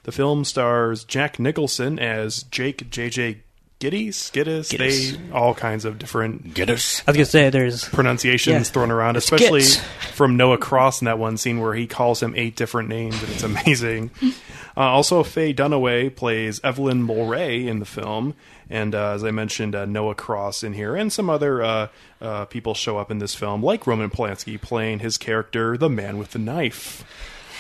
The 0.03 0.13
film 0.13 0.45
stars 0.45 1.03
Jack 1.03 1.38
Nicholson 1.38 1.99
as 1.99 2.43
Jake 2.43 2.89
JJ 2.89 3.41
Giddies, 3.80 4.32
Giddis, 4.32 4.69
Giddis. 4.71 5.17
they 5.17 5.32
all 5.34 5.53
kinds 5.53 5.84
of 5.84 5.99
different 5.99 6.53
Giddis. 6.53 7.01
I 7.05 7.11
was 7.11 7.17
gonna 7.17 7.26
say 7.26 7.49
there's 7.49 7.88
pronunciations 7.89 8.67
Yeah. 8.67 8.71
thrown 8.73 8.89
around, 8.89 9.17
It's 9.17 9.26
especially 9.26 9.61
Gits. 9.61 9.82
from 10.13 10.38
Noah 10.38 10.57
Cross 10.57 11.01
in 11.01 11.05
that 11.05 11.19
one 11.19 11.36
scene 11.38 11.59
where 11.59 11.73
he 11.73 11.86
calls 11.86 12.23
him 12.23 12.34
eight 12.38 12.55
different 12.55 12.88
names, 12.88 13.21
and 13.21 13.32
it's 13.34 13.43
amazing. 13.43 14.11
uh, 14.78 14.80
also, 14.80 15.23
Faye 15.23 15.53
Dunaway 15.53 16.15
plays 16.15 16.61
Evelyn 16.63 17.05
Mulwray 17.05 17.67
in 17.67 17.80
the 17.80 17.86
film, 17.86 18.34
and 18.69 18.95
uh, 18.95 19.11
as 19.11 19.26
I 19.26 19.32
mentioned, 19.32 19.76
uh, 19.76 19.84
Noah 19.84 20.15
Cross 20.15 20.63
in 20.63 20.71
here, 20.71 20.95
and 20.95 21.11
some 21.11 21.30
other 21.30 21.61
uh, 21.61 21.88
uh, 22.21 22.45
people 22.45 22.76
show 22.76 22.97
up 22.97 23.11
in 23.11 23.19
this 23.19 23.36
film, 23.36 23.61
like 23.61 23.86
Roman 23.86 24.09
Polanski 24.09 24.59
playing 24.59 24.99
his 24.99 25.17
character, 25.17 25.78
the 25.78 25.89
man 25.89 26.17
with 26.17 26.32
the 26.32 26.39
knife. 26.39 27.03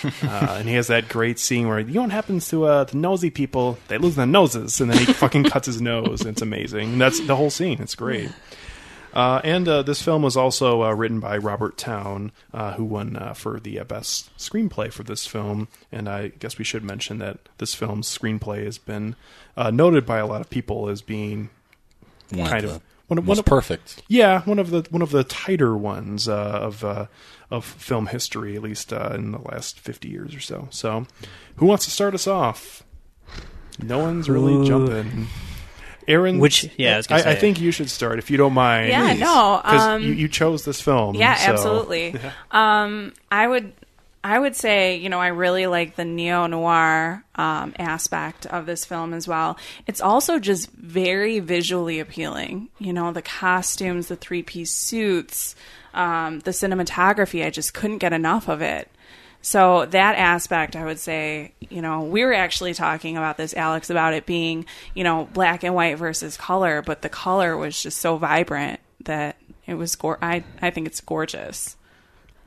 uh, 0.23 0.55
and 0.59 0.67
he 0.67 0.75
has 0.75 0.87
that 0.87 1.09
great 1.09 1.39
scene 1.39 1.67
where 1.67 1.79
you 1.79 1.93
know 1.93 2.01
what 2.01 2.11
happens 2.11 2.47
to 2.49 2.65
uh, 2.65 2.83
the 2.85 2.97
nosy 2.97 3.29
people? 3.29 3.77
They 3.87 3.97
lose 3.97 4.15
their 4.15 4.25
noses, 4.25 4.79
and 4.81 4.91
then 4.91 4.97
he 4.97 5.05
fucking 5.05 5.43
cuts 5.45 5.67
his 5.67 5.81
nose. 5.81 6.21
And 6.21 6.31
it's 6.31 6.41
amazing. 6.41 6.93
And 6.93 7.01
that's 7.01 7.19
the 7.25 7.35
whole 7.35 7.49
scene. 7.49 7.81
It's 7.81 7.95
great. 7.95 8.31
Uh, 9.15 9.39
and 9.45 9.65
uh, 9.69 9.81
this 9.81 10.01
film 10.01 10.21
was 10.21 10.35
also 10.35 10.83
uh, 10.83 10.91
written 10.91 11.21
by 11.21 11.37
Robert 11.37 11.77
Towne, 11.77 12.33
uh, 12.53 12.73
who 12.73 12.83
won 12.83 13.15
uh, 13.15 13.33
for 13.33 13.61
the 13.61 13.79
uh, 13.79 13.85
best 13.85 14.35
screenplay 14.37 14.91
for 14.91 15.03
this 15.03 15.25
film. 15.25 15.69
And 15.89 16.09
I 16.09 16.27
guess 16.27 16.57
we 16.57 16.65
should 16.65 16.83
mention 16.83 17.19
that 17.19 17.39
this 17.57 17.73
film's 17.73 18.09
screenplay 18.09 18.65
has 18.65 18.77
been 18.77 19.15
uh, 19.55 19.71
noted 19.71 20.05
by 20.05 20.17
a 20.17 20.27
lot 20.27 20.41
of 20.41 20.49
people 20.49 20.89
as 20.89 21.01
being 21.01 21.49
One 22.31 22.49
kind 22.49 22.65
of 22.65 22.71
of 22.71 22.81
one 23.07 23.17
of, 23.17 23.25
most 23.25 23.37
one 23.37 23.39
of, 23.39 23.45
perfect. 23.45 24.01
Yeah, 24.07 24.41
one 24.43 24.59
of 24.59 24.69
the 24.71 24.85
one 24.89 25.01
of 25.01 25.11
the 25.11 25.23
tighter 25.23 25.75
ones 25.77 26.27
uh, 26.27 26.33
of 26.33 26.83
uh, 26.83 27.05
of 27.51 27.65
film 27.65 28.07
history, 28.07 28.55
at 28.55 28.61
least 28.61 28.91
uh, 28.91 29.11
in 29.13 29.31
the 29.31 29.39
last 29.39 29.79
fifty 29.79 30.09
years 30.09 30.33
or 30.35 30.39
so. 30.39 30.67
So, 30.71 31.05
who 31.57 31.65
wants 31.65 31.85
to 31.85 31.91
start 31.91 32.13
us 32.13 32.27
off? 32.27 32.83
No 33.81 33.99
one's 33.99 34.29
really 34.29 34.53
Ooh. 34.53 34.65
jumping. 34.65 35.27
Erin, 36.07 36.37
Which- 36.39 36.69
yeah, 36.77 36.93
I 36.93 36.97
was 36.97 37.07
gonna 37.07 37.23
I, 37.23 37.31
I 37.31 37.35
think 37.35 37.59
you 37.59 37.71
should 37.71 37.89
start 37.89 38.19
if 38.19 38.29
you 38.29 38.37
don't 38.37 38.53
mind. 38.53 38.89
Yeah, 38.89 39.13
no, 39.13 39.59
because 39.63 39.81
um, 39.81 40.03
you, 40.03 40.13
you 40.13 40.27
chose 40.27 40.63
this 40.63 40.79
film. 40.79 41.15
Yeah, 41.15 41.35
so- 41.35 41.51
absolutely. 41.53 42.15
Um, 42.51 43.13
I 43.31 43.47
would, 43.47 43.73
I 44.25 44.39
would 44.39 44.55
say, 44.55 44.95
you 44.95 45.09
know, 45.09 45.19
I 45.19 45.27
really 45.27 45.67
like 45.67 45.97
the 45.97 46.03
neo 46.03 46.47
noir 46.47 47.23
um, 47.35 47.75
aspect 47.77 48.47
of 48.47 48.65
this 48.65 48.83
film 48.83 49.13
as 49.13 49.27
well. 49.27 49.55
It's 49.85 50.01
also 50.01 50.39
just 50.39 50.71
very 50.71 51.39
visually 51.39 51.99
appealing. 51.99 52.69
You 52.79 52.91
know, 52.91 53.11
the 53.11 53.21
costumes, 53.21 54.07
the 54.07 54.15
three 54.15 54.41
piece 54.41 54.71
suits, 54.71 55.55
um, 55.93 56.39
the 56.39 56.49
cinematography. 56.49 57.45
I 57.45 57.51
just 57.51 57.75
couldn't 57.75 57.99
get 57.99 58.13
enough 58.13 58.49
of 58.49 58.63
it. 58.63 58.89
So 59.43 59.85
that 59.85 60.15
aspect, 60.15 60.75
I 60.75 60.85
would 60.85 60.97
say, 60.97 61.51
you 61.69 61.83
know, 61.83 62.01
we 62.01 62.23
were 62.23 62.33
actually 62.33 62.73
talking 62.73 63.17
about 63.17 63.37
this, 63.37 63.53
Alex, 63.53 63.91
about 63.91 64.15
it 64.15 64.25
being, 64.25 64.65
you 64.95 65.03
know, 65.03 65.29
black 65.33 65.63
and 65.63 65.75
white 65.75 65.99
versus 65.99 66.35
color, 66.35 66.81
but 66.81 67.03
the 67.03 67.09
color 67.09 67.55
was 67.55 67.79
just 67.79 67.99
so 67.99 68.17
vibrant 68.17 68.79
that 69.03 69.35
it 69.67 69.75
was. 69.75 69.95
Gor- 69.95 70.17
I 70.19 70.43
I 70.63 70.71
think 70.71 70.87
it's 70.87 70.99
gorgeous. 70.99 71.77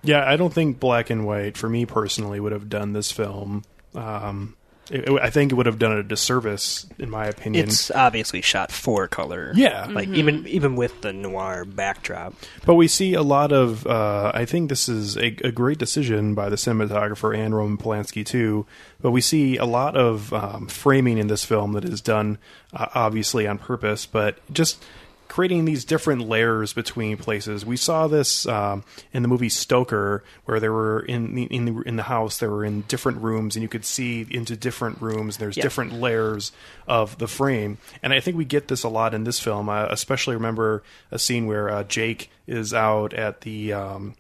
Yeah, 0.03 0.25
I 0.29 0.37
don't 0.37 0.53
think 0.53 0.79
black 0.81 1.11
and 1.11 1.27
white 1.27 1.57
for 1.57 1.69
me 1.69 1.87
personally 1.87 2.39
would 2.41 2.53
have 2.53 2.69
done 2.69 2.93
this 2.93 3.11
film. 3.11 3.65
Um, 3.95 4.55
it, 4.91 5.09
it- 5.09 5.21
I 5.21 5.29
think 5.31 5.53
it 5.53 5.57
would 5.57 5.67
have 5.67 5.79
done 5.79 5.93
it 5.93 5.99
a 5.99 6.03
disservice, 6.03 6.87
in 6.99 7.11
my 7.11 7.27
opinion. 7.27 7.65
it's 7.67 7.91
obviously 7.91 8.41
shot 8.41 8.73
for 8.73 9.07
color. 9.09 9.53
Yeah. 9.55 9.87
like 9.91 10.09
Mhm. 10.09 10.15
even 10.17 10.47
even 10.47 10.77
with 10.77 11.03
the 11.03 11.13
noir 11.13 11.65
backdrop. 11.67 12.33
But 12.65 12.75
we 12.77 12.89
see 12.89 13.13
a 13.15 13.23
lot 13.23 13.53
of. 13.53 13.87
Uh, 13.87 14.31
I 14.35 14.45
think 14.47 14.71
this 14.71 14.89
is 14.89 15.17
a, 15.19 15.37
a 15.45 15.53
great 15.53 15.79
decision 15.79 16.35
by 16.35 16.49
the 16.49 16.57
cinematographer 16.57 17.37
and 17.37 17.55
Roman 17.55 17.77
Polanski 17.77 18.25
too. 18.25 18.67
But 19.03 19.11
we 19.11 19.21
see 19.21 19.57
a 19.59 19.67
lot 19.67 19.97
of 19.97 20.33
um, 20.33 20.69
framing 20.69 21.19
in 21.19 21.27
this 21.27 21.45
film 21.45 21.73
that 21.73 21.85
is 21.85 22.01
done 22.01 22.39
uh, 22.73 22.87
obviously 22.95 23.47
on 23.47 23.59
purpose, 23.59 24.07
but 24.07 24.39
just 24.53 24.83
creating 25.29 25.65
these 25.67 25.85
different 25.85 26.23
layers 26.29 26.73
between 26.73 27.17
places. 27.17 27.65
We 27.65 27.77
saw 27.77 28.07
this 28.09 28.47
um, 28.47 28.83
in 29.13 29.23
the 29.23 29.29
movie 29.29 29.49
Stoker, 29.49 30.25
where 30.47 30.59
they 30.59 30.69
were 30.69 31.01
in 31.01 31.35
the, 31.35 31.45
in 31.45 31.65
the 31.67 31.83
in 31.83 31.97
the 31.97 32.05
house. 32.05 32.39
They 32.39 32.47
were 32.49 32.65
in 32.65 32.83
different 32.83 33.19
rooms, 33.23 33.55
and 33.57 33.63
you 33.63 33.69
could 33.69 33.85
see 33.85 34.27
into 34.31 34.57
different 34.57 35.01
rooms. 35.01 35.37
There's 35.37 35.57
Yeah. 35.57 35.63
different 35.63 35.93
layers 35.93 36.53
of 36.87 37.19
the 37.19 37.29
frame, 37.29 37.79
and 38.03 38.13
I 38.13 38.21
think 38.21 38.37
we 38.37 38.45
get 38.45 38.69
this 38.69 38.83
a 38.83 38.89
lot 38.89 39.15
in 39.15 39.25
this 39.25 39.39
film. 39.41 39.69
I 39.69 39.87
especially 39.87 40.35
remember 40.35 40.83
a 41.11 41.19
scene 41.19 41.47
where 41.47 41.69
uh, 41.71 41.85
Jake 41.85 42.31
is 42.47 42.73
out 42.75 43.13
at 43.15 43.43
the. 43.43 43.73
Um, 43.75 44.15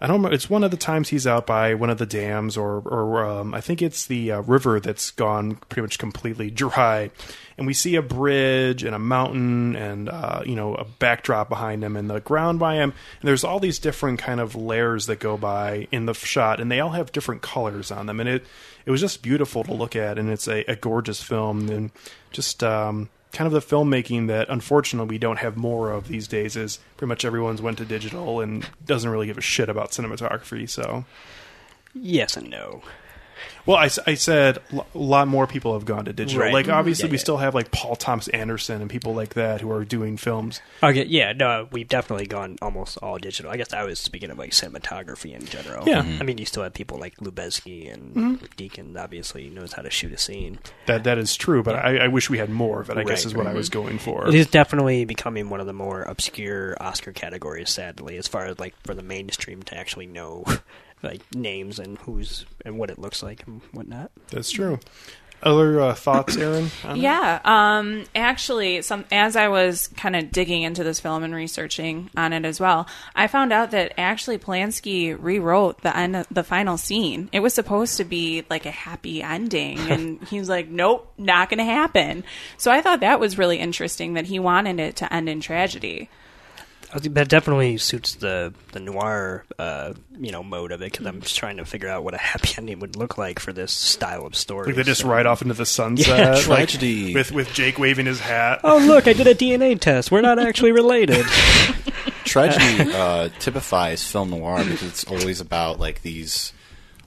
I 0.00 0.08
don't 0.08 0.16
remember. 0.16 0.34
It's 0.34 0.50
one 0.50 0.64
of 0.64 0.72
the 0.72 0.76
times 0.76 1.10
he's 1.10 1.28
out 1.28 1.46
by 1.46 1.74
one 1.74 1.88
of 1.88 1.98
the 1.98 2.06
dams, 2.06 2.56
or 2.56 2.78
or 2.84 3.24
um, 3.24 3.54
I 3.54 3.60
think 3.60 3.80
it's 3.80 4.04
the 4.04 4.32
uh, 4.32 4.40
river 4.40 4.80
that's 4.80 5.12
gone 5.12 5.56
pretty 5.68 5.82
much 5.82 5.96
completely 6.00 6.50
dry, 6.50 7.12
and 7.58 7.66
we 7.66 7.74
see 7.74 7.94
a 7.96 8.02
bridge 8.02 8.82
and 8.82 8.94
a 8.94 8.98
mountain 8.98 9.76
and 9.76 10.08
uh, 10.08 10.42
you 10.44 10.54
know 10.54 10.74
a 10.74 10.84
backdrop 10.84 11.48
behind 11.48 11.82
him 11.84 11.96
and 11.96 12.08
the 12.08 12.20
ground 12.20 12.58
by 12.58 12.76
him. 12.76 12.92
And 13.20 13.28
there's 13.28 13.44
all 13.44 13.60
these 13.60 13.78
different 13.78 14.18
kind 14.18 14.40
of 14.40 14.54
layers 14.54 15.06
that 15.06 15.20
go 15.20 15.36
by 15.36 15.88
in 15.92 16.06
the 16.06 16.14
shot, 16.14 16.60
and 16.60 16.70
they 16.70 16.80
all 16.80 16.90
have 16.90 17.12
different 17.12 17.42
colors 17.42 17.90
on 17.90 18.06
them, 18.06 18.20
and 18.20 18.28
it 18.28 18.46
it 18.84 18.90
was 18.90 19.00
just 19.00 19.22
beautiful 19.22 19.64
to 19.64 19.72
look 19.72 19.94
at, 19.94 20.18
and 20.18 20.30
it's 20.30 20.48
a, 20.48 20.64
a 20.70 20.76
gorgeous 20.76 21.22
film, 21.22 21.68
and 21.68 21.90
just. 22.30 22.62
Um, 22.62 23.08
Kind 23.32 23.46
of 23.46 23.54
the 23.54 23.74
filmmaking 23.74 24.26
that 24.26 24.50
unfortunately 24.50 25.08
we 25.08 25.16
don't 25.16 25.38
have 25.38 25.56
more 25.56 25.90
of 25.90 26.06
these 26.06 26.28
days 26.28 26.54
is 26.54 26.78
pretty 26.98 27.08
much 27.08 27.24
everyone's 27.24 27.62
went 27.62 27.78
to 27.78 27.86
digital 27.86 28.42
and 28.42 28.68
doesn't 28.84 29.08
really 29.08 29.26
give 29.26 29.38
a 29.38 29.40
shit 29.40 29.70
about 29.70 29.92
cinematography. 29.92 30.68
So, 30.68 31.06
Yes 31.94 32.36
and 32.36 32.50
no. 32.50 32.82
Well, 33.64 33.76
I 33.76 33.86
said 33.88 34.58
a 34.72 34.84
lot 34.94 35.28
more 35.28 35.46
people 35.46 35.74
have 35.74 35.84
gone 35.84 36.06
to 36.06 36.12
digital. 36.12 36.42
Right. 36.42 36.52
Like 36.52 36.68
obviously 36.68 37.06
Yeah, 37.06 37.12
we 37.12 37.16
yeah. 37.18 37.20
still 37.22 37.36
have 37.36 37.54
like 37.54 37.70
Paul 37.70 37.94
Thomas 37.94 38.26
Anderson 38.28 38.80
and 38.80 38.90
people 38.90 39.14
like 39.14 39.34
that 39.34 39.60
who 39.60 39.70
are 39.70 39.84
doing 39.84 40.16
films. 40.16 40.60
Okay, 40.82 41.04
yeah, 41.04 41.32
no, 41.32 41.68
we've 41.70 41.86
definitely 41.88 42.26
gone 42.26 42.58
almost 42.60 42.96
all 42.98 43.18
digital. 43.18 43.52
I 43.52 43.56
guess 43.56 43.72
I 43.72 43.84
was 43.84 44.00
speaking 44.00 44.30
of 44.30 44.38
like 44.38 44.50
cinematography 44.50 45.32
in 45.34 45.46
general. 45.46 45.88
Yeah. 45.88 46.00
I 46.00 46.24
mean, 46.24 46.38
you 46.38 46.44
still 46.44 46.64
have 46.64 46.74
people 46.74 46.98
like 46.98 47.16
Lubezki 47.18 47.92
and 47.92 48.14
Mhm. 48.14 48.38
Deakins. 48.56 48.96
Obviously, 49.00 49.48
knows 49.48 49.72
how 49.74 49.82
to 49.82 49.90
shoot 49.90 50.12
a 50.12 50.18
scene. 50.18 50.58
That 50.86 51.04
that 51.04 51.18
is 51.18 51.36
true, 51.36 51.62
but 51.62 51.76
I, 51.76 51.98
I 51.98 52.08
wish 52.08 52.28
we 52.30 52.38
had 52.38 52.50
more 52.50 52.80
of 52.80 52.90
it. 52.90 52.96
I 52.98 53.04
guess 53.04 53.20
Right, 53.20 53.26
is 53.26 53.34
what 53.34 53.46
right. 53.46 53.54
I 53.54 53.56
was 53.56 53.68
going 53.68 53.98
for. 53.98 54.26
It 54.28 54.34
is 54.34 54.46
definitely 54.48 55.04
becoming 55.04 55.50
one 55.50 55.60
of 55.60 55.66
the 55.66 55.72
more 55.72 56.02
obscure 56.02 56.76
Oscar 56.80 57.12
categories, 57.12 57.70
sadly, 57.70 58.16
as 58.16 58.26
far 58.26 58.46
as 58.46 58.58
like 58.58 58.74
for 58.84 58.94
the 58.94 59.02
mainstream 59.02 59.62
to 59.64 59.76
actually 59.76 60.06
know 60.06 60.44
like 61.02 61.22
names 61.34 61.78
and 61.78 61.98
who's 61.98 62.46
and 62.64 62.78
what 62.78 62.90
it 62.90 62.98
looks 62.98 63.22
like 63.22 63.46
and 63.46 63.60
whatnot. 63.72 64.10
That's 64.30 64.50
true. 64.50 64.78
Other 65.42 65.80
uh, 65.80 65.94
thoughts, 65.94 66.36
Erin? 66.36 66.70
Yeah, 66.94 67.40
um, 67.44 68.04
actually, 68.14 68.80
some 68.82 69.04
as 69.10 69.34
I 69.34 69.48
was 69.48 69.88
kind 69.88 70.14
of 70.14 70.30
digging 70.30 70.62
into 70.62 70.84
this 70.84 71.00
film 71.00 71.24
and 71.24 71.34
researching 71.34 72.10
on 72.16 72.32
it 72.32 72.44
as 72.44 72.60
well, 72.60 72.86
I 73.16 73.26
found 73.26 73.52
out 73.52 73.72
that 73.72 73.92
actually 73.98 74.38
Polanski 74.38 75.16
rewrote 75.18 75.82
the 75.82 75.96
end, 75.96 76.14
of 76.14 76.28
the 76.30 76.44
final 76.44 76.76
scene. 76.76 77.28
It 77.32 77.40
was 77.40 77.54
supposed 77.54 77.96
to 77.96 78.04
be 78.04 78.44
like 78.48 78.66
a 78.66 78.70
happy 78.70 79.20
ending, 79.20 79.78
and 79.90 80.22
he 80.28 80.38
was 80.38 80.48
like, 80.48 80.68
"Nope, 80.68 81.12
not 81.18 81.50
going 81.50 81.58
to 81.58 81.64
happen." 81.64 82.22
So 82.56 82.70
I 82.70 82.80
thought 82.80 83.00
that 83.00 83.18
was 83.18 83.36
really 83.36 83.58
interesting 83.58 84.14
that 84.14 84.26
he 84.26 84.38
wanted 84.38 84.78
it 84.78 84.94
to 84.96 85.12
end 85.12 85.28
in 85.28 85.40
tragedy. 85.40 86.08
I 86.94 86.98
think 86.98 87.14
That 87.14 87.28
definitely 87.28 87.78
suits 87.78 88.16
the 88.16 88.52
the 88.72 88.80
noir, 88.80 89.44
uh, 89.58 89.94
you 90.18 90.30
know, 90.30 90.42
mode 90.42 90.72
of 90.72 90.82
it 90.82 90.92
because 90.92 91.06
I'm 91.06 91.22
just 91.22 91.36
trying 91.36 91.56
to 91.56 91.64
figure 91.64 91.88
out 91.88 92.04
what 92.04 92.12
a 92.14 92.18
happy 92.32 92.54
ending 92.58 92.80
would 92.80 92.96
look 92.96 93.16
like 93.16 93.38
for 93.38 93.52
this 93.52 93.72
style 93.72 94.26
of 94.26 94.36
story. 94.36 94.66
Like 94.66 94.76
they 94.76 94.82
just 94.82 95.00
so- 95.00 95.08
ride 95.08 95.24
off 95.26 95.40
into 95.42 95.54
the 95.54 95.64
sunset, 95.66 96.06
Yeah, 96.18 96.30
like, 96.34 96.68
tragedy. 96.68 97.14
with 97.14 97.32
with 97.32 97.52
Jake 97.54 97.78
waving 97.78 98.06
his 98.06 98.20
hat. 98.20 98.60
Oh 98.62 98.78
look, 98.78 99.08
I 99.08 99.14
did 99.14 99.26
a 99.26 99.34
DNA 99.34 99.80
test. 99.80 100.10
We're 100.10 100.20
not 100.20 100.38
actually 100.38 100.72
related. 100.82 101.24
Tragedy 102.24 102.92
uh, 102.94 103.28
typifies 103.40 104.04
film 104.04 104.30
noir 104.30 104.58
because 104.64 104.82
it's 104.82 105.04
always 105.04 105.40
about 105.40 105.80
like 105.80 106.02
these 106.02 106.52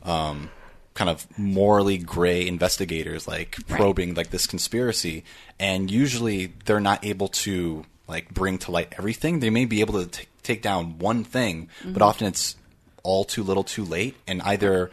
um, 0.04 0.50
kind 0.94 1.10
of 1.10 1.26
morally 1.38 1.98
gray 1.98 2.48
investigators, 2.48 3.28
like 3.28 3.58
probing 3.68 4.14
like 4.14 4.30
this 4.32 4.46
conspiracy, 4.46 5.24
and 5.60 5.90
usually 5.90 6.54
they're 6.66 6.80
not 6.82 7.04
able 7.06 7.28
to 7.30 7.86
like 8.08 8.34
bring 8.34 8.58
to 8.60 8.72
light 8.72 8.94
everything. 8.98 9.40
They 9.40 9.50
may 9.50 9.66
be 9.66 9.82
able 9.82 10.00
to 10.04 10.08
t- 10.08 10.28
take 10.44 10.62
down 10.62 11.00
one 11.00 11.24
thing, 11.24 11.70
but 11.84 12.02
Mhm. 12.02 12.06
often 12.06 12.28
it's 12.28 12.56
all 13.04 13.24
too 13.24 13.44
little, 13.44 13.64
too 13.64 13.84
late, 13.86 14.16
and 14.28 14.42
either 14.44 14.92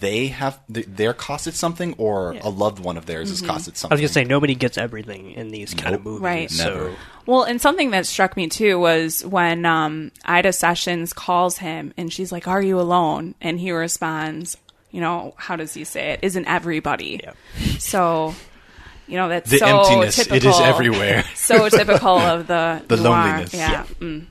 they 0.00 0.26
have 0.26 0.58
th- 0.72 0.86
they're 0.88 1.14
costed 1.14 1.54
something, 1.54 1.94
or 1.96 2.32
a 2.42 2.50
loved 2.50 2.78
one 2.78 2.98
of 2.98 3.06
theirs 3.06 3.30
is 3.30 3.40
Mhm. 3.40 3.46
costed 3.48 3.76
something. 3.76 3.92
I 3.92 3.94
was 3.94 4.00
gonna 4.00 4.08
say 4.12 4.24
nobody 4.24 4.54
gets 4.54 4.76
everything 4.76 5.32
in 5.32 5.48
these 5.48 5.72
kind 5.72 5.94
of 5.94 6.04
movies. 6.04 6.20
Right. 6.20 6.50
So 6.50 6.94
Well, 7.24 7.44
and 7.44 7.60
something 7.60 7.90
that 7.92 8.04
struck 8.06 8.36
me 8.36 8.48
too 8.48 8.78
was 8.78 9.24
when 9.24 9.64
um, 9.64 10.10
Ida 10.26 10.52
Sessions 10.52 11.12
calls 11.14 11.58
him 11.58 11.94
and 11.96 12.12
she's 12.12 12.32
like, 12.32 12.46
Are 12.48 12.60
you 12.62 12.78
alone? 12.80 13.34
And 13.40 13.58
he 13.60 13.70
responds, 13.72 14.58
You 14.90 15.00
know, 15.00 15.32
how 15.36 15.56
does 15.56 15.72
he 15.74 15.84
say 15.84 16.10
it? 16.12 16.20
Isn't 16.22 16.46
everybody? 16.46 17.22
So 17.78 18.34
you 19.08 19.16
know 19.16 19.28
that's 19.28 19.50
The 19.50 19.58
so 19.58 19.66
emptiness, 19.80 20.16
typical. 20.16 20.36
it 20.36 20.44
is 20.44 20.60
everywhere. 20.60 21.24
so 21.34 21.68
typical 21.68 22.18
of 22.18 22.46
the 22.46 22.82
The 22.88 22.96
noir. 22.96 23.10
loneliness. 23.10 23.54
Yeah. 23.54 23.70
Yeah. 23.70 23.84
Mm. 24.00 24.26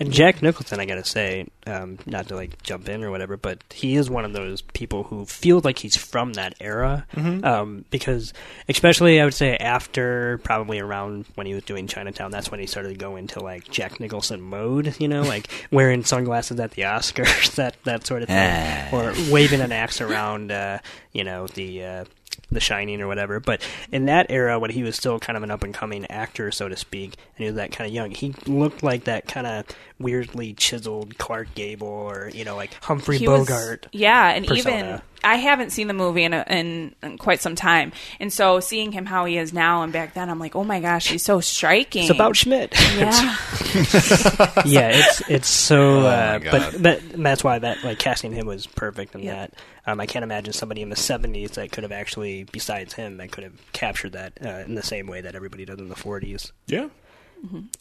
And 0.00 0.12
Jack 0.12 0.42
Nicholson, 0.42 0.78
I 0.78 0.84
gotta 0.86 1.04
say, 1.04 1.48
um, 1.66 1.98
not 2.06 2.28
to 2.28 2.36
like 2.36 2.62
jump 2.62 2.88
in 2.88 3.02
or 3.02 3.10
whatever, 3.10 3.36
but 3.36 3.64
he 3.74 3.96
is 3.96 4.08
one 4.08 4.24
of 4.24 4.32
those 4.32 4.62
people 4.62 5.02
who 5.02 5.24
feels 5.26 5.64
like 5.64 5.80
he's 5.80 5.96
from 5.96 6.34
that 6.34 6.54
era. 6.60 7.04
Mhm. 7.16 7.44
Um, 7.44 7.84
because, 7.90 8.32
especially, 8.68 9.20
I 9.20 9.24
would 9.24 9.34
say 9.34 9.56
after 9.56 10.38
probably 10.44 10.78
around 10.78 11.24
when 11.34 11.48
he 11.48 11.54
was 11.54 11.64
doing 11.64 11.88
Chinatown, 11.88 12.30
that's 12.30 12.48
when 12.48 12.60
he 12.60 12.66
started 12.66 12.90
to 12.90 12.94
go 12.94 13.16
into 13.16 13.40
like 13.40 13.68
Jack 13.72 13.98
Nicholson 13.98 14.40
mode. 14.40 14.94
You 15.00 15.08
know, 15.08 15.22
like 15.22 15.48
wearing 15.72 16.04
sunglasses 16.04 16.60
at 16.60 16.70
the 16.70 16.82
Oscars, 16.82 17.56
that 17.56 17.74
that 17.82 18.06
sort 18.06 18.22
of 18.22 18.28
thing, 18.28 18.38
Ah. 18.38 18.94
or 18.96 19.12
waving 19.32 19.60
an 19.60 19.72
axe 19.72 20.00
around. 20.00 20.52
Uh, 20.52 20.78
you 21.12 21.24
know 21.24 21.48
the. 21.48 21.82
Uh, 21.84 22.04
the 22.50 22.60
Shining 22.60 23.00
or 23.00 23.06
whatever. 23.06 23.40
But 23.40 23.60
in 23.92 24.06
that 24.06 24.26
era, 24.30 24.58
when 24.58 24.70
he 24.70 24.82
was 24.82 24.96
still 24.96 25.18
kind 25.18 25.36
of 25.36 25.42
an 25.42 25.50
up 25.50 25.62
and 25.62 25.74
coming 25.74 26.06
actor, 26.10 26.50
so 26.50 26.68
to 26.68 26.76
speak, 26.76 27.14
and 27.36 27.38
he 27.38 27.44
was 27.46 27.54
that 27.56 27.72
kind 27.72 27.86
of 27.88 27.94
young, 27.94 28.10
he 28.10 28.34
looked 28.46 28.82
like 28.82 29.04
that 29.04 29.28
kind 29.28 29.46
of 29.46 29.66
weirdly 29.98 30.54
chiseled 30.54 31.18
Clark 31.18 31.54
Gable 31.54 31.88
or 31.88 32.30
you 32.32 32.44
know 32.44 32.54
like 32.56 32.72
Humphrey 32.84 33.18
He 33.18 33.28
was- 33.28 33.46
Bogart. 33.48 33.88
yeah, 33.92 34.30
and 34.30 34.46
persona. 34.46 34.78
even 34.78 35.02
I 35.24 35.34
haven't 35.34 35.70
seen 35.70 35.88
the 35.88 35.94
movie 35.94 36.22
in, 36.22 36.32
a, 36.32 36.44
in 36.48 36.94
in 37.02 37.18
quite 37.18 37.40
some 37.40 37.56
time, 37.56 37.90
and 38.20 38.32
so 38.32 38.60
seeing 38.60 38.92
him 38.92 39.04
how 39.04 39.24
he 39.24 39.36
is 39.36 39.52
now 39.52 39.82
and 39.82 39.92
back 39.92 40.14
then, 40.14 40.30
I'm 40.30 40.38
like, 40.38 40.54
oh 40.54 40.62
my 40.62 40.78
gosh, 40.80 41.08
he's 41.08 41.24
so 41.24 41.40
striking. 41.40 42.02
It's 42.02 42.10
about 42.10 42.36
Schmidt. 42.36 42.74
Yeah. 42.98 43.36
yeah, 44.64 44.90
it's 44.94 45.22
it's 45.28 45.48
so. 45.48 46.00
Oh, 46.00 46.06
uh, 46.06 46.38
God. 46.38 46.52
but 46.52 46.82
but 46.82 47.22
that's 47.22 47.44
why 47.44 47.58
that 47.58 47.82
like 47.84 47.98
casting 47.98 48.32
him 48.32 48.46
was 48.46 48.66
perfect 48.66 49.14
in 49.14 49.26
that. 49.26 49.52
Um, 49.88 50.00
I 50.00 50.06
can't 50.06 50.22
imagine 50.22 50.52
somebody 50.52 50.82
in 50.82 50.90
the 50.90 50.96
'70s 50.96 51.52
that 51.52 51.72
could 51.72 51.82
have 51.82 51.92
actually, 51.92 52.44
besides 52.44 52.92
him, 52.92 53.16
that 53.16 53.32
could 53.32 53.44
have 53.44 53.72
captured 53.72 54.12
that 54.12 54.34
uh, 54.44 54.64
in 54.66 54.74
the 54.74 54.82
same 54.82 55.06
way 55.06 55.22
that 55.22 55.34
everybody 55.34 55.64
does 55.64 55.78
in 55.78 55.88
the 55.88 55.94
'40s. 55.94 56.52
Yeah. 56.66 56.88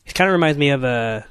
It 0.06 0.14
kind 0.14 0.30
of 0.30 0.32
reminds 0.32 0.58
me 0.58 0.70
of 0.70 0.86
uh, 0.86 1.24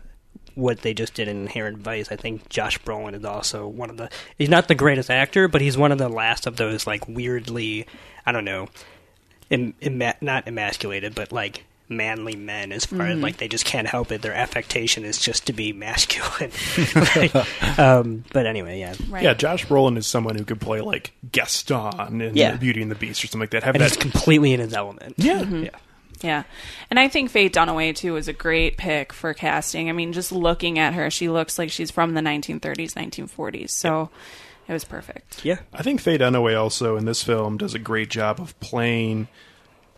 what 0.55 0.83
they 0.83 0.93
just 0.93 1.15
did 1.15 1.29
in 1.29 1.39
Inherent 1.39 1.79
Vice. 1.79 2.13
I 2.13 2.17
think 2.17 2.51
Josh 2.51 2.79
Brolin 2.81 3.15
is 3.15 3.25
also 3.25 3.67
one 3.67 3.89
of 3.89 3.97
the. 3.97 4.11
He's 4.37 4.51
not 4.51 4.69
the 4.69 4.75
greatest 4.75 5.11
actor, 5.11 5.49
but 5.49 5.63
he's 5.63 5.79
one 5.79 5.93
of 5.93 5.99
the 5.99 6.11
last 6.11 6.47
of 6.47 6.57
those 6.57 6.87
like 6.87 7.09
weirdly, 7.09 7.87
I 8.27 8.33
don't 8.33 8.45
know, 8.45 8.69
em, 9.51 9.73
ema- 9.83 10.17
not 10.21 10.47
emasculated, 10.47 11.15
but 11.15 11.33
like 11.33 11.65
manly 11.89 12.35
men 12.37 12.73
as 12.73 12.85
far 12.87 13.03
as 13.03 13.17
Mhm. 13.19 13.23
like 13.23 13.37
they 13.37 13.49
just 13.49 13.65
can't 13.65 13.87
help 13.87 14.11
it. 14.11 14.23
Their 14.23 14.35
affectation 14.35 15.05
is 15.05 15.19
just 15.19 15.47
to 15.47 15.53
be 15.53 15.73
masculine. 15.75 16.51
Like, 17.17 17.79
um, 17.79 18.25
but 18.33 18.47
anyway, 18.47 18.81
yeah, 18.81 18.95
Yeah, 19.21 19.35
Josh 19.35 19.67
Brolin 19.67 19.97
is 19.97 20.07
someone 20.07 20.37
who 20.37 20.45
could 20.45 20.61
play 20.61 20.81
like 20.81 21.13
Gaston 21.33 22.21
in 22.21 22.37
Yeah. 22.37 22.57
Beauty 22.57 22.83
and 22.83 22.91
the 22.91 22.95
Beast 22.97 23.23
or 23.23 23.27
something 23.29 23.41
like 23.41 23.51
that. 23.51 23.63
Have 23.63 23.75
and 23.75 23.83
that 23.83 23.91
he's 23.91 23.97
completely 23.97 24.53
in 24.53 24.61
his 24.61 24.73
element. 24.75 25.15
Yeah. 25.17 25.43
Mhm. 25.43 25.65
yeah. 25.65 25.71
Yeah. 26.23 26.43
And 26.91 26.99
I 26.99 27.09
think 27.09 27.31
Faye 27.31 27.51
Dunaway, 27.51 27.95
too, 27.95 28.17
is 28.17 28.27
a 28.27 28.33
great 28.33 28.79
pick 28.79 29.13
for 29.13 29.35
casting. 29.35 29.91
I 29.91 29.93
mean, 29.93 30.13
just 30.15 30.33
looking 30.33 30.79
at 30.79 30.95
her, 30.95 31.11
she 31.11 31.29
looks 31.29 31.59
like 31.59 31.71
she's 31.71 31.91
from 31.91 32.15
the 32.15 32.23
1930s, 32.23 32.95
1940s. 32.95 33.69
So 33.71 34.09
it 34.67 34.73
was 34.73 34.83
perfect. 34.85 35.45
Yeah. 35.45 35.59
I 35.75 35.83
think 35.83 36.01
Faye 36.01 36.17
Dunaway 36.19 36.59
also 36.59 36.97
in 36.97 37.05
this 37.05 37.23
film 37.23 37.59
does 37.59 37.75
a 37.75 37.79
great 37.79 38.09
job 38.09 38.41
of 38.41 38.59
playing. 38.61 39.29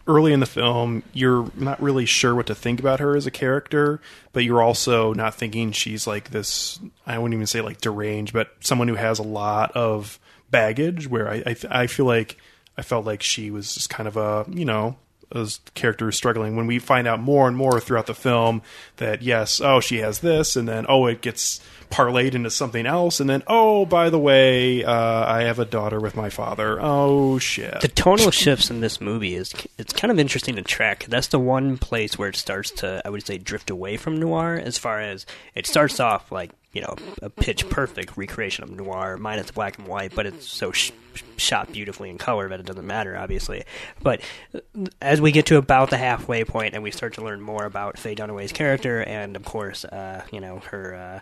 Early 0.09 0.33
in 0.33 0.41
the 0.41 0.47
film, 0.47 1.03
you're 1.13 1.51
not 1.55 1.83
really 1.83 2.07
sure 2.07 2.35
what 2.35 2.47
to 2.47 2.55
think 2.55 2.81
about 2.81 2.99
her 2.99 3.15
as 3.15 3.27
a 3.27 3.31
character, 3.31 4.01
but 4.33 4.43
you're 4.43 4.63
also 4.63 5.13
not 5.13 5.35
thinking 5.35 5.71
she's 5.71 6.07
like 6.07 6.31
this. 6.31 6.81
I 7.07 7.19
wouldn't 7.19 7.35
even 7.35 7.47
say 7.47 7.61
like 7.61 7.83
deranged, 7.83 8.33
but 8.33 8.49
someone 8.61 8.89
who 8.89 8.95
has 8.95 9.19
a 9.19 9.23
lot 9.23 9.71
of 9.73 10.19
baggage. 10.51 11.07
Where 11.07 11.29
I 11.29 11.43
I, 11.45 11.57
I 11.71 11.87
feel 11.87 12.07
like 12.07 12.39
I 12.79 12.83
felt 12.83 13.05
like 13.05 13.23
she 13.23 13.51
was 13.51 13.75
just 13.75 13.91
kind 13.91 14.09
of 14.09 14.17
a 14.17 14.47
you 14.49 14.65
know 14.65 14.97
a 15.31 15.51
character 15.75 16.11
struggling. 16.11 16.57
When 16.57 16.67
we 16.67 16.79
find 16.79 17.07
out 17.07 17.21
more 17.21 17.47
and 17.47 17.57
more 17.57 17.79
throughout 17.79 18.07
the 18.07 18.15
film 18.15 18.63
that 18.97 19.21
yes, 19.21 19.61
oh 19.61 19.81
she 19.81 19.99
has 19.99 20.21
this, 20.21 20.57
and 20.57 20.67
then 20.67 20.87
oh 20.89 21.07
it 21.07 21.21
gets 21.21 21.61
parlayed 21.91 22.35
into 22.35 22.51
something 22.51 22.87
else, 22.87 23.21
and 23.21 23.29
then 23.29 23.43
oh 23.47 23.87
by 23.87 24.11
the 24.11 24.19
way, 24.19 24.85
uh, 24.85 24.93
I 24.93 25.43
have 25.43 25.59
a 25.59 25.65
daughter 25.65 26.01
with 26.01 26.17
my 26.17 26.31
father. 26.31 26.79
Oh 26.81 27.39
shit. 27.39 27.81
The 27.81 27.89
tonal 27.89 28.31
shifts 28.31 28.71
in 28.71 28.81
this 28.81 29.01
movie 29.01 29.35
is 29.35 29.55
it's 29.77 29.93
kind 29.93 30.11
of 30.11 30.19
interesting 30.19 30.57
to 30.57 30.63
track. 30.63 31.07
That's 31.09 31.29
the 31.29 31.39
one 31.39 31.79
place 31.79 32.19
where 32.19 32.29
it 32.29 32.37
starts 32.37 32.71
to 32.73 33.03
I 33.05 33.11
would 33.11 33.27
say 33.27 33.39
drift 33.39 33.71
away 33.71 33.97
from 33.97 34.19
noir 34.19 34.61
as 34.63 34.79
far 34.79 35.01
as 35.01 35.27
it 35.55 35.67
starts 35.67 36.01
off 36.01 36.31
like 36.31 36.51
you 36.73 36.83
know 36.83 36.97
a 37.23 37.31
pitch 37.31 37.69
perfect 37.69 38.17
recreation 38.17 38.65
of 38.65 38.71
noir 38.71 39.17
minus 39.17 39.51
black 39.51 39.79
and 39.79 39.87
white, 39.89 40.15
but 40.15 40.27
it's 40.27 40.47
so 40.47 40.73
sh- 40.73 40.93
shot 41.37 41.73
beautifully 41.73 42.11
in 42.11 42.19
color 42.19 42.49
that 42.49 42.61
it 42.61 42.67
doesn't 42.67 42.87
matter 42.87 43.17
obviously. 43.17 43.65
But 44.03 44.21
uh, 44.55 44.61
as 45.01 45.21
we 45.21 45.33
get 45.33 45.47
to 45.47 45.57
about 45.57 45.91
the 45.91 45.97
halfway 45.97 46.45
point 46.45 46.75
and 46.75 46.83
we 46.83 46.91
start 46.91 47.15
to 47.15 47.25
learn 47.25 47.41
more 47.41 47.65
about 47.65 47.99
Faye 47.99 48.15
Dunaway's 48.15 48.53
character 48.53 49.03
and 49.03 49.37
of 49.37 49.45
course 49.45 49.85
uh, 49.85 50.25
you 50.31 50.41
know 50.41 50.61
her. 50.71 50.95
Uh, 50.95 51.21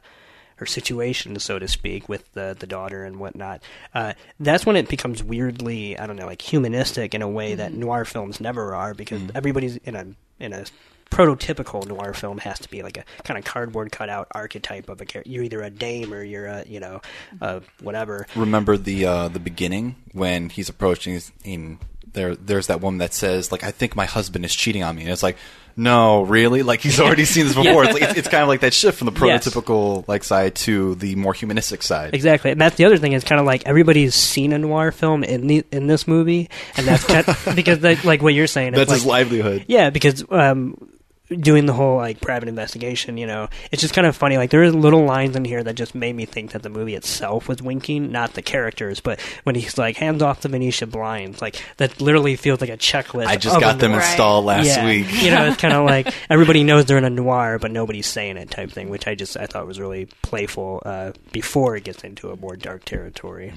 her 0.57 0.67
situation, 0.67 1.39
so 1.39 1.59
to 1.59 1.69
speak, 1.69 2.09
with 2.09 2.33
the 2.33 2.57
the 2.59 2.67
daughter 2.67 3.05
and 3.05 3.17
whatnot. 3.19 3.63
Uh, 3.95 4.15
that's 4.41 4.67
when 4.67 4.77
it 4.77 4.89
becomes 4.89 5.23
weirdly, 5.23 5.99
I 5.99 6.07
don't 6.07 6.17
know, 6.17 6.27
like 6.27 6.43
humanistic 6.43 7.15
in 7.15 7.23
a 7.23 7.29
way 7.29 7.55
that 7.55 7.73
noir 7.73 8.05
films 8.05 8.41
never 8.41 8.75
are, 8.75 8.95
because 8.95 9.23
everybody's 9.35 9.77
in 9.79 9.95
a 9.95 10.07
in 10.39 10.53
a 10.53 10.65
prototypical 11.11 11.87
noir 11.87 12.13
film 12.13 12.39
has 12.39 12.59
to 12.59 12.69
be 12.69 12.83
like 12.83 12.97
a 12.97 13.05
kind 13.23 13.39
of 13.39 13.45
cardboard 13.45 13.93
cutout 13.93 14.29
archetype 14.33 14.89
of 14.89 15.01
a 15.01 15.05
character. 15.05 15.31
You're 15.31 15.45
either 15.45 15.63
a 15.63 15.71
dame 15.71 16.13
or 16.13 16.23
you're 16.23 16.47
a 16.47 16.65
you 16.67 16.81
know 16.81 17.01
uh, 17.41 17.61
whatever. 17.81 18.27
Remember 18.35 18.77
the 18.77 19.07
uh, 19.07 19.29
the 19.29 19.41
beginning 19.41 19.97
when 20.13 20.49
he's 20.49 20.69
approaching 20.69 21.21
in 21.45 21.79
there. 22.17 22.35
There's 22.35 22.67
that 22.67 22.81
woman 22.81 22.99
that 22.99 23.15
says 23.15 23.53
like, 23.53 23.63
"I 23.63 23.71
think 23.71 23.95
my 23.95 24.07
husband 24.07 24.45
is 24.45 24.53
cheating 24.55 24.83
on 24.83 24.97
me," 24.97 25.03
and 25.03 25.13
it's 25.13 25.23
like, 25.23 25.37
"No, 25.77 26.23
really?" 26.23 26.65
Like 26.65 26.81
he's 26.81 26.99
already 26.99 27.25
seen 27.35 27.45
this 27.47 27.55
before. 27.55 27.85
Yeah. 27.85 27.91
It's, 27.91 28.01
like, 28.01 28.03
it's, 28.11 28.19
it's 28.19 28.29
kind 28.29 28.43
of 28.43 28.49
like 28.49 28.61
that 28.61 28.75
shift 28.75 28.99
from 28.99 29.07
the 29.15 29.27
Yes. 29.27 29.47
prototypical 29.47 30.07
like 30.09 30.25
side 30.25 30.57
to 30.57 30.97
the 30.97 31.15
more 31.15 31.33
humanistic 31.33 31.83
side. 31.83 32.13
Exactly, 32.15 32.51
and 32.51 32.61
that's 32.61 32.75
the 32.77 32.85
other 32.85 32.97
thing. 32.97 33.13
Is 33.13 33.23
kind 33.23 33.41
of 33.41 33.47
like 33.47 33.65
everybody's 33.67 34.15
seen 34.17 34.53
a 34.53 34.59
noir 34.59 34.91
film 34.91 35.23
in 35.23 35.47
the 35.47 35.65
in 35.71 35.87
this 35.87 36.09
movie, 36.09 36.51
and 36.77 36.87
that's 36.87 37.05
kind 37.05 37.25
because 37.55 37.81
like, 37.83 38.05
like 38.05 38.23
what 38.23 38.35
you're 38.35 38.49
saying. 38.49 38.69
it's 38.75 38.79
That's 38.79 38.93
his 38.93 39.07
livelihood. 39.07 39.65
Yeah, 39.69 39.91
because 39.91 40.25
um, 40.31 40.77
doing 41.29 41.67
the 41.67 41.73
whole 41.73 41.97
like 41.97 42.21
private 42.21 42.49
investigation, 42.49 43.17
you 43.17 43.27
know, 43.27 43.49
it's 43.73 43.83
just 43.83 43.95
kind 43.95 44.07
of 44.07 44.15
funny. 44.17 44.37
Like 44.37 44.51
there 44.51 44.63
is 44.63 44.75
little 44.75 45.05
lines 45.05 45.35
in 45.37 45.45
here 45.45 45.63
that 45.65 45.75
just 45.75 45.95
made 45.95 46.15
me 46.15 46.25
think 46.25 46.53
that 46.53 46.63
the 46.63 46.69
movie 46.69 46.95
itself 46.95 47.49
was 47.49 47.61
winking, 47.63 48.13
not 48.13 48.35
the 48.35 48.43
characters. 48.43 49.01
But 49.01 49.21
when 49.43 49.55
he's 49.55 49.77
like 49.79 49.97
hands 49.97 50.23
off 50.23 50.43
the 50.43 50.49
Venetian 50.49 50.91
blinds, 50.91 51.43
like 51.43 51.61
that 51.79 52.01
literally 52.01 52.37
feels 52.37 52.61
like 52.61 52.71
a 52.71 52.77
checklist. 52.77 53.27
I 53.27 53.37
just 53.37 53.59
got 53.61 53.79
them 53.79 53.95
installed 53.95 54.45
last 54.45 54.67
Yeah. 54.67 54.87
week. 54.87 55.07
You 55.23 55.31
know, 55.31 55.47
it's 55.47 55.57
kind 55.61 55.75
of 55.75 55.85
like 55.87 56.13
everybody 56.31 56.63
knows 56.63 56.85
they're 56.85 56.99
in 56.99 57.05
a 57.05 57.11
noir, 57.11 57.59
but 57.59 57.71
nobody's 57.71 58.07
saying 58.07 58.37
it 58.37 58.51
type 58.51 58.71
thing, 58.71 58.89
which 58.89 59.07
I 59.07 59.15
just 59.15 59.37
I 59.37 59.47
thought 59.47 59.67
was 59.67 59.81
really 59.81 60.07
playful 60.23 60.83
uh, 60.87 61.13
before 61.33 61.77
it 61.77 61.85
gets 61.85 62.05
into 62.05 62.31
a 62.31 62.37
more 62.37 62.57
dark 62.57 62.85
territory. 62.85 63.53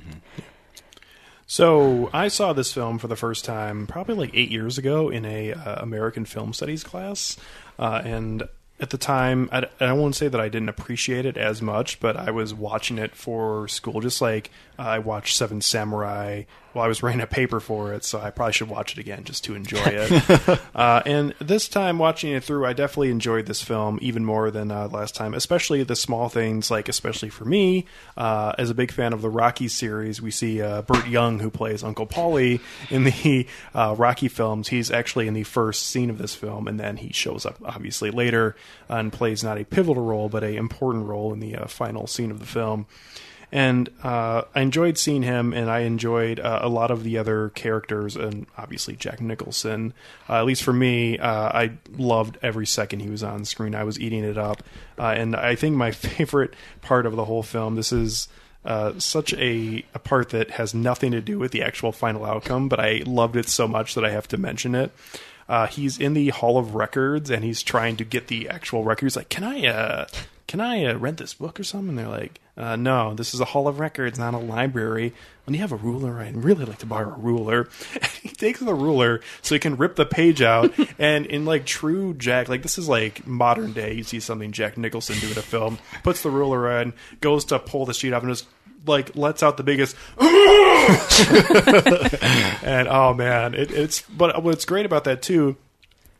So 1.52 2.12
I 2.14 2.28
saw 2.28 2.54
this 2.54 2.72
film 2.72 3.00
for 3.00 3.08
the 3.08 3.16
first 3.16 3.44
time 3.44 3.88
probably 3.88 4.14
like 4.14 4.30
eight 4.36 4.52
years 4.52 4.78
ago 4.78 5.10
in 5.10 5.26
a 5.26 5.54
uh, 5.54 5.82
American 5.82 6.26
film 6.26 6.54
studies 6.54 6.84
class, 6.84 7.38
uh, 7.80 8.04
and 8.06 8.44
at 8.80 8.92
the 8.92 9.00
time 9.00 9.50
I, 9.52 9.66
I 9.80 9.94
won't 9.94 10.16
say 10.16 10.28
that 10.28 10.40
I 10.40 10.48
didn't 10.48 10.70
appreciate 10.70 11.26
it 11.26 11.38
as 11.38 11.60
much, 11.60 12.00
but 12.00 12.16
I 12.16 12.30
was 12.30 12.54
watching 12.54 13.00
it 13.00 13.16
for 13.16 13.68
school, 13.68 14.00
just 14.00 14.22
like 14.22 14.52
uh, 14.78 14.84
I 14.84 15.00
watched 15.00 15.36
Seven 15.38 15.60
Samurai 15.60 16.44
while 16.74 16.86
I 16.86 16.88
was 16.88 17.02
writing 17.04 17.22
a 17.22 17.28
paper 17.28 17.60
for 17.60 17.94
it. 17.94 18.04
So 18.04 18.20
I 18.20 18.30
probably 18.32 18.54
should 18.54 18.70
watch 18.70 18.94
it 18.94 18.98
again 19.00 19.24
just 19.24 19.44
to 19.46 19.56
enjoy 19.56 19.78
it. 19.86 20.60
uh, 20.76 21.02
and 21.06 21.34
this 21.40 21.68
time 21.68 21.98
watching 21.98 22.32
it 22.32 22.44
through, 22.44 22.66
I 22.66 22.74
definitely 22.74 23.12
enjoyed 23.12 23.46
this 23.46 23.62
film 23.62 24.00
even 24.02 24.26
more 24.26 24.52
than 24.52 24.72
uh, 24.72 24.88
last 24.88 25.16
time, 25.16 25.34
especially 25.34 25.84
the 25.84 25.96
small 25.96 26.30
things, 26.30 26.70
like 26.70 26.90
especially 26.90 27.30
for 27.30 27.46
me, 27.46 27.86
uh, 28.18 28.54
as 28.58 28.70
a 28.70 28.76
big 28.76 28.92
fan 28.92 29.14
of 29.14 29.22
the 29.22 29.30
Rocky 29.30 29.68
series, 29.68 30.22
we 30.22 30.32
see 30.32 30.62
uh, 30.62 30.82
Burt 30.84 31.08
Young, 31.08 31.40
who 31.40 31.50
plays 31.50 31.84
Uncle 31.84 32.08
Paulie 32.08 32.62
in 32.90 33.04
the 33.04 33.48
uh, 33.74 33.96
Rocky 33.98 34.28
films. 34.28 34.70
He's 34.70 34.92
actually 34.92 35.28
in 35.28 35.34
the 35.34 35.44
first 35.44 35.84
scene 35.84 36.10
of 36.10 36.18
this 36.18 36.36
film, 36.36 36.68
and 36.68 36.80
then 36.80 36.98
he 36.98 37.12
shows 37.12 37.46
up 37.46 37.58
obviously 37.64 38.12
later 38.12 38.56
uh, 38.90 38.96
and 38.96 39.14
plays 39.14 39.44
not 39.44 39.58
a 39.58 39.66
pivotal 39.66 40.04
role, 40.04 40.30
but 40.30 40.44
a 40.44 40.56
important 40.56 41.06
role 41.06 41.34
in 41.34 41.40
the 41.40 41.56
uh, 41.56 41.68
final 41.68 42.08
scene 42.08 42.32
of 42.32 42.40
the 42.40 42.46
film 42.46 42.86
and 43.52 43.90
uh, 44.04 44.44
I 44.54 44.62
enjoyed 44.62 44.98
seeing 44.98 45.24
him, 45.24 45.54
and 45.54 45.70
I 45.70 45.80
enjoyed 45.80 46.40
uh, 46.40 46.60
a 46.62 46.70
lot 46.70 46.92
of 46.92 47.04
the 47.04 47.18
other 47.18 47.50
characters, 47.50 48.16
and 48.16 48.46
obviously 48.58 48.96
Jack 48.96 49.22
Nicholson. 49.22 49.94
Uh, 50.30 50.36
at 50.36 50.46
least 50.46 50.64
for 50.64 50.74
me, 50.74 51.18
uh, 51.18 51.50
I 51.50 51.72
loved 51.98 52.38
every 52.42 52.68
second 52.68 53.00
he 53.00 53.10
was 53.10 53.24
on 53.24 53.46
screen. 53.46 53.74
I 53.74 53.84
was 53.84 54.00
eating 54.00 54.24
it 54.24 54.38
up, 54.38 54.64
uh, 55.00 55.08
and 55.08 55.36
I 55.36 55.56
think 55.56 55.76
my 55.76 55.92
favorite 55.92 56.54
part 56.82 57.06
of 57.06 57.16
the 57.16 57.26
whole 57.26 57.44
film. 57.44 57.76
This 57.76 57.92
is. 57.92 58.28
Uh, 58.66 59.00
such 59.00 59.34
a, 59.36 59.86
a 59.94 60.00
part 60.00 60.32
that 60.32 60.52
has 60.52 60.74
nothing 60.74 61.14
to 61.14 61.22
do 61.22 61.40
with 61.40 61.54
the 61.54 61.64
actual 61.64 61.94
final 61.94 62.26
outcome, 62.26 62.68
but 62.68 62.78
I 62.78 63.02
loved 63.06 63.38
it 63.38 63.48
so 63.48 63.70
much 63.70 63.96
that 63.96 64.04
I 64.04 64.10
have 64.10 64.28
to 64.28 64.38
mention 64.38 64.76
it. 64.76 64.92
Uh, 65.48 65.66
he's 65.66 65.98
in 65.98 66.14
the 66.14 66.28
Hall 66.30 66.58
of 66.58 66.76
Records 66.76 67.32
and 67.32 67.44
he's 67.44 67.64
trying 67.64 67.96
to 67.98 68.04
get 68.04 68.28
the 68.28 68.50
actual 68.50 68.84
records. 68.84 69.16
Like, 69.16 69.30
can 69.30 69.46
I, 69.46 69.66
uh, 69.66 70.08
"Can 70.50 70.62
I 70.62 70.84
uh, 70.86 70.98
rent 70.98 71.18
this 71.20 71.36
book 71.36 71.60
or 71.60 71.64
something?" 71.64 71.90
And 71.90 72.00
they're 72.00 72.08
like, 72.08 72.42
uh, 72.58 72.76
"No, 72.76 73.14
this 73.14 73.36
is 73.36 73.40
a 73.40 73.46
hall 73.46 73.68
of 73.68 73.80
records, 73.80 74.18
not 74.18 74.34
a 74.34 74.40
library. 74.40 75.14
When 75.46 75.54
you 75.54 75.62
have 75.62 75.72
a 75.72 75.76
ruler, 75.76 76.20
I'd 76.20 76.36
really 76.36 76.66
like 76.66 76.80
to 76.80 76.88
borrow 76.88 77.14
a 77.14 77.20
ruler." 77.20 77.70
And 77.94 78.06
he 78.24 78.30
takes 78.30 78.60
the 78.60 78.74
ruler 78.74 79.22
so 79.44 79.54
he 79.54 79.60
can 79.60 79.78
rip 79.78 79.96
the 79.96 80.08
page 80.08 80.42
out. 80.42 80.74
and 81.00 81.28
in 81.28 81.46
like 81.46 81.68
true 81.68 82.16
Jack, 82.16 82.50
like 82.50 82.64
this 82.64 82.80
is 82.80 82.90
like 82.90 83.28
modern 83.28 83.74
day. 83.74 83.94
You 83.94 84.04
see 84.04 84.20
something 84.20 84.52
Jack 84.52 84.76
Nicholson 84.76 85.20
do 85.20 85.28
in 85.28 85.38
a 85.38 85.44
film. 85.44 85.78
Puts 86.04 86.24
the 86.24 86.32
ruler 86.32 86.82
in, 86.82 86.94
goes 87.22 87.46
to 87.46 87.60
pull 87.60 87.86
the 87.86 87.94
sheet 87.94 88.14
off, 88.14 88.24
and 88.24 88.32
just 88.32 88.48
like 88.88 89.16
lets 89.16 89.44
out 89.44 89.58
the 89.58 89.64
biggest 89.64 89.96
and 92.64 92.88
oh 92.88 93.14
man 93.14 93.54
it, 93.54 93.72
it's 93.72 94.02
but 94.04 94.42
what's 94.42 94.64
great 94.64 94.86
about 94.86 95.04
that 95.04 95.22
too 95.22 95.58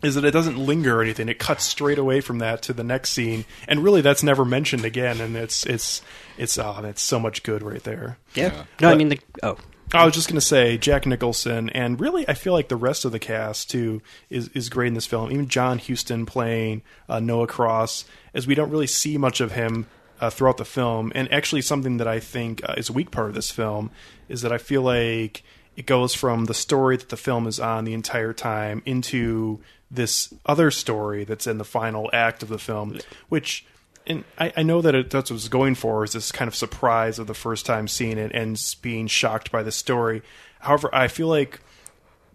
is 0.02 0.16
that 0.16 0.24
it 0.24 0.32
doesn't 0.32 0.58
linger 0.58 1.00
or 1.00 1.02
anything 1.02 1.28
it 1.30 1.40
cuts 1.40 1.64
straight 1.64 2.00
away 2.00 2.22
from 2.22 2.40
that 2.40 2.62
to 2.62 2.74
the 2.74 2.84
next 2.84 3.12
scene 3.12 3.46
and 3.68 3.84
really 3.84 4.02
that's 4.02 4.24
never 4.24 4.46
mentioned 4.46 4.86
again 4.86 5.20
and 5.20 5.36
it's 5.36 5.66
it's 5.66 6.02
it's 6.38 6.58
oh 6.58 6.82
it's 6.84 7.02
so 7.02 7.20
much 7.20 7.44
good 7.44 7.62
right 7.62 7.84
there 7.84 8.18
Yeah. 8.36 8.66
No, 8.82 8.90
I 8.90 8.96
mean 8.96 9.10
the 9.10 9.20
oh. 9.44 9.58
I 9.92 10.06
was 10.06 10.14
just 10.14 10.28
going 10.28 10.36
to 10.36 10.42
say 10.42 10.78
Jack 10.78 11.08
Nicholson, 11.08 11.72
and 11.72 12.00
really, 12.00 12.28
I 12.30 12.36
feel 12.36 12.54
like 12.54 12.68
the 12.68 12.76
rest 12.76 13.06
of 13.06 13.12
the 13.12 13.18
cast 13.18 13.72
too 13.72 14.04
is 14.30 14.50
is 14.50 14.70
great 14.70 14.90
in 14.90 14.94
this 14.94 15.08
film. 15.08 15.32
Even 15.32 15.48
John 15.48 15.80
Huston 15.80 16.28
playing 16.28 16.84
uh, 17.08 17.20
Noah 17.20 17.48
Cross, 17.48 18.06
as 18.36 18.46
we 18.46 18.54
don't 18.54 18.70
really 18.70 18.86
see 18.86 19.18
much 19.18 19.42
of 19.42 19.54
him 19.54 19.88
uh, 20.22 20.30
throughout 20.30 20.58
the 20.58 20.66
film. 20.66 21.12
And 21.16 21.32
actually, 21.34 21.64
something 21.64 21.98
that 21.98 22.08
I 22.08 22.20
think 22.20 22.62
uh, 22.70 22.76
is 22.78 22.90
a 22.90 22.94
weak 22.94 23.10
part 23.10 23.30
of 23.30 23.34
this 23.34 23.50
film 23.50 23.90
is 24.28 24.44
that 24.44 24.52
I 24.52 24.60
feel 24.60 24.84
like 24.84 25.42
it 25.76 25.88
goes 25.88 26.14
from 26.14 26.46
the 26.46 26.54
story 26.54 26.98
that 26.98 27.10
the 27.10 27.18
film 27.18 27.48
is 27.48 27.60
on 27.60 27.86
the 27.86 27.94
entire 27.94 28.34
time 28.34 28.84
into 28.86 29.60
this 29.92 30.34
other 30.46 30.72
story 30.72 31.24
that's 31.24 31.48
in 31.48 31.58
the 31.58 31.66
final 31.66 32.10
act 32.14 32.44
of 32.44 32.50
the 32.50 32.60
film, 32.60 33.00
which 33.30 33.66
and 34.08 34.24
I, 34.38 34.52
I 34.58 34.64
know 34.64 34.82
that 34.82 34.96
it, 34.96 35.10
that's 35.10 35.30
what 35.30 35.38
it's 35.38 35.48
going 35.50 35.76
for 35.76 36.04
is 36.04 36.14
this 36.14 36.32
kind 36.32 36.48
of 36.48 36.56
surprise 36.56 37.20
of 37.20 37.28
the 37.28 37.34
first 37.34 37.66
time 37.66 37.88
seeing 37.88 38.18
it 38.18 38.32
and 38.34 38.60
being 38.82 39.08
shocked 39.08 39.52
by 39.52 39.62
the 39.64 39.72
story. 39.72 40.24
However, 40.60 40.90
I 40.94 41.08
feel 41.08 41.28
like 41.28 41.62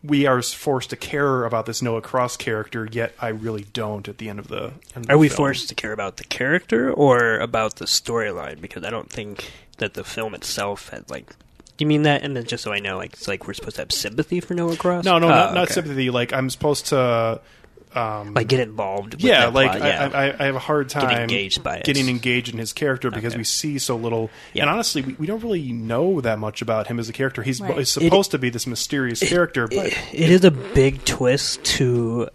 we 0.02 0.26
are 0.26 0.40
forced 0.42 0.90
to 0.90 0.96
care 0.96 1.44
about 1.44 1.66
this 1.66 1.80
Noah 1.82 2.02
Cross 2.02 2.36
character, 2.36 2.86
yet 2.90 3.14
I 3.18 3.28
really 3.28 3.64
don't 3.72 4.06
at 4.06 4.18
the 4.18 4.28
end 4.28 4.38
of 4.38 4.48
the. 4.48 4.72
end 4.94 5.04
of 5.06 5.10
Are 5.10 5.14
the 5.14 5.18
we 5.18 5.28
film. 5.28 5.36
forced 5.36 5.68
to 5.70 5.74
care 5.74 5.92
about 5.92 6.18
the 6.18 6.24
character 6.24 6.92
or 6.92 7.38
about 7.38 7.76
the 7.76 7.86
storyline? 7.86 8.60
Because 8.60 8.84
I 8.84 8.90
don't 8.90 9.10
think 9.10 9.50
that 9.78 9.94
the 9.94 10.04
film 10.04 10.34
itself 10.34 10.90
had 10.90 11.10
like. 11.10 11.34
Do 11.76 11.84
you 11.84 11.86
mean 11.88 12.02
that? 12.02 12.22
And 12.22 12.36
then 12.36 12.44
just 12.44 12.62
so 12.62 12.72
I 12.72 12.78
know, 12.78 12.96
like 12.98 13.14
it's 13.14 13.26
like 13.28 13.46
we're 13.46 13.54
supposed 13.54 13.76
to 13.76 13.82
have 13.82 13.92
sympathy 13.92 14.40
for 14.40 14.54
Noah 14.54 14.76
Cross? 14.76 15.04
No, 15.04 15.18
no, 15.18 15.26
Oh, 15.26 15.30
not, 15.30 15.54
not 15.54 15.68
sympathy. 15.70 16.10
Like 16.10 16.32
I'm 16.32 16.48
supposed 16.50 16.86
to. 16.86 17.40
Um, 17.96 18.34
Like 18.34 18.48
get 18.48 18.58
involved. 18.58 19.14
With 19.14 19.22
yeah, 19.22 19.46
like 19.46 19.70
I, 19.70 19.76
yeah. 19.88 20.10
I, 20.12 20.42
I 20.42 20.46
have 20.46 20.56
a 20.56 20.58
hard 20.58 20.88
Getting 20.88 21.08
time 21.10 21.20
engaged 21.22 21.62
by 21.62 21.76
it. 21.76 21.84
getting 21.84 22.08
engaged 22.08 22.52
in 22.52 22.58
his 22.58 22.72
character 22.72 23.08
because 23.08 23.34
Okay. 23.34 23.38
we 23.38 23.44
see 23.44 23.78
so 23.78 23.94
little. 23.96 24.30
And 24.56 24.68
honestly, 24.68 25.02
we, 25.02 25.12
we 25.12 25.26
don't 25.28 25.40
really 25.44 25.70
know 25.70 26.20
that 26.20 26.40
much 26.40 26.60
about 26.60 26.88
him 26.88 26.98
as 26.98 27.08
a 27.08 27.12
character. 27.12 27.42
He's, 27.44 27.60
Right. 27.60 27.78
he's 27.78 27.90
supposed 27.90 28.32
to 28.32 28.38
be 28.38 28.50
this 28.50 28.66
mysterious 28.66 29.20
character, 29.20 29.68
but 29.68 29.86
it 30.12 30.28
is 30.28 30.44
a 30.44 30.50
big 30.50 31.04
twist 31.04 31.62
to, 31.76 32.28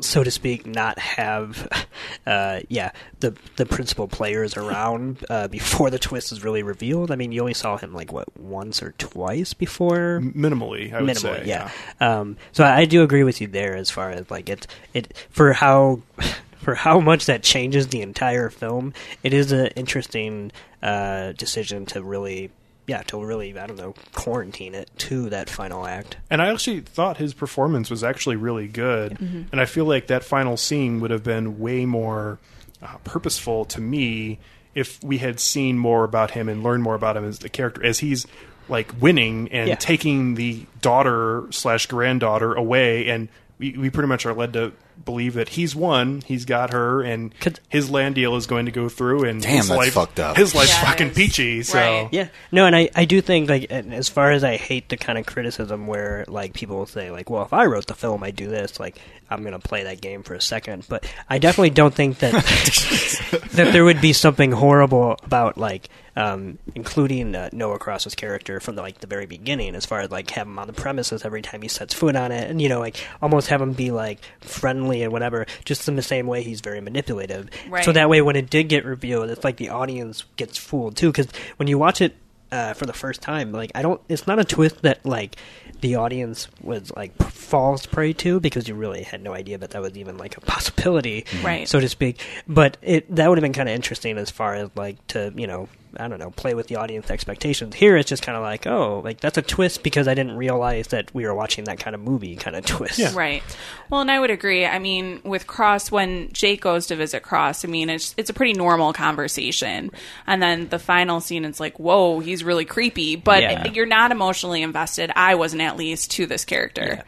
so 0.00 0.22
to 0.22 0.30
speak, 0.30 0.66
not 0.66 0.98
have, 0.98 1.68
uh, 2.26 2.60
yeah, 2.68 2.92
the 3.20 3.36
the 3.56 3.66
principal 3.66 4.08
players 4.08 4.56
around 4.56 5.24
uh, 5.28 5.48
before 5.48 5.90
the 5.90 5.98
twist 5.98 6.32
is 6.32 6.44
really 6.44 6.62
revealed. 6.62 7.10
I 7.10 7.16
mean, 7.16 7.32
you 7.32 7.40
only 7.40 7.54
saw 7.54 7.76
him 7.76 7.92
like 7.92 8.12
what 8.12 8.28
once 8.38 8.82
or 8.82 8.92
twice 8.98 9.54
before, 9.54 10.20
minimally, 10.22 10.92
I 10.92 11.02
would 11.02 11.10
minimally, 11.10 11.40
say, 11.40 11.46
yeah. 11.46 11.70
Um, 12.00 12.36
so 12.52 12.64
I, 12.64 12.78
I 12.78 12.84
do 12.84 13.02
agree 13.02 13.24
with 13.24 13.40
you 13.40 13.46
there 13.46 13.76
as 13.76 13.90
far 13.90 14.10
as 14.10 14.30
like 14.30 14.48
it 14.48 14.66
it 14.94 15.16
for 15.30 15.52
how 15.52 16.00
for 16.58 16.74
how 16.74 17.00
much 17.00 17.26
that 17.26 17.42
changes 17.42 17.88
the 17.88 18.02
entire 18.02 18.50
film. 18.50 18.92
It 19.22 19.32
is 19.32 19.52
an 19.52 19.68
interesting 19.68 20.52
uh, 20.82 21.32
decision 21.32 21.86
to 21.86 22.02
really. 22.02 22.50
Yeah, 22.86 23.02
to 23.04 23.24
really, 23.24 23.58
I 23.58 23.66
don't 23.66 23.76
know, 23.78 23.94
quarantine 24.14 24.74
it 24.74 24.88
to 24.98 25.28
that 25.30 25.50
final 25.50 25.86
act. 25.86 26.16
And 26.30 26.40
I 26.40 26.52
actually 26.52 26.80
thought 26.82 27.16
his 27.16 27.34
performance 27.34 27.90
was 27.90 28.04
actually 28.04 28.36
really 28.36 28.68
good. 28.68 29.18
Mhm. 29.18 29.46
And 29.50 29.60
I 29.60 29.64
feel 29.64 29.84
like 29.86 30.06
that 30.06 30.22
final 30.22 30.56
scene 30.56 31.00
would 31.00 31.10
have 31.10 31.24
been 31.24 31.58
way 31.58 31.84
more 31.84 32.38
uh, 32.82 32.96
purposeful 33.04 33.64
to 33.64 33.80
me 33.80 34.38
if 34.74 35.02
we 35.02 35.18
had 35.18 35.40
seen 35.40 35.78
more 35.78 36.04
about 36.04 36.32
him 36.32 36.48
and 36.48 36.62
learned 36.62 36.82
more 36.82 36.94
about 36.94 37.16
him 37.16 37.24
as 37.24 37.38
the 37.40 37.48
character, 37.48 37.82
as 37.84 37.98
he's 38.00 38.26
like 38.68 38.92
winning 39.00 39.48
and 39.50 39.68
Yeah. 39.68 39.74
taking 39.76 40.34
the 40.34 40.66
daughter 40.82 41.44
slash 41.50 41.86
granddaughter 41.86 42.52
away. 42.54 43.08
And 43.08 43.28
we, 43.58 43.72
we 43.72 43.90
pretty 43.90 44.08
much 44.08 44.26
are 44.26 44.34
led 44.34 44.52
to 44.52 44.72
believe 45.06 45.32
that 45.34 45.48
he's 45.50 45.74
won, 45.74 46.20
he's 46.26 46.44
got 46.44 46.74
her, 46.74 47.00
and 47.00 47.32
his 47.70 47.88
land 47.90 48.16
deal 48.16 48.36
is 48.36 48.46
going 48.46 48.66
to 48.66 48.72
go 48.72 48.90
through. 48.90 49.24
And 49.24 49.40
Damn, 49.40 49.56
his 49.56 49.68
that's 49.68 49.78
life, 49.78 49.92
fucked 49.94 50.20
up. 50.20 50.36
His 50.36 50.54
life's 50.54 50.74
Yeah, 50.74 50.82
it 50.82 50.86
fucking 50.86 51.08
is. 51.10 51.16
peachy. 51.16 51.62
So 51.62 51.78
Right. 51.78 52.08
Yeah. 52.12 52.28
No, 52.52 52.66
and 52.66 52.76
I, 52.76 52.90
I 52.94 53.06
do 53.06 53.22
think 53.22 53.48
like 53.48 53.68
and 53.70 53.94
as 53.94 54.10
far 54.10 54.32
as 54.32 54.44
I 54.44 54.56
hate 54.56 54.90
the 54.90 54.98
kind 54.98 55.18
of 55.18 55.24
criticism 55.24 55.86
where 55.86 56.24
like 56.28 56.52
people 56.52 56.76
will 56.76 56.84
say 56.86 57.10
like, 57.10 57.30
well, 57.30 57.42
if 57.44 57.54
I 57.54 57.64
wrote 57.64 57.86
the 57.86 57.94
film, 57.94 58.22
I'd 58.22 58.36
do 58.36 58.48
this. 58.48 58.78
Like, 58.78 58.98
I'm 59.30 59.42
gonna 59.42 59.58
play 59.58 59.84
that 59.84 60.00
game 60.00 60.22
for 60.22 60.34
a 60.34 60.40
second, 60.40 60.86
but 60.88 61.04
I 61.28 61.38
definitely 61.38 61.70
don't 61.70 61.94
think 61.94 62.18
that 62.18 62.32
that 63.52 63.72
there 63.72 63.84
would 63.84 64.00
be 64.00 64.12
something 64.12 64.52
horrible 64.52 65.16
about 65.22 65.58
like 65.58 65.88
um, 66.16 66.58
including 66.74 67.34
uh, 67.34 67.50
Noah 67.52 67.78
Cross's 67.78 68.14
character 68.14 68.58
from 68.58 68.74
the, 68.74 68.82
like 68.82 69.00
the 69.00 69.06
very 69.06 69.26
beginning, 69.26 69.74
as 69.74 69.84
far 69.84 70.00
as 70.00 70.10
like 70.10 70.30
have 70.30 70.46
him 70.46 70.58
on 70.58 70.66
the 70.66 70.72
premises 70.72 71.24
every 71.24 71.42
time 71.42 71.60
he 71.60 71.68
sets 71.68 71.92
foot 71.92 72.16
on 72.16 72.32
it, 72.32 72.50
and 72.50 72.60
you 72.60 72.68
know 72.68 72.80
like 72.80 72.96
almost 73.20 73.48
have 73.48 73.60
him 73.60 73.72
be 73.72 73.90
like 73.90 74.20
friendly 74.40 75.02
and 75.02 75.12
whatever, 75.12 75.46
just 75.64 75.88
in 75.88 75.96
the 75.96 76.02
same 76.02 76.26
way 76.26 76.42
he's 76.42 76.60
very 76.62 76.80
manipulative. 76.80 77.50
Right. 77.68 77.84
So 77.84 77.92
that 77.92 78.08
way, 78.08 78.22
when 78.22 78.36
it 78.36 78.48
did 78.48 78.64
get 78.64 78.84
revealed, 78.84 79.28
it's 79.30 79.44
like 79.44 79.58
the 79.58 79.68
audience 79.68 80.24
gets 80.36 80.56
fooled 80.56 80.96
too, 80.96 81.10
because 81.10 81.28
when 81.58 81.68
you 81.68 81.78
watch 81.78 82.00
it 82.00 82.16
uh, 82.52 82.74
for 82.74 82.86
the 82.86 82.92
first 82.92 83.20
time, 83.22 83.52
like 83.52 83.72
I 83.74 83.82
don't, 83.82 84.00
it's 84.08 84.26
not 84.26 84.38
a 84.38 84.44
twist 84.44 84.82
that 84.82 85.04
like 85.04 85.36
the 85.80 85.96
audience 85.96 86.48
was 86.62 86.90
like 86.96 87.16
falls 87.22 87.86
prey 87.86 88.12
to 88.14 88.40
because 88.40 88.66
you 88.68 88.74
really 88.74 89.02
had 89.02 89.22
no 89.22 89.34
idea 89.34 89.58
that 89.58 89.70
that 89.70 89.82
was 89.82 89.96
even 89.96 90.16
like 90.16 90.36
a 90.36 90.40
possibility, 90.40 91.24
Right. 91.42 91.68
so 91.68 91.80
to 91.80 91.88
speak. 91.88 92.20
But 92.48 92.76
it 92.82 93.14
that 93.14 93.28
would 93.28 93.38
have 93.38 93.42
been 93.42 93.52
kind 93.52 93.68
of 93.68 93.74
interesting 93.74 94.16
as 94.18 94.30
far 94.30 94.54
as 94.54 94.70
like 94.74 95.04
to 95.08 95.32
you 95.36 95.46
know 95.46 95.68
I 95.98 96.08
don't 96.08 96.18
know 96.18 96.30
play 96.30 96.54
with 96.54 96.68
the 96.68 96.76
audience 96.76 97.10
expectations. 97.10 97.74
Here 97.74 97.96
it's 97.96 98.08
just 98.08 98.22
kind 98.22 98.36
of 98.36 98.42
like 98.42 98.66
oh 98.66 99.00
like 99.04 99.20
that's 99.20 99.38
a 99.38 99.42
twist 99.42 99.82
because 99.82 100.08
I 100.08 100.14
didn't 100.14 100.36
realize 100.36 100.88
that 100.88 101.14
we 101.14 101.24
were 101.24 101.34
watching 101.34 101.64
that 101.64 101.78
kind 101.78 101.94
of 101.94 102.00
movie 102.00 102.36
kind 102.36 102.56
of 102.56 102.64
twist. 102.66 103.14
Right. 103.14 103.42
Well, 103.90 104.00
and 104.00 104.10
I 104.10 104.18
would 104.18 104.30
agree. 104.30 104.66
I 104.66 104.78
mean, 104.78 105.20
with 105.24 105.46
Cross, 105.46 105.90
when 105.92 106.32
Jake 106.32 106.60
goes 106.60 106.86
to 106.88 106.96
visit 106.96 107.22
Cross, 107.22 107.64
I 107.64 107.68
mean, 107.68 107.88
it's 107.90 108.14
it's 108.16 108.30
a 108.30 108.34
pretty 108.34 108.52
normal 108.54 108.92
conversation, 108.92 109.90
and 110.26 110.42
then 110.42 110.68
the 110.68 110.78
final 110.78 111.20
scene, 111.20 111.44
it's 111.44 111.60
like, 111.60 111.78
whoa, 111.78 112.20
he's 112.20 112.42
really 112.44 112.64
creepy, 112.64 113.16
but 113.16 113.42
Yeah. 113.42 113.66
you're 113.72 113.86
not 113.86 114.10
emotionally 114.12 114.62
invested. 114.62 115.10
I 115.16 115.34
wasn't 115.36 115.62
at 115.62 115.76
least 115.76 116.10
to 116.12 116.26
this 116.26 116.44
character. 116.44 117.04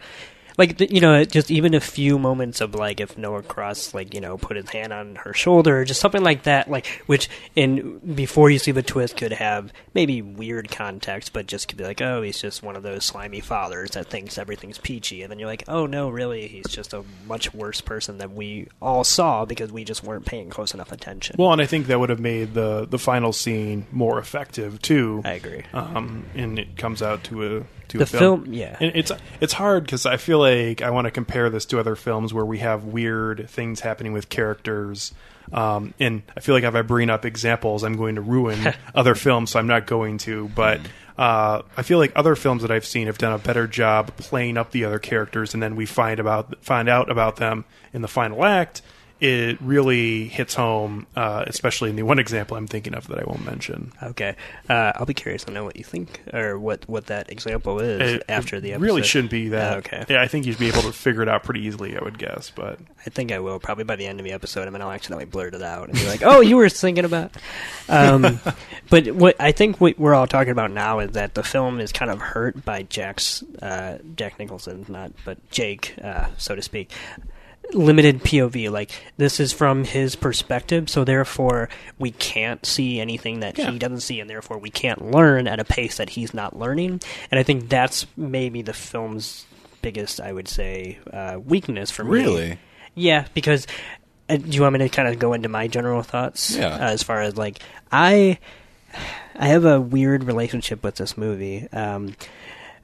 Like 0.59 0.91
you 0.91 1.01
know 1.01 1.25
just 1.25 1.51
even 1.51 1.73
a 1.73 1.81
few 1.81 2.19
moments 2.19 2.61
of 2.61 2.75
like 2.75 3.01
if 3.01 3.17
noah 3.17 3.43
cross 3.43 3.95
like 3.95 4.13
you 4.13 4.21
know 4.21 4.37
put 4.37 4.57
his 4.57 4.69
hand 4.71 4.93
on 4.93 5.15
her 5.17 5.33
shoulder 5.33 5.79
or 5.81 5.85
just 5.85 6.01
something 6.01 6.23
like 6.23 6.43
that 6.43 6.69
like 6.69 6.87
which 7.07 7.31
in 7.57 7.99
before 8.15 8.51
you 8.51 8.59
see 8.59 8.73
the 8.73 8.83
twist 8.83 9.17
could 9.17 9.33
have 9.33 9.73
maybe 9.95 10.21
weird 10.21 10.71
context 10.71 11.33
but 11.33 11.47
just 11.47 11.69
could 11.69 11.79
be 11.79 11.85
like 11.85 12.03
oh 12.03 12.21
he's 12.21 12.41
just 12.41 12.63
one 12.63 12.77
of 12.77 12.83
those 12.83 13.05
slimy 13.05 13.41
fathers 13.41 13.93
that 13.93 14.09
thinks 14.09 14.37
everything's 14.37 14.79
peachy 14.79 15.23
and 15.23 15.31
then 15.31 15.39
you're 15.39 15.49
like 15.49 15.65
oh 15.69 15.87
no 15.87 16.11
really 16.11 16.49
he's 16.49 16.69
just 16.69 16.93
a 16.93 17.05
much 17.27 17.55
worse 17.55 17.81
person 17.81 18.19
than 18.19 18.35
we 18.35 18.67
all 18.83 19.05
saw 19.05 19.45
because 19.45 19.73
we 19.73 19.85
just 19.85 20.03
weren't 20.03 20.27
paying 20.27 20.51
close 20.51 20.75
enough 20.75 20.93
attention 20.93 21.37
Well, 21.39 21.53
and 21.53 21.63
I 21.63 21.67
think 21.67 21.87
that 21.87 22.01
would 22.01 22.11
have 22.11 22.21
made 22.21 22.55
the 22.55 22.87
the 22.87 22.99
final 22.99 23.33
scene 23.33 23.87
more 23.93 24.19
effective 24.19 24.83
too. 24.83 25.23
I 25.25 25.33
agree. 25.33 25.63
Um, 25.73 26.25
and 26.35 26.59
it 26.59 26.77
comes 26.77 27.03
out 27.03 27.25
to 27.25 27.59
a 27.59 27.65
to 27.89 27.99
The 27.99 28.05
a 28.05 28.07
film. 28.07 28.21
film- 28.45 28.55
yeah. 28.55 28.77
And 28.81 28.93
it's 28.95 29.13
it's 29.41 29.53
hard 29.53 29.85
because 29.85 30.07
I 30.07 30.17
feel 30.17 30.39
like 30.39 30.83
I 30.83 30.91
want 30.91 31.07
to 31.07 31.11
compare 31.11 31.51
this 31.51 31.65
to 31.67 31.79
other 31.81 31.97
films 31.97 32.33
where 32.35 32.45
we 32.45 32.59
have 32.59 32.85
weird 32.85 33.49
things 33.51 33.81
happening 33.81 34.13
with 34.13 34.29
characters. 34.29 35.13
Um, 35.53 35.95
and 35.99 36.23
I 36.37 36.41
feel 36.41 36.55
like 36.55 36.65
if 36.65 36.75
I 36.75 36.83
bring 36.83 37.09
up 37.11 37.25
examples, 37.25 37.83
I'm 37.83 37.97
going 37.97 38.17
to 38.17 38.21
ruin 38.21 38.75
other 38.95 39.15
films, 39.15 39.51
so 39.51 39.59
I'm 39.59 39.67
not 39.67 39.87
going 39.87 40.19
to. 40.19 40.49
But 40.55 40.81
uh, 41.17 41.63
I 41.77 41.83
feel 41.83 41.99
like 41.99 42.13
other 42.15 42.37
films 42.37 42.63
that 42.63 42.71
I've 42.71 42.85
seen 42.85 43.07
have 43.07 43.17
done 43.19 43.33
a 43.33 43.39
better 43.39 43.67
job 43.67 44.15
playing 44.19 44.59
up 44.59 44.71
the 44.73 44.85
other 44.85 44.99
characters, 44.99 45.55
and 45.55 45.63
then 45.63 45.75
we 45.75 45.87
find 45.87 46.21
about 46.21 46.63
find 46.63 46.89
out 46.89 47.11
about 47.11 47.37
them 47.37 47.65
in 47.95 48.03
the 48.03 48.09
final 48.09 48.45
act. 48.45 48.83
It 49.21 49.61
really 49.61 50.29
hits 50.29 50.55
home, 50.55 51.07
uh, 51.17 51.45
especially 51.47 51.91
in 51.91 51.97
the 51.97 52.05
one 52.05 52.19
example 52.21 52.57
I'm 52.57 52.69
thinking 52.69 52.95
of 52.95 53.09
that 53.09 53.19
I 53.19 53.25
won't 53.25 53.45
mention. 53.45 53.93
okay 54.03 54.37
uh, 54.69 54.93
i'll 54.95 55.07
be 55.07 55.15
curious 55.15 55.45
to 55.45 55.53
know 55.53 55.65
what 55.65 55.77
you 55.77 55.85
think 55.85 56.21
or 56.33 56.59
what 56.59 56.89
what 56.89 57.07
that 57.07 57.31
example 57.33 57.81
is 57.81 58.01
It- 58.15 58.23
after 58.29 58.61
the 58.61 58.73
episode 58.73 58.85
really 58.85 59.03
shouldn't 59.03 59.31
be 59.31 59.49
that. 59.49 59.75
Oh, 59.75 59.79
okay 59.79 60.05
Yeah, 60.09 60.23
I 60.23 60.29
think 60.29 60.47
you'd 60.47 60.59
be 60.59 60.69
able 60.69 60.83
to 60.83 60.93
figure 60.93 61.23
it 61.23 61.29
out 61.29 61.43
pretty 61.43 61.61
easily. 61.67 61.97
I 61.97 62.03
would 62.05 62.19
guess, 62.19 62.51
but 62.55 62.79
I 63.05 63.11
think 63.11 63.33
I 63.33 63.39
will 63.41 63.59
probably 63.59 63.85
by 63.85 63.97
the 63.97 64.07
end 64.07 64.21
of 64.21 64.25
the 64.25 64.33
episode. 64.33 64.67
I 64.69 64.71
mean, 64.71 64.83
I'll 64.83 64.91
accidentally 64.93 65.25
blurt 65.25 65.55
it 65.55 65.63
out 65.63 65.89
and 65.89 65.95
be 65.99 66.07
like, 66.07 66.23
"Oh, 66.23 66.41
you 66.41 66.57
were 66.57 66.69
thinking 66.69 67.05
about." 67.05 67.33
Um, 67.91 68.39
but 68.91 69.07
what 69.13 69.35
I 69.41 69.53
think 69.53 69.81
what 69.81 69.99
we're 69.99 70.15
all 70.15 70.27
talking 70.27 70.51
about 70.53 70.71
now 70.71 70.99
is 70.99 71.13
that 71.13 71.33
the 71.35 71.43
film 71.43 71.81
is 71.81 71.91
kind 71.91 72.11
of 72.11 72.21
hurt 72.21 72.63
by 72.65 72.83
Jack's 72.83 73.43
uh, 73.63 73.97
Jack 74.15 74.39
Nicholson, 74.39 74.85
not 74.89 75.13
but 75.25 75.39
Jake, 75.51 75.95
uh, 76.05 76.27
so 76.37 76.55
to 76.55 76.61
speak. 76.61 76.93
Limited 77.73 78.21
POV. 78.23 78.71
Like 78.71 78.91
this 79.17 79.41
is 79.41 79.53
from 79.53 79.85
his 79.85 80.17
perspective, 80.17 80.89
so 80.89 81.05
therefore 81.05 81.69
we 81.99 82.11
can't 82.13 82.65
see 82.65 83.01
anything 83.01 83.41
that 83.41 83.59
Yeah. 83.59 83.71
he 83.71 83.79
doesn't 83.79 84.01
see, 84.01 84.21
and 84.21 84.29
therefore 84.31 84.59
we 84.59 84.71
can't 84.71 85.11
learn 85.11 85.47
at 85.47 85.61
a 85.61 85.65
pace 85.65 85.97
that 85.99 86.11
he's 86.11 86.33
not 86.35 86.59
learning. 86.59 87.01
And 87.31 87.39
I 87.39 87.43
think 87.43 87.69
that's 87.69 88.07
maybe 88.17 88.63
the 88.63 88.73
film's 88.73 89.45
biggest, 89.83 90.21
I 90.21 90.33
would 90.33 90.49
say, 90.49 90.99
uh, 91.13 91.39
weakness 91.45 91.91
for 91.91 92.05
me. 92.05 92.11
Really? 92.11 92.59
Yeah, 92.95 93.27
because 93.35 93.67
uh, 94.29 94.37
do 94.37 94.49
you 94.51 94.63
want 94.63 94.73
me 94.75 94.79
to 94.81 94.89
kind 94.89 95.09
of 95.09 95.19
go 95.19 95.33
into 95.33 95.49
my 95.49 95.69
general 95.69 96.03
thoughts? 96.03 96.57
Yeah. 96.57 96.75
Uh, 96.75 96.79
as 96.91 97.03
far 97.03 97.23
as 97.23 97.37
like 97.37 97.61
I, 97.93 98.39
I 99.37 99.49
have 99.49 99.65
a 99.65 99.81
weird 99.81 100.25
relationship 100.25 100.83
with 100.83 100.97
this 100.97 101.17
movie. 101.17 101.69
Um, 101.73 102.15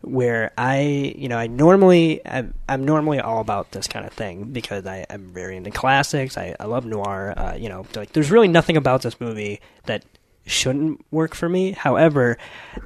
where 0.05 0.53
I, 0.57 1.15
you 1.17 1.29
know, 1.29 1.39
I 1.39 1.47
normally, 1.47 2.21
I'm, 2.27 2.55
I'm 2.69 2.85
normally 2.85 3.21
all 3.21 3.41
about 3.41 3.73
this 3.73 3.87
kind 3.87 4.07
of 4.07 4.13
thing 4.13 4.53
because 4.53 4.87
I, 4.87 5.07
I'm 5.09 5.33
very 5.33 5.57
into 5.57 5.71
classics. 5.71 6.37
I, 6.37 6.55
I 6.59 6.67
love 6.67 6.85
noir. 6.85 7.35
Uh, 7.37 7.55
you 7.55 7.69
know, 7.69 7.87
like 7.95 8.13
there's 8.13 8.31
really 8.31 8.49
nothing 8.49 8.77
about 8.77 9.03
this 9.03 9.21
movie 9.21 9.61
that 9.87 10.05
shouldn't 10.47 11.05
work 11.11 11.35
for 11.35 11.49
me. 11.49 11.73
However, 11.73 12.37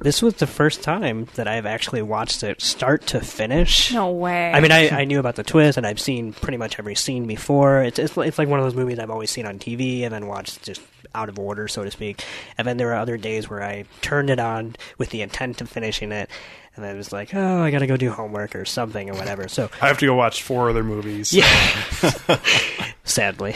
this 0.01 0.21
was 0.21 0.35
the 0.35 0.47
first 0.47 0.81
time 0.81 1.27
that 1.35 1.47
I've 1.47 1.65
actually 1.65 2.01
watched 2.01 2.43
it 2.43 2.61
start 2.61 3.07
to 3.07 3.19
finish. 3.19 3.93
No 3.93 4.11
way. 4.11 4.51
I 4.53 4.59
mean, 4.61 4.71
I, 4.71 4.89
I 4.89 5.05
knew 5.05 5.19
about 5.19 5.35
the 5.35 5.43
twist, 5.43 5.77
and 5.77 5.85
I've 5.85 5.99
seen 5.99 6.33
pretty 6.33 6.57
much 6.57 6.79
every 6.79 6.95
scene 6.95 7.25
before. 7.27 7.83
It's, 7.83 7.99
it's 7.99 8.17
it's 8.17 8.37
like 8.37 8.47
one 8.47 8.59
of 8.59 8.65
those 8.65 8.75
movies 8.75 8.99
I've 8.99 9.09
always 9.09 9.29
seen 9.29 9.45
on 9.45 9.59
TV 9.59 10.03
and 10.03 10.13
then 10.13 10.27
watched 10.27 10.63
just 10.63 10.81
out 11.15 11.29
of 11.29 11.39
order, 11.39 11.67
so 11.67 11.83
to 11.83 11.91
speak. 11.91 12.23
And 12.57 12.67
then 12.67 12.77
there 12.77 12.91
are 12.91 12.99
other 12.99 13.17
days 13.17 13.49
where 13.49 13.63
I 13.63 13.85
turned 14.01 14.29
it 14.29 14.39
on 14.39 14.75
with 14.97 15.09
the 15.09 15.21
intent 15.21 15.61
of 15.61 15.69
finishing 15.69 16.11
it, 16.11 16.29
and 16.75 16.85
then 16.85 16.95
it 16.95 16.97
was 16.97 17.11
like, 17.11 17.33
oh, 17.33 17.61
I 17.61 17.71
got 17.71 17.79
to 17.79 17.87
go 17.87 17.97
do 17.97 18.11
homework 18.11 18.55
or 18.55 18.65
something 18.65 19.09
or 19.09 19.13
whatever. 19.13 19.47
So 19.47 19.69
I 19.81 19.87
have 19.87 19.97
to 19.99 20.05
go 20.05 20.15
watch 20.15 20.43
four 20.43 20.69
other 20.69 20.83
movies. 20.83 21.33
yeah. 21.33 21.47
Sadly. 23.03 23.53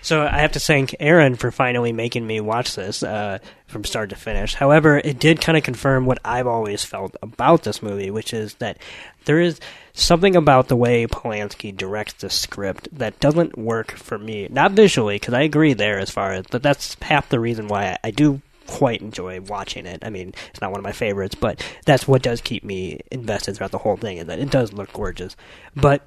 So 0.00 0.22
I 0.22 0.38
have 0.38 0.52
to 0.52 0.60
thank 0.60 0.96
Erin 0.98 1.36
for 1.36 1.50
finally 1.50 1.92
making 1.92 2.26
me 2.26 2.40
watch 2.40 2.74
this 2.74 3.02
uh, 3.02 3.38
from 3.66 3.84
start 3.84 4.10
to 4.10 4.16
finish. 4.16 4.54
However, 4.54 4.98
it 4.98 5.18
did 5.18 5.40
kind 5.40 5.56
of 5.56 5.62
confirm 5.64 6.06
what 6.06 6.18
I've 6.24 6.46
always 6.46 6.84
felt 6.84 7.16
about 7.22 7.62
this 7.62 7.82
movie, 7.82 8.10
which 8.10 8.32
is 8.32 8.54
that 8.54 8.78
there 9.26 9.40
is 9.40 9.60
something 9.92 10.36
about 10.36 10.68
the 10.68 10.76
way 10.76 11.06
Polanski 11.06 11.76
directs 11.76 12.14
the 12.14 12.30
script 12.30 12.88
that 12.92 13.20
doesn't 13.20 13.58
work 13.58 13.92
for 13.92 14.18
me. 14.18 14.48
Not 14.50 14.72
visually, 14.72 15.16
because 15.16 15.34
I 15.34 15.42
agree 15.42 15.74
there 15.74 15.98
as 15.98 16.10
far 16.10 16.32
as, 16.32 16.46
but 16.50 16.62
that's 16.62 16.96
half 17.02 17.28
the 17.28 17.40
reason 17.40 17.68
why 17.68 17.92
I, 17.92 17.98
I 18.04 18.10
do 18.10 18.40
quite 18.66 19.02
enjoy 19.02 19.40
watching 19.40 19.86
it. 19.86 20.02
I 20.02 20.10
mean, 20.10 20.34
it's 20.50 20.60
not 20.60 20.70
one 20.70 20.80
of 20.80 20.84
my 20.84 20.92
favorites, 20.92 21.34
but 21.34 21.62
that's 21.84 22.08
what 22.08 22.22
does 22.22 22.40
keep 22.40 22.64
me 22.64 23.00
invested 23.10 23.56
throughout 23.56 23.72
the 23.72 23.78
whole 23.78 23.96
thing, 23.96 24.18
is 24.18 24.26
that 24.26 24.38
it 24.38 24.50
does 24.50 24.72
look 24.72 24.92
gorgeous. 24.92 25.36
But 25.74 26.06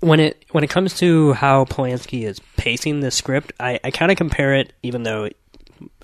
when 0.00 0.18
it 0.18 0.44
when 0.50 0.64
it 0.64 0.70
comes 0.70 0.94
to 0.98 1.32
how 1.34 1.64
Polanski 1.64 2.24
is 2.24 2.40
pacing 2.56 3.00
the 3.00 3.10
script, 3.10 3.52
I, 3.60 3.78
I 3.84 3.90
kind 3.90 4.10
of 4.10 4.18
compare 4.18 4.54
it, 4.54 4.72
even 4.82 5.04
though 5.04 5.28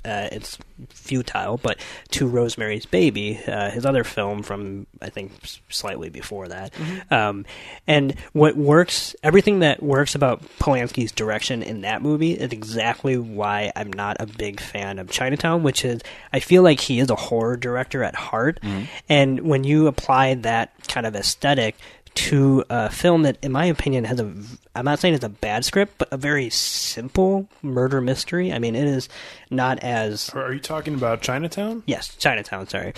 uh, 0.05 0.29
it's 0.31 0.59
futile, 0.91 1.57
but 1.59 1.79
to 2.11 2.27
Rosemary's 2.29 2.87
Baby, 2.87 3.41
uh, 3.47 3.71
his 3.71 3.85
other 3.85 4.05
film 4.05 4.43
from 4.43 4.87
I 5.03 5.11
think 5.11 5.33
slightly 5.69 6.09
before 6.09 6.49
that. 6.49 6.73
Um, 7.11 7.45
and 7.87 8.15
what 8.33 8.57
works, 8.57 9.15
everything 9.23 9.59
that 9.61 9.83
works 9.83 10.15
about 10.15 10.43
Polanski's 10.61 11.13
direction 11.13 11.63
in 11.63 11.81
that 11.83 12.01
movie 12.01 12.33
is 12.33 12.53
exactly 12.53 13.17
why 13.17 13.73
I'm 13.75 13.93
not 13.93 14.17
a 14.21 14.27
big 14.27 14.61
fan 14.61 14.99
of 14.99 15.11
Chinatown, 15.11 15.63
which 15.63 15.85
is 15.85 16.01
I 16.33 16.41
feel 16.41 16.63
like 16.63 16.81
he 16.81 17.01
is 17.01 17.11
a 17.11 17.17
horror 17.17 17.57
director 17.57 18.03
at 18.05 18.15
heart, 18.15 18.61
and 19.09 19.41
when 19.41 19.65
you 19.65 19.87
apply 19.89 20.35
that 20.35 20.73
kind 20.87 21.07
of 21.07 21.15
aesthetic 21.17 21.75
to 22.19 22.65
a 22.69 22.91
film 22.91 23.23
that, 23.23 23.39
in 23.43 23.53
my 23.53 23.67
opinion, 23.67 24.05
has 24.05 24.19
a. 24.19 24.33
I'm 24.75 24.85
not 24.85 24.99
saying 24.99 25.15
it's 25.15 25.25
a 25.25 25.29
bad 25.29 25.65
script, 25.65 25.95
but 25.99 26.09
a 26.11 26.17
very 26.17 26.51
simple 26.51 27.49
murder 27.63 28.01
mystery. 28.01 28.53
I 28.53 28.59
mean, 28.59 28.75
it 28.75 28.87
is 28.87 29.09
not 29.51 29.79
as. 29.85 30.29
Are 30.31 30.53
you 30.53 30.61
talking 30.61 30.95
about 30.95 31.23
Chinatown? 31.23 31.85
Yes, 31.87 32.17
Chinatown. 32.17 32.69
Sorry. 32.69 32.93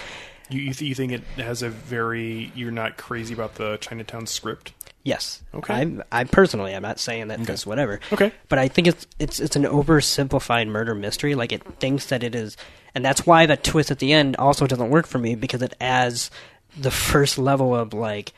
You 0.48 0.60
you, 0.60 0.72
th- 0.72 0.88
you 0.88 0.94
think 0.94 1.12
it 1.12 1.22
has 1.36 1.62
a 1.62 1.68
very 1.68 2.50
you're 2.54 2.70
not 2.70 2.96
crazy 2.96 3.34
about 3.34 3.56
the 3.56 3.76
Chinatown 3.76 4.26
script? 4.26 4.72
Yes. 5.02 5.42
Okay. 5.54 5.74
I'm, 5.74 6.02
I 6.10 6.24
personally, 6.24 6.74
I'm 6.74 6.82
not 6.82 6.98
saying 6.98 7.28
that 7.28 7.40
this 7.44 7.66
whatever. 7.66 8.00
Okay. 8.12 8.32
But 8.48 8.58
I 8.58 8.68
think 8.68 8.88
it's 8.88 9.06
it's 9.18 9.38
it's 9.38 9.56
an 9.56 9.64
oversimplified 9.64 10.68
murder 10.68 10.94
mystery. 10.94 11.34
Like 11.34 11.52
it 11.52 11.62
thinks 11.78 12.06
that 12.06 12.22
it 12.22 12.34
is, 12.34 12.56
and 12.94 13.04
that's 13.04 13.26
why 13.26 13.46
that 13.46 13.64
twist 13.64 13.90
at 13.90 13.98
the 13.98 14.12
end 14.12 14.36
also 14.36 14.66
doesn't 14.66 14.90
work 14.90 15.06
for 15.06 15.18
me 15.18 15.34
because 15.34 15.62
it 15.62 15.74
adds 15.80 16.30
the 16.78 16.90
first 16.90 17.38
level 17.38 17.74
of 17.74 17.92
like, 17.94 18.32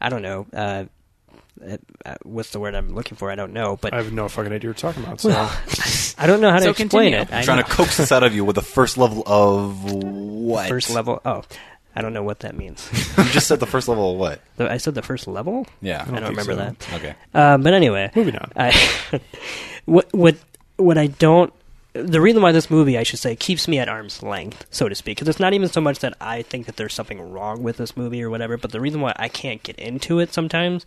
I 0.00 0.08
don't 0.08 0.22
know. 0.22 0.46
Uh, 0.52 0.84
uh, 2.04 2.14
what's 2.22 2.50
the 2.50 2.60
word 2.60 2.74
I'm 2.74 2.94
looking 2.94 3.16
for? 3.16 3.30
I 3.30 3.34
don't 3.34 3.52
know, 3.52 3.76
but 3.80 3.94
I 3.94 3.96
have 3.96 4.12
no 4.12 4.28
fucking 4.28 4.52
idea 4.52 4.70
what 4.70 4.82
you're 4.82 4.92
talking 4.92 5.02
about. 5.02 5.20
So. 5.20 5.30
Well, 5.30 5.50
I 6.18 6.26
don't 6.26 6.40
know 6.40 6.50
how 6.50 6.58
to 6.58 6.64
So 6.64 6.70
explain 6.70 7.12
continue. 7.12 7.18
it. 7.20 7.32
I 7.32 7.38
I'm 7.38 7.44
trying 7.44 7.62
to 7.64 7.70
coax 7.70 7.96
this 7.96 8.12
out 8.12 8.22
of 8.22 8.34
you 8.34 8.44
with 8.44 8.56
the 8.56 8.62
first 8.62 8.98
level 8.98 9.22
of 9.26 9.90
what? 9.92 10.68
First 10.68 10.90
level. 10.90 11.20
Oh, 11.24 11.42
I 11.94 12.02
don't 12.02 12.12
know 12.12 12.22
what 12.22 12.40
that 12.40 12.54
means. 12.54 12.88
You 13.16 13.24
just 13.30 13.46
said 13.46 13.58
the 13.60 13.66
first 13.66 13.88
level 13.88 14.12
of 14.12 14.18
what? 14.18 14.40
I 14.58 14.76
said 14.76 14.94
the 14.94 15.02
first 15.02 15.26
level. 15.26 15.66
Yeah. 15.80 16.02
I 16.02 16.04
don't, 16.04 16.14
think 16.14 16.28
remember 16.38 16.52
so. 16.52 16.56
that. 16.56 16.92
Okay. 16.94 17.14
Uh, 17.32 17.56
but 17.56 17.72
anyway, 17.72 18.10
Moving 18.14 18.36
on. 18.36 18.52
I, 18.54 19.20
what 19.86 20.12
what 20.12 20.36
what 20.76 20.98
I 20.98 21.06
don't. 21.06 21.52
The 22.02 22.20
reason 22.20 22.42
why 22.42 22.52
this 22.52 22.70
movie, 22.70 22.98
I 22.98 23.02
should 23.02 23.18
say, 23.18 23.36
keeps 23.36 23.68
me 23.68 23.78
at 23.78 23.88
arm's 23.88 24.22
length, 24.22 24.66
so 24.70 24.88
to 24.88 24.94
speak, 24.94 25.16
because 25.16 25.28
it's 25.28 25.40
not 25.40 25.54
even 25.54 25.68
so 25.68 25.80
much 25.80 26.00
that 26.00 26.14
I 26.20 26.42
think 26.42 26.66
that 26.66 26.76
there's 26.76 26.94
something 26.94 27.32
wrong 27.32 27.62
with 27.62 27.76
this 27.76 27.96
movie 27.96 28.22
or 28.22 28.30
whatever, 28.30 28.56
but 28.56 28.72
the 28.72 28.80
reason 28.80 29.00
why 29.00 29.14
I 29.16 29.28
can't 29.28 29.62
get 29.62 29.78
into 29.78 30.18
it 30.18 30.32
sometimes 30.32 30.84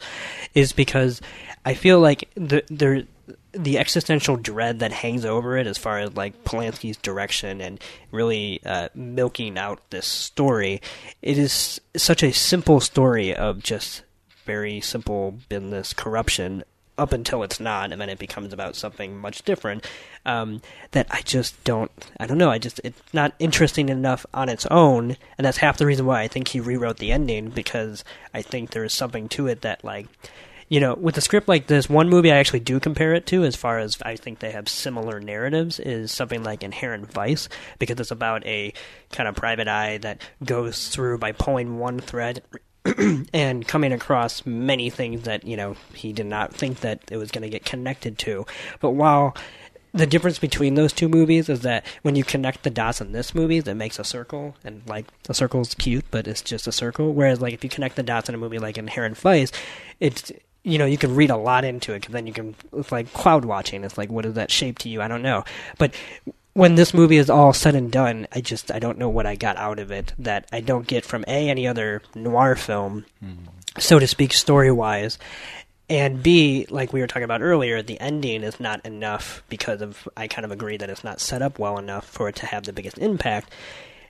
is 0.53 0.73
because 0.73 1.21
I 1.65 1.73
feel 1.73 1.99
like 1.99 2.29
the 2.35 2.63
there 2.69 3.03
the 3.51 3.79
existential 3.79 4.37
dread 4.37 4.79
that 4.79 4.91
hangs 4.91 5.25
over 5.25 5.57
it 5.57 5.65
as 5.65 5.77
far 5.77 5.99
as 5.99 6.15
like 6.15 6.43
Polanski's 6.43 6.97
direction 6.97 7.61
and 7.61 7.83
really 8.11 8.61
uh, 8.65 8.89
milking 8.93 9.57
out 9.57 9.81
this 9.89 10.05
story. 10.05 10.81
It 11.21 11.37
is 11.37 11.81
such 11.97 12.21
a 12.21 12.31
simple 12.31 12.79
story 12.79 13.35
of 13.35 13.63
just 13.63 14.03
very 14.45 14.81
simple 14.81 15.37
business 15.49 15.93
corruption 15.93 16.63
up 16.99 17.13
until 17.13 17.43
it's 17.43 17.59
not, 17.59 17.91
and 17.91 17.99
then 17.99 18.09
it 18.09 18.19
becomes 18.19 18.53
about 18.53 18.75
something 18.75 19.17
much 19.17 19.43
different. 19.43 19.87
Um, 20.25 20.61
that 20.91 21.07
I 21.09 21.21
just 21.21 21.61
don't. 21.63 21.89
I 22.19 22.27
don't 22.27 22.37
know. 22.37 22.51
I 22.51 22.59
just 22.59 22.81
it's 22.83 23.01
not 23.13 23.33
interesting 23.39 23.89
enough 23.89 24.25
on 24.33 24.49
its 24.49 24.65
own, 24.67 25.15
and 25.37 25.45
that's 25.45 25.57
half 25.57 25.77
the 25.77 25.85
reason 25.85 26.05
why 26.05 26.21
I 26.21 26.27
think 26.27 26.49
he 26.49 26.59
rewrote 26.59 26.97
the 26.97 27.11
ending 27.11 27.49
because 27.49 28.03
I 28.33 28.41
think 28.41 28.71
there 28.71 28.83
is 28.83 28.93
something 28.93 29.29
to 29.29 29.47
it 29.47 29.61
that 29.61 29.83
like. 29.83 30.07
You 30.71 30.79
know, 30.79 30.93
with 30.93 31.17
a 31.17 31.21
script 31.21 31.47
like 31.47 31.65
this, 31.65 31.89
one 31.89 32.09
movie 32.09 32.31
I 32.31 32.37
actually 32.37 32.59
do 32.59 32.79
compare 32.79 33.15
it 33.15 33.25
to, 33.25 33.43
as 33.43 33.55
far 33.55 33.79
as 33.79 33.97
I 34.03 34.15
think 34.15 34.37
they 34.37 34.51
have 34.51 34.69
similar 34.69 35.19
narratives, 35.19 35.79
is 35.79 36.11
something 36.11 36.43
like 36.43 36.61
Inherent 36.61 37.11
Vice, 37.11 37.49
because 37.79 37.99
it's 37.99 38.11
about 38.11 38.45
a 38.45 38.73
kind 39.11 39.27
of 39.27 39.33
private 39.33 39.67
eye 39.67 39.97
that 39.97 40.21
goes 40.45 40.89
through 40.89 41.17
by 41.17 41.31
pulling 41.31 41.79
one 41.79 41.99
thread 41.99 42.43
and 43.33 43.67
coming 43.67 43.91
across 43.91 44.45
many 44.45 44.89
things 44.89 45.23
that 45.23 45.45
you 45.45 45.57
know 45.57 45.75
he 45.93 46.13
did 46.13 46.25
not 46.25 46.53
think 46.53 46.79
that 46.81 47.01
it 47.11 47.17
was 47.17 47.31
going 47.31 47.41
to 47.41 47.49
get 47.49 47.65
connected 47.65 48.17
to. 48.19 48.45
But 48.79 48.91
while 48.91 49.35
the 49.93 50.05
difference 50.05 50.39
between 50.39 50.75
those 50.75 50.93
two 50.93 51.09
movies 51.09 51.49
is 51.49 51.61
that 51.61 51.85
when 52.03 52.15
you 52.15 52.23
connect 52.23 52.63
the 52.63 52.69
dots 52.69 53.01
in 53.01 53.11
this 53.11 53.33
movie, 53.33 53.59
that 53.59 53.75
makes 53.75 53.97
a 53.99 54.03
circle, 54.03 54.55
and 54.63 54.81
like 54.87 55.05
a 55.27 55.33
circle's 55.33 55.73
cute, 55.73 56.05
but 56.11 56.27
it's 56.27 56.41
just 56.41 56.67
a 56.67 56.71
circle. 56.71 57.13
Whereas 57.13 57.41
like 57.41 57.53
if 57.53 57.63
you 57.63 57.69
connect 57.69 57.95
the 57.95 58.03
dots 58.03 58.29
in 58.29 58.35
a 58.35 58.37
movie 58.37 58.59
like 58.59 58.77
Inherent 58.77 59.17
Vice, 59.17 59.51
it's 59.99 60.31
you 60.63 60.77
know 60.77 60.85
you 60.85 60.97
can 60.97 61.15
read 61.15 61.31
a 61.31 61.37
lot 61.37 61.65
into 61.65 61.93
it 61.93 62.01
because 62.01 62.13
then 62.13 62.27
you 62.27 62.33
can 62.33 62.55
it's 62.73 62.91
like 62.91 63.11
cloud 63.13 63.45
watching. 63.45 63.83
It's 63.83 63.97
like 63.97 64.11
what 64.11 64.25
is 64.25 64.35
that 64.35 64.51
shape 64.51 64.79
to 64.79 64.89
you? 64.89 65.01
I 65.01 65.07
don't 65.07 65.23
know, 65.23 65.43
but 65.77 65.93
when 66.53 66.75
this 66.75 66.93
movie 66.93 67.17
is 67.17 67.29
all 67.29 67.53
said 67.53 67.75
and 67.75 67.91
done, 67.91 68.27
I 68.31 68.41
just 68.41 68.71
I 68.71 68.79
don't 68.79 68.97
know 68.97 69.09
what 69.09 69.25
I 69.25 69.35
got 69.35 69.57
out 69.57 69.79
of 69.79 69.91
it 69.91 70.13
that 70.19 70.47
I 70.51 70.61
don't 70.61 70.87
get 70.87 71.05
from 71.05 71.23
a 71.27 71.49
any 71.49 71.67
other 71.67 72.01
noir 72.15 72.55
film, 72.55 73.05
so 73.77 73.99
to 73.99 74.07
speak, 74.07 74.33
story 74.33 74.71
wise, 74.71 75.17
and 75.89 76.21
b 76.21 76.65
like 76.69 76.93
we 76.93 77.01
were 77.01 77.07
talking 77.07 77.23
about 77.23 77.41
earlier, 77.41 77.81
the 77.81 77.99
ending 77.99 78.43
is 78.43 78.59
not 78.59 78.85
enough 78.85 79.43
because 79.49 79.81
of 79.81 80.07
I 80.17 80.27
kind 80.27 80.45
of 80.45 80.51
agree 80.51 80.77
that 80.77 80.89
it's 80.89 81.03
not 81.03 81.19
set 81.19 81.41
up 81.41 81.59
well 81.59 81.77
enough 81.77 82.05
for 82.05 82.29
it 82.29 82.35
to 82.37 82.45
have 82.45 82.63
the 82.63 82.73
biggest 82.73 82.97
impact. 82.97 83.51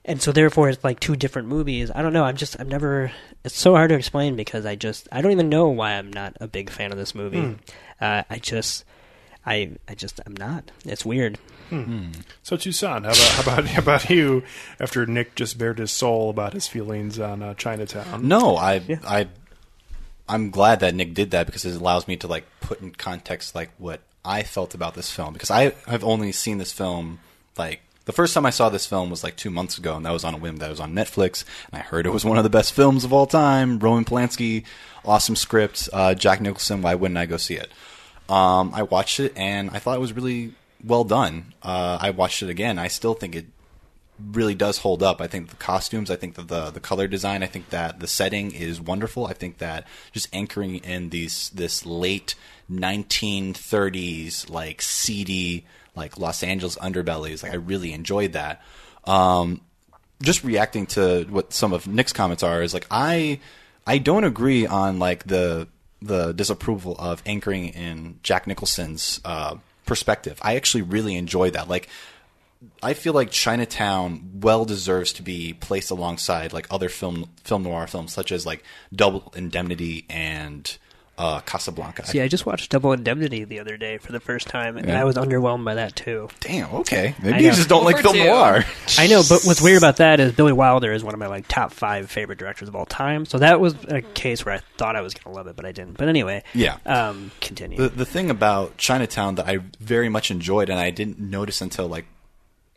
And 0.06 0.22
so 0.22 0.32
therefore 0.32 0.70
it's 0.70 0.84
like 0.84 0.99
two 0.99 1.16
different 1.16 1.49
movies. 1.49 1.91
I 1.94 2.02
don't 2.02 2.14
know, 2.14 2.24
I'm 2.24 2.38
just 2.38 2.60
I've 2.60 2.68
never 2.68 3.11
it's 3.44 3.56
so 3.56 3.76
hard 3.76 3.90
to 3.90 3.95
explain 3.95 4.36
because 4.36 4.66
I 4.66 4.76
just 4.76 5.07
I 5.11 5.22
don't 5.22 5.32
even 5.32 5.49
know 5.49 5.70
why 5.70 5.91
I'm 5.91 6.11
not 6.11 6.36
a 6.40 6.48
big 6.48 6.70
fan 6.70 6.91
of 6.91 6.98
this 6.98 7.14
movie. 7.14 7.41
Hmm. 7.41 7.53
Uh, 8.02 8.24
I 8.30 8.40
just 8.40 8.86
I 9.50 9.72
I 9.88 9.96
just 9.96 10.22
I'm 10.26 10.36
not. 10.36 10.72
It's 10.86 11.04
weird. 11.04 11.40
Hmm. 11.70 12.10
So 12.44 12.56
Toussaint, 12.56 13.06
how 13.06 13.12
about 13.12 13.18
how 13.18 13.42
about 13.42 13.66
how 13.74 13.82
about 13.82 14.10
you? 14.10 14.44
After 14.80 15.06
Nick 15.08 15.34
just 15.36 15.58
bared 15.58 15.80
his 15.80 15.92
soul 15.92 16.30
about 16.30 16.54
his 16.54 16.68
feelings 16.68 17.20
on 17.20 17.42
uh, 17.42 17.56
Chinatown. 17.56 18.28
No, 18.28 18.56
I 18.56 19.00
I 19.04 19.28
I'm 20.28 20.52
glad 20.52 20.82
that 20.82 20.94
Nick 20.94 21.16
did 21.16 21.32
that 21.32 21.48
because 21.48 21.66
it 21.66 21.76
allows 21.76 22.08
me 22.08 22.16
to 22.18 22.28
like 22.28 22.46
put 22.62 22.80
in 22.80 22.92
context 22.92 23.56
like 23.56 23.72
what 23.80 24.02
I 24.24 24.44
felt 24.44 24.76
about 24.76 24.94
this 24.94 25.12
film 25.12 25.34
because 25.34 25.50
I 25.50 25.74
have 25.88 26.04
only 26.04 26.32
seen 26.32 26.60
this 26.60 26.72
film 26.72 27.20
like 27.58 27.82
the 28.06 28.14
first 28.14 28.36
time 28.36 28.46
I 28.46 28.52
saw 28.52 28.70
this 28.70 28.86
film 28.86 29.10
was 29.10 29.24
like 29.24 29.36
two 29.36 29.52
months 29.52 29.78
ago, 29.78 29.96
and 29.96 30.04
that 30.06 30.12
was 30.12 30.24
on 30.24 30.34
a 30.34 30.38
whim. 30.38 30.58
That 30.58 30.70
was 30.72 30.80
on 30.80 30.94
Netflix, 30.94 31.44
and 31.72 31.80
I 31.80 31.84
heard 31.84 32.08
it 32.08 32.14
was 32.14 32.26
one 32.26 32.40
of 32.40 32.44
the 32.44 32.50
best 32.50 32.74
films 32.74 33.04
of 33.04 33.14
all 33.14 33.28
time. 33.28 33.78
Roman 33.78 34.04
Polanski, 34.04 34.64
awesome 35.06 35.36
script. 35.36 35.90
Uh, 35.94 36.16
Jack 36.16 36.42
Nicholson. 36.42 36.82
Why 36.82 36.96
wouldn't 36.96 37.20
I 37.20 37.28
go 37.28 37.38
see 37.38 37.54
it? 37.54 37.70
Um, 38.30 38.72
I 38.73 38.84
watched 38.84 39.19
it, 39.19 39.34
and 39.35 39.69
I 39.72 39.80
thought 39.80 39.97
it 39.97 40.01
was 40.01 40.14
really 40.14 40.53
well 40.84 41.03
done. 41.03 41.53
Uh, 41.61 41.97
I 41.99 42.11
watched 42.11 42.43
it 42.43 42.49
again. 42.49 42.80
I 42.80 42.88
still 42.88 43.14
think 43.14 43.35
it 43.35 43.47
really 44.31 44.56
does 44.56 44.80
hold 44.80 45.01
up. 45.01 45.22
I 45.22 45.27
think 45.27 45.49
the 45.49 45.56
costumes, 45.56 46.11
I 46.11 46.15
think 46.15 46.35
that 46.35 46.47
the 46.47 46.69
the 46.69 46.80
color 46.80 47.07
design, 47.07 47.43
I 47.43 47.47
think 47.47 47.69
that 47.69 47.99
the 47.99 48.07
setting 48.07 48.51
is 48.51 48.80
wonderful. 48.80 49.26
I 49.26 49.34
think 49.34 49.57
that 49.60 49.88
just 50.11 50.34
anchoring 50.34 50.76
in 50.77 51.10
these 51.10 51.49
this 51.49 51.85
late 51.85 52.35
1930s 52.72 54.49
like 54.49 54.81
seedy 54.81 55.65
like 55.95 56.18
Los 56.18 56.43
Angeles 56.43 56.77
underbellies, 56.77 57.43
like 57.43 57.51
I 57.51 57.56
really 57.56 57.93
enjoyed 57.93 58.34
that. 58.34 58.61
Um, 59.06 59.61
just 60.22 60.43
reacting 60.43 60.85
to 60.88 61.26
what 61.30 61.53
some 61.53 61.73
of 61.73 61.88
Nick's 61.88 62.14
comments 62.14 62.43
are 62.43 62.61
is 62.61 62.73
like 62.73 62.88
I 62.91 63.39
I 63.88 63.97
don't 63.97 64.23
agree 64.23 64.68
on 64.68 64.99
like 64.99 65.26
the 65.26 65.68
the 66.02 66.32
disapproval 66.34 66.96
of 66.98 67.22
anchoring 67.26 67.70
in 67.70 68.20
Jack 68.24 68.48
Nicholson's 68.48 69.20
uh, 69.26 69.56
perspective. 69.86 70.40
I 70.42 70.56
actually 70.56 70.84
really 70.84 71.16
enjoy 71.16 71.52
that. 71.52 71.68
Like 71.68 71.90
I 72.84 72.94
feel 72.94 73.14
like 73.14 73.32
Chinatown 73.32 74.40
well 74.42 74.66
deserves 74.66 75.14
to 75.14 75.24
be 75.24 75.54
placed 75.54 75.92
alongside 75.92 76.54
like 76.54 76.68
other 76.70 76.90
film 76.90 77.30
film 77.44 77.64
noir 77.64 77.88
films 77.88 78.14
such 78.14 78.32
as 78.32 78.46
like 78.46 78.64
Double 78.94 79.32
Indemnity 79.36 80.06
and 80.10 80.78
uh, 81.20 81.41
Casablanca. 81.41 82.06
See, 82.08 82.22
I 82.22 82.28
just 82.28 82.46
watched 82.48 82.72
Double 82.72 82.94
Indemnity 82.94 83.44
the 83.44 83.60
other 83.60 83.78
day 83.78 83.98
for 84.00 84.12
the 84.14 84.20
first 84.22 84.48
time, 84.48 84.78
and 84.78 84.88
Yeah. 84.88 85.02
I 85.02 85.04
was 85.04 85.16
underwhelmed 85.18 85.66
by 85.66 85.76
that 85.76 85.96
too. 85.96 86.30
Damn. 86.40 86.74
Okay. 86.76 87.14
I 87.20 87.24
Maybe 87.24 87.44
you 87.44 87.50
know. 87.50 87.56
just 87.56 87.70
don't 87.70 87.84
like 87.84 88.00
film 88.00 88.18
noir. 88.18 88.64
I 88.98 89.08
know, 89.08 89.22
but 89.28 89.41
what's 89.44 89.62
weird 89.62 89.78
about 89.78 89.98
that 89.98 90.20
is 90.20 90.32
Billy 90.32 90.54
Wilder 90.54 90.91
is 90.94 91.04
one 91.04 91.14
of 91.14 91.20
my 91.20 91.28
like 91.28 91.48
top 91.48 91.72
five 91.74 92.10
favorite 92.10 92.40
directors 92.40 92.70
of 92.70 92.76
all 92.76 92.86
time. 92.86 93.26
So 93.26 93.38
that 93.40 93.60
was 93.60 93.76
a 93.90 94.02
case 94.02 94.46
where 94.46 94.56
I 94.56 94.60
thought 94.78 94.96
I 94.96 95.02
was 95.02 95.14
going 95.14 95.32
to 95.34 95.38
love 95.38 95.48
it, 95.48 95.56
but 95.56 95.66
I 95.66 95.74
didn't. 95.74 95.98
But 95.98 96.08
anyway, 96.08 96.44
Yeah. 96.54 96.78
Um, 96.86 97.32
continue. 97.41 97.78
The 97.78 97.90
the 97.90 98.06
thing 98.06 98.30
about 98.30 98.78
Chinatown 98.78 99.36
that 99.36 99.48
I 99.48 99.58
very 99.80 100.08
much 100.10 100.32
enjoyed 100.32 100.70
and 100.70 100.80
I 100.80 100.90
didn't 100.90 101.20
notice 101.20 101.60
until 101.62 101.88
like 101.88 102.06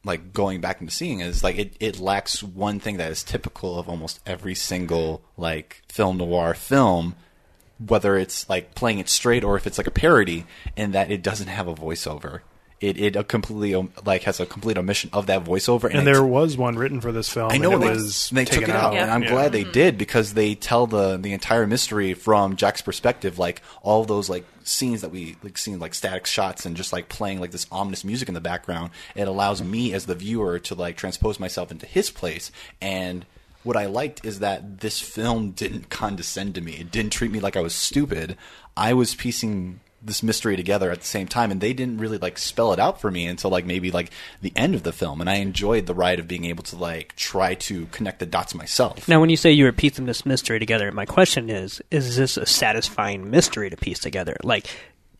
like 0.04 0.32
going 0.32 0.60
back 0.60 0.80
and 0.80 0.90
seeing 0.92 1.20
is 1.20 1.44
like 1.44 1.56
it, 1.56 1.76
it 1.78 2.00
lacks 2.00 2.42
one 2.42 2.80
thing 2.80 2.96
that 2.96 3.12
is 3.12 3.22
typical 3.22 3.78
of 3.78 3.88
almost 3.88 4.18
every 4.26 4.54
single 4.56 5.22
like 5.36 5.80
film 5.88 6.16
noir 6.16 6.54
film, 6.54 7.14
whether 7.86 8.16
it's 8.16 8.48
like 8.48 8.74
playing 8.74 8.98
it 8.98 9.08
straight 9.08 9.44
or 9.44 9.56
if 9.56 9.66
it's 9.66 9.78
like 9.78 9.86
a 9.86 9.92
parody, 9.92 10.44
in 10.76 10.92
that 10.92 11.10
it 11.10 11.22
doesn't 11.22 11.48
have 11.48 11.68
a 11.68 11.74
voiceover. 11.74 12.40
It 12.80 12.98
it 13.00 13.14
a 13.14 13.22
completely 13.22 13.76
um, 13.76 13.92
like 14.04 14.24
has 14.24 14.40
a 14.40 14.46
complete 14.46 14.76
omission 14.76 15.08
of 15.12 15.26
that 15.26 15.44
voiceover, 15.44 15.84
And 15.84 16.00
it's- 16.00 16.04
there 16.04 16.24
was 16.24 16.56
one 16.56 16.74
written 16.74 17.00
for 17.00 17.12
this 17.12 17.28
film. 17.28 17.52
I 17.52 17.56
know 17.56 17.70
and 17.74 17.82
it 17.84 17.86
they, 17.86 17.92
was 17.92 18.30
they 18.30 18.44
took 18.44 18.54
taken 18.60 18.70
it 18.70 18.76
out, 18.76 18.92
out. 18.92 18.94
and 18.96 19.08
I'm 19.08 19.22
Yeah. 19.22 19.30
glad 19.30 19.52
they 19.52 19.62
did 19.62 19.96
because 19.96 20.34
they 20.34 20.56
tell 20.56 20.88
the 20.88 21.16
the 21.16 21.32
entire 21.32 21.64
mystery 21.68 22.12
from 22.14 22.56
Jack's 22.56 22.82
perspective. 22.82 23.38
Like 23.38 23.62
all 23.82 24.04
those 24.04 24.28
like 24.28 24.44
scenes 24.64 25.00
that 25.02 25.10
we 25.12 25.36
like 25.44 25.58
seen 25.58 25.78
like 25.78 25.94
static 25.94 26.26
shots 26.26 26.66
and 26.66 26.76
just 26.76 26.92
like 26.92 27.08
playing 27.08 27.38
like 27.40 27.52
this 27.52 27.68
ominous 27.70 28.02
music 28.04 28.26
in 28.26 28.34
the 28.34 28.40
background. 28.40 28.90
It 29.14 29.28
allows 29.28 29.62
me 29.62 29.92
as 29.94 30.06
the 30.06 30.16
viewer 30.16 30.58
to 30.58 30.74
like 30.74 30.96
transpose 30.96 31.38
myself 31.38 31.70
into 31.70 31.86
his 31.86 32.10
place 32.10 32.50
and. 32.80 33.24
What 33.62 33.76
I 33.76 33.86
liked 33.86 34.24
is 34.24 34.40
that 34.40 34.80
this 34.80 35.00
film 35.00 35.50
didn't 35.52 35.88
condescend 35.90 36.54
to 36.56 36.60
me. 36.60 36.72
It 36.72 36.90
didn't 36.90 37.12
treat 37.12 37.30
me 37.30 37.40
like 37.40 37.56
I 37.56 37.60
was 37.60 37.74
stupid. 37.74 38.36
I 38.76 38.92
was 38.92 39.14
piecing 39.14 39.80
this 40.04 40.22
mystery 40.22 40.56
together 40.56 40.90
at 40.90 41.00
the 41.00 41.06
same 41.06 41.28
time 41.28 41.50
and 41.50 41.60
they 41.60 41.72
didn't 41.72 41.98
really 41.98 42.18
like 42.18 42.36
spell 42.36 42.72
it 42.72 42.80
out 42.80 43.00
for 43.00 43.10
me 43.10 43.26
until 43.26 43.50
like 43.50 43.64
maybe 43.64 43.90
like 43.90 44.10
the 44.40 44.52
end 44.56 44.74
of 44.74 44.82
the 44.82 44.92
film 44.92 45.20
and 45.20 45.30
I 45.30 45.34
enjoyed 45.34 45.86
the 45.86 45.94
ride 45.94 46.18
of 46.18 46.26
being 46.26 46.44
able 46.44 46.64
to 46.64 46.76
like 46.76 47.14
try 47.14 47.54
to 47.54 47.86
connect 47.86 48.18
the 48.18 48.26
dots 48.26 48.54
myself. 48.54 49.08
Now, 49.08 49.20
when 49.20 49.30
you 49.30 49.36
say 49.36 49.52
you 49.52 49.64
were 49.64 49.72
piecing 49.72 50.06
this 50.06 50.26
mystery 50.26 50.58
together, 50.58 50.90
my 50.90 51.06
question 51.06 51.48
is: 51.48 51.80
Is 51.90 52.16
this 52.16 52.36
a 52.36 52.46
satisfying 52.46 53.30
mystery 53.30 53.70
to 53.70 53.76
piece 53.76 54.00
together? 54.00 54.36
Like, 54.42 54.66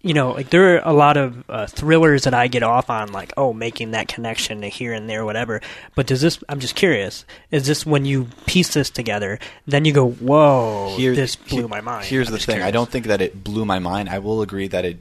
you 0.03 0.15
know, 0.15 0.33
like 0.33 0.51
there 0.51 0.77
are 0.77 0.83
a 0.85 0.93
lot 0.93 1.17
of 1.17 1.49
uh, 1.49 1.67
thrillers 1.67 2.25
that 2.25 2.35
I 2.35 2.49
get 2.49 2.63
off 2.63 2.91
on, 2.91 3.13
like, 3.13 3.33
oh, 3.37 3.53
making 3.53 3.93
that 3.93 4.09
connection 4.09 4.61
to 4.63 4.69
here 4.69 4.93
and 4.93 5.09
there, 5.09 5.25
whatever. 5.25 5.61
But 5.95 6.07
does 6.09 6.21
this? 6.21 6.43
I'm 6.49 6.59
just 6.61 6.75
curious. 6.75 7.25
Is 7.51 7.67
this 7.67 7.87
when 7.87 8.05
you 8.05 8.27
piece 8.47 8.75
this 8.75 8.91
together, 8.91 9.39
then 9.67 9.85
you 9.85 9.93
go, 9.93 10.11
whoa, 10.11 10.95
Here- 10.97 11.15
this 11.15 11.37
blew 11.37 11.61
here- 11.61 11.69
my 11.69 11.81
mind? 11.81 12.07
Here's 12.07 12.29
I'm 12.29 12.35
the 12.35 12.41
thing. 12.41 12.63
I 12.63 12.71
don't 12.73 12.91
think 12.91 13.07
that 13.07 13.23
it 13.23 13.45
blew 13.45 13.65
my 13.65 13.79
mind. 13.79 14.09
I 14.09 14.19
will 14.19 14.43
agree 14.43 14.69
that 14.69 14.85
it 14.85 14.99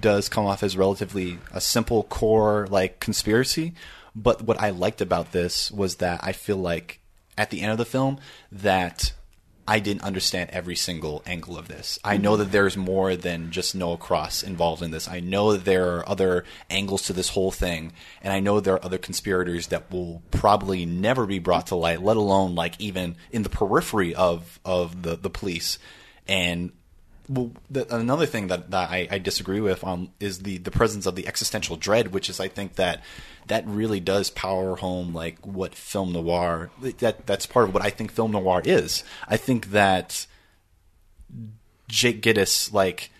does 0.00 0.28
come 0.28 0.46
off 0.46 0.62
as 0.62 0.76
relatively 0.76 1.38
a 1.52 1.60
simple 1.60 2.04
core 2.04 2.66
like 2.70 3.00
conspiracy, 3.00 3.74
but 4.16 4.42
what 4.42 4.60
I 4.60 4.70
liked 4.70 5.00
about 5.00 5.32
this 5.32 5.70
was 5.70 5.96
that 5.96 6.20
I 6.22 6.32
feel 6.32 6.56
like 6.56 7.00
at 7.36 7.50
the 7.50 7.60
end 7.60 7.72
of 7.72 7.78
the 7.78 7.84
film 7.84 8.18
that 8.50 9.12
I 9.66 9.78
didn't 9.78 10.02
understand 10.02 10.50
every 10.50 10.76
single 10.76 11.22
angle 11.26 11.56
of 11.56 11.68
this. 11.68 11.98
I 12.04 12.18
know 12.18 12.36
that 12.36 12.52
there's 12.52 12.76
more 12.76 13.16
than 13.16 13.50
just 13.50 13.74
Noah 13.74 13.96
Cross 13.96 14.42
involved 14.42 14.82
in 14.82 14.90
this. 14.90 15.08
I 15.08 15.20
know 15.20 15.52
that 15.52 15.64
there 15.64 15.96
are 15.96 16.08
other 16.08 16.44
angles 16.68 17.02
to 17.02 17.14
this 17.14 17.30
whole 17.30 17.50
thing, 17.50 17.92
and 18.20 18.32
I 18.32 18.40
know 18.40 18.60
there 18.60 18.74
are 18.74 18.84
other 18.84 18.98
conspirators 18.98 19.68
that 19.68 19.90
will 19.90 20.22
probably 20.30 20.84
never 20.84 21.24
be 21.24 21.38
brought 21.38 21.68
to 21.68 21.76
light, 21.76 22.02
let 22.02 22.18
alone 22.18 22.54
like 22.54 22.78
even 22.78 23.16
in 23.30 23.42
the 23.42 23.48
periphery 23.48 24.14
of 24.14 24.60
of 24.64 25.02
the 25.02 25.16
the 25.16 25.30
police. 25.30 25.78
And 26.28 26.72
well, 27.28 27.52
the, 27.70 27.94
another 27.94 28.26
thing 28.26 28.48
that, 28.48 28.70
that 28.70 28.90
I, 28.90 29.08
I 29.10 29.18
disagree 29.18 29.60
with 29.60 29.82
um, 29.84 30.10
is 30.20 30.40
the, 30.40 30.58
the 30.58 30.70
presence 30.70 31.06
of 31.06 31.16
the 31.16 31.26
existential 31.26 31.76
dread, 31.76 32.12
which 32.12 32.28
is 32.28 32.40
I 32.40 32.48
think 32.48 32.74
that 32.74 33.02
that 33.46 33.66
really 33.66 34.00
does 34.00 34.30
power 34.30 34.76
home 34.76 35.14
like 35.14 35.44
what 35.44 35.74
film 35.74 36.12
noir 36.12 36.70
that 36.80 37.26
that's 37.26 37.46
part 37.46 37.68
of 37.68 37.74
what 37.74 37.84
I 37.84 37.90
think 37.90 38.12
film 38.12 38.32
noir 38.32 38.62
is. 38.64 39.04
I 39.28 39.36
think 39.36 39.70
that 39.70 40.26
Jake 41.88 42.22
Gittes 42.22 42.72
like 42.72 43.10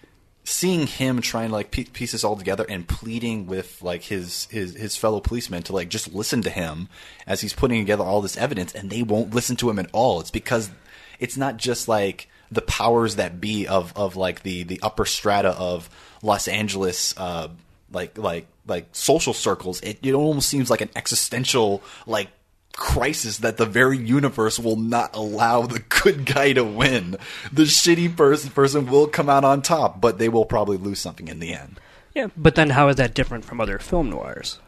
seeing 0.45 0.87
him 0.87 1.23
trying 1.23 1.49
to 1.49 1.55
like 1.55 1.71
pie- 1.71 1.87
piece 1.93 2.13
this 2.13 2.25
all 2.25 2.37
together 2.37 2.67
and 2.69 2.87
pleading 2.87 3.47
with 3.47 3.83
like 3.83 4.03
his 4.03 4.47
his 4.51 4.75
his 4.75 4.97
fellow 4.97 5.21
policemen 5.21 5.63
to 5.63 5.73
like 5.73 5.89
just 5.89 6.15
listen 6.15 6.43
to 6.43 6.51
him 6.51 6.89
as 7.27 7.41
he's 7.41 7.55
putting 7.55 7.81
together 7.81 8.05
all 8.05 8.21
this 8.21 8.37
evidence 8.37 8.75
and 8.75 8.91
they 8.91 9.03
won't 9.03 9.35
listen 9.35 9.57
to 9.57 9.71
him 9.71 9.79
at 9.79 9.89
all 9.93 10.21
it's 10.21 10.31
because 10.31 10.71
it's 11.19 11.39
not 11.39 11.57
just 11.57 11.89
like 11.89 12.29
the 12.55 12.63
powers 12.63 13.17
that 13.17 13.41
be 13.41 13.67
of 13.67 13.93
of 13.97 14.17
like 14.17 14.43
the 14.43 14.63
the 14.63 14.81
upper 14.83 15.05
strata 15.05 15.51
of 15.51 15.89
Los 16.23 16.49
Angeles 16.49 17.15
uh 17.19 17.49
like 17.93 18.17
like 18.19 18.47
like 18.67 18.87
social 18.93 19.35
circles 19.35 19.81
it, 19.83 19.99
it 20.03 20.15
almost 20.15 20.49
seems 20.49 20.71
like 20.71 20.81
an 20.81 20.91
existential 20.97 21.83
like 22.07 22.29
crisis 22.77 23.39
that 23.39 23.57
the 23.57 23.67
very 23.67 23.97
universe 23.99 24.59
will 24.59 24.77
not 24.77 25.15
allow 25.15 25.63
the 25.63 25.79
good 26.03 26.27
guy 26.27 26.53
to 26.53 26.65
win. 26.65 27.13
The 27.53 27.63
shitty 27.65 28.17
person 28.17 28.51
person 28.51 28.87
will 28.87 29.07
come 29.07 29.29
out 29.31 29.45
on 29.45 29.63
top, 29.63 30.01
but 30.01 30.19
they 30.19 30.29
will 30.29 30.45
probably 30.45 30.77
lose 30.77 30.99
something 30.99 31.29
in 31.29 31.39
the 31.39 31.53
end. 31.55 31.79
Yeah, 32.15 32.29
but 32.37 32.55
then 32.57 32.71
how 32.71 32.89
is 32.89 32.97
that 32.97 33.15
different 33.15 33.45
from 33.45 33.61
other 33.61 33.79
film 33.79 34.11
noirs? 34.11 34.59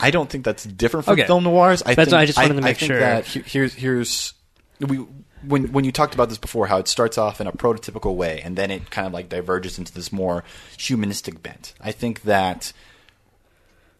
I 0.00 0.10
don't 0.10 0.28
think 0.28 0.44
that's 0.44 0.64
different 0.64 1.06
from 1.06 1.12
Okay. 1.14 1.26
film 1.26 1.44
noirs. 1.44 1.82
I 1.86 1.94
That's 1.94 2.10
think, 2.10 2.20
I 2.20 2.26
just 2.26 2.36
wanted 2.38 2.54
to 2.56 2.60
make 2.62 2.76
think 2.78 2.90
sure. 2.90 3.00
that 3.00 3.24
he- 3.26 3.40
here's 3.46 3.72
here's 3.74 4.34
we 4.80 5.06
when 5.46 5.72
when 5.72 5.84
you 5.84 5.92
talked 5.92 6.14
about 6.14 6.28
this 6.28 6.38
before, 6.38 6.66
how 6.66 6.78
it 6.78 6.88
starts 6.88 7.18
off 7.18 7.40
in 7.40 7.46
a 7.46 7.52
prototypical 7.52 8.14
way 8.14 8.40
and 8.42 8.56
then 8.56 8.70
it 8.70 8.90
kind 8.90 9.06
of 9.06 9.12
like 9.12 9.28
diverges 9.28 9.78
into 9.78 9.92
this 9.92 10.12
more 10.12 10.44
humanistic 10.78 11.42
bent. 11.42 11.74
I 11.80 11.92
think 11.92 12.22
that 12.22 12.72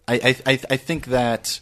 I 0.09 0.15
I 0.15 0.53
I, 0.53 0.61
I 0.71 0.77
think 0.77 1.07
that 1.07 1.61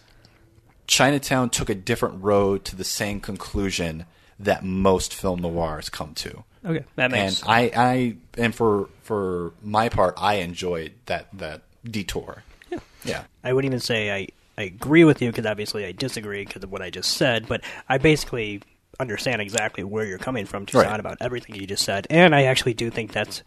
Chinatown 0.87 1.51
took 1.51 1.71
a 1.71 1.75
different 1.75 2.23
road 2.23 2.65
to 2.67 2.77
the 2.77 2.85
same 2.85 3.21
conclusion 3.21 4.05
that 4.39 4.65
most 4.65 5.15
film 5.15 5.41
noirs 5.41 5.89
come 5.89 6.15
to. 6.15 6.45
Okay, 6.65 6.85
that 6.97 7.11
makes- 7.11 7.41
And 7.43 7.51
I, 7.51 7.71
I 7.77 8.17
and 8.37 8.55
for 8.55 8.89
for 9.03 9.53
my 9.63 9.89
part, 9.89 10.15
I 10.17 10.35
enjoyed 10.37 10.93
that 11.07 11.27
that 11.39 11.63
detour. 11.85 12.43
Yeah. 12.71 12.79
Yeah. 13.05 13.23
I 13.43 13.53
wouldn't 13.53 13.71
even 13.73 13.81
say 13.81 14.13
I, 14.13 14.29
I 14.57 14.63
agree 14.65 15.05
with 15.05 15.21
you 15.21 15.31
because 15.31 15.47
obviously 15.47 15.85
I 15.85 15.93
disagree 15.93 16.45
because 16.45 16.63
of 16.63 16.71
what 16.71 16.83
I 16.83 16.91
just 16.91 17.13
said, 17.17 17.49
but 17.49 17.63
I 17.89 17.99
basically 17.99 18.63
understand 19.01 19.43
exactly 19.43 19.85
where 19.85 20.05
you're 20.05 20.19
coming 20.19 20.47
from, 20.47 20.67
Toussaint, 20.67 20.91
Right. 20.91 21.01
about 21.01 21.19
everything 21.21 21.57
you 21.57 21.67
just 21.67 21.85
said, 21.85 22.07
and 22.11 22.35
I 22.35 22.45
actually 22.45 22.75
do 22.75 22.91
think 22.91 23.13
that's 23.13 23.43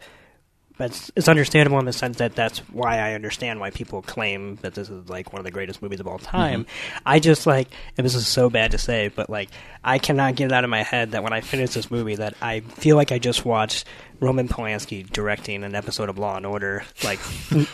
that's 0.78 1.10
it's 1.16 1.26
understandable 1.26 1.78
in 1.78 1.86
the 1.86 1.92
sense 1.92 2.18
that 2.18 2.34
that's 2.34 2.58
why 2.70 2.98
I 2.98 3.14
understand 3.14 3.60
why 3.60 3.70
people 3.70 4.02
claim 4.02 4.56
that 4.56 4.74
this 4.74 4.90
is 4.90 5.08
like 5.08 5.32
one 5.32 5.40
of 5.40 5.44
the 5.46 5.50
greatest 5.50 5.80
movies 5.80 6.00
of 6.00 6.06
all 6.06 6.18
time. 6.18 6.64
Mm-hmm. 6.64 6.98
I 7.06 7.18
just 7.18 7.46
like, 7.46 7.68
and 7.96 8.04
this 8.04 8.14
is 8.14 8.28
so 8.28 8.50
bad 8.50 8.72
to 8.72 8.78
say, 8.78 9.08
but 9.08 9.30
like 9.30 9.48
I 9.82 9.98
cannot 9.98 10.34
get 10.34 10.46
it 10.46 10.52
out 10.52 10.64
of 10.64 10.70
my 10.70 10.82
head 10.82 11.12
that 11.12 11.22
when 11.22 11.32
I 11.32 11.40
finish 11.40 11.70
this 11.70 11.90
movie, 11.90 12.16
that 12.16 12.34
I 12.42 12.60
feel 12.60 12.96
like 12.96 13.10
I 13.10 13.18
just 13.18 13.44
watched 13.46 13.86
Roman 14.20 14.48
Polanski 14.48 15.08
directing 15.10 15.62
an 15.64 15.74
episode 15.74 16.08
of 16.08 16.18
Law 16.18 16.36
and 16.36 16.46
Order, 16.46 16.84
like 17.04 17.18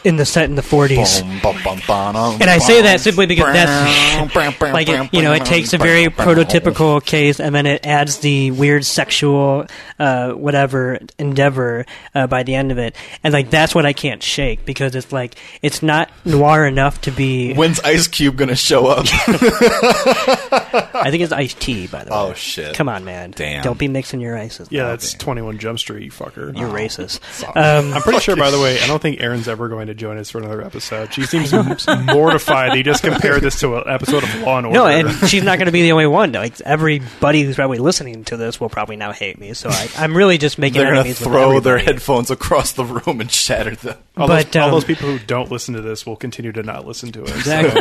in 0.04 0.16
the 0.16 0.24
set 0.26 0.46
in 0.46 0.56
the 0.56 0.62
forties. 0.62 1.20
And 1.20 2.50
I 2.50 2.58
say 2.58 2.82
that 2.82 3.00
simply 3.00 3.26
because 3.26 3.52
that's 3.52 4.34
like 4.60 4.88
it, 4.88 5.12
you 5.12 5.22
know 5.22 5.32
it 5.32 5.44
takes 5.44 5.72
a 5.72 5.78
very 5.78 6.06
prototypical 6.06 7.04
case 7.04 7.38
and 7.40 7.54
then 7.54 7.66
it 7.66 7.86
adds 7.86 8.18
the 8.18 8.50
weird 8.50 8.84
sexual 8.84 9.66
uh, 9.98 10.32
whatever 10.32 10.98
endeavor 11.18 11.86
uh, 12.14 12.26
by 12.26 12.42
the 12.42 12.54
end 12.54 12.72
of 12.72 12.78
it, 12.78 12.96
and 13.22 13.32
like 13.32 13.50
that's 13.50 13.74
what 13.74 13.86
I 13.86 13.92
can't 13.92 14.22
shake 14.22 14.64
because 14.64 14.94
it's 14.94 15.12
like 15.12 15.36
it's 15.62 15.82
not 15.82 16.10
noir 16.24 16.66
enough 16.66 17.00
to 17.02 17.10
be. 17.10 17.54
When's 17.54 17.80
Ice 17.80 18.08
Cube 18.08 18.36
gonna 18.36 18.56
show 18.56 18.86
up? 18.86 19.06
I 20.74 21.10
think 21.10 21.22
it's 21.22 21.32
Ice-T, 21.32 21.88
by 21.88 22.04
the 22.04 22.10
way. 22.10 22.16
Oh, 22.16 22.34
shit. 22.34 22.74
Come 22.74 22.88
on, 22.88 23.04
man! 23.04 23.32
Damn. 23.32 23.62
Don't 23.62 23.78
be 23.78 23.88
mixing 23.88 24.20
your 24.20 24.36
ices. 24.36 24.68
Yeah, 24.70 24.82
now. 24.82 24.88
that's 24.90 25.14
21 25.14 25.58
Jump 25.58 25.78
Street, 25.78 26.04
you 26.04 26.10
fucker. 26.10 26.56
You're 26.56 26.68
racist. 26.68 27.20
Um, 27.54 27.92
I'm 27.92 28.02
pretty 28.02 28.20
sure, 28.20 28.34
by 28.36 28.50
the 28.50 28.60
way, 28.62 28.80
I 28.80 28.86
don't 28.86 29.02
think 29.02 29.20
Erin's 29.20 29.46
ever 29.46 29.68
going 29.68 29.88
to 29.88 29.94
join 29.94 30.16
us 30.16 30.30
for 30.30 30.38
another 30.38 30.62
episode. 30.64 31.12
She 31.12 31.24
seems 31.24 31.52
mortified 31.52 32.72
that 32.72 32.76
you 32.76 32.82
just 32.82 33.02
compared 33.02 33.42
this 33.42 33.60
to 33.60 33.76
an 33.76 33.84
episode 33.86 34.22
of 34.22 34.34
Law 34.40 34.58
and 34.58 34.66
Order. 34.66 34.78
No, 34.78 34.86
and 34.86 35.10
she's 35.28 35.42
not 35.42 35.58
going 35.58 35.66
to 35.66 35.72
be 35.72 35.82
the 35.82 35.92
only 35.92 36.06
one. 36.06 36.32
Like 36.32 36.60
everybody 36.62 37.42
who's 37.42 37.56
probably 37.56 37.78
listening 37.78 38.24
to 38.24 38.36
this 38.36 38.60
will 38.60 38.68
probably 38.70 38.96
now 38.96 39.12
hate 39.12 39.38
me. 39.38 39.52
So 39.54 39.68
I, 39.70 39.88
I'm 39.96 40.16
really 40.16 40.38
just 40.38 40.58
making 40.58 40.80
They're 40.80 40.94
gonna 40.94 41.12
throw 41.14 41.60
their 41.60 41.78
headphones 41.78 42.30
across 42.30 42.72
the 42.72 42.84
room 42.84 43.20
and 43.20 43.30
shatter 43.30 43.76
them. 43.76 43.98
all, 44.16 44.28
but, 44.28 44.50
those, 44.52 44.62
all 44.62 44.68
um, 44.68 44.74
those 44.74 44.84
people 44.84 45.08
who 45.08 45.18
don't 45.18 45.50
listen 45.50 45.74
to 45.74 45.82
this 45.82 46.06
will 46.06 46.16
continue 46.16 46.52
to 46.52 46.62
not 46.62 46.86
listen 46.86 47.12
to 47.12 47.22
it. 47.24 47.30
Exactly. 47.30 47.80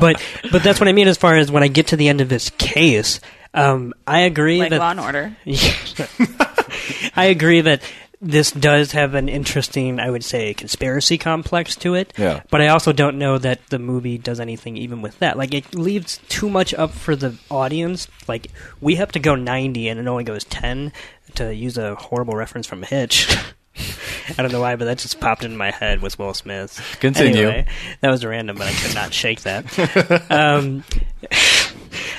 but 0.00 0.22
but 0.50 0.62
that's 0.62 0.80
what 0.80 0.88
I 0.88 0.92
mean 0.92 1.08
as 1.08 1.18
far 1.18 1.36
as 1.36 1.50
when 1.50 1.62
I 1.62 1.68
get 1.68 1.88
to 1.88 1.96
the 1.98 2.08
end 2.08 2.20
of 2.20 2.28
this 2.28 2.50
case. 2.50 3.20
Um, 3.54 3.94
I 4.06 4.20
agree 4.20 4.58
Like 4.58 4.70
that 4.70 4.80
Law 4.80 4.90
and 4.90 5.00
Order. 5.00 5.36
I 7.16 7.26
agree 7.26 7.60
that 7.62 7.82
this 8.20 8.50
does 8.50 8.92
have 8.92 9.14
an 9.14 9.28
interesting, 9.28 10.00
I 10.00 10.10
would 10.10 10.24
say, 10.24 10.52
conspiracy 10.52 11.18
complex 11.18 11.76
to 11.76 11.94
it. 11.94 12.12
Yeah. 12.16 12.42
But 12.50 12.60
I 12.60 12.68
also 12.68 12.92
don't 12.92 13.18
know 13.18 13.38
that 13.38 13.66
the 13.68 13.78
movie 13.78 14.18
does 14.18 14.40
anything 14.40 14.76
even 14.76 15.02
with 15.02 15.18
that. 15.20 15.38
Like, 15.38 15.54
it 15.54 15.74
leaves 15.74 16.20
too 16.28 16.50
much 16.50 16.74
up 16.74 16.90
for 16.92 17.14
the 17.14 17.36
audience. 17.50 18.08
Like, 18.26 18.48
we 18.80 18.96
have 18.96 19.12
to 19.12 19.20
go 19.20 19.34
90 19.34 19.88
and 19.88 20.00
it 20.00 20.06
only 20.06 20.24
goes 20.24 20.44
10 20.44 20.92
to 21.36 21.54
use 21.54 21.78
a 21.78 21.94
horrible 21.94 22.34
reference 22.34 22.66
from 22.66 22.82
Hitch. 22.82 23.28
I 24.36 24.42
don't 24.42 24.52
know 24.52 24.60
why, 24.60 24.76
but 24.76 24.86
that 24.86 24.98
just 24.98 25.20
popped 25.20 25.44
into 25.44 25.56
my 25.56 25.70
head 25.70 26.02
with 26.02 26.18
Will 26.18 26.34
Smith. 26.34 26.98
Continue. 27.00 27.48
Anyway, 27.48 27.66
that 28.00 28.10
was 28.10 28.24
random, 28.24 28.56
but 28.56 28.66
I 28.66 28.72
could 28.72 28.94
not 28.94 29.14
shake 29.14 29.42
that. 29.42 30.26
um, 30.30 30.84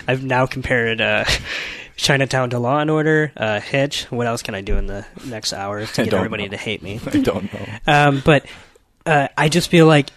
I've 0.10 0.24
now 0.24 0.48
compared 0.48 1.02
uh, 1.02 1.26
Chinatown 1.96 2.50
to 2.50 2.58
Law 2.58 2.80
and 2.80 2.90
Order, 2.90 3.32
uh, 3.38 3.60
Hitch. 3.60 4.06
What 4.06 4.26
else 4.26 4.42
can 4.42 4.56
I 4.56 4.62
do 4.62 4.76
in 4.76 4.88
the 4.88 5.06
next 5.24 5.54
hour 5.54 5.86
to 5.86 6.04
get 6.04 6.16
everybody 6.16 6.46
know. 6.46 6.50
to 6.50 6.58
hate 6.58 6.82
me? 6.82 7.00
I 7.06 7.20
don't 7.20 7.54
know. 7.54 7.68
Um, 7.86 8.22
but 8.26 8.48
uh, 9.06 9.28
I 9.38 9.50
just 9.50 9.70
feel 9.70 9.86
like 9.86 10.10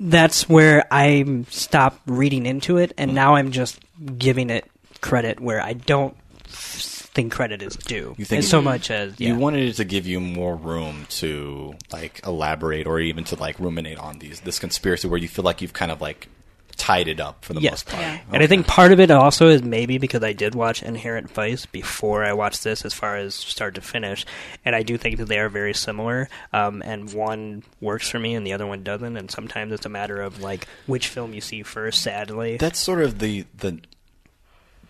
that's 0.00 0.48
where 0.48 0.84
I 0.90 1.44
stop 1.48 2.00
reading 2.06 2.44
into 2.44 2.78
it, 2.78 2.92
and 2.98 3.14
now 3.14 3.36
I'm 3.36 3.52
just 3.52 3.78
giving 4.18 4.50
it 4.50 4.68
credit 5.00 5.38
where 5.38 5.60
I 5.60 5.74
don't 5.74 6.16
think 6.48 7.32
credit 7.32 7.62
is 7.62 7.76
due. 7.76 8.16
You 8.18 8.24
think 8.24 8.42
so 8.42 8.60
much 8.60 8.90
as 8.90 9.14
yeah. 9.20 9.28
you 9.28 9.36
wanted 9.36 9.68
it 9.68 9.74
to 9.74 9.84
give 9.84 10.08
you 10.08 10.18
more 10.18 10.56
room 10.56 11.06
to 11.10 11.74
like 11.92 12.20
elaborate 12.26 12.88
or 12.88 12.98
even 12.98 13.22
to 13.24 13.36
like 13.36 13.60
ruminate 13.60 13.98
on 13.98 14.18
these 14.18 14.40
this 14.40 14.58
conspiracy 14.58 15.06
where 15.06 15.20
you 15.20 15.28
feel 15.28 15.44
like 15.44 15.62
you've 15.62 15.72
kind 15.72 15.92
of 15.92 16.00
like 16.00 16.28
tied 16.80 17.08
it 17.08 17.20
up 17.20 17.44
for 17.44 17.52
the 17.52 17.60
yes. 17.60 17.84
most 17.84 17.88
part. 17.94 18.20
And 18.32 18.42
I 18.42 18.46
think 18.46 18.66
part 18.66 18.90
of 18.90 19.00
it 19.00 19.10
also 19.10 19.48
is 19.48 19.62
maybe 19.62 19.98
because 19.98 20.22
I 20.22 20.32
did 20.32 20.54
watch 20.54 20.82
Inherent 20.82 21.30
Vice 21.30 21.66
before 21.66 22.24
I 22.24 22.32
watched 22.32 22.64
this, 22.64 22.86
as 22.86 22.94
far 22.94 23.16
as 23.16 23.34
start 23.34 23.74
to 23.74 23.82
finish, 23.82 24.24
and 24.64 24.74
I 24.74 24.82
do 24.82 24.96
think 24.96 25.18
that 25.18 25.26
they 25.26 25.38
are 25.38 25.50
very 25.50 25.74
similar. 25.74 26.28
Um, 26.54 26.80
and 26.82 27.12
one 27.12 27.62
works 27.82 28.08
for 28.08 28.18
me, 28.18 28.34
and 28.34 28.46
the 28.46 28.54
other 28.54 28.66
one 28.66 28.82
doesn't. 28.82 29.16
And 29.18 29.30
sometimes 29.30 29.72
it's 29.72 29.84
a 29.84 29.90
matter 29.90 30.22
of 30.22 30.40
like 30.40 30.66
which 30.86 31.08
film 31.08 31.34
you 31.34 31.42
see 31.42 31.62
first. 31.62 32.02
Sadly, 32.02 32.56
That's 32.56 32.78
sort 32.78 33.02
of 33.02 33.18
the 33.18 33.44
the 33.58 33.80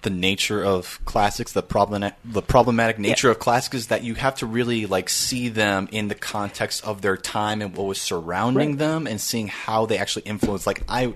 the 0.02 0.10
nature 0.10 0.64
of 0.64 0.98
classics, 1.04 1.52
the 1.52 1.62
problematic 1.62 2.16
the 2.24 2.40
problematic 2.40 2.98
nature 2.98 3.30
of 3.30 3.38
classics 3.38 3.74
is 3.76 3.86
that 3.88 4.02
you 4.02 4.14
have 4.14 4.36
to 4.36 4.46
really 4.46 4.86
like 4.86 5.08
see 5.08 5.48
them 5.48 5.88
in 5.92 6.08
the 6.08 6.14
context 6.14 6.84
of 6.86 7.02
their 7.02 7.16
time 7.16 7.60
and 7.60 7.76
what 7.76 7.86
was 7.86 8.00
surrounding 8.00 8.70
Right. 8.70 8.78
them 8.78 9.06
and 9.06 9.20
seeing 9.20 9.48
how 9.48 9.86
they 9.86 9.98
actually 9.98 10.22
influence 10.22 10.66
like 10.66 10.82
I 10.88 11.12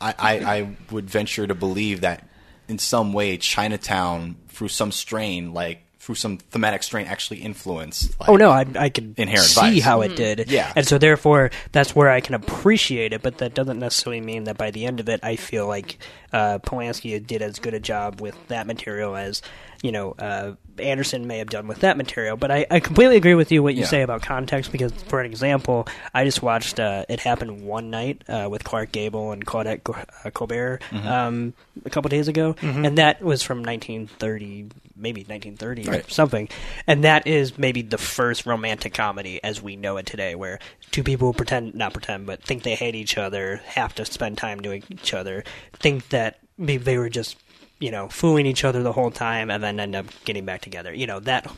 I, 0.00 0.14
I, 0.18 0.38
I 0.56 0.76
would 0.90 1.08
venture 1.08 1.46
to 1.46 1.54
believe 1.54 2.00
that 2.02 2.26
in 2.68 2.78
some 2.78 3.12
way 3.12 3.36
Chinatown 3.36 4.36
through 4.48 4.68
some 4.68 4.92
strain 4.92 5.52
like 5.52 5.82
through 5.98 6.14
some 6.14 6.38
thematic 6.38 6.82
strain 6.82 7.06
actually 7.06 7.40
influenced 7.40 8.18
like, 8.18 8.30
oh 8.30 8.36
no, 8.36 8.50
I, 8.50 8.64
I 8.74 8.88
could 8.88 9.14
Inherent 9.18 9.46
see 9.46 9.80
how 9.80 10.00
it 10.00 10.16
did. 10.16 10.50
Yeah. 10.50 10.72
and 10.74 10.86
so 10.86 10.96
therefore 10.96 11.50
that's 11.72 11.94
where 11.94 12.08
I 12.08 12.20
can 12.20 12.34
appreciate 12.34 13.12
it. 13.12 13.20
But 13.20 13.38
that 13.38 13.52
doesn't 13.52 13.78
necessarily 13.78 14.22
mean 14.22 14.44
that 14.44 14.56
by 14.56 14.70
the 14.70 14.86
end 14.86 15.00
of 15.00 15.10
it, 15.10 15.20
I 15.22 15.36
feel 15.36 15.66
like 15.66 15.98
uh, 16.32 16.58
Polanski 16.60 17.24
did 17.24 17.42
as 17.42 17.58
good 17.58 17.74
a 17.74 17.80
job 17.80 18.20
with 18.20 18.36
that 18.48 18.66
material 18.66 19.14
as 19.14 19.42
you 19.82 19.92
know 19.92 20.12
uh, 20.18 20.52
Anderson 20.78 21.26
may 21.26 21.38
have 21.38 21.48
done 21.50 21.66
with 21.66 21.80
that 21.80 21.96
material. 21.96 22.36
But 22.36 22.50
I, 22.50 22.66
I 22.70 22.80
completely 22.80 23.16
agree 23.16 23.34
with 23.34 23.52
you 23.52 23.62
what 23.62 23.74
you 23.74 23.82
Yeah. 23.82 23.86
say 23.86 24.02
about 24.02 24.22
context 24.22 24.72
because, 24.72 24.92
for 24.92 25.20
an 25.20 25.26
example, 25.26 25.86
I 26.14 26.24
just 26.24 26.42
watched 26.42 26.80
uh, 26.80 27.04
It 27.08 27.20
Happened 27.20 27.62
One 27.66 27.90
Night 27.90 28.22
uh, 28.28 28.48
with 28.50 28.64
Clark 28.64 28.92
Gable 28.92 29.32
and 29.32 29.44
Claudette 29.44 29.84
Go- 29.84 29.96
uh, 30.24 30.30
Colbert 30.30 30.80
Mhm. 30.90 31.06
um, 31.06 31.54
a 31.84 31.90
couple 31.90 32.08
days 32.08 32.28
ago, 32.28 32.54
Mhm. 32.54 32.86
and 32.86 32.98
that 32.98 33.20
was 33.22 33.42
from 33.42 33.62
1930, 33.62 34.66
maybe 34.96 35.22
1930 35.28 35.88
or 35.88 36.02
something. 36.08 36.48
And 36.86 37.04
that 37.04 37.26
is 37.26 37.58
maybe 37.58 37.82
the 37.82 37.98
first 37.98 38.46
romantic 38.46 38.94
comedy 38.94 39.40
as 39.44 39.60
we 39.62 39.76
know 39.76 39.96
it 39.98 40.06
today, 40.06 40.34
where 40.34 40.58
two 40.90 41.02
people 41.02 41.32
pretend, 41.34 41.74
not 41.74 41.92
pretend, 41.92 42.26
but 42.26 42.42
think 42.42 42.62
they 42.62 42.74
hate 42.74 42.94
each 42.94 43.18
other, 43.18 43.60
have 43.66 43.94
to 43.96 44.04
spend 44.04 44.38
time 44.38 44.60
doing 44.60 44.82
each 44.90 45.12
other, 45.14 45.44
think 45.74 46.08
that 46.10 46.38
maybe 46.56 46.82
they 46.84 46.98
were 46.98 47.08
just, 47.10 47.36
you 47.80 47.90
know, 47.90 48.08
fooling 48.08 48.46
each 48.46 48.64
other 48.64 48.82
the 48.82 48.92
whole 48.92 49.10
time, 49.10 49.50
and 49.50 49.62
then 49.62 49.80
end 49.80 49.96
up 49.96 50.06
getting 50.24 50.44
back 50.44 50.60
together. 50.60 50.94
You 50.94 51.06
know, 51.06 51.18
that 51.20 51.50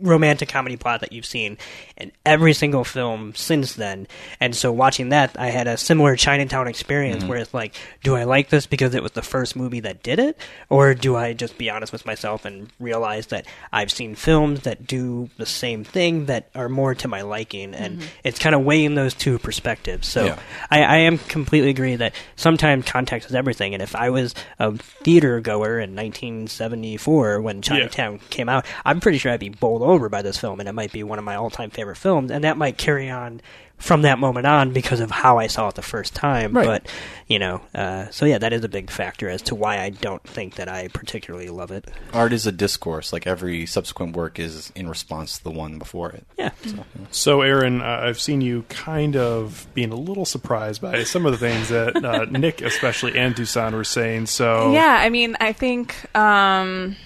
romantic 0.00 0.48
comedy 0.48 0.76
plot 0.76 0.98
that 1.00 1.12
you've 1.12 1.24
seen 1.26 1.56
in 1.96 2.10
every 2.24 2.52
single 2.52 2.82
film 2.82 3.32
since 3.36 3.74
then. 3.74 4.08
And 4.40 4.54
so 4.54 4.72
watching 4.72 5.10
that, 5.10 5.36
I 5.38 5.50
had 5.50 5.68
a 5.68 5.76
similar 5.76 6.16
Chinatown 6.16 6.66
experience 6.66 7.22
Mhm. 7.22 7.28
where 7.28 7.38
it's 7.38 7.54
like, 7.54 7.72
do 8.02 8.16
I 8.16 8.24
like 8.24 8.48
this 8.48 8.66
because 8.66 8.96
it 8.96 9.02
was 9.02 9.12
the 9.12 9.22
first 9.22 9.54
movie 9.54 9.78
that 9.80 10.02
did 10.02 10.18
it? 10.18 10.36
Or 10.68 10.92
do 10.92 11.14
I 11.14 11.34
just 11.34 11.56
be 11.56 11.70
honest 11.70 11.92
with 11.92 12.04
myself 12.04 12.44
and 12.44 12.68
realize 12.80 13.26
that 13.28 13.46
I've 13.72 13.92
seen 13.92 14.16
films 14.16 14.62
that 14.62 14.88
do 14.88 15.30
the 15.36 15.46
same 15.46 15.84
thing 15.84 16.26
that 16.26 16.48
are 16.56 16.68
more 16.68 16.96
to 16.96 17.06
my 17.06 17.22
liking? 17.22 17.72
And 17.72 18.00
Mhm. 18.00 18.04
it's 18.24 18.40
kind 18.40 18.56
of 18.56 18.62
weighing 18.62 18.96
those 18.96 19.14
two 19.14 19.38
perspectives. 19.38 20.08
So 20.08 20.24
Yeah. 20.26 20.38
I, 20.68 20.82
I 20.82 20.96
am 20.98 21.18
completely 21.18 21.70
agree 21.70 21.94
that 21.94 22.12
sometimes 22.34 22.86
context 22.86 23.28
is 23.28 23.36
everything. 23.36 23.72
And 23.72 23.82
if 23.82 23.94
I 23.94 24.10
was 24.10 24.34
a 24.58 24.72
theater 25.04 25.40
goer 25.40 25.78
in 25.78 25.94
1974 25.94 27.40
when 27.40 27.62
Chinatown 27.62 28.18
came 28.30 28.48
out, 28.48 28.66
I'm 28.84 29.00
pretty 29.00 29.18
sure 29.18 29.30
I'd 29.30 29.38
be 29.40 29.48
bowled 29.78 29.90
over 29.90 30.08
by 30.08 30.22
this 30.22 30.38
film, 30.38 30.60
and 30.60 30.68
it 30.68 30.72
might 30.72 30.92
be 30.92 31.02
one 31.02 31.18
of 31.18 31.24
my 31.24 31.36
all-time 31.36 31.70
favorite 31.70 31.96
films. 31.96 32.30
And 32.30 32.44
that 32.44 32.56
might 32.56 32.78
carry 32.78 33.10
on 33.10 33.40
from 33.78 34.02
that 34.02 34.18
moment 34.18 34.46
on 34.46 34.72
because 34.72 35.00
of 35.00 35.10
how 35.10 35.36
I 35.38 35.48
saw 35.48 35.68
it 35.68 35.74
the 35.74 35.82
first 35.82 36.14
time. 36.14 36.54
Right. 36.54 36.64
But 36.66 36.88
you 37.26 37.38
know, 37.38 37.60
uh, 37.74 38.08
so 38.10 38.24
yeah, 38.24 38.38
that 38.38 38.54
is 38.54 38.64
a 38.64 38.70
big 38.70 38.90
factor 38.90 39.28
as 39.28 39.42
to 39.42 39.54
why 39.54 39.80
I 39.80 39.90
don't 39.90 40.22
think 40.22 40.54
that 40.54 40.66
I 40.66 40.88
particularly 40.88 41.50
love 41.50 41.70
it. 41.70 41.86
art 42.14 42.32
is 42.32 42.46
a 42.46 42.52
discourse 42.52 43.12
like 43.12 43.26
every 43.26 43.66
subsequent 43.66 44.16
work 44.16 44.38
is 44.38 44.72
in 44.74 44.88
response 44.88 45.36
to 45.38 45.44
the 45.44 45.50
one 45.50 45.78
before 45.78 46.10
it. 46.10 46.26
Yeah. 46.38 46.52
So, 47.10 47.42
Erin, 47.42 47.82
uh, 47.82 48.00
I've 48.04 48.20
seen 48.20 48.40
you 48.40 48.62
kind 48.70 49.14
of 49.14 49.66
being 49.74 49.92
a 49.92 49.96
little 49.96 50.24
surprised 50.24 50.80
by 50.80 51.04
some 51.04 51.26
of 51.26 51.32
the 51.32 51.38
things 51.38 51.68
that 51.68 52.02
uh, 52.02 52.24
Nick, 52.30 52.62
especially, 52.62 53.18
and 53.18 53.36
Toussaint 53.36 53.74
were 53.74 53.84
saying. 53.84 54.26
So, 54.26 54.72
Yeah, 54.72 54.96
I 54.98 55.10
mean, 55.10 55.36
I 55.38 55.52
think 55.52 55.94
um 56.16 56.96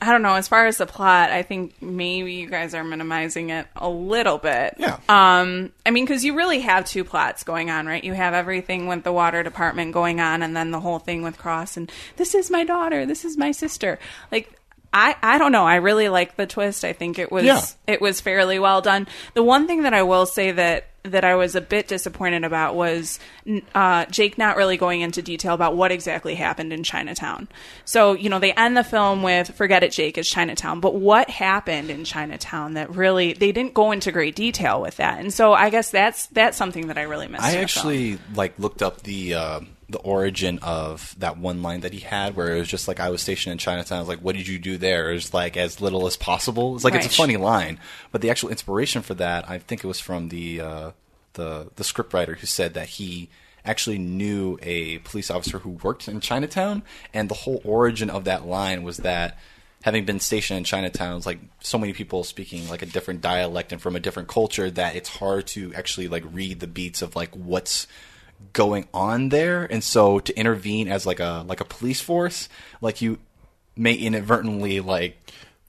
I 0.00 0.12
don't 0.12 0.22
know, 0.22 0.34
as 0.34 0.46
far 0.46 0.66
as 0.66 0.76
the 0.78 0.86
plot, 0.86 1.30
I 1.30 1.42
think 1.42 1.82
maybe 1.82 2.34
you 2.34 2.48
guys 2.48 2.72
are 2.72 2.84
minimizing 2.84 3.50
it 3.50 3.66
a 3.74 3.88
little 3.88 4.38
bit. 4.38 4.74
Yeah. 4.78 4.98
Um 5.08 5.72
I 5.84 5.90
mean 5.90 6.06
cuz 6.06 6.24
you 6.24 6.34
really 6.36 6.60
have 6.60 6.84
two 6.84 7.02
plots 7.04 7.42
going 7.42 7.68
on, 7.70 7.86
right? 7.86 8.02
You 8.04 8.12
have 8.12 8.32
everything 8.34 8.86
with 8.86 9.02
the 9.02 9.12
water 9.12 9.42
department 9.42 9.92
going 9.92 10.20
on 10.20 10.42
and 10.42 10.56
then 10.56 10.70
the 10.70 10.80
whole 10.80 10.98
thing 11.00 11.22
with 11.22 11.36
Cross 11.36 11.76
and 11.76 11.90
this 12.16 12.34
is 12.34 12.50
my 12.50 12.62
daughter, 12.64 13.06
this 13.06 13.24
is 13.24 13.36
my 13.36 13.50
sister. 13.50 13.98
Like 14.30 14.52
I, 14.92 15.16
I 15.22 15.36
don't 15.36 15.52
know. 15.52 15.66
I 15.66 15.76
really 15.76 16.08
like 16.08 16.36
the 16.36 16.46
twist. 16.46 16.82
I 16.84 16.94
think 16.94 17.18
it 17.18 17.30
was 17.30 17.44
Yeah. 17.44 17.60
it 17.86 18.00
was 18.00 18.20
fairly 18.20 18.58
well 18.58 18.80
done. 18.80 19.06
The 19.34 19.42
one 19.42 19.66
thing 19.66 19.82
that 19.82 19.92
I 19.94 20.02
will 20.04 20.24
say 20.26 20.50
that 20.52 20.86
that 21.08 21.24
I 21.24 21.34
was 21.34 21.54
a 21.54 21.60
bit 21.60 21.88
disappointed 21.88 22.44
about 22.44 22.74
was 22.74 23.18
uh, 23.74 24.06
Jake 24.06 24.38
not 24.38 24.56
really 24.56 24.76
going 24.76 25.00
into 25.00 25.22
detail 25.22 25.54
about 25.54 25.76
what 25.76 25.92
exactly 25.92 26.34
happened 26.34 26.72
in 26.72 26.82
Chinatown. 26.82 27.48
So 27.84 28.12
you 28.12 28.28
know 28.28 28.38
they 28.38 28.52
end 28.52 28.76
the 28.76 28.84
film 28.84 29.22
with 29.22 29.54
"Forget 29.54 29.82
it, 29.82 29.92
Jake, 29.92 30.18
it's 30.18 30.30
Chinatown." 30.30 30.80
But 30.80 30.94
what 30.94 31.30
happened 31.30 31.90
in 31.90 32.04
Chinatown 32.04 32.74
that 32.74 32.94
really 32.94 33.32
they 33.32 33.52
didn't 33.52 33.74
go 33.74 33.92
into 33.92 34.12
great 34.12 34.36
detail 34.36 34.80
with 34.80 34.96
that, 34.96 35.20
and 35.20 35.32
so 35.32 35.52
I 35.52 35.70
guess 35.70 35.90
that's 35.90 36.26
that's 36.28 36.56
something 36.56 36.88
that 36.88 36.98
I 36.98 37.02
really 37.02 37.28
missed. 37.28 37.44
I 37.44 37.56
actually 37.56 38.18
like 38.34 38.58
looked 38.58 38.82
up 38.82 39.02
the 39.02 39.34
uh, 39.34 39.60
the 39.88 39.98
origin 39.98 40.58
of 40.60 41.14
that 41.18 41.38
one 41.38 41.62
line 41.62 41.80
that 41.80 41.92
he 41.92 42.00
had, 42.00 42.36
where 42.36 42.54
it 42.54 42.58
was 42.58 42.68
just 42.68 42.88
like 42.88 43.00
I 43.00 43.08
was 43.08 43.22
stationed 43.22 43.52
in 43.52 43.58
Chinatown. 43.58 43.98
I 43.98 44.00
was 44.00 44.08
like, 44.08 44.20
"What 44.20 44.36
did 44.36 44.46
you 44.46 44.58
do 44.58 44.76
there?" 44.76 45.10
It 45.10 45.14
was 45.14 45.32
like 45.32 45.56
as 45.56 45.80
little 45.80 46.06
as 46.06 46.16
possible. 46.16 46.74
It's 46.74 46.84
like 46.84 46.94
it's 46.94 47.06
a 47.06 47.10
funny 47.10 47.36
line, 47.36 47.78
but 48.12 48.20
the 48.20 48.30
actual 48.30 48.50
inspiration 48.50 49.02
for 49.02 49.14
that, 49.14 49.48
I 49.48 49.58
think 49.58 49.82
it 49.82 49.86
was 49.86 50.00
from 50.00 50.28
the 50.28 50.60
uh, 50.60 50.90
the 51.34 51.70
the 51.76 51.84
scriptwriter 51.84 52.36
who 52.36 52.46
said 52.46 52.74
that 52.74 52.88
he 52.88 53.30
actually 53.64 53.98
knew 53.98 54.58
a 54.62 54.98
police 54.98 55.30
officer 55.30 55.58
who 55.60 55.70
worked 55.70 56.06
in 56.06 56.20
Chinatown, 56.20 56.82
and 57.14 57.28
the 57.28 57.34
whole 57.34 57.60
origin 57.64 58.10
of 58.10 58.24
that 58.24 58.46
line 58.46 58.82
was 58.82 58.98
that 58.98 59.38
having 59.82 60.04
been 60.04 60.20
stationed 60.20 60.58
in 60.58 60.64
Chinatown, 60.64 61.16
it's 61.16 61.26
like 61.26 61.38
so 61.60 61.78
many 61.78 61.92
people 61.92 62.24
speaking 62.24 62.68
like 62.68 62.82
a 62.82 62.86
different 62.86 63.20
dialect 63.20 63.72
and 63.72 63.80
from 63.80 63.96
a 63.96 64.00
different 64.00 64.28
culture 64.28 64.70
that 64.70 64.96
it's 64.96 65.08
hard 65.08 65.46
to 65.46 65.72
actually 65.74 66.08
like 66.08 66.24
read 66.30 66.60
the 66.60 66.66
beats 66.66 67.00
of 67.00 67.14
like 67.14 67.34
what's 67.34 67.86
going 68.52 68.88
on 68.92 69.28
there 69.28 69.64
and 69.64 69.84
so 69.84 70.18
to 70.18 70.36
intervene 70.38 70.88
as 70.88 71.06
like 71.06 71.20
a 71.20 71.44
like 71.46 71.60
a 71.60 71.64
police 71.64 72.00
force 72.00 72.48
like 72.80 73.00
you 73.02 73.18
may 73.76 73.94
inadvertently 73.94 74.80
like 74.80 75.16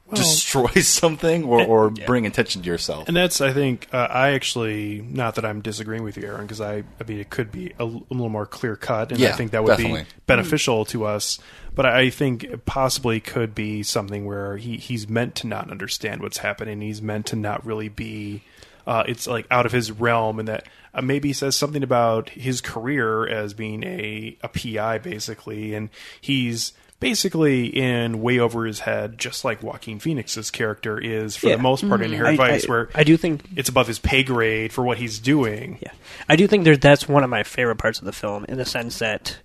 Well- 0.08 0.18
destroy 0.18 0.72
something 0.82 1.44
or, 1.44 1.62
or 1.64 1.90
bring 1.92 2.26
attention 2.26 2.64
to 2.64 2.68
yourself 2.68 3.08
And 3.08 3.16
that's, 3.16 3.42
I 3.42 3.54
think, 3.54 3.88
uh, 3.94 4.08
I 4.10 4.32
actually, 4.32 5.02
not 5.08 5.36
that 5.36 5.46
I'm 5.46 5.62
disagreeing 5.62 6.02
with 6.04 6.18
you, 6.18 6.24
Erin, 6.28 6.42
because 6.42 6.62
I, 6.62 6.78
I 7.00 7.04
mean, 7.08 7.20
it 7.20 7.30
could 7.30 7.52
be 7.52 7.68
a, 7.78 7.82
l- 7.82 8.04
a 8.10 8.14
little 8.14 8.30
more 8.30 8.48
clear 8.48 8.76
cut, 8.76 9.12
and 9.12 9.24
I 9.24 9.34
think 9.34 9.52
that 9.52 9.64
would 9.64 9.78
definitely. 9.78 10.04
be 10.04 10.10
beneficial 10.26 10.86
to 10.86 11.06
us. 11.06 11.38
But 11.76 11.86
I 11.86 12.10
think 12.10 12.44
it 12.44 12.66
possibly 12.66 13.20
could 13.20 13.54
be 13.54 13.84
something 13.84 14.26
where 14.26 14.58
he, 14.58 14.78
he's 14.78 15.08
meant 15.08 15.36
to 15.36 15.48
not 15.48 15.70
understand 15.70 16.22
what's 16.22 16.40
happening. 16.40 16.82
He's 16.82 17.02
meant 17.02 17.28
to 17.28 17.36
not 17.36 17.64
really 17.66 17.90
be. 17.90 18.42
Uh, 18.88 19.04
it's 19.08 19.28
like 19.28 19.46
out 19.52 19.68
of 19.68 19.72
his 19.72 19.92
realm, 19.92 20.40
and 20.40 20.48
that 20.48 20.66
uh, 20.94 21.02
maybe 21.02 21.34
says 21.34 21.56
something 21.56 21.84
about 21.84 22.30
his 22.30 22.62
career 22.62 23.28
as 23.28 23.54
being 23.54 23.84
a 23.84 24.38
a 24.42 24.48
PI, 24.48 24.98
basically, 25.00 25.74
and 25.74 25.90
he's 26.22 26.74
basically 27.00 27.68
in 27.68 28.22
way 28.22 28.38
over 28.40 28.66
his 28.66 28.82
head, 28.82 29.18
just 29.18 29.46
like 29.46 29.64
Joaquin 29.64 30.00
Phoenix's 30.00 30.52
character 30.52 31.00
is 31.00 31.38
for 31.38 31.48
Yeah. 31.48 31.56
the 31.56 31.62
most 31.62 31.88
part 31.88 32.02
in. 32.02 32.12
Inherent 32.12 32.40
I- 32.40 32.48
Vice, 32.52 32.66
I- 32.66 32.70
where 32.70 32.90
I 32.94 33.04
do 33.06 33.16
think 33.16 33.42
it's 33.56 33.70
above 33.70 33.88
his 33.88 34.00
pay 34.00 34.22
grade 34.24 34.74
for 34.74 34.84
what 34.84 34.98
he's 34.98 35.18
doing. 35.20 35.78
Yeah, 35.82 35.92
I 36.28 36.36
do 36.36 36.46
think 36.46 36.66
there, 36.66 36.76
that's 36.76 37.08
one 37.08 37.24
of 37.24 37.30
my 37.30 37.44
favorite 37.44 37.78
parts 37.78 38.00
of 38.00 38.06
the 38.06 38.12
film, 38.12 38.46
in 38.50 38.58
the 38.58 38.66
sense 38.66 39.00
that 39.00 39.38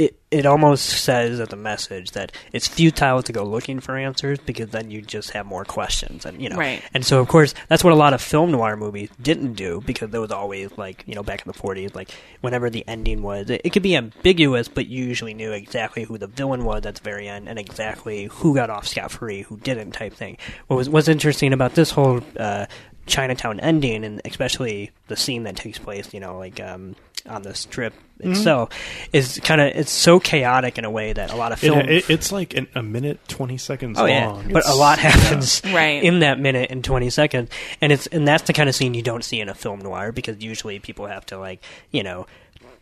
it 0.00 0.16
it 0.30 0.46
almost 0.46 0.86
says 0.86 1.40
as 1.40 1.52
a 1.52 1.56
message 1.56 2.12
that 2.12 2.32
it's 2.52 2.66
futile 2.66 3.22
to 3.22 3.32
go 3.32 3.44
looking 3.44 3.80
for 3.80 3.96
answers 3.96 4.38
because 4.38 4.70
then 4.70 4.90
you 4.90 5.02
just 5.02 5.30
have 5.30 5.44
more 5.44 5.64
questions, 5.64 6.24
and 6.24 6.40
you 6.40 6.48
know, 6.48 6.56
Right. 6.56 6.82
and 6.94 7.04
so 7.04 7.20
of 7.20 7.28
course 7.28 7.52
that's 7.68 7.84
what 7.84 7.92
a 7.92 7.96
lot 7.96 8.14
of 8.14 8.22
film 8.22 8.50
noir 8.50 8.76
movies 8.76 9.10
didn't 9.20 9.54
do 9.54 9.82
because 9.84 10.10
there 10.10 10.20
was 10.20 10.30
always 10.30 10.70
like 10.78 11.04
you 11.06 11.14
know 11.14 11.22
back 11.22 11.42
in 11.44 11.48
the 11.48 11.58
forties, 11.58 11.94
like 11.94 12.10
whenever 12.40 12.70
the 12.70 12.82
ending 12.88 13.22
was, 13.22 13.50
it, 13.50 13.60
it 13.64 13.70
could 13.74 13.82
be 13.82 13.94
ambiguous, 13.96 14.68
but 14.68 14.86
you 14.86 15.04
usually 15.04 15.34
knew 15.34 15.52
exactly 15.52 16.04
who 16.04 16.16
the 16.16 16.26
villain 16.28 16.64
was 16.64 16.86
at 16.86 16.94
the 16.94 17.02
very 17.02 17.28
end 17.28 17.48
and 17.48 17.58
exactly 17.58 18.24
who 18.24 18.54
got 18.54 18.70
off 18.70 18.86
scot 18.88 19.10
free, 19.10 19.42
who 19.42 19.58
didn't, 19.58 19.90
type 19.92 20.14
thing. 20.14 20.38
What 20.68 20.76
was 20.76 20.88
what's 20.88 21.08
interesting 21.08 21.52
about 21.52 21.74
this 21.74 21.90
whole 21.90 22.22
uh, 22.38 22.66
Chinatown 23.06 23.58
ending, 23.60 24.04
and 24.04 24.20
especially 24.24 24.92
the 25.08 25.16
scene 25.16 25.42
that 25.42 25.56
takes 25.56 25.78
place, 25.78 26.14
you 26.14 26.20
know, 26.20 26.38
like 26.38 26.60
um, 26.60 26.94
on 27.28 27.42
the 27.42 27.54
strip 27.54 27.92
Mhm. 28.22 28.32
itself, 28.32 28.68
is 29.12 29.40
kind 29.42 29.60
of 29.60 29.68
it's 29.68 29.90
so 29.90 30.20
chaotic 30.20 30.76
in 30.78 30.84
a 30.84 30.90
way 30.90 31.12
that 31.12 31.32
a 31.32 31.36
lot 31.36 31.52
of 31.52 31.58
film. 31.58 31.78
it- 31.80 32.08
it's 32.10 32.30
like 32.32 32.54
an, 32.54 32.66
a 32.74 32.82
minute 32.82 33.18
twenty 33.28 33.56
seconds 33.56 33.98
Oh 33.98 34.02
long. 34.02 34.10
yeah, 34.10 34.32
but 34.52 34.56
a 34.56 34.58
It's- 34.58 34.76
lot 34.76 34.98
yeah. 34.98 35.10
happens 35.10 35.62
Right. 35.72 36.02
in 36.02 36.18
that 36.20 36.38
minute 36.38 36.70
and 36.70 36.84
twenty 36.84 37.08
seconds, 37.10 37.50
and 37.80 37.92
it's 37.92 38.06
and 38.08 38.26
that's 38.28 38.42
the 38.44 38.52
kind 38.52 38.68
of 38.68 38.74
scene 38.74 38.94
you 38.94 39.02
don't 39.02 39.24
see 39.24 39.40
in 39.40 39.48
a 39.48 39.54
film 39.54 39.80
noir 39.80 40.12
because 40.12 40.42
usually 40.42 40.78
people 40.78 41.06
have 41.06 41.24
to 41.26 41.38
like 41.38 41.62
you 41.90 42.02
know 42.02 42.26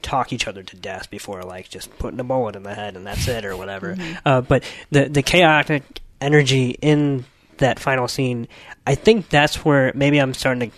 talk 0.03 0.33
each 0.33 0.47
other 0.47 0.63
to 0.63 0.77
death 0.77 1.11
before 1.11 1.43
like 1.43 1.69
just 1.69 1.97
putting 1.99 2.21
a 2.21 2.25
bullet 2.25 2.55
in 2.55 2.63
the 2.63 2.75
head 2.75 2.95
and 2.97 3.05
that's 3.07 3.27
it 3.29 3.45
or 3.45 3.57
whatever. 3.57 3.95
Mhm. 3.97 4.17
Uh, 4.25 4.41
but 4.41 4.63
the 4.91 5.09
the 5.09 5.23
chaotic 5.23 5.83
energy 6.21 6.77
in 6.83 7.25
that 7.59 7.79
final 7.81 8.07
scene, 8.07 8.47
I 8.87 8.95
think 8.95 9.29
that's 9.29 9.65
where 9.65 9.91
maybe 9.97 10.19
I'm 10.19 10.35
starting 10.35 10.71
to 10.71 10.77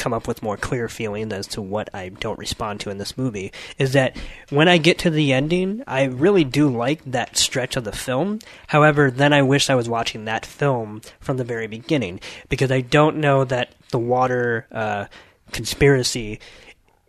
come 0.00 0.14
up 0.14 0.26
with 0.26 0.42
more 0.42 0.56
clear 0.56 0.88
feelings 0.88 1.32
as 1.32 1.46
to 1.48 1.60
what 1.60 1.94
I 1.94 2.08
don't 2.08 2.38
respond 2.38 2.80
to 2.80 2.90
in 2.90 2.96
this 2.96 3.18
movie 3.18 3.52
is 3.78 3.92
that 3.92 4.16
when 4.48 4.66
I 4.66 4.78
get 4.78 4.98
to 5.00 5.10
the 5.10 5.32
ending, 5.32 5.84
I 5.86 6.04
really 6.04 6.42
do 6.42 6.68
like 6.70 7.04
that 7.04 7.36
stretch 7.36 7.76
of 7.76 7.84
the 7.84 7.92
film. 7.92 8.38
However, 8.68 9.10
then 9.10 9.34
I 9.34 9.42
wish 9.42 9.68
I 9.68 9.74
was 9.74 9.90
watching 9.90 10.24
that 10.24 10.46
film 10.46 11.02
from 11.20 11.36
the 11.36 11.44
very 11.44 11.66
beginning 11.66 12.20
because 12.48 12.72
I 12.72 12.80
don't 12.80 13.18
know 13.18 13.44
that 13.44 13.74
the 13.90 13.98
water 13.98 14.66
uh, 14.72 15.04
conspiracy 15.52 16.40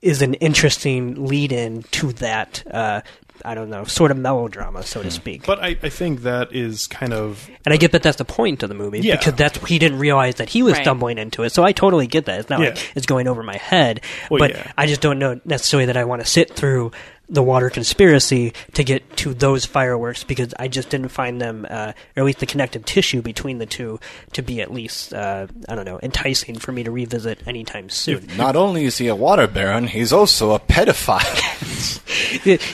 is 0.02 0.22
an 0.22 0.34
interesting 0.36 1.26
lead 1.26 1.52
in 1.52 1.84
to 1.84 2.12
that 2.14 2.64
uh, 2.72 3.02
I 3.46 3.56
don't 3.56 3.70
know, 3.70 3.84
sort 3.86 4.12
of 4.12 4.18
melodrama, 4.18 4.84
so 4.84 5.02
to 5.02 5.08
hmm. 5.08 5.12
speak. 5.12 5.46
But 5.46 5.60
I, 5.60 5.78
I 5.82 5.90
think 5.90 6.22
that 6.22 6.54
is 6.54 6.88
kind 6.88 7.14
of 7.14 7.50
And 7.66 7.74
I 7.74 7.78
get 7.78 7.92
that 7.94 8.04
that's 8.04 8.18
the 8.18 8.26
point 8.26 8.64
of 8.64 8.70
the 8.70 8.76
movie 8.76 9.00
Yeah. 9.00 9.18
because 9.18 9.34
that's 9.34 9.64
he 9.68 9.80
didn't 9.80 10.00
realize 10.00 10.36
that 10.36 10.50
he 10.50 10.64
was 10.64 10.74
Right. 10.74 10.84
stumbling 10.84 11.18
into 11.18 11.44
it. 11.44 11.52
So 11.52 11.64
I 11.64 11.72
totally 11.72 12.08
get 12.08 12.26
that. 12.26 12.40
It's 12.40 12.50
not 12.50 12.60
Yeah. 12.62 12.70
like 12.70 12.92
it's 12.96 13.06
going 13.06 13.28
over 13.28 13.44
my 13.44 13.58
head, 13.58 14.02
Well, 14.30 14.40
but 14.40 14.52
yeah. 14.52 14.72
I 14.78 14.88
just 14.88 15.02
don't 15.02 15.20
know 15.20 15.40
necessarily 15.46 15.86
that 15.88 15.98
I 15.98 16.04
want 16.06 16.22
to 16.22 16.28
sit 16.28 16.56
through 16.56 16.92
the 17.32 17.42
water 17.42 17.70
conspiracy 17.70 18.54
to 18.74 18.84
get 18.84 19.18
to 19.18 19.34
those 19.34 19.66
fireworks 19.66 20.24
because 20.24 20.54
I 20.60 20.68
just 20.68 20.90
didn't 20.90 21.10
find 21.10 21.42
them, 21.42 21.66
uh, 21.70 21.94
or 22.16 22.22
at 22.22 22.26
least 22.26 22.40
the 22.40 22.46
connective 22.46 22.86
tissue 22.86 23.22
between 23.22 23.58
the 23.58 23.66
two, 23.66 24.00
to 24.34 24.42
be 24.44 24.62
at 24.62 24.72
least 24.72 25.14
uh, 25.14 25.48
I 25.68 25.76
don't 25.76 25.86
know 25.86 26.00
enticing 26.04 26.60
for 26.60 26.72
me 26.72 26.84
to 26.84 26.92
revisit 26.92 27.48
anytime 27.48 27.90
soon. 27.90 28.28
not 28.38 28.56
only 28.56 28.86
is 28.86 28.98
he 28.98 29.08
a 29.08 29.16
water 29.16 29.48
baron 29.48 29.88
he's 29.88 30.12
also 30.14 30.52
a 30.52 30.60
pedophile 30.60 31.22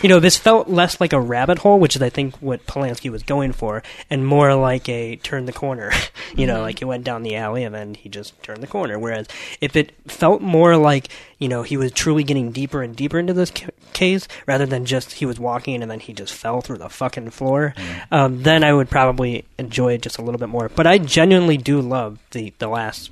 you 0.03 0.09
know, 0.09 0.19
this 0.19 0.37
felt 0.37 0.67
less 0.69 0.99
like 0.99 1.13
a 1.13 1.19
rabbit 1.19 1.59
hole, 1.59 1.79
which 1.79 1.95
is 1.95 2.01
I 2.01 2.09
think 2.09 2.35
what 2.37 2.65
Polanski 2.65 3.09
was 3.09 3.23
going 3.23 3.51
for, 3.53 3.83
and 4.09 4.25
more 4.25 4.53
like 4.55 4.87
a 4.89 5.15
turn 5.17 5.45
the 5.45 5.53
corner. 5.53 5.91
you 6.35 6.45
know, 6.47 6.57
Mhm. 6.57 6.61
like 6.61 6.79
he 6.79 6.85
went 6.85 7.03
down 7.03 7.23
the 7.23 7.35
alley 7.35 7.63
and 7.63 7.73
then 7.73 7.93
he 7.93 8.09
just 8.09 8.41
turned 8.43 8.61
the 8.61 8.67
corner. 8.67 8.97
Whereas 8.99 9.27
if 9.61 9.75
it 9.75 9.91
felt 10.07 10.41
more 10.41 10.77
like 10.77 11.09
you 11.39 11.47
know 11.47 11.63
he 11.63 11.77
was 11.77 11.91
truly 11.91 12.23
getting 12.23 12.51
deeper 12.51 12.81
and 12.81 12.95
deeper 12.95 13.19
into 13.19 13.33
this 13.33 13.51
ca- 13.51 13.69
case, 13.93 14.27
rather 14.47 14.65
than 14.65 14.85
just 14.85 15.11
he 15.13 15.25
was 15.25 15.39
walking 15.39 15.81
and 15.83 15.91
then 15.91 15.99
he 15.99 16.13
just 16.13 16.33
fell 16.33 16.61
through 16.61 16.77
the 16.77 16.89
fucking 16.89 17.29
floor, 17.29 17.75
um, 18.11 18.41
then 18.43 18.63
I 18.63 18.73
would 18.73 18.89
probably 18.89 19.45
enjoy 19.59 19.93
it 19.93 20.01
just 20.01 20.17
a 20.17 20.21
little 20.23 20.39
bit 20.39 20.49
more. 20.49 20.69
But 20.69 20.87
I 20.87 20.97
genuinely 20.97 21.57
do 21.57 21.79
love 21.81 22.17
the 22.31 22.53
the 22.57 22.67
last. 22.67 23.11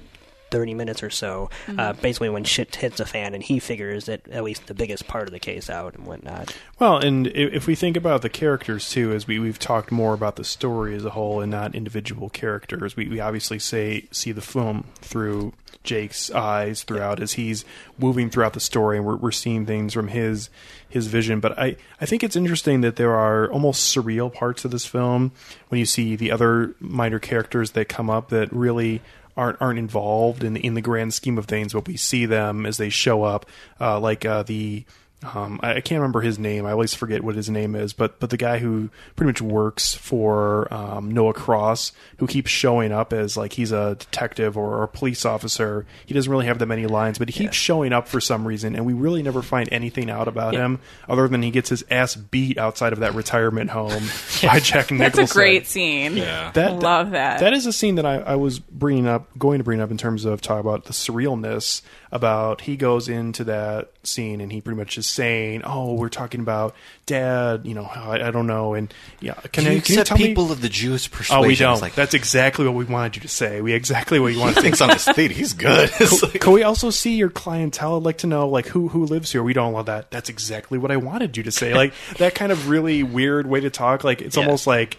30 0.51 0.73
minutes 0.73 1.01
or 1.03 1.09
so, 1.09 1.49
uh, 1.67 1.93
Mhm. 1.93 2.01
basically 2.01 2.29
when 2.29 2.43
shit 2.43 2.75
hits 2.75 2.97
the 2.97 3.05
fan 3.05 3.33
and 3.33 3.43
he 3.43 3.59
figures 3.59 4.05
that 4.05 4.21
at 4.29 4.43
least 4.43 4.67
the 4.67 4.73
biggest 4.73 5.07
part 5.07 5.27
of 5.27 5.31
the 5.31 5.39
case 5.39 5.69
out 5.69 5.95
and 5.95 6.05
whatnot. 6.05 6.55
Well, 6.79 6.97
and 6.97 7.27
if 7.27 7.67
we 7.67 7.75
think 7.75 7.97
about 7.97 8.21
the 8.21 8.29
characters 8.29 8.89
too, 8.89 9.11
as 9.13 9.27
we 9.27 9.39
we've 9.39 9.59
talked 9.59 9.91
more 9.91 10.13
about 10.13 10.35
the 10.35 10.43
story 10.43 10.95
as 10.95 11.03
a 11.05 11.09
whole 11.11 11.41
and 11.41 11.51
not 11.51 11.73
individual 11.75 12.29
characters, 12.29 12.95
we, 12.95 13.07
we 13.07 13.19
obviously 13.19 13.59
say 13.59 14.05
see 14.11 14.31
the 14.31 14.41
film 14.41 14.85
through 15.01 15.53
Jake's 15.83 16.31
eyes 16.31 16.81
throughout 16.83 17.21
as 17.21 17.33
he's 17.33 17.63
moving 17.99 18.29
throughout 18.29 18.53
the 18.53 18.59
story, 18.59 18.97
and 18.97 19.05
we're 19.05 19.17
we're 19.17 19.31
seeing 19.31 19.65
things 19.65 19.93
from 19.93 20.07
his 20.07 20.49
his 20.87 21.07
vision. 21.07 21.39
But 21.39 21.57
I 21.59 21.75
I 22.01 22.05
think 22.05 22.23
it's 22.23 22.35
interesting 22.35 22.81
that 22.81 22.95
there 22.95 23.13
are 23.13 23.51
almost 23.51 23.95
surreal 23.95 24.33
parts 24.33 24.65
of 24.65 24.71
this 24.71 24.85
film 24.85 25.31
when 25.69 25.79
you 25.79 25.85
see 25.85 26.15
the 26.15 26.31
other 26.31 26.73
minor 26.79 27.19
characters 27.19 27.71
that 27.71 27.89
come 27.89 28.09
up 28.09 28.29
that 28.29 28.51
really 28.51 29.01
aren't 29.37 29.61
aren't 29.61 29.79
involved 29.79 30.43
in 30.43 30.55
in 30.57 30.73
the 30.73 30.81
grand 30.81 31.13
scheme 31.13 31.37
of 31.37 31.45
things, 31.45 31.73
but 31.73 31.87
we 31.87 31.97
see 31.97 32.25
them 32.25 32.65
as 32.65 32.77
they 32.77 32.89
show 32.89 33.23
up, 33.23 33.45
uh, 33.79 33.99
like 33.99 34.25
uh, 34.25 34.43
the. 34.43 34.85
Um, 35.33 35.59
I 35.63 35.75
I 35.75 35.81
can't 35.81 35.99
remember 35.99 36.21
his 36.21 36.37
name. 36.39 36.65
I 36.65 36.71
always 36.71 36.93
forget 36.93 37.23
what 37.23 37.35
his 37.35 37.49
name 37.49 37.75
is, 37.75 37.93
but 37.93 38.19
but 38.19 38.29
the 38.29 38.37
guy 38.37 38.59
who 38.59 38.89
pretty 39.15 39.27
much 39.29 39.41
works 39.41 39.93
for 39.95 40.71
um, 40.73 41.11
Noah 41.11 41.33
Cross, 41.33 41.91
who 42.17 42.27
keeps 42.27 42.51
showing 42.51 42.91
up 42.91 43.11
as 43.13 43.35
like 43.37 43.53
he's 43.53 43.71
a 43.71 43.95
detective 43.99 44.57
or 44.57 44.83
a 44.83 44.87
police 44.87 45.25
officer. 45.25 45.85
He 46.05 46.13
doesn't 46.13 46.31
really 46.31 46.45
have 46.45 46.59
that 46.59 46.65
many 46.67 46.85
lines, 46.85 47.17
but 47.19 47.29
he 47.29 47.33
keeps 47.33 47.55
showing 47.55 47.93
up 47.93 48.07
for 48.07 48.19
some 48.21 48.47
reason, 48.47 48.75
and 48.75 48.85
we 48.85 48.93
really 48.93 49.23
never 49.23 49.41
find 49.41 49.67
anything 49.71 50.09
out 50.09 50.27
about 50.27 50.53
Yeah. 50.53 50.65
him 50.65 50.79
other 51.09 51.27
than 51.27 51.41
he 51.41 51.51
gets 51.51 51.69
his 51.69 51.83
ass 51.89 52.15
beat 52.15 52.57
outside 52.57 52.93
of 52.93 52.99
that 52.99 53.13
retirement 53.15 53.69
home 53.71 54.03
by 54.43 54.59
Jack 54.59 54.91
Nicholson. 54.91 54.97
That's 54.97 55.31
a 55.31 55.33
great 55.33 55.67
scene. 55.67 56.17
Yeah. 56.17 56.51
I 56.55 56.67
love 56.69 57.11
that. 57.11 57.39
That 57.39 57.53
is 57.53 57.65
a 57.65 57.73
scene 57.73 57.95
that 57.95 58.05
I, 58.05 58.15
I 58.17 58.35
was 58.35 58.59
bringing 58.59 59.07
up, 59.07 59.27
going 59.37 59.57
to 59.59 59.63
bring 59.63 59.81
up 59.81 59.91
in 59.91 59.97
terms 59.97 60.25
of 60.25 60.41
talk 60.41 60.59
about 60.59 60.85
the 60.85 60.93
surrealness. 60.93 61.81
About 62.15 62.61
he 62.61 62.77
goes 62.77 63.09
into 63.09 63.43
that 63.43 63.91
scene 64.03 64.39
and 64.39 64.49
he 64.49 64.61
pretty 64.61 64.77
much 64.77 64.97
is 64.97 65.05
saying, 65.05 65.63
"Oh, 65.65 65.95
we're 65.95 66.07
talking 66.07 66.39
about 66.39 66.73
dad. 67.05 67.65
You 67.65 67.73
know, 67.73 67.83
I, 67.83 68.27
I 68.27 68.31
don't 68.31 68.47
know." 68.47 68.73
And 68.73 68.93
yeah, 69.19 69.33
can, 69.51 69.65
you 69.65 69.71
I, 69.71 69.79
can 69.81 69.95
you 69.97 70.03
tell 70.05 70.15
people 70.17 70.45
me? 70.45 70.51
of 70.53 70.61
the 70.61 70.69
Jewish 70.69 71.11
persuasion? 71.11 71.43
Oh, 71.43 71.47
we 71.47 71.55
don't. 71.55 71.81
like- 71.81 71.93
That's 71.95 72.13
exactly 72.13 72.63
what 72.65 72.73
we 72.73 72.85
wanted 72.85 73.17
you 73.17 73.21
to 73.23 73.27
say. 73.27 73.59
We 73.59 73.73
exactly 73.73 74.17
what 74.19 74.31
you 74.31 74.39
wanted 74.39 74.55
to 74.55 74.61
Thinks 74.61 74.79
on 74.79 74.91
his 74.91 75.05
feet. 75.09 75.31
He's 75.31 75.51
good. 75.51 75.89
Can, 75.91 76.07
can 76.39 76.53
we 76.53 76.63
also 76.63 76.89
see 76.89 77.15
your 77.15 77.29
clientele? 77.29 77.97
I'd 77.97 78.03
like 78.03 78.19
to 78.19 78.27
know 78.27 78.47
like 78.47 78.67
who 78.67 78.87
who 78.87 79.05
lives 79.05 79.31
here. 79.33 79.43
We 79.43 79.51
don't 79.53 79.73
want 79.73 79.87
that. 79.87 80.09
That's 80.09 80.29
exactly 80.29 80.77
what 80.77 80.91
I 80.91 80.97
wanted 80.97 81.35
you 81.35 81.43
to 81.43 81.51
say. 81.51 81.73
Like 81.73 81.93
that 82.17 82.33
kind 82.33 82.53
of 82.53 82.69
really 82.69 83.03
weird 83.03 83.45
way 83.45 83.59
to 83.59 83.69
talk. 83.69 84.05
Like 84.05 84.21
it's 84.21 84.37
Yeah. 84.37 84.43
almost 84.43 84.67
like 84.67 84.97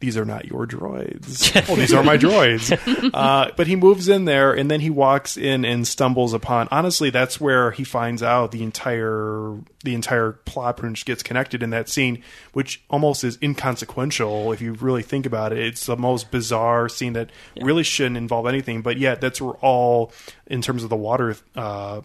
these 0.00 0.16
are 0.16 0.24
not 0.24 0.46
your 0.46 0.66
droids. 0.66 1.54
well, 1.68 1.76
these 1.76 1.92
are 1.92 2.02
my 2.02 2.16
droids. 2.16 2.70
Uh, 3.12 3.50
but 3.56 3.66
he 3.66 3.76
moves 3.76 4.08
in 4.08 4.24
there, 4.24 4.52
and 4.52 4.70
then 4.70 4.80
he 4.80 4.88
walks 4.88 5.36
in 5.36 5.64
and 5.64 5.86
stumbles 5.86 6.32
upon. 6.32 6.68
Honestly, 6.70 7.10
that's 7.10 7.38
where 7.40 7.70
he 7.70 7.84
finds 7.84 8.22
out 8.22 8.50
the 8.50 8.62
entire 8.62 9.56
the 9.82 9.94
entire 9.94 10.32
plot 10.32 10.76
pretty 10.76 10.90
much 10.90 11.04
gets 11.04 11.22
connected 11.22 11.62
in 11.62 11.70
that 11.70 11.88
scene, 11.88 12.22
which 12.52 12.82
almost 12.90 13.24
is 13.24 13.38
inconsequential 13.42 14.52
if 14.52 14.60
you 14.60 14.72
really 14.74 15.02
think 15.02 15.26
about 15.26 15.52
it. 15.52 15.58
It's 15.58 15.86
the 15.86 15.96
most 15.96 16.30
bizarre 16.30 16.88
scene 16.88 17.14
that 17.14 17.30
really 17.60 17.82
shouldn't 17.82 18.16
involve 18.16 18.46
anything, 18.46 18.82
but 18.82 18.98
yet 18.98 19.20
that's 19.20 19.40
where 19.40 19.54
all 19.54 20.12
in 20.46 20.62
terms 20.62 20.82
of 20.82 20.90
the 20.90 20.96
water 20.96 21.36
uh, 21.56 22.00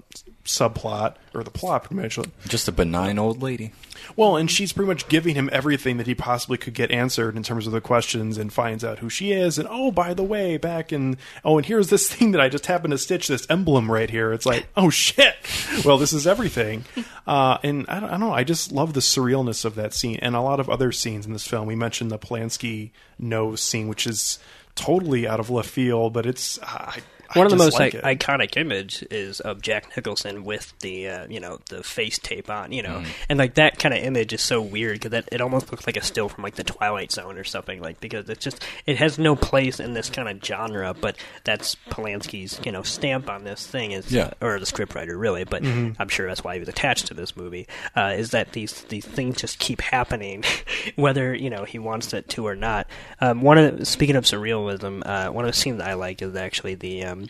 subplot 0.46 1.16
or 1.34 1.44
the 1.44 1.52
plot, 1.52 1.84
pretty 1.84 2.02
much. 2.02 2.20
Just 2.48 2.68
a 2.68 2.72
benign 2.72 3.20
old 3.20 3.42
lady. 3.42 3.74
Well, 4.16 4.38
and 4.38 4.50
she's 4.50 4.72
pretty 4.72 4.88
much 4.88 5.08
giving 5.08 5.36
him 5.36 5.50
everything 5.52 5.98
that 5.98 6.08
he 6.08 6.16
possibly 6.16 6.58
could 6.58 6.74
get 6.74 6.92
answered 6.92 7.36
in 7.36 7.44
terms 7.44 7.66
of 7.66 7.74
the 7.74 7.82
questions 7.82 8.38
and 8.38 8.54
finds 8.54 8.84
out 8.84 9.00
who 9.00 9.10
she 9.10 9.32
is. 9.32 9.58
And 9.58 9.68
oh, 9.70 9.92
by 9.92 10.14
the 10.14 10.24
way, 10.24 10.58
back 10.58 10.94
in, 10.94 11.18
oh, 11.44 11.58
and 11.58 11.66
here's 11.66 11.90
this 11.90 12.10
thing 12.12 12.32
that 12.32 12.42
I 12.42 12.50
just 12.50 12.68
happened 12.68 12.92
to 12.92 12.98
stitch 12.98 13.28
this 13.28 13.48
emblem 13.50 13.92
right 13.92 14.10
here. 14.10 14.32
It's 14.32 14.46
like, 14.46 14.68
oh 14.78 14.90
shit. 14.90 15.36
Well, 15.84 15.98
this 15.98 16.14
is 16.14 16.28
everything. 16.28 16.86
Uh, 17.28 17.58
and 17.64 17.88
I 17.88 18.00
don't, 18.00 18.10
I 18.10 18.12
don't 18.12 18.20
know. 18.20 18.34
I 18.34 18.44
just 18.44 18.72
love 18.72 18.94
the 18.94 19.00
surrealness 19.00 19.66
of 19.66 19.74
that 19.74 19.96
scene 19.96 20.20
and 20.22 20.36
a 20.36 20.42
lot 20.42 20.60
of 20.60 20.70
other 20.70 20.92
scenes 20.92 21.26
in 21.26 21.34
this 21.34 21.48
film. 21.48 21.66
We 21.66 21.76
mentioned 21.76 22.12
the 22.12 22.20
Polanski 22.20 22.92
nose 23.18 23.62
scene, 23.62 23.88
which 23.88 24.06
is 24.06 24.38
totally 24.76 25.28
out 25.28 25.40
of 25.40 25.50
left 25.50 25.68
field, 25.70 26.14
but 26.14 26.28
it's, 26.28 26.60
I, 26.62 27.00
I 27.34 27.40
One 27.40 27.46
of 27.48 27.52
the 27.52 27.58
most 27.58 27.74
like 27.80 27.94
it. 27.96 28.04
iconic 28.04 28.58
image 28.58 29.04
is 29.12 29.40
of 29.40 29.62
Jack 29.62 29.96
Nicholson 29.96 30.44
with 30.44 30.74
the 30.80 31.08
uh, 31.10 31.28
you 31.28 31.40
know 31.40 31.60
the 31.70 31.84
face 31.84 32.20
tape 32.20 32.50
on, 32.50 32.72
you 32.72 32.84
know, 32.84 32.96
Mm. 33.00 33.06
and 33.30 33.40
like 33.40 33.56
that 33.56 33.80
kind 33.80 33.94
of 33.96 34.04
image 34.04 34.32
is 34.34 34.42
so 34.42 34.62
weird 34.62 35.00
because 35.02 35.24
it 35.32 35.42
almost 35.42 35.72
looks 35.72 35.86
like 35.88 35.98
a 35.98 36.02
still 36.04 36.30
from 36.30 36.44
like 36.44 36.56
the 36.56 36.64
Twilight 36.64 37.12
Zone 37.12 37.38
or 37.38 37.44
something, 37.44 37.82
like 37.82 38.00
because 38.00 38.30
it's 38.30 38.44
just 38.44 38.64
it 38.86 38.98
has 38.98 39.18
no 39.18 39.36
place 39.36 39.80
in 39.80 39.94
this 39.94 40.10
kind 40.10 40.30
of 40.30 40.44
genre, 40.44 40.94
but 40.94 41.16
that's 41.44 41.76
Polanski's 41.90 42.60
you 42.66 42.72
know 42.72 42.84
stamp 42.84 43.30
on 43.30 43.44
this 43.44 43.66
thing 43.66 43.92
is 43.92 44.12
Yeah. 44.12 44.32
or 44.42 44.60
the 44.60 44.66
scriptwriter 44.66 45.20
really, 45.20 45.44
but 45.44 45.64
Mhm. 45.64 45.96
I'm 46.00 46.10
sure 46.10 46.28
that's 46.28 46.44
why 46.44 46.54
he 46.54 46.60
was 46.60 46.70
attached 46.70 47.08
to 47.08 47.14
this 47.14 47.36
movie. 47.36 47.68
Uh, 47.96 48.14
is 48.18 48.32
that 48.32 48.52
these 48.54 48.82
these 48.90 49.06
things 49.06 49.38
just 49.42 49.60
keep 49.60 49.82
happening, 49.82 50.44
whether 50.96 51.34
you 51.34 51.50
know 51.50 51.64
he 51.64 51.80
wants 51.80 52.14
it 52.14 52.30
to 52.30 52.46
or 52.48 52.56
not. 52.56 52.88
Um, 53.22 53.42
one 53.42 53.58
of 53.58 53.80
the, 53.80 53.86
speaking 53.86 54.16
of 54.16 54.26
surrealism, 54.26 55.02
uh, 55.06 55.32
one 55.32 55.46
of 55.46 55.52
the 55.52 55.58
scenes 55.58 55.82
I 55.82 55.94
like 55.94 56.22
is 56.22 56.36
actually 56.36 56.76
the. 56.76 57.04
Um, 57.04 57.25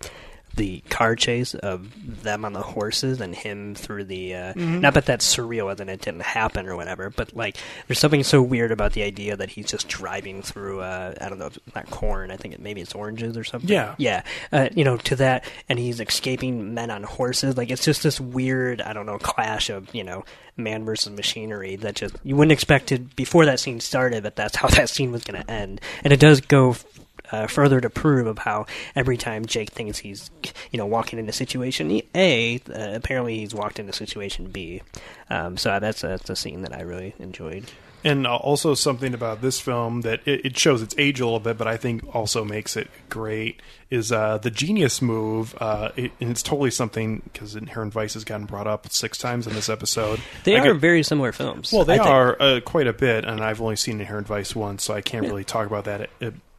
the 0.56 0.80
car 0.90 1.18
chase 1.18 1.54
of 1.54 1.92
them 2.24 2.46
on 2.46 2.54
the 2.54 2.62
horses 2.62 3.20
and 3.20 3.36
him 3.36 3.76
through 3.76 4.06
the 4.06 4.34
uh, 4.34 4.54
Mhm. 4.54 4.80
not 4.80 4.94
that 4.94 5.06
that's 5.06 5.36
surreal 5.36 5.78
and 5.78 5.90
it 5.90 6.00
didn't 6.00 6.22
happen 6.22 6.68
or 6.68 6.78
whatever 6.78 7.10
but 7.10 7.36
like 7.36 7.58
there's 7.88 8.00
something 8.00 8.24
so 8.24 8.42
weird 8.42 8.72
about 8.72 8.94
the 8.94 9.04
idea 9.04 9.36
that 9.36 9.50
he's 9.50 9.66
just 9.66 9.90
driving 9.90 10.42
through 10.42 10.80
uh, 10.80 11.14
I 11.20 11.28
don't 11.28 11.40
know 11.40 11.48
if 11.48 11.58
it's 11.58 11.76
not 11.76 11.90
corn 11.92 12.32
I 12.32 12.38
think 12.38 12.54
it, 12.54 12.62
maybe 12.62 12.80
it's 12.80 12.96
oranges 12.96 13.36
or 13.36 13.44
something 13.44 13.70
Yeah. 13.70 13.96
yeah 13.98 14.24
uh, 14.54 14.70
you 14.74 14.86
know 14.86 14.96
to 14.96 15.18
that 15.18 15.44
and 15.68 15.78
he's 15.78 16.00
escaping 16.00 16.74
men 16.74 16.90
on 16.90 17.04
horses 17.04 17.58
like 17.58 17.70
it's 17.70 17.84
just 17.84 18.02
this 18.02 18.22
weird 18.22 18.80
I 18.80 18.94
don't 18.94 19.06
know 19.08 19.18
clash 19.18 19.70
of 19.70 19.94
you 19.94 20.06
know 20.06 20.24
man 20.56 20.86
versus 20.86 21.12
machinery 21.12 21.76
that 21.76 21.96
just 21.96 22.16
you 22.24 22.38
wouldn't 22.38 22.54
expect 22.54 22.94
it 22.94 23.14
before 23.18 23.46
that 23.48 23.60
scene 23.60 23.82
started 23.82 24.24
but 24.24 24.38
that's 24.38 24.56
how 24.56 24.68
that 24.78 24.88
scene 24.90 25.12
was 25.12 25.26
going 25.26 25.42
to 25.44 25.52
end 25.52 25.82
and 26.06 26.14
it 26.14 26.20
does 26.22 26.40
go 26.40 26.78
uh, 27.32 27.48
further 27.48 27.82
to 27.82 27.90
prove 27.90 28.28
of 28.28 28.40
how 28.40 28.66
every 28.96 29.18
time 29.18 29.46
Jake 29.46 29.72
thinks 29.72 30.00
he's, 30.00 30.30
you 30.72 30.78
know, 30.78 30.86
walking 30.86 31.20
into 31.20 31.32
situation 31.32 32.02
A, 32.14 32.60
uh, 32.70 32.92
apparently 32.96 33.40
he's 33.40 33.54
walked 33.54 33.80
into 33.80 33.94
situation 33.94 34.48
B. 34.48 34.82
Um, 35.30 35.58
so 35.58 35.80
that's 35.80 36.04
a, 36.04 36.08
that's 36.08 36.30
a 36.30 36.36
scene 36.36 36.62
that 36.62 36.74
I 36.74 36.82
really 36.82 37.16
enjoyed. 37.20 37.66
And 38.04 38.28
uh, 38.28 38.36
also 38.36 38.76
something 38.76 39.16
about 39.16 39.42
this 39.42 39.60
film 39.60 40.02
that 40.02 40.20
it, 40.28 40.46
it 40.46 40.58
shows 40.60 40.84
its 40.84 40.94
age 41.00 41.20
a 41.20 41.26
little 41.26 41.40
bit, 41.40 41.58
but 41.58 41.68
I 41.68 41.76
think 41.76 42.16
also 42.16 42.46
makes 42.46 42.78
it 42.78 42.88
great 43.10 43.64
is 43.90 44.12
uh, 44.12 44.38
the 44.38 44.52
genius 44.52 45.02
move. 45.02 45.56
Uh, 45.60 45.90
it, 45.96 46.12
and 46.20 46.30
it's 46.30 46.44
totally 46.44 46.70
something 46.70 47.24
because 47.26 47.56
Inherent 47.56 47.94
Vice 47.94 48.14
has 48.14 48.24
gotten 48.24 48.46
brought 48.46 48.68
up 48.68 48.92
six 48.92 49.18
times 49.18 49.48
in 49.48 49.54
this 49.54 49.70
episode. 49.70 50.20
They 50.44 50.56
I 50.56 50.60
are 50.60 50.74
get- 50.74 50.82
very 50.82 51.02
similar 51.02 51.32
films. 51.32 51.74
well, 51.74 51.84
they 51.84 51.98
I 51.98 52.08
are 52.08 52.40
uh, 52.40 52.60
quite 52.64 52.86
a 52.86 52.94
bit, 52.94 53.26
and 53.26 53.42
I've 53.42 53.60
only 53.60 53.76
seen 53.76 54.00
Inherent 54.00 54.28
Vice 54.28 54.56
once, 54.56 54.84
so 54.84 54.94
I 54.94 55.02
can't 55.02 55.26
really 55.26 55.44
talk 55.44 55.66
about 55.66 55.86
that. 55.86 56.12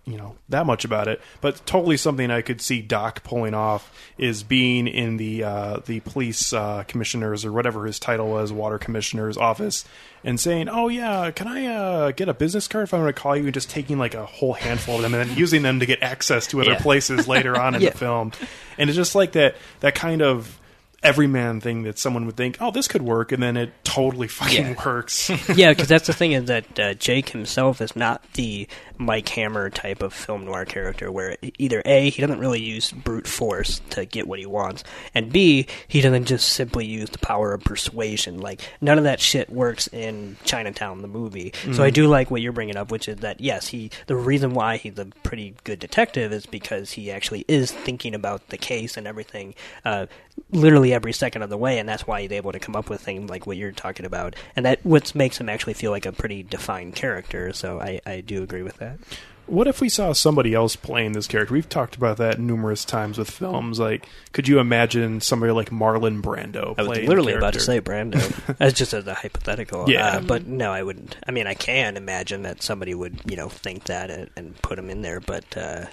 You 0.06 0.16
know 0.16 0.36
that 0.48 0.64
much 0.66 0.84
about 0.84 1.08
it, 1.08 1.20
but 1.40 1.60
totally 1.66 1.96
something 1.96 2.30
I 2.30 2.40
could 2.40 2.60
see 2.60 2.80
Doc 2.80 3.24
pulling 3.24 3.54
off 3.54 3.92
is 4.16 4.44
being 4.44 4.86
in 4.86 5.16
the 5.16 5.42
uh, 5.42 5.80
the 5.84 5.98
police 6.00 6.52
uh, 6.52 6.84
commissioner's 6.86 7.44
or 7.44 7.50
whatever 7.52 7.86
his 7.86 7.98
title 7.98 8.28
was, 8.28 8.52
water 8.52 8.78
commissioner's 8.78 9.36
office, 9.36 9.84
and 10.22 10.38
saying, 10.38 10.68
"Oh 10.68 10.86
yeah, 10.88 11.32
can 11.32 11.48
I 11.48 11.66
uh, 11.66 12.10
get 12.12 12.28
a 12.28 12.34
business 12.34 12.68
card 12.68 12.84
if 12.84 12.94
I 12.94 12.98
want 12.98 13.14
to 13.14 13.20
call 13.20 13.36
you?" 13.36 13.44
and 13.46 13.52
just 13.54 13.68
taking 13.68 13.98
like 13.98 14.14
a 14.14 14.24
whole 14.26 14.52
handful 14.52 14.94
of 14.96 15.02
them 15.02 15.12
and 15.12 15.28
then 15.28 15.36
using 15.38 15.62
them 15.62 15.80
to 15.80 15.86
get 15.86 16.00
access 16.02 16.46
to 16.48 16.60
other 16.60 16.72
Yeah. 16.72 16.78
places 16.78 17.26
later 17.26 17.58
on 17.60 17.74
in 17.74 17.80
Yeah. 17.82 17.90
the 17.90 17.98
film, 17.98 18.30
and 18.78 18.88
it's 18.88 18.96
just 18.96 19.16
like 19.16 19.32
that 19.32 19.56
that 19.80 19.96
kind 19.96 20.22
of 20.22 20.60
everyman 21.06 21.60
thing 21.60 21.82
that 21.84 21.98
someone 21.98 22.26
would 22.26 22.36
think, 22.36 22.58
"Oh, 22.60 22.70
this 22.70 22.88
could 22.88 23.02
work," 23.02 23.32
and 23.32 23.42
then 23.42 23.56
it 23.56 23.72
totally 23.84 24.28
fucking 24.28 24.66
Yeah. 24.66 24.74
works. 24.86 25.30
yeah, 25.56 25.70
because 25.70 25.88
that's 25.88 26.06
the 26.06 26.12
thing 26.12 26.32
is 26.32 26.44
that 26.46 26.78
uh, 26.80 26.94
Jake 26.94 27.30
himself 27.30 27.80
is 27.80 27.94
not 27.96 28.22
the 28.34 28.66
Mike 28.98 29.28
Hammer 29.30 29.70
type 29.70 30.02
of 30.02 30.12
film 30.12 30.44
noir 30.46 30.64
character, 30.64 31.10
where 31.12 31.36
either 31.58 31.82
a 31.84 32.10
he 32.10 32.20
doesn't 32.20 32.38
really 32.38 32.60
use 32.62 32.90
brute 32.92 33.26
force 33.26 33.80
to 33.90 34.04
get 34.04 34.26
what 34.26 34.38
he 34.38 34.46
wants, 34.46 34.84
and 35.14 35.32
b 35.32 35.66
he 35.88 36.00
doesn't 36.00 36.24
just 36.26 36.48
simply 36.50 36.84
use 36.86 37.10
the 37.10 37.18
power 37.18 37.52
of 37.52 37.62
persuasion. 37.64 38.38
Like 38.38 38.60
none 38.80 38.98
of 38.98 39.04
that 39.04 39.20
shit 39.20 39.48
works 39.50 39.86
in 39.88 40.36
Chinatown, 40.44 41.02
the 41.02 41.08
movie. 41.08 41.52
So 41.72 41.82
I 41.84 41.90
Mhm. 41.90 41.94
do 41.94 42.06
like 42.08 42.30
what 42.30 42.40
you're 42.42 42.52
bringing 42.52 42.76
up, 42.76 42.90
which 42.90 43.08
is 43.08 43.16
that 43.18 43.40
yes, 43.40 43.68
he 43.68 43.90
the 44.06 44.16
reason 44.16 44.54
why 44.54 44.76
he's 44.78 44.98
a 44.98 45.06
pretty 45.22 45.54
good 45.64 45.78
detective 45.78 46.32
is 46.32 46.46
because 46.46 46.92
he 46.92 47.10
actually 47.10 47.44
is 47.48 47.70
thinking 47.70 48.14
about 48.14 48.48
the 48.48 48.56
case 48.58 48.96
and 48.96 49.06
everything, 49.06 49.54
uh, 49.84 50.06
literally 50.50 50.92
every 50.96 51.12
second 51.12 51.42
of 51.42 51.50
the 51.50 51.56
way, 51.56 51.78
and 51.78 51.88
that's 51.88 52.06
why 52.06 52.22
he's 52.22 52.32
able 52.32 52.52
to 52.52 52.58
come 52.58 52.74
up 52.74 52.90
with 52.90 53.00
things 53.00 53.30
like 53.30 53.46
what 53.46 53.56
you're 53.56 53.70
talking 53.70 54.06
about, 54.06 54.34
and 54.56 54.66
that 54.66 54.84
what 54.84 55.14
makes 55.14 55.38
him 55.38 55.48
actually 55.48 55.74
feel 55.74 55.92
like 55.92 56.06
a 56.06 56.12
pretty 56.12 56.42
defined 56.42 56.96
character. 56.96 57.52
So 57.52 57.80
I, 57.80 58.00
I 58.04 58.20
do 58.22 58.42
agree 58.42 58.62
with 58.62 58.78
that. 58.78 58.98
What 59.46 59.68
if 59.68 59.80
we 59.80 59.88
saw 59.88 60.12
somebody 60.12 60.54
else 60.54 60.74
playing 60.74 61.12
this 61.12 61.28
character? 61.28 61.54
We've 61.54 61.68
talked 61.68 61.94
about 61.94 62.16
that 62.16 62.40
numerous 62.40 62.84
times 62.84 63.16
with 63.16 63.30
films. 63.30 63.78
Like, 63.78 64.04
could 64.32 64.48
you 64.48 64.58
imagine 64.58 65.20
somebody 65.20 65.52
like 65.52 65.70
Marlon 65.70 66.20
Brando? 66.20 66.74
I 66.76 66.82
was 66.82 66.98
literally 66.98 67.34
about 67.34 67.52
to 67.52 67.60
say? 67.60 67.80
Brando. 67.80 68.20
That's 68.58 68.74
just 68.74 68.92
as 68.92 69.06
a 69.06 69.14
hypothetical. 69.14 69.88
Yeah. 69.88 70.16
Uh, 70.16 70.20
but 70.20 70.46
no, 70.46 70.72
I 70.72 70.82
wouldn't. 70.82 71.16
I 71.28 71.30
mean, 71.30 71.46
I 71.46 71.54
can 71.54 71.96
imagine 71.96 72.42
that 72.42 72.60
somebody 72.60 72.92
would, 72.92 73.20
you 73.24 73.36
know, 73.36 73.48
think 73.48 73.84
that 73.84 74.10
and, 74.10 74.30
and 74.34 74.60
put 74.62 74.80
him 74.80 74.90
in 74.90 75.02
there, 75.02 75.20
but 75.20 75.56
uh, 75.56 75.84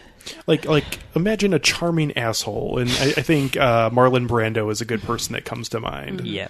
like, 0.47 0.65
like 0.65 0.99
imagine 1.15 1.53
a 1.53 1.59
charming 1.59 2.17
asshole, 2.17 2.79
and 2.79 2.89
I, 2.91 3.05
I 3.17 3.21
think 3.21 3.57
uh, 3.57 3.89
Marlon 3.89 4.27
Brando 4.27 4.71
is 4.71 4.81
a 4.81 4.85
good 4.85 5.01
person 5.03 5.33
that 5.33 5.45
comes 5.45 5.69
to 5.69 5.79
mind. 5.79 6.25
Yeah. 6.25 6.47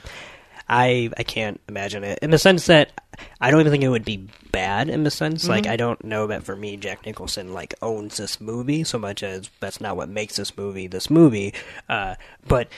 I 0.69 1.09
I 1.17 1.23
can't 1.23 1.59
imagine 1.67 2.05
it 2.05 2.19
in 2.21 2.31
the 2.31 2.37
sense 2.37 2.67
that 2.67 3.01
I 3.41 3.51
don't 3.51 3.59
even 3.59 3.71
think 3.71 3.83
it 3.83 3.89
would 3.89 4.05
be 4.05 4.29
bad 4.53 4.87
in 4.87 5.03
the 5.03 5.11
sense 5.11 5.45
like 5.49 5.65
Mhm. 5.65 5.69
I 5.71 5.75
don't 5.75 6.03
know 6.05 6.27
that 6.27 6.43
for 6.45 6.55
me 6.55 6.77
Jack 6.77 7.05
Nicholson 7.05 7.53
like 7.53 7.73
owns 7.81 8.15
this 8.15 8.39
movie 8.39 8.85
so 8.85 8.97
much 8.97 9.23
as 9.23 9.49
that's 9.59 9.81
not 9.81 9.97
what 9.97 10.07
makes 10.07 10.37
this 10.37 10.55
movie 10.57 10.87
this 10.87 11.09
movie 11.09 11.53
uh, 11.89 12.15
but 12.47 12.69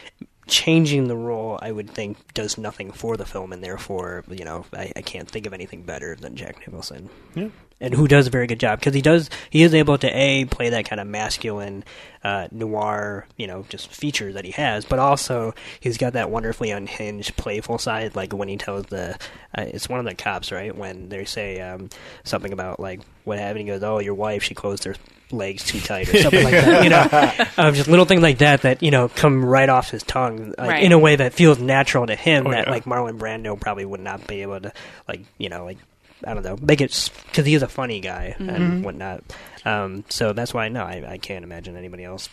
changing 0.47 1.07
the 1.07 1.15
role 1.15 1.59
I 1.61 1.71
would 1.71 1.89
think 1.89 2.33
does 2.33 2.57
nothing 2.57 2.91
for 2.91 3.17
the 3.17 3.25
film 3.25 3.53
and 3.53 3.63
therefore 3.63 4.23
you 4.29 4.45
know 4.45 4.65
I, 4.73 4.91
I 4.95 5.01
can't 5.01 5.29
think 5.29 5.45
of 5.45 5.53
anything 5.53 5.83
better 5.83 6.15
than 6.15 6.35
Jack 6.35 6.59
Nicholson 6.65 7.09
Yeah. 7.35 7.49
And 7.85 7.93
who 7.93 8.07
does 8.07 8.25
a 8.27 8.29
very 8.31 8.47
good 8.47 8.59
job 8.59 8.79
because 8.79 8.93
he 8.95 9.01
does 9.01 9.29
he 9.51 9.61
is 9.63 9.73
able 9.75 9.97
to 9.97 10.07
a 10.17 10.43
play 10.45 10.69
that 10.69 10.83
kind 10.89 10.99
of 10.99 11.05
masculine 11.07 11.83
uh, 12.23 12.47
noir 12.51 13.27
you 13.37 13.45
know 13.45 13.63
just 13.69 13.91
feature 13.93 14.33
that 14.33 14.43
he 14.43 14.51
has 14.51 14.83
but 14.85 14.97
also 14.97 15.53
he's 15.79 15.97
got 15.97 16.13
that 16.13 16.31
wonderfully 16.31 16.71
unhinged 16.71 17.35
playful 17.37 17.77
side 17.77 18.15
like 18.15 18.33
when 18.33 18.47
he 18.47 18.57
tells 18.57 18.87
the 18.87 19.11
uh, 19.57 19.61
it's 19.61 19.87
one 19.87 19.99
of 19.99 20.05
the 20.05 20.15
cops 20.15 20.51
right 20.51 20.75
when 20.75 21.09
they 21.09 21.23
say 21.25 21.61
um, 21.61 21.87
something 22.23 22.51
about 22.51 22.79
like 22.79 22.99
what 23.23 23.37
happened 23.37 23.59
he 23.59 23.65
goes 23.65 23.83
oh 23.83 23.99
your 23.99 24.15
wife 24.15 24.41
she 24.41 24.55
closed 24.55 24.83
her 24.85 24.95
legs 25.31 25.63
too 25.63 25.79
tight 25.79 26.07
or 26.13 26.17
something 26.17 26.43
like 26.43 26.53
that 26.53 26.83
you 26.83 26.89
know 26.89 27.45
um, 27.63 27.73
just 27.75 27.87
little 27.89 28.05
things 28.05 28.21
like 28.23 28.39
that 28.39 28.61
that 28.63 28.81
you 28.81 28.89
know 28.91 29.07
come 29.09 29.45
right 29.45 29.69
off 29.69 29.89
his 29.91 30.01
tongue 30.03 30.53
like, 30.57 30.69
Right. 30.69 30.83
in 30.83 30.91
a 30.91 30.99
way 30.99 31.15
that 31.15 31.33
feels 31.33 31.59
natural 31.59 32.07
to 32.07 32.15
him 32.15 32.47
Oh, 32.47 32.51
that 32.51 32.65
yeah. 32.67 32.71
like 32.71 32.85
Marlon 32.85 33.17
Brando 33.19 33.59
probably 33.59 33.85
would 33.85 33.99
not 34.01 34.25
be 34.27 34.41
able 34.41 34.59
to 34.61 34.73
like 35.07 35.21
you 35.37 35.49
know 35.49 35.65
like 35.65 35.77
I 36.23 36.33
don't 36.33 36.43
know 36.43 36.57
make 36.61 36.81
it 36.81 37.11
because 37.27 37.45
he 37.45 37.53
is 37.55 37.61
a 37.63 37.67
funny 37.67 37.99
guy 37.99 38.35
Mhm. 38.39 38.55
and 38.55 38.83
whatnot. 38.85 39.23
Um, 39.65 40.05
so 40.09 40.31
that's 40.33 40.53
why 40.53 40.69
no, 40.69 40.83
I, 40.83 41.03
I 41.13 41.17
can't 41.17 41.43
imagine 41.43 41.75
anybody 41.75 42.03
else. 42.03 42.29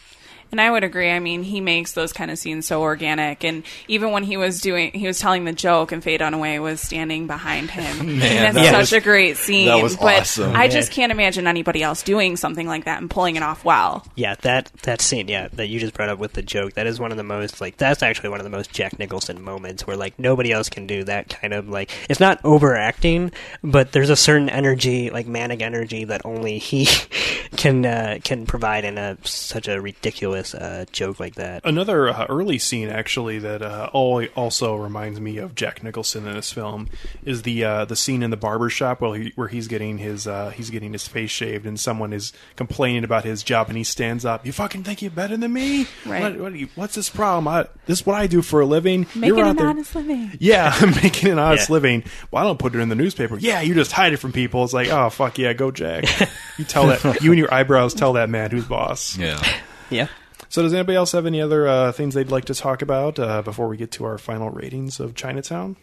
And 0.52 0.60
I 0.60 0.70
would 0.70 0.84
agree. 0.84 1.10
I 1.10 1.18
mean, 1.18 1.42
he 1.42 1.62
makes 1.62 1.92
those 1.92 2.12
kind 2.12 2.30
of 2.30 2.36
scenes 2.38 2.66
so 2.66 2.82
organic, 2.82 3.42
and 3.42 3.62
even 3.88 4.10
when 4.10 4.22
he 4.22 4.36
was 4.36 4.60
doing, 4.60 4.92
he 4.92 5.06
was 5.06 5.18
telling 5.18 5.46
the 5.46 5.52
joke, 5.54 5.92
and 5.92 6.04
Faye 6.04 6.18
Dunaway 6.18 6.60
was 6.60 6.78
standing 6.78 7.26
behind 7.26 7.70
him. 7.70 7.98
Man, 8.18 8.46
and 8.48 8.56
that's 8.56 8.66
that 8.66 8.70
such 8.72 8.80
was- 8.80 8.92
a 8.92 9.00
great 9.00 9.38
scene. 9.38 9.68
that 9.68 9.82
was 9.82 9.96
but 9.96 10.20
awesome. 10.20 10.54
I 10.54 10.68
just 10.68 10.92
can't 10.92 11.10
imagine 11.10 11.46
anybody 11.46 11.82
else 11.82 12.02
doing 12.02 12.36
something 12.36 12.66
like 12.66 12.84
that 12.84 13.00
and 13.00 13.08
pulling 13.10 13.36
it 13.36 13.42
off 13.42 13.64
well. 13.64 14.04
Yeah, 14.14 14.34
that 14.42 14.70
that 14.82 15.00
scene, 15.00 15.28
yeah, 15.28 15.48
that 15.54 15.68
you 15.68 15.80
just 15.80 15.94
brought 15.94 16.10
up 16.10 16.18
with 16.18 16.34
the 16.34 16.42
joke, 16.42 16.74
that 16.74 16.86
is 16.86 17.00
one 17.00 17.12
of 17.12 17.16
the 17.16 17.22
most 17.24 17.62
like 17.62 17.78
that's 17.78 18.02
actually 18.02 18.28
one 18.28 18.38
of 18.40 18.44
the 18.44 18.50
most 18.50 18.72
Jack 18.72 18.98
Nicholson 18.98 19.40
moments 19.42 19.86
where 19.86 19.96
like 19.96 20.18
nobody 20.18 20.52
else 20.52 20.68
can 20.68 20.86
do 20.86 21.02
that 21.04 21.30
kind 21.30 21.54
of 21.54 21.70
like 21.70 21.90
it's 22.10 22.20
not 22.20 22.38
overacting, 22.44 23.32
but 23.64 23.92
there's 23.92 24.10
a 24.10 24.16
certain 24.16 24.50
energy, 24.50 25.08
like 25.08 25.26
manic 25.26 25.62
energy 25.62 26.04
that 26.04 26.20
only 26.26 26.58
he 26.58 26.86
can 27.56 27.86
uh, 27.86 28.18
can 28.22 28.44
provide 28.44 28.84
in 28.84 28.98
a 28.98 29.16
such 29.24 29.66
a 29.66 29.80
ridiculous 29.80 30.41
uh, 30.54 30.84
joke 30.92 31.20
like 31.20 31.34
that. 31.36 31.62
Another 31.64 32.08
uh, 32.08 32.26
early 32.28 32.58
scene, 32.58 32.88
actually, 32.88 33.38
that 33.40 33.62
uh, 33.62 33.90
also 33.92 34.76
reminds 34.76 35.20
me 35.20 35.38
of 35.38 35.54
Jack 35.54 35.82
Nicholson 35.82 36.26
in 36.26 36.34
this 36.34 36.52
film 36.52 36.88
is 37.24 37.42
the 37.42 37.64
uh, 37.64 37.84
the 37.84 37.96
scene 37.96 38.22
in 38.22 38.30
the 38.30 38.36
barber 38.36 38.68
shop 38.70 39.00
where 39.00 39.18
he, 39.18 39.32
where 39.36 39.48
he's 39.48 39.68
getting 39.68 39.98
his 39.98 40.26
uh, 40.26 40.50
he's 40.50 40.70
getting 40.70 40.92
his 40.92 41.06
face 41.08 41.30
shaved, 41.30 41.66
and 41.66 41.78
someone 41.78 42.12
is 42.12 42.32
complaining 42.56 43.04
about 43.04 43.24
his 43.24 43.42
job, 43.42 43.68
and 43.68 43.76
he 43.76 43.84
stands 43.84 44.24
up. 44.24 44.44
You 44.46 44.52
fucking 44.52 44.84
think 44.84 45.02
you're 45.02 45.10
better 45.10 45.36
than 45.36 45.52
me? 45.52 45.86
Right. 46.06 46.22
What, 46.22 46.38
what 46.38 46.52
do 46.52 46.58
you, 46.58 46.68
what's 46.74 46.94
this 46.94 47.08
problem? 47.08 47.48
I, 47.48 47.66
this 47.86 48.00
is 48.00 48.06
what 48.06 48.16
I 48.16 48.26
do 48.26 48.42
for 48.42 48.60
a 48.60 48.66
living. 48.66 49.06
Making 49.14 49.36
you're 49.36 49.44
out 49.44 49.50
an 49.50 49.56
there. 49.56 49.66
honest 49.68 49.94
living. 49.94 50.32
Yeah, 50.40 50.74
making 51.02 51.30
an 51.30 51.38
honest 51.38 51.68
Yeah. 51.68 51.72
living. 51.74 52.04
Well, 52.30 52.42
I 52.42 52.46
don't 52.46 52.58
put 52.58 52.74
it 52.74 52.78
in 52.80 52.88
the 52.88 52.94
newspaper. 52.94 53.38
Yeah, 53.38 53.60
you 53.60 53.74
just 53.74 53.92
hide 53.92 54.12
it 54.12 54.18
from 54.18 54.32
people. 54.32 54.64
It's 54.64 54.72
like, 54.72 54.88
oh 54.88 55.10
fuck 55.10 55.38
yeah, 55.38 55.52
go 55.52 55.70
Jack. 55.70 56.04
You 56.58 56.66
tell 56.66 56.86
that 56.88 57.22
you 57.22 57.32
and 57.32 57.38
your 57.38 57.52
eyebrows 57.52 57.94
tell 57.94 58.12
that 58.12 58.28
man 58.28 58.50
who's 58.50 58.66
boss. 58.66 59.16
Yeah. 59.16 59.42
Yeah. 59.88 60.08
So, 60.48 60.62
does 60.62 60.74
anybody 60.74 60.96
else 60.96 61.12
have 61.12 61.26
any 61.26 61.40
other 61.40 61.66
uh, 61.66 61.92
things 61.92 62.14
they'd 62.14 62.30
like 62.30 62.46
to 62.46 62.54
talk 62.54 62.82
about 62.82 63.18
uh, 63.18 63.42
before 63.42 63.68
we 63.68 63.76
get 63.76 63.90
to 63.92 64.04
our 64.04 64.18
final 64.18 64.50
ratings 64.50 65.00
of 65.00 65.14
Chinatown? 65.14 65.76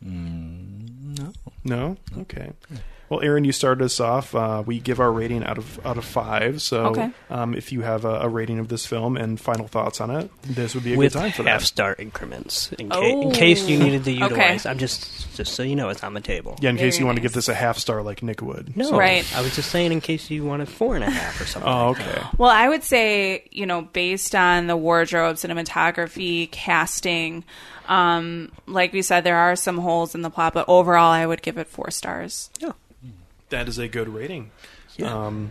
no. 0.00 1.32
No. 1.64 1.96
Okay. 2.18 2.52
Well, 3.08 3.20
Erin, 3.22 3.44
you 3.44 3.52
started 3.52 3.84
us 3.84 4.00
off. 4.00 4.34
Uh, 4.34 4.62
we 4.66 4.80
give 4.80 4.98
our 4.98 5.12
rating 5.12 5.44
out 5.44 5.58
of 5.58 5.84
out 5.86 5.96
of 5.96 6.04
five. 6.04 6.60
So, 6.60 6.86
Okay. 6.86 7.10
um, 7.30 7.54
if 7.54 7.70
you 7.70 7.82
have 7.82 8.04
a, 8.04 8.20
a 8.22 8.28
rating 8.28 8.58
of 8.58 8.66
this 8.68 8.84
film 8.84 9.16
and 9.16 9.38
final 9.40 9.68
thoughts 9.68 10.00
on 10.00 10.10
it, 10.10 10.30
this 10.42 10.74
would 10.74 10.82
be 10.82 10.94
a 10.94 10.96
with 10.96 11.12
good 11.12 11.18
time 11.20 11.30
for 11.32 11.44
half 11.44 11.60
that. 11.60 11.66
star 11.66 11.94
increments 11.98 12.72
in, 12.72 12.88
ca- 12.90 13.00
in 13.02 13.30
case 13.30 13.68
you 13.68 13.78
Oh. 13.78 13.82
needed 13.84 14.04
to 14.04 14.10
Okay. 14.10 14.22
utilize. 14.24 14.66
I'm 14.66 14.78
just 14.78 15.36
just 15.36 15.54
so 15.54 15.62
you 15.62 15.76
know, 15.76 15.88
it's 15.90 16.02
on 16.02 16.14
the 16.14 16.20
table. 16.20 16.56
Yeah, 16.60 16.70
in 16.70 16.76
case 16.78 16.94
Very 16.94 17.00
you 17.02 17.06
want 17.06 17.16
to 17.16 17.22
give 17.22 17.32
this 17.32 17.48
a 17.48 17.54
half 17.54 17.78
star 17.78 18.02
like 18.02 18.22
Nick 18.22 18.42
would. 18.42 18.76
No, 18.76 18.86
So- 18.90 18.98
Right. 18.98 19.24
I 19.36 19.40
was 19.42 19.54
just 19.54 19.70
saying 19.70 19.92
in 19.92 20.00
case 20.00 20.28
you 20.30 20.44
wanted 20.44 20.68
four 20.68 20.96
and 20.96 21.04
a 21.04 21.10
half 21.10 21.40
or 21.40 21.46
something. 21.46 21.70
Oh, 21.70 21.90
like 21.90 22.00
okay. 22.00 22.22
Well, 22.38 22.50
I 22.50 22.68
would 22.68 22.82
say, 22.82 23.44
you 23.52 23.66
know, 23.66 23.82
based 23.82 24.34
on 24.34 24.66
the 24.66 24.76
wardrobe, 24.76 25.36
cinematography, 25.36 26.50
casting, 26.50 27.44
um, 27.88 28.52
like 28.66 28.92
we 28.92 29.02
said, 29.02 29.24
there 29.24 29.36
are 29.36 29.56
some 29.56 29.78
holes 29.78 30.14
in 30.14 30.22
the 30.22 30.30
plot, 30.30 30.54
but 30.54 30.64
overall, 30.68 31.10
I 31.10 31.26
would 31.26 31.42
give 31.42 31.58
it 31.58 31.66
four 31.66 31.90
stars. 31.90 32.50
Yeah, 32.60 32.72
That 33.50 33.68
is 33.68 33.78
a 33.78 33.88
good 33.88 34.08
rating. 34.08 34.50
Um, 35.02 35.50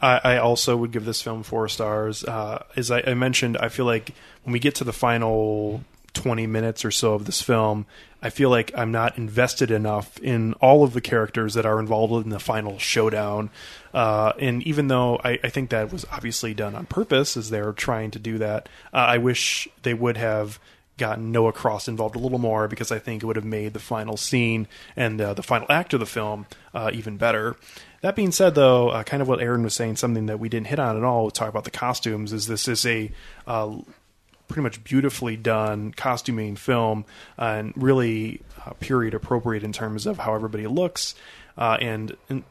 I, 0.00 0.20
I 0.24 0.36
also 0.38 0.76
would 0.76 0.92
give 0.92 1.04
this 1.04 1.20
film 1.20 1.42
four 1.42 1.68
stars. 1.68 2.24
Uh, 2.24 2.64
as 2.76 2.90
I, 2.90 3.02
I 3.06 3.14
mentioned, 3.14 3.56
I 3.58 3.68
feel 3.68 3.84
like 3.84 4.14
when 4.44 4.52
we 4.52 4.58
get 4.58 4.74
to 4.76 4.84
the 4.84 4.92
final 4.92 5.82
20 6.14 6.46
minutes 6.46 6.84
or 6.84 6.90
so 6.90 7.14
of 7.14 7.26
this 7.26 7.42
film, 7.42 7.86
I 8.20 8.30
feel 8.30 8.50
like 8.50 8.72
I'm 8.76 8.90
not 8.90 9.16
invested 9.18 9.70
enough 9.70 10.18
in 10.18 10.54
all 10.54 10.82
of 10.82 10.92
the 10.92 11.00
characters 11.00 11.54
that 11.54 11.66
are 11.66 11.78
involved 11.78 12.24
in 12.24 12.30
the 12.30 12.40
final 12.40 12.78
showdown. 12.78 13.50
Uh, 13.94 14.32
and 14.38 14.62
even 14.64 14.88
though 14.88 15.20
I, 15.22 15.38
I 15.44 15.48
think 15.48 15.70
that 15.70 15.92
was 15.92 16.04
obviously 16.10 16.54
done 16.54 16.74
on 16.74 16.86
purpose, 16.86 17.36
as 17.36 17.50
they're 17.50 17.72
trying 17.72 18.10
to 18.12 18.18
do 18.18 18.38
that, 18.38 18.68
uh, 18.92 18.96
I 18.96 19.18
wish 19.18 19.68
they 19.82 19.94
would 19.94 20.16
have 20.16 20.58
gotten 20.98 21.32
Noah 21.32 21.52
Cross 21.52 21.88
involved 21.88 22.16
a 22.16 22.18
little 22.18 22.38
more 22.38 22.68
because 22.68 22.92
I 22.92 22.98
think 22.98 23.22
it 23.22 23.26
would 23.26 23.36
have 23.36 23.44
made 23.44 23.72
the 23.72 23.80
final 23.80 24.16
scene 24.16 24.66
and 24.96 25.20
uh, 25.20 25.34
the 25.34 25.42
final 25.42 25.66
act 25.70 25.94
of 25.94 26.00
the 26.00 26.06
film 26.06 26.46
uh, 26.74 26.90
even 26.92 27.16
better. 27.16 27.56
That 28.02 28.14
being 28.14 28.32
said, 28.32 28.54
though, 28.54 28.90
uh, 28.90 29.02
kind 29.02 29.22
of 29.22 29.28
what 29.28 29.40
Erin 29.40 29.62
was 29.62 29.74
saying, 29.74 29.96
something 29.96 30.26
that 30.26 30.38
we 30.38 30.48
didn't 30.48 30.66
hit 30.66 30.78
on 30.78 30.96
at 30.96 31.04
all, 31.04 31.30
talk 31.30 31.48
about 31.48 31.64
the 31.64 31.70
costumes, 31.70 32.32
is 32.32 32.46
this 32.46 32.68
is 32.68 32.84
a 32.84 33.10
uh, 33.46 33.76
pretty 34.46 34.62
much 34.62 34.84
beautifully 34.84 35.36
done 35.36 35.92
costuming 35.92 36.56
film 36.56 37.04
uh, 37.38 37.56
and 37.58 37.72
really 37.76 38.40
uh, 38.66 38.72
period 38.74 39.14
appropriate 39.14 39.64
in 39.64 39.72
terms 39.72 40.06
of 40.06 40.18
how 40.18 40.34
everybody 40.34 40.66
looks 40.66 41.14
and, 41.56 42.16
and 42.28 42.44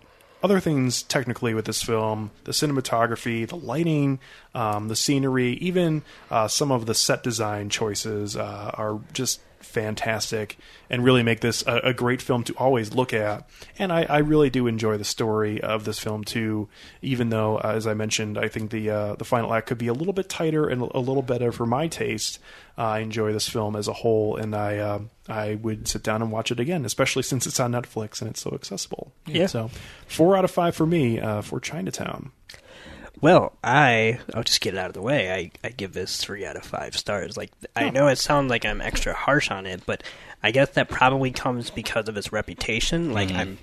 other 0.47 0.61
things 0.61 1.03
technically 1.03 1.53
with 1.53 1.65
this 1.65 1.83
film 1.83 2.31
the 2.45 2.53
cinematography 2.53 3.45
the 3.45 3.57
lighting 3.57 4.17
um, 4.55 4.87
the 4.87 4.95
scenery 4.95 5.49
even 5.55 6.01
uh, 6.31 6.47
some 6.47 6.71
of 6.71 6.85
the 6.85 6.93
set 6.93 7.21
design 7.21 7.67
choices 7.67 8.37
uh, 8.37 8.71
are 8.75 9.01
just 9.11 9.41
fantastic 9.77 10.57
and 10.89 11.03
really 11.03 11.21
make 11.21 11.41
this 11.41 11.63
a, 11.67 11.75
a 11.83 11.93
great 11.93 12.19
film 12.19 12.43
to 12.43 12.53
always 12.53 12.95
look 12.95 13.13
at. 13.13 13.47
And 13.77 13.93
I, 13.93 14.05
I 14.09 14.17
really 14.19 14.49
do 14.49 14.65
enjoy 14.65 14.97
the 14.97 15.03
story 15.03 15.61
of 15.61 15.85
this 15.85 15.99
film 15.99 16.23
too 16.23 16.67
even 17.03 17.29
though 17.29 17.57
uh, 17.57 17.73
as 17.75 17.85
I 17.85 17.93
mentioned 17.93 18.39
I 18.39 18.47
think 18.47 18.71
the 18.71 18.89
uh, 18.89 19.15
the 19.15 19.23
final 19.23 19.53
act 19.53 19.67
could 19.67 19.77
be 19.77 19.87
a 19.87 19.93
little 19.93 20.13
bit 20.13 20.29
tighter 20.29 20.67
and 20.67 20.81
a 20.81 20.99
little 20.99 21.21
better 21.21 21.51
for 21.51 21.67
my 21.67 21.87
taste. 21.87 22.39
Uh, 22.75 22.81
I 22.81 22.99
enjoy 22.99 23.33
this 23.33 23.47
film 23.47 23.75
as 23.75 23.87
a 23.87 23.93
whole 23.93 24.35
and 24.35 24.55
I 24.55 24.77
uh, 24.79 24.99
I 25.29 25.55
would 25.55 25.87
sit 25.87 26.01
down 26.01 26.23
and 26.23 26.31
watch 26.31 26.51
it 26.51 26.59
again 26.59 26.83
especially 26.83 27.21
since 27.21 27.45
it's 27.45 27.59
on 27.59 27.73
Netflix 27.73 28.19
and 28.19 28.31
it's 28.31 28.41
so 28.41 28.51
accessible. 28.55 29.13
Yeah. 29.27 29.45
so 29.45 29.69
four 30.07 30.35
out 30.35 30.43
of 30.43 30.49
five 30.49 30.75
for 30.75 30.87
me 30.87 31.19
uh, 31.19 31.41
for 31.41 31.59
Chinatown 31.59 32.31
Well, 33.21 33.53
I 33.63 34.19
I'll 34.33 34.43
just 34.43 34.61
get 34.61 34.73
it 34.73 34.77
out 34.77 34.87
of 34.87 34.93
the 34.93 35.01
way. 35.01 35.31
I, 35.33 35.51
I 35.63 35.69
give 35.69 35.93
this 35.93 36.17
three 36.17 36.45
out 36.45 36.55
of 36.55 36.63
five 36.63 36.95
stars. 36.95 37.37
Like 37.37 37.51
I 37.75 37.89
know 37.89 38.07
it 38.07 38.17
sounds 38.17 38.49
like 38.49 38.65
I'm 38.65 38.81
extra 38.81 39.13
harsh 39.13 39.49
on 39.49 39.65
it, 39.65 39.83
but 39.85 40.03
I 40.43 40.51
guess 40.51 40.69
that 40.71 40.89
probably 40.89 41.31
comes 41.31 41.69
because 41.69 42.07
of 42.07 42.17
its 42.17 42.31
reputation. 42.31 43.13
Like 43.13 43.31
I'm 43.31 43.57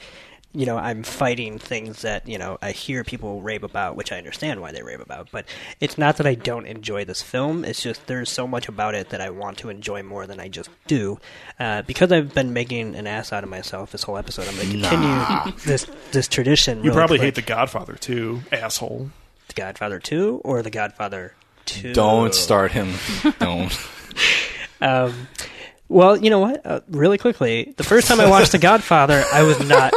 you 0.56 0.66
know, 0.66 0.76
I'm 0.76 1.02
fighting 1.02 1.58
things 1.58 2.02
that, 2.02 2.28
you 2.28 2.38
know, 2.38 2.58
I 2.62 2.70
hear 2.70 3.02
people 3.02 3.42
rave 3.42 3.64
about, 3.64 3.96
which 3.96 4.12
I 4.12 4.18
understand 4.18 4.60
why 4.60 4.70
they 4.70 4.84
rave 4.84 5.00
about, 5.00 5.28
but 5.32 5.46
it's 5.80 5.98
not 5.98 6.16
that 6.18 6.28
I 6.28 6.36
don't 6.36 6.66
enjoy 6.66 7.04
this 7.04 7.22
film. 7.22 7.64
It's 7.64 7.82
just 7.82 8.06
there's 8.06 8.30
so 8.30 8.46
much 8.46 8.68
about 8.68 8.94
it 8.94 9.08
that 9.08 9.20
I 9.20 9.30
want 9.30 9.58
to 9.58 9.68
enjoy 9.68 10.04
more 10.04 10.28
than 10.28 10.38
I 10.38 10.46
just 10.46 10.70
do. 10.86 11.18
Uh, 11.58 11.82
because 11.82 12.12
I've 12.12 12.32
been 12.32 12.52
making 12.52 12.94
an 12.94 13.08
ass 13.08 13.32
out 13.32 13.42
of 13.42 13.50
myself 13.50 13.90
this 13.90 14.04
whole 14.04 14.16
episode, 14.16 14.46
I'm 14.46 14.54
going 14.54 14.68
to 14.68 14.72
continue 14.78 15.08
Nah. 15.08 15.50
this 15.64 15.86
this 16.12 16.28
tradition. 16.28 16.78
you 16.78 16.84
really 16.84 16.94
probably 16.94 17.18
quick. 17.18 17.26
hate 17.26 17.34
The 17.34 17.42
Godfather 17.42 17.94
too 17.94 18.42
asshole 18.52 19.10
The 19.54 19.60
Godfather 19.60 20.00
2 20.00 20.40
or 20.44 20.62
The 20.62 20.70
Godfather 20.70 21.34
2? 21.66 21.92
Don't 21.92 22.34
start 22.34 22.72
him. 22.72 22.94
Don't. 23.38 23.76
Um, 24.80 25.28
well, 25.88 26.16
you 26.16 26.30
know 26.30 26.40
what? 26.40 26.64
Uh, 26.66 26.80
really 26.88 27.18
quickly, 27.18 27.72
the 27.76 27.84
first 27.84 28.08
time 28.08 28.20
I 28.20 28.28
watched 28.28 28.52
The 28.52 28.58
Godfather, 28.58 29.22
I 29.32 29.42
was 29.42 29.60
not. 29.66 29.92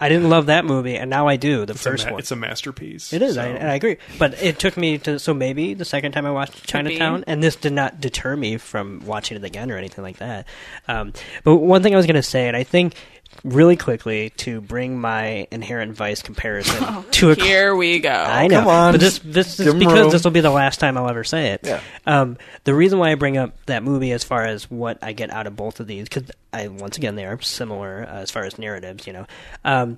I 0.00 0.08
didn't 0.08 0.28
love 0.28 0.46
that 0.46 0.64
movie, 0.64 0.96
and 0.96 1.10
now 1.10 1.28
I 1.28 1.36
do. 1.36 1.66
The 1.66 1.74
it's, 1.74 1.82
first 1.82 2.06
ma- 2.06 2.12
one. 2.12 2.20
it's 2.20 2.30
a 2.30 2.36
masterpiece 2.36 3.12
It 3.12 3.20
is, 3.22 3.34
so- 3.34 3.42
I, 3.42 3.46
and 3.46 3.70
I 3.70 3.74
agree. 3.74 3.98
But 4.18 4.42
it 4.42 4.58
took 4.58 4.76
me 4.76 4.98
to 4.98 5.18
so 5.18 5.34
maybe 5.34 5.74
the 5.74 5.84
second 5.84 6.12
time 6.12 6.24
I 6.24 6.30
watched 6.30 6.66
Chinatown, 6.66 7.24
and 7.26 7.42
this 7.42 7.56
did 7.56 7.72
not 7.72 8.00
deter 8.00 8.34
me 8.36 8.56
from 8.56 9.02
watching 9.04 9.36
it 9.36 9.44
again 9.44 9.70
or 9.70 9.76
anything 9.76 10.02
like 10.02 10.18
that. 10.18 10.46
Um, 10.88 11.12
but 11.42 11.56
one 11.56 11.82
thing 11.82 11.94
I 11.94 11.96
was 11.96 12.06
going 12.06 12.16
to 12.16 12.22
say, 12.22 12.48
and 12.48 12.56
I 12.56 12.64
think 12.64 12.94
really 13.42 13.76
quickly 13.76 14.30
to 14.36 14.60
bring 14.60 15.00
my 15.00 15.46
inherent 15.50 15.94
vice 15.94 16.22
comparison 16.22 17.04
to 17.12 17.30
a 17.30 17.34
Here 17.34 17.74
we 17.74 17.98
go. 17.98 18.10
I 18.10 18.46
know, 18.46 18.60
Come 18.60 18.68
on, 18.68 18.92
but 18.92 19.00
this 19.00 19.18
just 19.18 19.32
this 19.32 19.56
give 19.58 19.66
is 19.68 19.72
'em 19.74 19.78
because 19.78 20.00
room. 20.00 20.10
this 20.10 20.24
will 20.24 20.30
be 20.30 20.40
the 20.40 20.50
last 20.50 20.80
time 20.80 20.96
I'll 20.96 21.08
ever 21.10 21.24
say 21.24 21.52
it. 21.52 21.60
Yeah. 21.64 21.80
Um, 22.06 22.38
the 22.64 22.74
reason 22.74 22.98
why 22.98 23.10
I 23.12 23.14
bring 23.16 23.36
up 23.36 23.54
that 23.66 23.82
movie, 23.82 24.12
as 24.12 24.24
far 24.24 24.44
as 24.44 24.70
what 24.70 24.98
I 25.02 25.12
get 25.12 25.30
out 25.30 25.46
of 25.46 25.56
both 25.56 25.80
of 25.80 25.86
these, 25.86 26.04
because 26.08 26.30
I 26.52 26.68
once 26.68 26.96
again 26.96 27.16
they 27.16 27.24
are 27.26 27.40
similar 27.40 28.06
uh, 28.08 28.20
as 28.20 28.30
far 28.30 28.44
as 28.44 28.58
narratives. 28.58 29.06
You 29.06 29.12
know, 29.14 29.26
um, 29.64 29.96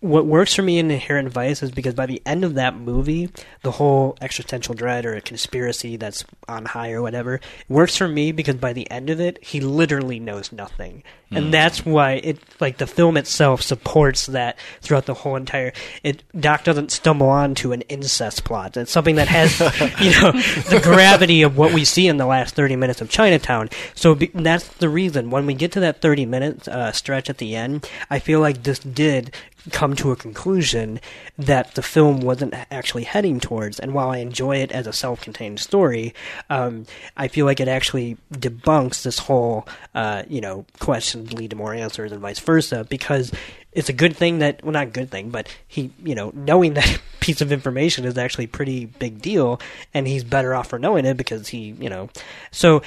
what 0.00 0.26
works 0.26 0.54
for 0.54 0.62
me 0.62 0.78
in 0.78 0.90
Inherent 0.90 1.28
Vice 1.30 1.62
is 1.62 1.72
because 1.72 1.94
by 1.94 2.06
the 2.06 2.22
end 2.24 2.44
of 2.44 2.54
that 2.54 2.76
movie, 2.76 3.30
the 3.62 3.72
whole 3.72 4.16
existential 4.20 4.74
dread 4.74 5.04
or 5.04 5.14
a 5.14 5.20
conspiracy 5.20 5.96
that's 5.96 6.24
on 6.46 6.66
high 6.66 6.92
or 6.92 7.02
whatever 7.02 7.40
works 7.68 7.96
for 7.96 8.06
me 8.06 8.30
because 8.30 8.54
by 8.54 8.72
the 8.72 8.88
end 8.90 9.10
of 9.10 9.20
it, 9.20 9.42
he 9.42 9.60
literally 9.60 10.20
knows 10.20 10.52
nothing, 10.52 11.02
and 11.32 11.46
Mm. 11.46 11.50
that's 11.50 11.84
why 11.84 12.12
it 12.12 12.38
like 12.60 12.78
the 12.78 12.86
film 12.86 13.16
itself 13.16 13.60
supports 13.60 14.26
that 14.26 14.56
throughout 14.80 15.06
the 15.06 15.14
whole 15.14 15.34
entire. 15.36 15.72
It 16.04 16.22
Doc 16.38 16.62
doesn't 16.64 16.92
stumble 16.92 17.28
onto 17.28 17.72
an 17.72 17.82
incest 17.82 18.44
plot. 18.44 18.76
It's 18.76 18.92
something 18.92 19.16
that 19.16 19.28
has 19.28 19.58
you 20.00 20.10
know 20.20 20.30
the 20.70 20.80
gravity 20.82 21.42
of 21.42 21.56
what 21.58 21.72
we 21.72 21.84
see 21.84 22.06
in 22.06 22.18
the 22.18 22.26
last 22.26 22.54
thirty 22.54 22.76
minutes 22.76 23.00
of 23.00 23.10
Chinatown. 23.10 23.68
So 23.96 24.14
be, 24.14 24.30
that's 24.32 24.68
the 24.68 24.88
reason 24.88 25.30
when 25.30 25.44
we 25.44 25.54
get 25.54 25.72
to 25.72 25.80
that 25.80 26.00
thirty 26.00 26.24
minute 26.24 26.68
uh, 26.68 26.92
stretch 26.92 27.28
at 27.28 27.38
the 27.38 27.56
end, 27.56 27.88
I 28.08 28.20
feel 28.20 28.38
like 28.40 28.62
this 28.62 28.78
did 28.78 29.34
come 29.70 29.94
to 29.96 30.12
a 30.12 30.16
conclusion 30.16 31.00
that 31.36 31.74
the 31.74 31.82
film 31.82 32.20
wasn't 32.20 32.54
actually 32.70 33.04
heading 33.04 33.40
towards. 33.40 33.78
And 33.78 33.94
while 33.94 34.10
I 34.10 34.18
enjoy 34.18 34.56
it 34.56 34.72
as 34.72 34.86
a 34.86 34.92
self 34.92 35.20
contained 35.20 35.60
story, 35.60 36.14
um, 36.50 36.86
I 37.16 37.28
feel 37.28 37.46
like 37.46 37.60
it 37.60 37.68
actually 37.68 38.16
debunks 38.32 39.02
this 39.02 39.18
whole, 39.18 39.66
uh, 39.94 40.22
you 40.28 40.40
know, 40.40 40.66
questions 40.80 41.32
lead 41.32 41.50
to 41.50 41.56
more 41.56 41.74
answers 41.74 42.12
and 42.12 42.20
vice 42.20 42.38
versa 42.38 42.86
because 42.88 43.32
it's 43.72 43.90
a 43.90 43.92
good 43.92 44.16
thing 44.16 44.38
that, 44.38 44.64
well, 44.64 44.72
not 44.72 44.84
a 44.84 44.90
good 44.90 45.10
thing, 45.10 45.30
but 45.30 45.46
he, 45.66 45.90
you 46.02 46.14
know, 46.14 46.32
knowing 46.34 46.74
that 46.74 47.00
piece 47.20 47.40
of 47.42 47.52
information 47.52 48.06
is 48.06 48.16
actually 48.16 48.46
a 48.46 48.48
pretty 48.48 48.86
big 48.86 49.20
deal, 49.20 49.60
and 49.92 50.08
he's 50.08 50.24
better 50.24 50.54
off 50.54 50.68
for 50.68 50.78
knowing 50.78 51.04
it 51.04 51.16
because 51.16 51.48
he, 51.48 51.76
you 51.78 51.90
know, 51.90 52.08
so 52.50 52.82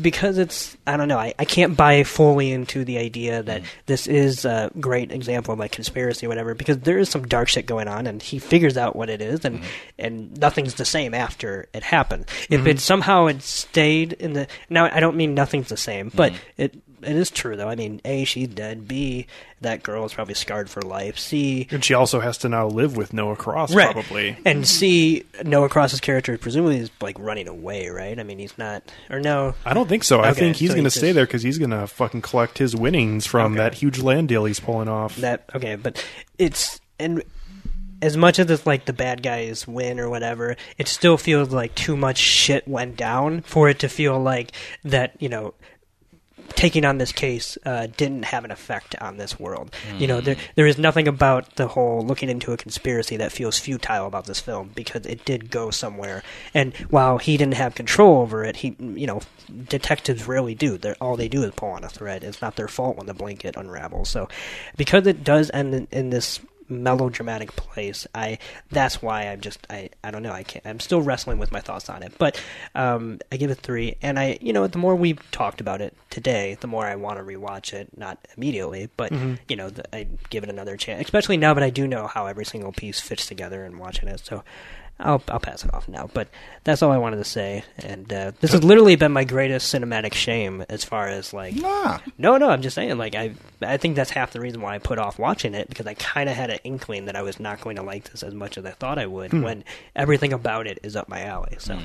because 0.00 0.38
it's 0.38 0.76
I 0.86 0.96
don't 0.96 1.08
know, 1.08 1.18
I, 1.18 1.34
I 1.38 1.44
can't 1.44 1.76
buy 1.76 2.04
fully 2.04 2.52
into 2.52 2.84
the 2.84 2.98
idea 2.98 3.42
that 3.42 3.62
mm. 3.62 3.66
this 3.86 4.06
is 4.06 4.44
a 4.44 4.70
great 4.78 5.10
example 5.10 5.52
of 5.52 5.58
like 5.58 5.72
conspiracy 5.72 6.26
or 6.26 6.28
whatever 6.28 6.54
because 6.54 6.78
there 6.78 6.98
is 6.98 7.08
some 7.08 7.26
dark 7.26 7.48
shit 7.48 7.66
going 7.66 7.88
on, 7.88 8.06
and 8.06 8.22
he 8.22 8.38
figures 8.38 8.76
out 8.76 8.94
what 8.94 9.10
it 9.10 9.20
is, 9.20 9.44
and 9.44 9.58
mm-hmm. 9.58 9.66
and 9.98 10.38
nothing's 10.38 10.74
the 10.74 10.84
same 10.84 11.12
after 11.12 11.68
it 11.74 11.82
happened. 11.82 12.26
If 12.48 12.62
Mhm. 12.62 12.66
it 12.68 12.80
somehow 12.80 13.26
had 13.26 13.42
stayed 13.42 14.12
in 14.12 14.34
the 14.34 14.46
now, 14.68 14.84
I 14.84 15.00
don't 15.00 15.16
mean 15.16 15.34
nothing's 15.34 15.68
the 15.68 15.76
same, 15.76 16.12
but 16.14 16.32
mm-hmm. 16.32 16.62
it 16.62 16.74
it 17.02 17.16
is 17.16 17.30
true 17.30 17.56
though. 17.56 17.68
I 17.68 17.74
mean, 17.74 18.00
a 18.04 18.24
she's 18.24 18.48
dead. 18.48 18.86
B 18.88 19.26
that 19.60 19.82
girl 19.82 20.04
is 20.04 20.14
probably 20.14 20.34
scarred 20.34 20.70
for 20.70 20.80
life. 20.82 21.18
C 21.18 21.68
And 21.70 21.84
she 21.84 21.94
also 21.94 22.20
has 22.20 22.38
to 22.38 22.48
now 22.48 22.66
live 22.66 22.96
with 22.96 23.12
Noah 23.12 23.36
Cross, 23.36 23.74
right. 23.74 23.92
probably. 23.92 24.36
And 24.44 24.66
C 24.66 25.24
Noah 25.44 25.68
Cross's 25.68 26.00
character 26.00 26.36
presumably 26.38 26.78
is 26.78 26.90
like 27.00 27.18
running 27.18 27.48
away, 27.48 27.88
right? 27.88 28.18
I 28.18 28.22
mean, 28.22 28.38
he's 28.38 28.56
not 28.56 28.82
or 29.10 29.20
no. 29.20 29.54
I 29.64 29.74
don't 29.74 29.88
think 29.88 30.04
so. 30.04 30.20
I 30.20 30.32
think 30.32 30.56
he's 30.56 30.70
so 30.70 30.74
going 30.74 30.84
to 30.84 30.90
stay 30.90 31.12
there 31.12 31.26
because 31.26 31.42
he's 31.42 31.58
going 31.58 31.70
to 31.70 31.86
fucking 31.86 32.22
collect 32.22 32.58
his 32.58 32.74
winnings 32.74 33.26
from 33.26 33.54
that 33.54 33.74
huge 33.74 33.98
land 33.98 34.28
deal 34.28 34.44
he's 34.44 34.60
pulling 34.60 34.88
off. 34.88 35.16
That 35.16 35.44
okay, 35.54 35.76
but 35.76 36.04
it's 36.38 36.80
and 36.98 37.22
as 38.02 38.16
much 38.16 38.38
as 38.38 38.50
it's 38.50 38.66
like 38.66 38.86
the 38.86 38.92
bad 38.92 39.22
guys 39.22 39.68
win 39.68 40.00
or 40.00 40.08
whatever, 40.08 40.56
it 40.78 40.88
still 40.88 41.16
feels 41.16 41.50
like 41.50 41.74
too 41.74 41.96
much 41.96 42.16
shit 42.16 42.66
went 42.66 42.96
down 42.96 43.42
for 43.42 43.68
it 43.68 43.80
to 43.80 43.88
feel 43.88 44.18
like 44.18 44.52
that. 44.84 45.20
You 45.20 45.28
know, 45.28 45.54
taking 46.50 46.84
on 46.84 46.98
this 46.98 47.12
case 47.12 47.56
uh, 47.64 47.86
didn't 47.96 48.24
have 48.24 48.44
an 48.44 48.50
effect 48.50 48.94
on 49.00 49.16
this 49.16 49.38
world. 49.38 49.74
You 49.98 50.06
know, 50.06 50.20
there 50.20 50.36
there 50.56 50.66
is 50.66 50.78
nothing 50.78 51.08
about 51.08 51.56
the 51.56 51.68
whole 51.68 52.04
looking 52.04 52.28
into 52.28 52.52
a 52.52 52.56
conspiracy 52.56 53.16
that 53.16 53.32
feels 53.32 53.58
futile 53.58 54.06
about 54.06 54.26
this 54.26 54.40
film 54.40 54.70
because 54.74 55.06
it 55.06 55.24
did 55.24 55.50
go 55.50 55.70
somewhere. 55.70 56.22
And 56.54 56.74
while 56.90 57.18
he 57.18 57.36
didn't 57.36 57.54
have 57.54 57.74
control 57.74 58.20
over 58.22 58.44
it, 58.44 58.56
he 58.56 58.76
you 58.78 59.06
know 59.06 59.20
detectives 59.68 60.26
rarely 60.26 60.54
do. 60.54 60.78
They're, 60.78 60.96
all 61.00 61.16
they 61.16 61.28
do 61.28 61.42
is 61.42 61.52
pull 61.54 61.70
on 61.70 61.84
a 61.84 61.88
thread. 61.88 62.24
It's 62.24 62.42
not 62.42 62.56
their 62.56 62.68
fault 62.68 62.96
when 62.96 63.06
the 63.06 63.14
blanket 63.14 63.56
unravels. 63.56 64.08
So 64.08 64.28
because 64.76 65.06
it 65.06 65.24
does 65.24 65.50
end 65.52 65.74
in, 65.74 65.88
in 65.90 66.10
this 66.10 66.40
melodramatic 66.70 67.54
place. 67.56 68.06
I 68.14 68.38
that's 68.70 69.02
why 69.02 69.24
i'm 69.28 69.40
just 69.40 69.58
i 69.68 69.90
i 70.04 70.10
don't 70.10 70.22
know. 70.22 70.32
I 70.32 70.42
can't 70.44 70.66
i'm 70.66 70.80
still 70.80 71.02
wrestling 71.02 71.38
with 71.38 71.52
my 71.52 71.60
thoughts 71.60 71.90
on 71.90 72.02
it. 72.02 72.12
But 72.18 72.40
um 72.74 73.18
i 73.32 73.36
give 73.36 73.50
it 73.50 73.58
three. 73.58 73.96
And 74.02 74.18
i 74.18 74.38
you 74.40 74.52
know 74.52 74.66
the 74.66 74.78
more 74.78 74.94
we've 74.96 75.18
talked 75.30 75.60
about 75.60 75.80
it 75.80 75.94
today 76.10 76.56
the 76.60 76.66
more 76.66 76.86
i 76.86 76.94
want 76.96 77.18
to 77.18 77.24
rewatch 77.24 77.72
it 77.72 77.88
not 77.96 78.18
immediately 78.36 78.88
but 78.96 79.12
Mhm. 79.12 79.38
you 79.48 79.56
know 79.56 79.70
the, 79.70 79.94
i 79.96 80.06
give 80.30 80.42
it 80.44 80.50
another 80.50 80.76
chance 80.76 81.02
especially 81.04 81.36
now 81.36 81.54
that 81.54 81.62
i 81.64 81.70
do 81.70 81.86
know 81.86 82.06
how 82.06 82.26
every 82.26 82.44
single 82.44 82.72
piece 82.72 83.00
fits 83.00 83.26
together 83.26 83.64
and 83.64 83.78
watching 83.78 84.08
it. 84.08 84.20
So 84.24 84.42
I'll 85.00 85.22
I'll 85.28 85.40
pass 85.40 85.64
it 85.64 85.72
off 85.74 85.88
now, 85.88 86.08
but 86.12 86.28
that's 86.64 86.82
all 86.82 86.92
I 86.92 86.98
wanted 86.98 87.16
to 87.16 87.24
say. 87.24 87.64
And 87.78 88.12
uh, 88.12 88.32
this 88.40 88.52
has 88.52 88.62
literally 88.62 88.96
been 88.96 89.12
my 89.12 89.24
greatest 89.24 89.72
cinematic 89.74 90.14
shame 90.14 90.64
as 90.68 90.84
far 90.84 91.08
as 91.08 91.32
like. 91.32 91.54
No, 91.54 92.36
no, 92.36 92.50
I'm 92.50 92.62
just 92.62 92.74
saying. 92.74 92.96
Like 92.98 93.14
I, 93.14 93.32
I 93.62 93.76
think 93.76 93.96
that's 93.96 94.10
half 94.10 94.32
the 94.32 94.40
reason 94.40 94.60
why 94.60 94.74
I 94.74 94.78
put 94.78 94.98
off 94.98 95.18
watching 95.18 95.54
it 95.54 95.68
because 95.68 95.86
I 95.86 95.94
kind 95.94 96.28
of 96.28 96.36
had 96.36 96.50
an 96.50 96.58
inkling 96.64 97.06
that 97.06 97.16
I 97.16 97.22
was 97.22 97.40
not 97.40 97.60
going 97.60 97.76
to 97.76 97.82
like 97.82 98.10
this 98.10 98.22
as 98.22 98.34
much 98.34 98.58
as 98.58 98.64
I 98.64 98.70
thought 98.70 98.98
I 98.98 99.06
would. 99.06 99.30
Hmm. 99.30 99.42
When 99.42 99.64
everything 99.96 100.32
about 100.32 100.66
it 100.66 100.78
is 100.82 100.96
up 100.96 101.08
my 101.08 101.22
alley. 101.24 101.56
So. 101.58 101.78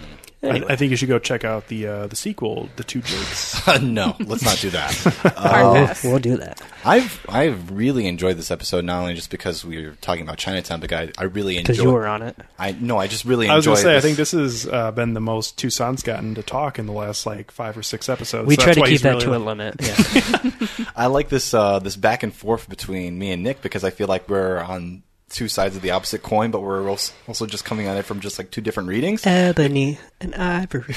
Anyway. 0.43 0.67
I, 0.69 0.73
I 0.73 0.75
think 0.75 0.91
you 0.91 0.97
should 0.97 1.09
go 1.09 1.17
check 1.17 1.43
out 1.43 1.69
the 1.69 1.87
uh, 1.87 2.07
the 2.07 2.15
sequel, 2.15 2.69
The 2.75 2.83
Two 2.83 3.01
Jakes. 3.01 3.65
no, 3.81 4.15
let's 4.19 4.43
not 4.43 4.57
do 4.59 4.69
that. 4.71 4.93
Hard 5.37 5.87
pass. 5.87 6.03
We'll 6.03 6.19
do 6.19 6.37
that. 6.37 6.61
I've 6.83 7.25
I've 7.27 7.71
really 7.71 8.05
enjoyed 8.07 8.37
this 8.37 8.51
episode 8.51 8.85
not 8.85 9.01
only 9.01 9.15
just 9.15 9.31
because 9.31 9.65
we 9.65 9.83
were 9.87 9.95
talking 10.01 10.21
about 10.23 10.37
Chinatown, 10.37 10.81
but 10.81 10.93
I, 10.93 11.11
I 11.17 11.23
really 11.23 11.57
enjoyed. 11.57 11.77
'Cause 11.77 11.83
you 11.83 11.91
were 11.91 12.05
on 12.05 12.21
it. 12.21 12.35
I 12.59 12.73
no, 12.73 12.97
I 12.97 13.04
just 13.07 13.25
really 13.25 13.49
I 13.49 13.55
was 13.55 13.65
enjoyed. 13.65 13.83
going 13.83 13.85
to 13.85 13.91
say, 13.91 13.97
I 13.97 14.01
think 14.01 14.17
this 14.17 14.31
has 14.31 14.67
uh, 14.67 14.91
been 14.91 15.13
the 15.13 15.21
most 15.21 15.57
Toussaint's 15.57 16.03
gotten 16.03 16.35
to 16.35 16.43
talk 16.43 16.79
in 16.79 16.85
the 16.85 16.93
last 16.93 17.25
like 17.25 17.51
five 17.51 17.77
or 17.77 17.83
six 17.83 18.09
episodes. 18.09 18.47
We 18.47 18.55
so 18.55 18.63
try 18.63 18.73
to 18.73 18.81
keep 18.83 19.01
that 19.01 19.23
really 19.23 19.25
to 19.25 19.35
a 19.35 19.39
limit. 19.39 19.75
Yeah. 19.85 20.85
I 20.95 21.07
like 21.07 21.29
this 21.29 21.53
uh, 21.53 21.79
this 21.79 21.95
back 21.95 22.23
and 22.23 22.33
forth 22.33 22.69
between 22.69 23.17
me 23.19 23.31
and 23.31 23.43
Nick 23.43 23.61
because 23.61 23.83
I 23.83 23.89
feel 23.89 24.07
like 24.07 24.29
we're 24.29 24.59
on 24.59 25.03
two 25.29 25.47
sides 25.47 25.75
of 25.75 25.81
the 25.81 25.91
opposite 25.91 26.23
coin, 26.23 26.51
but 26.51 26.61
we're 26.61 26.87
also 26.89 27.45
just 27.45 27.65
coming 27.65 27.87
at 27.87 27.97
it 27.97 28.03
from 28.03 28.19
just 28.19 28.37
like 28.37 28.51
two 28.51 28.61
different 28.61 28.89
readings. 28.89 29.25
Ebony 29.25 29.99
and 30.21 30.33
ivory 30.35 30.95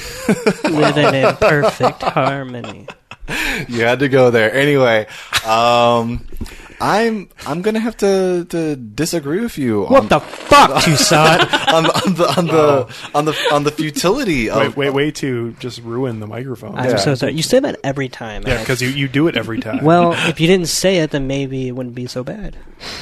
living 0.65 1.15
in 1.15 1.37
perfect 1.37 2.03
harmony. 2.03 2.87
you 3.69 3.81
had 3.81 3.99
to 4.01 4.09
go 4.09 4.31
there 4.31 4.53
anyway. 4.55 5.07
Um, 5.47 6.27
I'm 6.81 7.29
I'm 7.47 7.63
gonna 7.63 7.81
have 7.81 7.97
to, 7.99 8.45
to 8.51 8.77
disagree 8.77 9.41
with 9.41 9.59
you. 9.59 9.83
What 9.83 10.03
on, 10.03 10.09
the 10.09 10.21
fuck, 10.21 10.71
Toussaint? 10.85 11.41
on, 11.75 11.83
the- 11.85 12.03
on 12.07 12.15
the 12.15 12.29
on 12.39 12.47
the 12.47 12.95
on 13.15 13.25
the 13.25 13.49
on 13.53 13.65
the 13.65 13.71
futility 13.73 14.49
of 14.49 14.59
Wait, 14.59 14.77
wait, 14.77 14.91
wait 14.91 15.15
to 15.17 15.53
just 15.55 15.83
ruin 15.83 16.21
the 16.21 16.27
microphone. 16.29 16.77
I'm 16.79 16.97
so 16.99 17.15
sorry. 17.17 17.33
You 17.33 17.43
say 17.43 17.59
that 17.61 17.81
every 17.83 18.09
time. 18.09 18.45
Yeah, 18.47 18.61
because 18.61 18.81
you, 18.81 18.89
you 18.91 19.09
do 19.09 19.27
it 19.27 19.37
every 19.37 19.59
time. 19.61 19.85
Well, 19.85 20.13
if 20.29 20.41
you 20.41 20.47
didn't 20.47 20.69
say 20.69 20.99
it, 20.99 21.11
then 21.11 21.27
maybe 21.27 21.67
it 21.69 21.73
wouldn't 21.73 21.95
be 21.97 22.07
so 22.07 22.23
bad. 22.23 22.57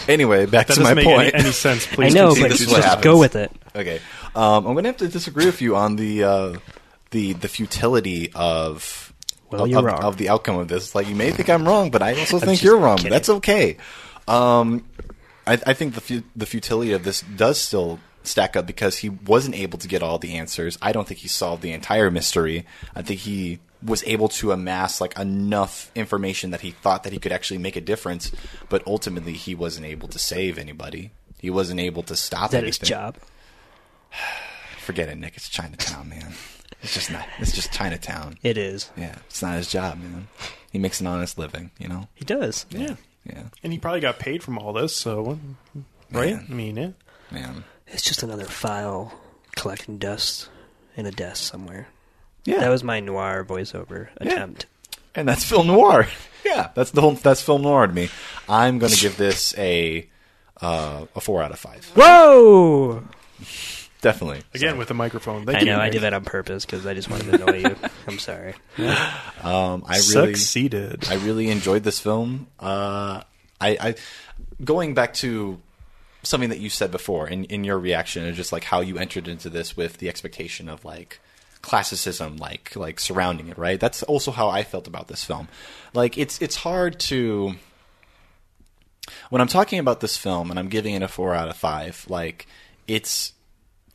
Anyway, 0.09 0.47
back 0.47 0.69
That 0.69 0.75
to 0.75 0.81
doesn't 0.81 0.85
my 0.85 0.95
make 0.95 1.05
point. 1.05 1.35
any- 1.35 1.45
any 1.45 1.53
sense. 1.53 1.87
Please 1.87 2.15
I 2.15 2.19
know, 2.19 2.35
but 2.35 2.49
This 2.51 2.61
just 2.61 2.77
happens. 2.77 3.05
go 3.05 3.19
with 3.19 3.37
it. 3.37 3.53
Okay, 3.75 4.01
um, 4.35 4.67
I'm 4.67 4.75
gonna 4.75 4.89
have 4.89 4.97
to 4.99 5.09
disagree 5.09 5.45
with 5.45 5.61
you 5.61 5.77
on 5.77 5.97
the 5.97 6.25
uh, 6.25 6.57
the 7.11 7.35
the 7.35 7.49
futility 7.49 8.33
of. 8.35 9.06
Well, 9.57 9.79
of, 9.79 9.87
of- 9.87 10.05
of 10.05 10.17
the 10.17 10.29
outcome 10.29 10.59
of 10.59 10.69
this. 10.69 10.95
Like 10.95 11.09
you 11.09 11.15
may 11.15 11.31
think 11.31 11.49
I'm 11.51 11.67
wrong, 11.67 11.91
but 11.91 12.03
I 12.03 12.19
also 12.19 12.39
think 12.39 12.63
you're 12.63 12.79
wrong. 12.79 12.99
kidding. 12.99 13.13
That's 13.13 13.29
okay. 13.29 13.77
Um, 14.29 14.87
I, 15.47 15.53
I 15.67 15.73
think 15.75 15.95
the 15.95 16.01
fu- 16.01 16.23
the 16.35 16.47
futility 16.47 16.93
of 16.93 17.05
this 17.05 17.21
does 17.23 17.61
still 17.61 17.99
stack 18.25 18.57
up 18.57 18.67
because 18.67 18.99
he 18.99 19.09
wasn't 19.09 19.55
able 19.55 19.79
to 19.79 19.87
get 19.89 20.03
all 20.03 20.19
the 20.19 20.35
answers. 20.35 20.77
I 20.83 20.93
don't 20.93 21.07
think 21.07 21.21
he 21.21 21.29
solved 21.29 21.63
the 21.63 21.73
entire 21.73 22.11
mystery. 22.11 22.67
I 22.95 23.03
think 23.03 23.21
he 23.21 23.61
was 23.83 24.03
able 24.05 24.29
to 24.29 24.51
amass 24.53 25.01
like 25.01 25.17
enough 25.19 25.93
information 25.95 26.51
that 26.51 26.63
he 26.63 26.73
thought 26.73 27.05
that 27.05 27.13
he 27.13 27.19
could 27.21 27.31
actually 27.31 27.59
make 27.59 27.77
a 27.77 27.81
difference, 27.81 28.33
but 28.69 28.83
ultimately 28.87 29.35
he 29.35 29.55
wasn't 29.55 29.87
able 29.87 30.09
to 30.09 30.19
save 30.19 30.59
anybody. 30.59 31.13
He 31.41 31.51
wasn't 31.51 31.79
able 31.79 32.03
to 32.05 32.17
stop 32.17 32.47
Is 32.47 32.51
that 32.53 32.65
his 32.65 32.79
job? 32.79 33.17
Forget 34.79 35.09
it, 35.09 35.19
Nick. 35.19 35.37
It's 35.37 35.49
Chinatown, 35.49 36.09
man. 36.09 36.35
It's 36.83 36.95
just 36.95 37.11
not. 37.11 37.27
It's 37.39 37.53
just 37.53 37.73
Chinatown. 37.73 38.39
It 38.43 38.59
is. 38.59 38.91
Yeah, 38.97 39.17
it's 39.27 39.43
not 39.43 39.57
his 39.57 39.71
job, 39.71 39.99
man. 39.99 40.29
He 40.71 40.79
makes 40.79 41.01
an 41.01 41.07
honest 41.07 41.39
living, 41.39 41.71
you 41.79 41.89
know. 41.89 42.09
He 42.15 42.25
does. 42.25 42.67
Yeah. 42.71 42.97
Yeah. 43.25 43.45
And 43.63 43.73
he 43.73 43.79
probably 43.79 44.01
got 44.01 44.19
paid 44.19 44.43
from 44.43 44.59
all 44.59 44.73
this, 44.73 44.95
so 44.95 45.39
right? 46.13 46.37
I 46.37 46.53
mean, 46.53 46.77
yeah. 46.77 46.91
Man. 47.31 47.65
It's 47.89 48.03
just 48.03 48.23
another 48.23 48.45
file 48.45 49.13
collecting 49.57 49.99
dust 49.99 50.49
in 50.97 51.07
a 51.07 51.11
desk 51.11 51.43
somewhere. 51.43 51.89
Yeah. 52.45 52.61
That 52.61 52.71
was 52.71 52.85
my 52.85 53.01
noir 53.01 53.45
voiceover 53.45 54.09
attempt. 54.19 54.67
And 55.15 55.29
that's 55.29 55.45
film 55.45 55.67
noir. 55.67 56.07
yeah, 56.45 56.71
that's 56.75 56.91
the 56.93 57.01
whole. 57.01 57.13
That's 57.13 57.43
film 57.43 57.63
noir 57.63 57.87
to 57.87 57.93
me. 57.93 58.11
I'm 58.49 58.79
going 58.79 58.93
to 58.93 59.01
give 59.01 59.17
this 59.17 59.57
a 59.59 60.09
uh, 60.61 61.07
a 61.15 61.21
four 61.21 61.43
out 61.43 61.53
of 61.53 61.59
five. 61.59 61.91
Whoa! 61.95 63.03
Definitely. 64.01 64.43
Again 64.55 64.79
with 64.79 64.89
the 64.89 64.95
microphone. 64.95 65.47
Thank 65.47 65.59
I 65.59 65.61
you, 65.61 65.67
know 65.67 65.81
I 65.81 65.91
did 65.91 66.03
that 66.03 66.13
on 66.13 66.25
purpose 66.25 66.65
because 66.65 66.87
I 66.87 66.95
just 66.95 67.11
wanted 67.11 67.33
to 67.33 67.43
annoy 67.43 67.69
you. 67.69 67.77
I'm 68.09 68.19
sorry. 68.19 68.55
Um, 69.43 69.85
I 69.87 69.99
really 70.13 70.35
Succeeded. 70.35 71.09
I 71.09 71.15
really 71.17 71.51
enjoyed 71.51 71.85
this 71.85 72.01
film. 72.01 72.49
Uh, 72.59 73.23
I, 73.61 73.69
I 73.81 73.95
going 74.65 74.95
back 74.95 75.15
to 75.15 75.61
something 76.25 76.51
that 76.51 76.59
you 76.59 76.69
said 76.69 76.91
before 76.91 77.29
in, 77.29 77.45
in 77.45 77.63
your 77.63 77.79
reaction 77.79 78.25
and 78.25 78.35
just 78.35 78.53
like 78.53 78.65
how 78.65 78.81
you 78.81 78.99
entered 78.99 79.29
into 79.29 79.49
this 79.49 79.77
with 79.77 79.99
the 79.99 80.09
expectation 80.09 80.69
of 80.69 80.85
like 80.85 81.21
classicism 81.63 82.37
like 82.37 82.75
like 82.77 83.01
surrounding 83.01 83.49
it 83.49 83.59
right 83.59 83.81
that's 83.81 84.03
also 84.05 84.31
how 84.31 84.49
i 84.49 84.63
felt 84.63 84.87
about 84.87 85.09
this 85.09 85.25
film 85.25 85.49
like 85.95 86.19
it's 86.19 86.41
it's 86.43 86.57
hard 86.57 86.99
to 86.99 87.55
when 89.31 89.41
i'm 89.41 89.49
talking 89.49 89.79
about 89.79 90.01
this 90.01 90.17
film 90.17 90.51
and 90.51 90.59
i'm 90.59 90.69
giving 90.69 90.95
it 90.95 91.03
a 91.03 91.09
4 91.09 91.35
out 91.35 91.49
of 91.49 91.57
5 91.57 92.07
like 92.09 92.47
it's 92.87 93.33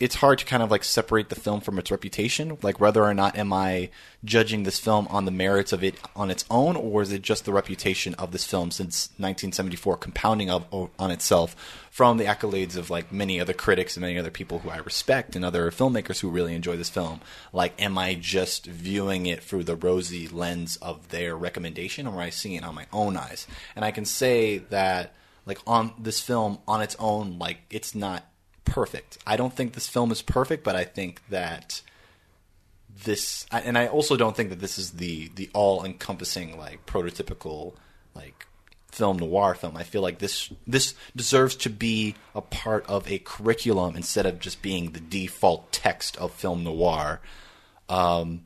it's 0.01 0.15
hard 0.15 0.39
to 0.39 0.45
kind 0.45 0.63
of 0.63 0.71
like 0.71 0.83
separate 0.83 1.29
the 1.29 1.35
film 1.35 1.61
from 1.61 1.77
its 1.77 1.91
reputation. 1.91 2.57
Like 2.63 2.79
whether 2.79 3.03
or 3.03 3.13
not 3.13 3.37
am 3.37 3.53
I 3.53 3.91
judging 4.25 4.63
this 4.63 4.79
film 4.79 5.07
on 5.11 5.25
the 5.25 5.31
merits 5.31 5.71
of 5.71 5.83
it 5.83 5.93
on 6.15 6.31
its 6.31 6.43
own, 6.49 6.75
or 6.75 7.03
is 7.03 7.11
it 7.11 7.21
just 7.21 7.45
the 7.45 7.53
reputation 7.53 8.15
of 8.15 8.31
this 8.31 8.43
film 8.43 8.71
since 8.71 9.09
1974 9.17 9.97
compounding 9.97 10.49
of, 10.49 10.65
on 10.97 11.11
itself 11.11 11.55
from 11.91 12.17
the 12.17 12.23
accolades 12.25 12.75
of 12.75 12.89
like 12.89 13.11
many 13.11 13.39
other 13.39 13.53
critics 13.53 13.95
and 13.95 14.01
many 14.01 14.17
other 14.17 14.31
people 14.31 14.59
who 14.59 14.71
I 14.71 14.77
respect 14.77 15.35
and 15.35 15.45
other 15.45 15.69
filmmakers 15.69 16.19
who 16.19 16.29
really 16.31 16.55
enjoy 16.55 16.77
this 16.77 16.89
film? 16.89 17.21
Like, 17.53 17.79
am 17.79 17.95
I 17.99 18.15
just 18.15 18.65
viewing 18.65 19.27
it 19.27 19.43
through 19.43 19.65
the 19.65 19.75
rosy 19.75 20.27
lens 20.27 20.77
of 20.77 21.09
their 21.09 21.35
recommendation, 21.35 22.07
or 22.07 22.13
am 22.13 22.19
I 22.19 22.31
seeing 22.31 22.55
it 22.55 22.63
on 22.63 22.73
my 22.73 22.87
own 22.91 23.17
eyes? 23.17 23.45
And 23.75 23.85
I 23.85 23.91
can 23.91 24.05
say 24.05 24.57
that 24.57 25.13
like 25.45 25.59
on 25.67 25.93
this 25.99 26.19
film 26.19 26.57
on 26.67 26.81
its 26.81 26.95
own, 26.97 27.37
like 27.37 27.59
it's 27.69 27.93
not 27.93 28.25
perfect. 28.65 29.17
I 29.25 29.37
don't 29.37 29.53
think 29.53 29.73
this 29.73 29.87
film 29.87 30.11
is 30.11 30.21
perfect, 30.21 30.63
but 30.63 30.75
I 30.75 30.83
think 30.83 31.21
that 31.29 31.81
this, 33.03 33.45
and 33.51 33.77
I 33.77 33.87
also 33.87 34.15
don't 34.15 34.35
think 34.35 34.49
that 34.49 34.59
this 34.59 34.77
is 34.77 34.91
the 34.91 35.29
the 35.35 35.49
all 35.53 35.83
encompassing 35.83 36.57
like 36.57 36.85
prototypical 36.85 37.73
like 38.15 38.45
film 38.91 39.17
noir 39.17 39.55
film. 39.55 39.77
I 39.77 39.83
feel 39.83 40.01
like 40.01 40.19
this 40.19 40.51
this 40.67 40.93
deserves 41.15 41.55
to 41.57 41.69
be 41.69 42.15
a 42.35 42.41
part 42.41 42.85
of 42.87 43.09
a 43.09 43.19
curriculum 43.19 43.95
instead 43.95 44.25
of 44.25 44.39
just 44.39 44.61
being 44.61 44.91
the 44.91 44.99
default 44.99 45.71
text 45.71 46.17
of 46.17 46.31
film 46.33 46.63
noir. 46.63 47.21
Um, 47.89 48.43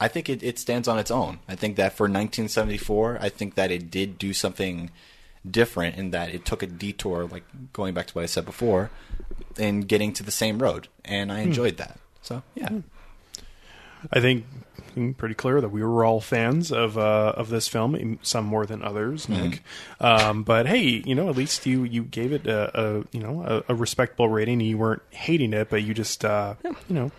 I 0.00 0.08
think 0.08 0.28
it, 0.28 0.42
it 0.42 0.58
stands 0.58 0.88
on 0.88 0.98
its 0.98 1.10
own. 1.10 1.40
I 1.46 1.54
think 1.54 1.76
that 1.76 1.92
for 1.92 2.04
1974, 2.04 3.18
I 3.20 3.28
think 3.28 3.54
that 3.54 3.70
it 3.70 3.90
did 3.90 4.18
do 4.18 4.32
something 4.32 4.90
different 5.48 5.96
in 5.96 6.10
that 6.10 6.34
it 6.34 6.44
took 6.44 6.62
a 6.62 6.66
detour, 6.66 7.24
like 7.26 7.44
going 7.72 7.94
back 7.94 8.06
to 8.08 8.14
what 8.14 8.22
I 8.22 8.26
said 8.26 8.44
before, 8.44 8.90
and 9.58 9.86
getting 9.88 10.12
to 10.14 10.22
the 10.22 10.30
same 10.30 10.60
road, 10.60 10.88
and 11.04 11.30
I 11.32 11.42
Hmm. 11.42 11.48
enjoyed 11.48 11.76
that. 11.78 11.98
So 12.22 12.42
yeah. 12.54 12.70
I 14.12 14.20
think 14.20 14.46
pretty 15.18 15.34
clear 15.34 15.60
that 15.60 15.68
we 15.68 15.82
were 15.84 16.04
all 16.04 16.20
fans 16.20 16.72
of 16.72 16.96
uh, 16.98 17.32
of 17.36 17.48
this 17.50 17.68
film, 17.68 18.18
some 18.22 18.44
more 18.44 18.64
than 18.66 18.82
others, 18.82 19.26
Mhm. 19.26 19.50
Nick. 19.50 19.62
Um, 20.00 20.42
but 20.42 20.66
hey, 20.66 21.02
you 21.04 21.14
know, 21.14 21.28
at 21.28 21.36
least 21.36 21.66
you 21.66 21.84
you 21.84 22.04
gave 22.04 22.32
it 22.32 22.46
a, 22.46 22.80
a 22.80 23.04
you 23.12 23.20
know 23.20 23.42
a, 23.68 23.72
a 23.72 23.74
respectable 23.74 24.28
rating. 24.28 24.60
You 24.60 24.78
weren't 24.78 25.02
hating 25.10 25.52
it, 25.52 25.68
but 25.70 25.82
you 25.82 25.92
just 25.94 26.24
uh, 26.24 26.54
you 26.64 26.94
know. 26.94 27.10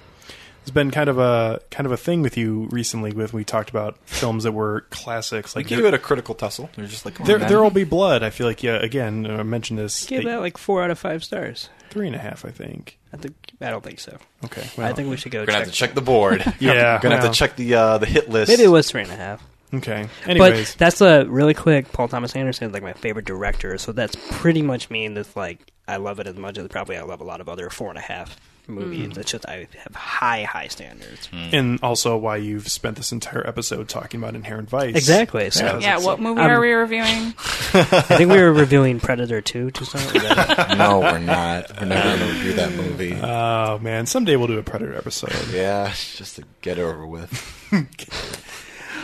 It's 0.61 0.71
been 0.71 0.91
kind 0.91 1.09
of 1.09 1.17
a 1.17 1.59
kind 1.71 1.85
of 1.87 1.91
a 1.91 1.97
thing 1.97 2.21
with 2.21 2.37
you 2.37 2.67
recently. 2.71 3.11
With 3.11 3.33
we 3.33 3.43
talked 3.43 3.69
about 3.71 3.97
films 4.05 4.43
that 4.43 4.51
were 4.51 4.81
classics, 4.91 5.55
Like 5.55 5.65
like 5.65 5.69
give 5.69 5.85
it 5.85 5.93
a 5.93 5.99
critical 5.99 6.35
tussle. 6.35 6.69
They're 6.75 6.85
just 6.85 7.03
like, 7.03 7.17
there, 7.25 7.39
there 7.39 7.61
will 7.63 7.71
be 7.71 7.83
blood. 7.83 8.21
I 8.21 8.29
feel 8.29 8.45
like 8.45 8.61
yeah. 8.61 8.75
Again, 8.75 9.25
I 9.25 9.41
mentioned 9.43 9.79
this. 9.79 10.05
Give 10.05 10.23
that 10.25 10.39
like 10.39 10.57
four 10.57 10.83
out 10.83 10.91
of 10.91 10.99
five 10.99 11.23
stars. 11.23 11.69
Three 11.89 12.07
and 12.07 12.15
a 12.15 12.19
half, 12.19 12.45
I 12.45 12.51
think. 12.51 12.99
I 13.11 13.17
think 13.17 13.35
I 13.59 13.69
don't 13.71 13.83
think 13.83 13.99
so. 13.99 14.17
Okay, 14.45 14.61
I 14.77 14.93
think 14.93 15.09
we 15.09 15.17
should 15.17 15.31
go. 15.31 15.39
We're 15.39 15.47
gonna 15.47 15.57
check 15.59 15.65
have 15.65 15.73
to 15.73 15.77
check 15.79 15.95
the 15.95 16.01
board. 16.01 16.41
Yeah, 16.59 16.93
We're 16.95 16.99
gonna 16.99 17.19
have 17.19 17.31
to 17.31 17.37
check 17.37 17.55
the 17.55 17.73
uh, 17.73 17.97
the 17.97 18.05
hit 18.05 18.29
list. 18.29 18.49
Maybe 18.49 18.63
it 18.63 18.67
was 18.69 18.89
three 18.89 19.01
and 19.01 19.11
a 19.11 19.15
half. 19.15 19.43
Okay. 19.73 20.07
Anyways, 20.25 20.73
but 20.73 20.77
that's 20.79 21.01
a 21.01 21.25
really 21.25 21.53
quick. 21.53 21.91
Paul 21.91 22.07
Thomas 22.07 22.35
Anderson 22.35 22.67
is 22.67 22.73
like 22.73 22.83
my 22.83 22.93
favorite 22.93 23.25
director, 23.25 23.77
so 23.77 23.93
that's 23.93 24.15
pretty 24.31 24.61
much 24.61 24.89
mean 24.89 25.13
that 25.15 25.35
like 25.35 25.71
I 25.87 25.97
love 25.97 26.19
it 26.19 26.27
as 26.27 26.35
much 26.35 26.57
as 26.57 26.67
probably 26.67 26.97
I 26.97 27.01
love 27.01 27.21
a 27.21 27.23
lot 27.23 27.41
of 27.41 27.49
other 27.49 27.69
four 27.69 27.89
and 27.89 27.97
a 27.97 28.01
half 28.01 28.37
movies. 28.71 29.09
Mm. 29.09 29.17
It's 29.17 29.31
just 29.31 29.45
I 29.47 29.67
have 29.83 29.95
high 29.95 30.43
high 30.43 30.67
standards. 30.67 31.29
and 31.31 31.79
also 31.83 32.17
why 32.17 32.37
you've 32.37 32.67
spent 32.69 32.97
this 32.97 33.11
entire 33.11 33.45
episode 33.47 33.87
talking 33.89 34.19
about 34.21 34.35
Inherent 34.35 34.69
Vice. 34.69 34.95
Exactly, 34.95 35.49
so- 35.51 35.79
Yeah, 35.79 35.99
what 35.99 36.19
movie 36.19 36.41
Um, 36.41 36.49
are 36.49 36.59
we 36.59 36.71
reviewing? 36.71 37.33
I 37.73 38.01
think 38.17 38.31
we 38.31 38.37
were 38.39 38.51
reviewing 38.53 38.99
Predator 38.99 39.41
two 39.41 39.71
to 39.71 39.85
start. 39.85 40.13
Was 40.13 40.23
that- 40.23 40.77
no, 40.77 40.99
we're 40.99 41.19
not. 41.19 41.71
We're 41.79 41.85
never 41.87 42.17
gonna 42.17 42.31
review 42.31 42.53
that 42.53 42.71
movie. 42.73 43.15
Oh 43.21 43.79
man, 43.79 44.05
someday 44.05 44.35
we'll 44.35 44.47
do 44.47 44.57
a 44.57 44.63
Predator 44.63 44.95
episode. 44.95 45.33
yeah, 45.53 45.87
just 45.93 46.35
to 46.37 46.43
get 46.61 46.77
it 46.77 46.81
over 46.81 47.05
with. 47.05 47.31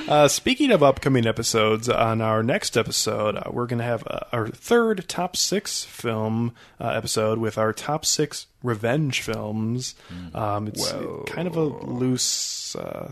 Uh, 0.07 0.27
speaking 0.29 0.71
of 0.71 0.81
upcoming 0.81 1.27
episodes, 1.27 1.89
on 1.89 2.21
our 2.21 2.41
next 2.41 2.77
episode, 2.77 3.35
uh, 3.35 3.43
we're 3.51 3.67
going 3.67 3.79
to 3.79 3.85
have 3.85 4.07
uh, 4.07 4.19
our 4.31 4.47
third 4.47 5.03
top 5.09 5.35
six 5.35 5.83
film 5.83 6.53
uh, 6.79 6.87
episode 6.89 7.39
with 7.39 7.57
our 7.57 7.73
top 7.73 8.05
six 8.05 8.47
revenge 8.63 9.21
films. 9.21 9.95
Um, 10.33 10.67
it's 10.67 10.91
kind 11.27 11.47
of 11.47 11.57
a 11.57 11.63
loose, 11.63 12.73
uh, 12.77 13.11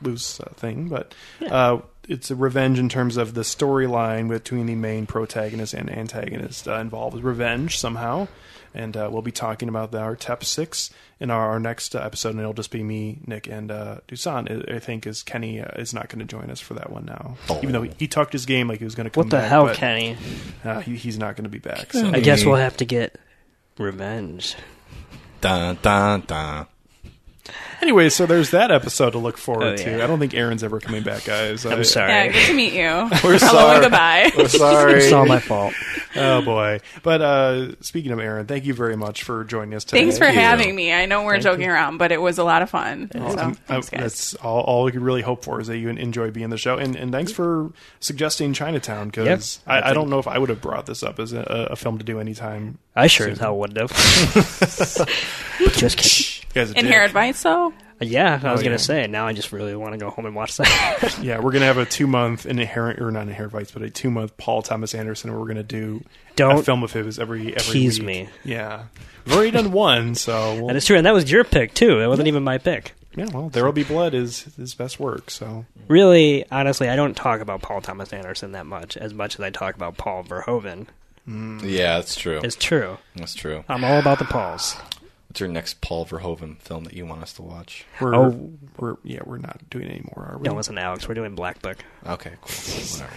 loose 0.00 0.40
uh, 0.40 0.50
thing, 0.56 0.88
but 0.88 1.14
uh, 1.50 1.80
it's 2.08 2.30
a 2.30 2.36
revenge 2.36 2.78
in 2.78 2.88
terms 2.88 3.16
of 3.18 3.34
the 3.34 3.42
storyline 3.42 4.28
between 4.28 4.66
the 4.66 4.74
main 4.74 5.06
protagonist 5.06 5.74
and 5.74 5.90
antagonist 5.90 6.66
uh, 6.66 6.76
involved 6.76 7.14
with 7.14 7.24
revenge 7.24 7.78
somehow. 7.78 8.26
And 8.74 8.96
uh, 8.96 9.10
we'll 9.12 9.20
be 9.20 9.32
talking 9.32 9.68
about 9.68 9.94
our 9.94 10.16
top 10.16 10.44
six 10.44 10.90
in 11.22 11.30
our, 11.30 11.50
our 11.52 11.60
next 11.60 11.94
uh, 11.94 12.00
episode, 12.00 12.30
and 12.30 12.40
it'll 12.40 12.52
just 12.52 12.72
be 12.72 12.82
me, 12.82 13.20
Nick, 13.26 13.46
and 13.46 13.70
uh, 13.70 13.98
Toussaint. 14.08 14.50
I, 14.50 14.74
I 14.74 14.78
think 14.80 15.06
is 15.06 15.22
Kenny 15.22 15.60
uh, 15.60 15.68
is 15.76 15.94
not 15.94 16.08
going 16.08 16.18
to 16.18 16.24
join 16.24 16.50
us 16.50 16.58
for 16.60 16.74
that 16.74 16.90
one 16.90 17.04
now, 17.04 17.36
even 17.58 17.72
though 17.72 17.82
he, 17.82 17.92
he 17.96 18.08
tucked 18.08 18.32
his 18.32 18.44
game 18.44 18.66
like 18.66 18.80
he 18.80 18.84
was 18.84 18.96
going 18.96 19.04
to 19.04 19.10
come 19.10 19.22
What 19.22 19.30
the 19.30 19.36
back. 19.36 19.48
hell, 19.48 19.66
but, 19.66 19.76
Kenny? 19.76 20.16
Uh, 20.64 20.80
he, 20.80 20.96
he's 20.96 21.18
not 21.18 21.36
going 21.36 21.44
to 21.44 21.50
be 21.50 21.60
back. 21.60 21.92
So. 21.92 22.08
I 22.08 22.18
guess 22.20 22.44
we'll 22.44 22.56
have 22.56 22.76
to 22.78 22.84
get 22.84 23.18
revenge. 23.78 24.56
Dun 25.40 25.78
dun 25.80 26.24
dun. 26.26 26.66
Anyway, 27.80 28.08
so 28.08 28.24
there's 28.26 28.50
that 28.50 28.70
episode 28.70 29.10
to 29.10 29.18
look 29.18 29.36
forward 29.36 29.64
Oh, 29.64 29.76
to. 29.76 30.04
I 30.04 30.06
don't 30.06 30.20
think 30.20 30.32
Erin's 30.34 30.62
ever 30.62 30.78
coming 30.78 31.02
back, 31.02 31.24
guys. 31.24 31.66
I'm 31.66 31.80
I- 31.80 31.82
sorry. 31.82 32.10
Yeah, 32.12 32.28
good 32.28 32.46
to 32.46 32.54
meet 32.54 32.72
you. 32.72 32.82
We're 32.82 33.08
Hello 33.38 33.38
sorry. 33.38 33.74
and 33.74 33.82
goodbye. 33.82 34.30
We're 34.36 34.48
sorry. 34.48 34.92
It's 35.02 35.12
all 35.12 35.26
my 35.26 35.40
fault. 35.40 35.74
Oh 36.14 36.42
boy! 36.42 36.80
But 37.02 37.20
uh, 37.22 37.80
speaking 37.80 38.12
of 38.12 38.20
Aaron, 38.20 38.46
thank 38.46 38.64
you 38.66 38.74
very 38.74 38.96
much 38.96 39.24
for 39.24 39.42
joining 39.44 39.74
us 39.74 39.82
today. 39.84 40.02
Thanks 40.02 40.18
for 40.18 40.26
having 40.26 40.76
me. 40.76 40.92
I 40.92 41.06
know 41.06 41.24
we're 41.24 41.32
Thank 41.32 41.44
joking 41.44 41.64
you. 41.66 41.72
around, 41.72 41.96
but 41.98 42.12
it 42.12 42.20
was 42.20 42.38
a 42.38 42.44
lot 42.44 42.62
of 42.62 42.70
fun. 42.70 43.10
Oh, 43.14 43.30
so, 43.30 43.36
thanks, 43.66 43.88
uh, 43.88 43.96
guys. 43.96 44.00
that's 44.02 44.34
all, 44.36 44.60
all 44.60 44.84
we 44.84 44.92
could 44.92 45.00
really 45.02 45.22
hope 45.22 45.42
for 45.44 45.60
is 45.60 45.66
that 45.68 45.78
you 45.78 45.88
enjoy 45.88 46.30
being 46.30 46.50
the 46.50 46.58
show, 46.58 46.76
and, 46.76 46.94
and 46.96 47.10
thanks 47.10 47.32
for 47.32 47.72
suggesting 47.98 48.52
Chinatown 48.52 49.08
because 49.08 49.60
Yep. 49.66 49.84
I, 49.84 49.90
I 49.90 49.92
don't 49.94 50.10
know 50.10 50.18
if 50.20 50.28
I 50.28 50.38
would 50.38 50.50
have 50.50 50.60
brought 50.60 50.86
this 50.86 51.02
up 51.02 51.18
as 51.18 51.32
a, 51.32 51.40
a 51.70 51.76
film 51.76 51.98
to 51.98 52.04
do 52.04 52.20
anytime. 52.20 52.78
I 52.94 53.06
sure 53.08 53.24
soon. 53.26 53.32
as 53.32 53.38
hell 53.40 53.58
wouldn't 53.58 53.78
have. 53.78 53.90
just 55.72 55.96
kidding. 55.96 56.31
You 56.54 56.60
guys 56.62 56.72
are 56.72 56.78
Inherent 56.78 57.12
Vice, 57.12 57.42
though? 57.42 57.72
Yeah, 58.00 58.40
I 58.42 58.50
was 58.50 58.60
Oh, 58.60 58.64
gonna 58.64 58.72
yeah. 58.74 58.76
say. 58.78 59.06
Now 59.06 59.28
I 59.28 59.32
just 59.32 59.52
really 59.52 59.76
want 59.76 59.92
to 59.92 59.98
go 59.98 60.10
home 60.10 60.26
and 60.26 60.34
watch 60.34 60.56
that. 60.56 61.18
Yeah, 61.22 61.38
we're 61.38 61.52
gonna 61.52 61.66
have 61.66 61.78
a 61.78 61.84
two 61.84 62.08
month 62.08 62.46
inherent 62.46 63.00
or 63.00 63.12
not 63.12 63.28
inherent 63.28 63.52
vice, 63.52 63.70
but 63.70 63.82
a 63.82 63.90
two 63.90 64.10
month 64.10 64.36
Paul 64.36 64.60
Thomas 64.62 64.92
Anderson. 64.92 65.30
Where 65.30 65.38
we're 65.40 65.46
gonna 65.46 65.62
do 65.62 66.02
a 66.04 66.34
Don't 66.34 66.64
film 66.64 66.82
of 66.82 66.92
his 66.92 67.20
every 67.20 67.54
every 67.54 67.72
tease 67.72 68.00
week. 68.00 68.06
me. 68.06 68.28
Yeah, 68.44 68.84
we've 69.24 69.36
already 69.36 69.52
done 69.52 69.70
one, 69.70 70.16
so 70.16 70.54
we'll, 70.56 70.66
that 70.66 70.74
is 70.76 70.84
true, 70.84 70.96
and 70.96 71.06
that 71.06 71.14
was 71.14 71.30
your 71.30 71.44
pick 71.44 71.74
too. 71.74 72.00
That 72.00 72.08
wasn't 72.08 72.26
even 72.26 72.42
my 72.42 72.58
pick. 72.58 72.92
yeah. 73.14 73.26
Well, 73.32 73.50
there 73.50 73.64
will 73.64 73.70
be 73.72 73.84
blood 73.84 74.14
is 74.14 74.42
his 74.56 74.74
best 74.74 74.98
work. 74.98 75.30
So 75.30 75.64
Really, 75.86 76.44
honestly, 76.50 76.88
I 76.88 76.96
don't 76.96 77.14
talk 77.16 77.40
about 77.40 77.62
Paul 77.62 77.82
Thomas 77.82 78.12
Anderson 78.12 78.50
that 78.52 78.66
much, 78.66 78.96
as 78.96 79.14
much 79.14 79.36
as 79.36 79.40
I 79.42 79.50
talk 79.50 79.76
about 79.76 79.96
Paul 79.96 80.24
Verhoeven. 80.24 80.88
Mm. 81.28 81.62
Yeah, 81.62 81.98
that's 81.98 82.16
true. 82.16 82.40
It's 82.42 82.56
true. 82.56 82.98
That's 83.14 83.34
true. 83.34 83.62
I'm 83.68 83.84
all 83.84 84.00
about 84.00 84.18
the 84.18 84.24
Pauls. 84.24 84.74
What's 85.32 85.40
your 85.40 85.48
next 85.48 85.80
Paul 85.80 86.04
Verhoeven 86.04 86.58
film 86.58 86.84
that 86.84 86.92
you 86.92 87.06
want 87.06 87.22
us 87.22 87.32
to 87.32 87.42
watch? 87.42 87.86
we're 88.02 88.14
Oh. 88.14 88.50
we're 88.76 88.96
yeah 89.02 89.20
we're 89.24 89.38
not 89.38 89.62
doing 89.70 89.86
any 89.86 90.02
more, 90.14 90.26
are 90.32 90.36
we? 90.36 90.46
No, 90.46 90.54
listen, 90.54 90.76
Alex, 90.76 91.08
we're 91.08 91.14
doing 91.14 91.34
Black 91.34 91.62
Book. 91.62 91.78
Okay, 92.06 92.32
cool. 92.42 92.82
Whatever. 92.82 93.16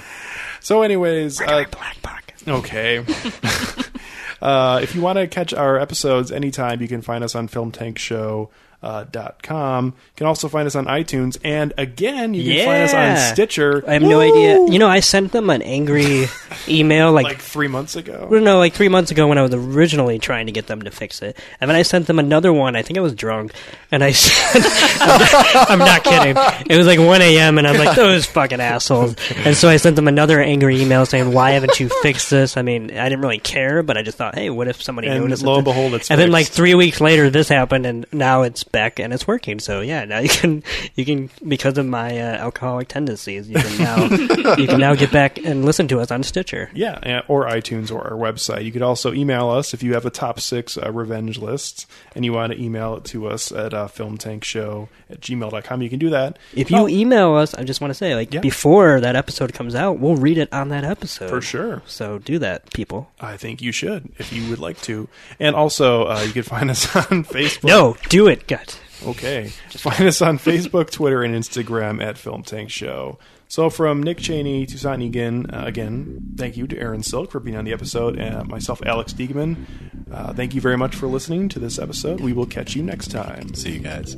So, 0.62 0.82
anyways, 0.84 1.42
uh, 1.42 1.66
Black 1.72 2.02
Book. 2.02 2.34
Okay. 2.48 3.00
uh, 4.42 4.80
if 4.82 4.96
you 4.96 5.02
want 5.02 5.18
to 5.20 5.28
catch 5.28 5.54
our 5.54 5.78
episodes 5.78 6.32
anytime, 6.32 6.82
you 6.82 6.88
can 6.88 7.02
find 7.02 7.22
us 7.22 7.36
on 7.36 7.50
Film 7.50 7.74
Tank 7.74 8.00
Uh, 8.10 8.46
Uh, 8.86 9.04
dot 9.12 9.42
com. 9.42 9.86
You 9.88 9.94
can 10.16 10.28
also 10.28 10.48
find 10.48 10.68
us 10.68 10.76
on 10.76 10.86
iTunes. 10.86 11.40
And 11.44 11.74
again, 11.76 12.36
you 12.36 12.54
can 12.54 12.66
find 12.68 12.84
us 12.84 12.94
on 12.94 13.34
Stitcher. 13.34 13.84
I 13.88 13.94
have 13.94 14.04
no 14.04 14.20
idea. 14.20 14.60
You 14.72 14.78
know, 14.78 14.88
I 14.88 15.00
sent 15.00 15.32
them 15.32 15.50
an 15.50 15.64
angry 15.64 16.28
email 16.68 17.12
like, 17.12 17.24
like 17.24 17.40
three 17.40 17.68
months 17.68 17.96
ago. 17.96 18.28
no, 18.30 18.60
like 18.60 18.74
three 18.74 18.90
months 18.90 19.10
ago 19.10 19.26
when 19.26 19.40
I 19.40 19.42
was 19.42 19.56
originally 19.56 20.20
trying 20.20 20.46
to 20.46 20.52
get 20.52 20.68
them 20.68 20.84
to 20.84 20.92
fix 20.92 21.24
it, 21.24 21.36
and 21.60 21.68
then 21.68 21.76
I 21.76 21.82
sent 21.82 22.06
them 22.06 22.20
another 22.20 22.54
one. 22.54 22.76
I 22.76 22.84
think 22.84 23.00
I 23.00 23.02
was 23.02 23.16
drunk, 23.16 23.54
and 23.92 24.04
I 24.04 24.12
said, 24.14 24.62
"I'm 25.02 25.80
not 25.80 26.04
kidding." 26.04 26.36
It 26.70 26.78
was 26.78 26.86
like 26.86 27.00
1 27.00 27.22
a.m. 27.24 27.58
and 27.58 27.68
I'm 27.68 27.84
like, 27.84 27.96
"Those 27.96 28.28
fucking 28.28 28.62
assholes!" 28.62 29.16
And 29.36 29.56
so 29.58 29.68
I 29.68 29.78
sent 29.78 29.96
them 29.96 30.08
another 30.08 30.40
angry 30.40 30.80
email 30.80 31.08
saying, 31.08 31.34
"Why 31.34 31.52
haven't 31.52 31.80
you 31.80 31.90
fixed 32.04 32.30
this?" 32.30 32.56
I 32.56 32.62
mean, 32.62 32.96
I 32.96 33.10
didn't 33.10 33.22
really 33.22 33.40
care, 33.40 33.82
but 33.82 33.98
I 33.98 34.04
just 34.04 34.20
thought, 34.20 34.36
"Hey, 34.36 34.52
what 34.52 34.68
if 34.68 34.84
somebody 34.84 35.08
And 35.08 35.22
noticed?" 35.22 35.42
lo 35.42 35.56
and 35.56 35.64
behold, 35.64 35.96
it's 35.96 36.12
and 36.12 36.22
then 36.22 36.30
like 36.30 36.46
three 36.46 36.76
weeks 36.76 37.02
later, 37.02 37.32
this 37.32 37.50
happened, 37.50 37.88
and 37.88 38.06
now 38.12 38.44
it's 38.44 38.64
back 38.76 39.00
and 39.00 39.14
it's 39.14 39.26
working. 39.26 39.60
So 39.60 39.80
yeah, 39.82 40.04
now 40.06 40.20
you 40.20 40.30
can 40.30 40.64
you 40.96 41.06
can 41.06 41.30
because 41.48 41.78
of 41.78 41.86
my 41.86 42.10
uh, 42.20 42.36
alcoholic 42.46 42.88
tendencies, 42.90 43.50
you 43.50 43.56
can 43.56 43.78
now 43.80 43.98
you 44.62 44.68
can 44.68 44.80
now 44.80 44.94
get 44.96 45.12
back 45.12 45.38
and 45.40 45.64
listen 45.66 45.88
to 45.88 46.00
us 46.02 46.12
on 46.12 46.22
Stitcher. 46.24 46.70
Yeah, 46.74 47.22
or 47.28 47.46
iTunes 47.46 47.92
or 47.92 48.02
our 48.04 48.18
website. 48.28 48.64
You 48.66 48.72
could 48.72 48.82
also 48.84 49.14
email 49.14 49.50
us 49.50 49.74
if 49.74 49.82
you 49.82 49.94
have 49.96 50.06
a 50.06 50.10
top 50.12 50.40
six 50.40 50.78
uh, 50.78 50.92
revenge 50.92 51.38
list 51.40 51.88
and 52.16 52.26
you 52.26 52.34
want 52.34 52.52
to 52.54 52.62
email 52.62 52.96
it 52.98 53.04
to 53.06 53.28
us 53.28 53.52
at 53.52 53.74
uh, 53.74 53.88
filmtankshow 53.88 54.88
at 55.10 55.22
gmail.com. 55.22 55.82
You 55.82 55.90
can 55.90 56.00
do 56.00 56.10
that. 56.10 56.38
If 56.54 56.70
you 56.72 56.78
Oh, 56.78 56.88
email 56.90 57.34
us, 57.36 57.54
I 57.54 57.64
just 57.64 57.80
want 57.82 57.92
to 57.92 57.96
say, 57.96 58.16
like, 58.16 58.34
Yeah. 58.34 58.42
before 58.42 59.00
that 59.00 59.16
episode 59.16 59.54
comes 59.54 59.76
out, 59.76 59.98
we'll 60.00 60.18
read 60.18 60.38
it 60.38 60.52
on 60.52 60.70
that 60.70 60.84
episode. 60.84 61.30
For 61.30 61.42
sure. 61.42 61.82
So 61.86 62.20
do 62.20 62.38
that, 62.40 62.74
people. 62.74 63.10
I 63.22 63.38
think 63.38 63.62
you 63.62 63.72
should 63.72 64.10
if 64.18 64.34
you 64.34 64.50
would 64.50 64.60
like 64.60 64.82
to. 64.90 65.08
And 65.40 65.56
also, 65.56 66.06
uh, 66.08 66.22
you 66.28 66.34
can 66.34 66.44
find 66.44 66.70
us 66.70 66.84
on 67.12 67.24
Facebook. 67.24 67.64
No, 67.70 67.96
do 68.10 68.28
it, 68.28 68.48
gut. 68.48 68.65
Okay. 69.04 69.48
Find 69.70 70.08
us 70.08 70.22
on 70.22 70.38
Facebook, 70.38 70.92
Twitter, 70.92 71.24
and 71.24 71.36
Instagram 71.36 72.02
at 72.02 72.18
Film 72.18 72.44
Tank 72.44 72.70
Show. 72.70 73.20
So 73.48 73.70
from 73.70 74.02
Nick 74.02 74.18
Cheney 74.18 74.66
to 74.66 75.00
Egan, 75.00 75.52
uh, 75.52 75.64
again, 75.66 76.34
thank 76.36 76.58
you 76.58 76.68
to 76.68 76.78
Erin 76.78 77.04
Silk 77.04 77.32
for 77.32 77.40
being 77.40 77.56
on 77.56 77.66
the 77.66 77.74
episode, 77.74 78.18
and 78.18 78.48
myself, 78.48 78.82
Alex 78.86 79.14
Diegman. 79.14 79.66
Uh, 80.12 80.34
thank 80.34 80.56
you 80.56 80.62
very 80.62 80.78
much 80.78 80.96
for 80.96 81.08
listening 81.08 81.48
to 81.50 81.60
this 81.60 81.78
episode. 81.78 82.22
We 82.22 82.34
will 82.34 82.48
catch 82.48 82.76
you 82.76 82.84
next 82.84 83.12
time. 83.12 83.54
See 83.54 83.74
you 83.74 83.80
guys. 83.80 84.16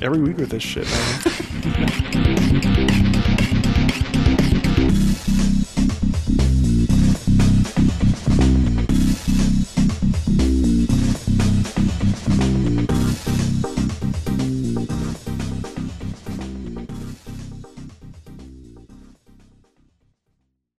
Every 0.00 0.20
week 0.20 0.38
with 0.38 0.50
this 0.50 0.62
shit, 0.62 0.86
man. 1.64 2.82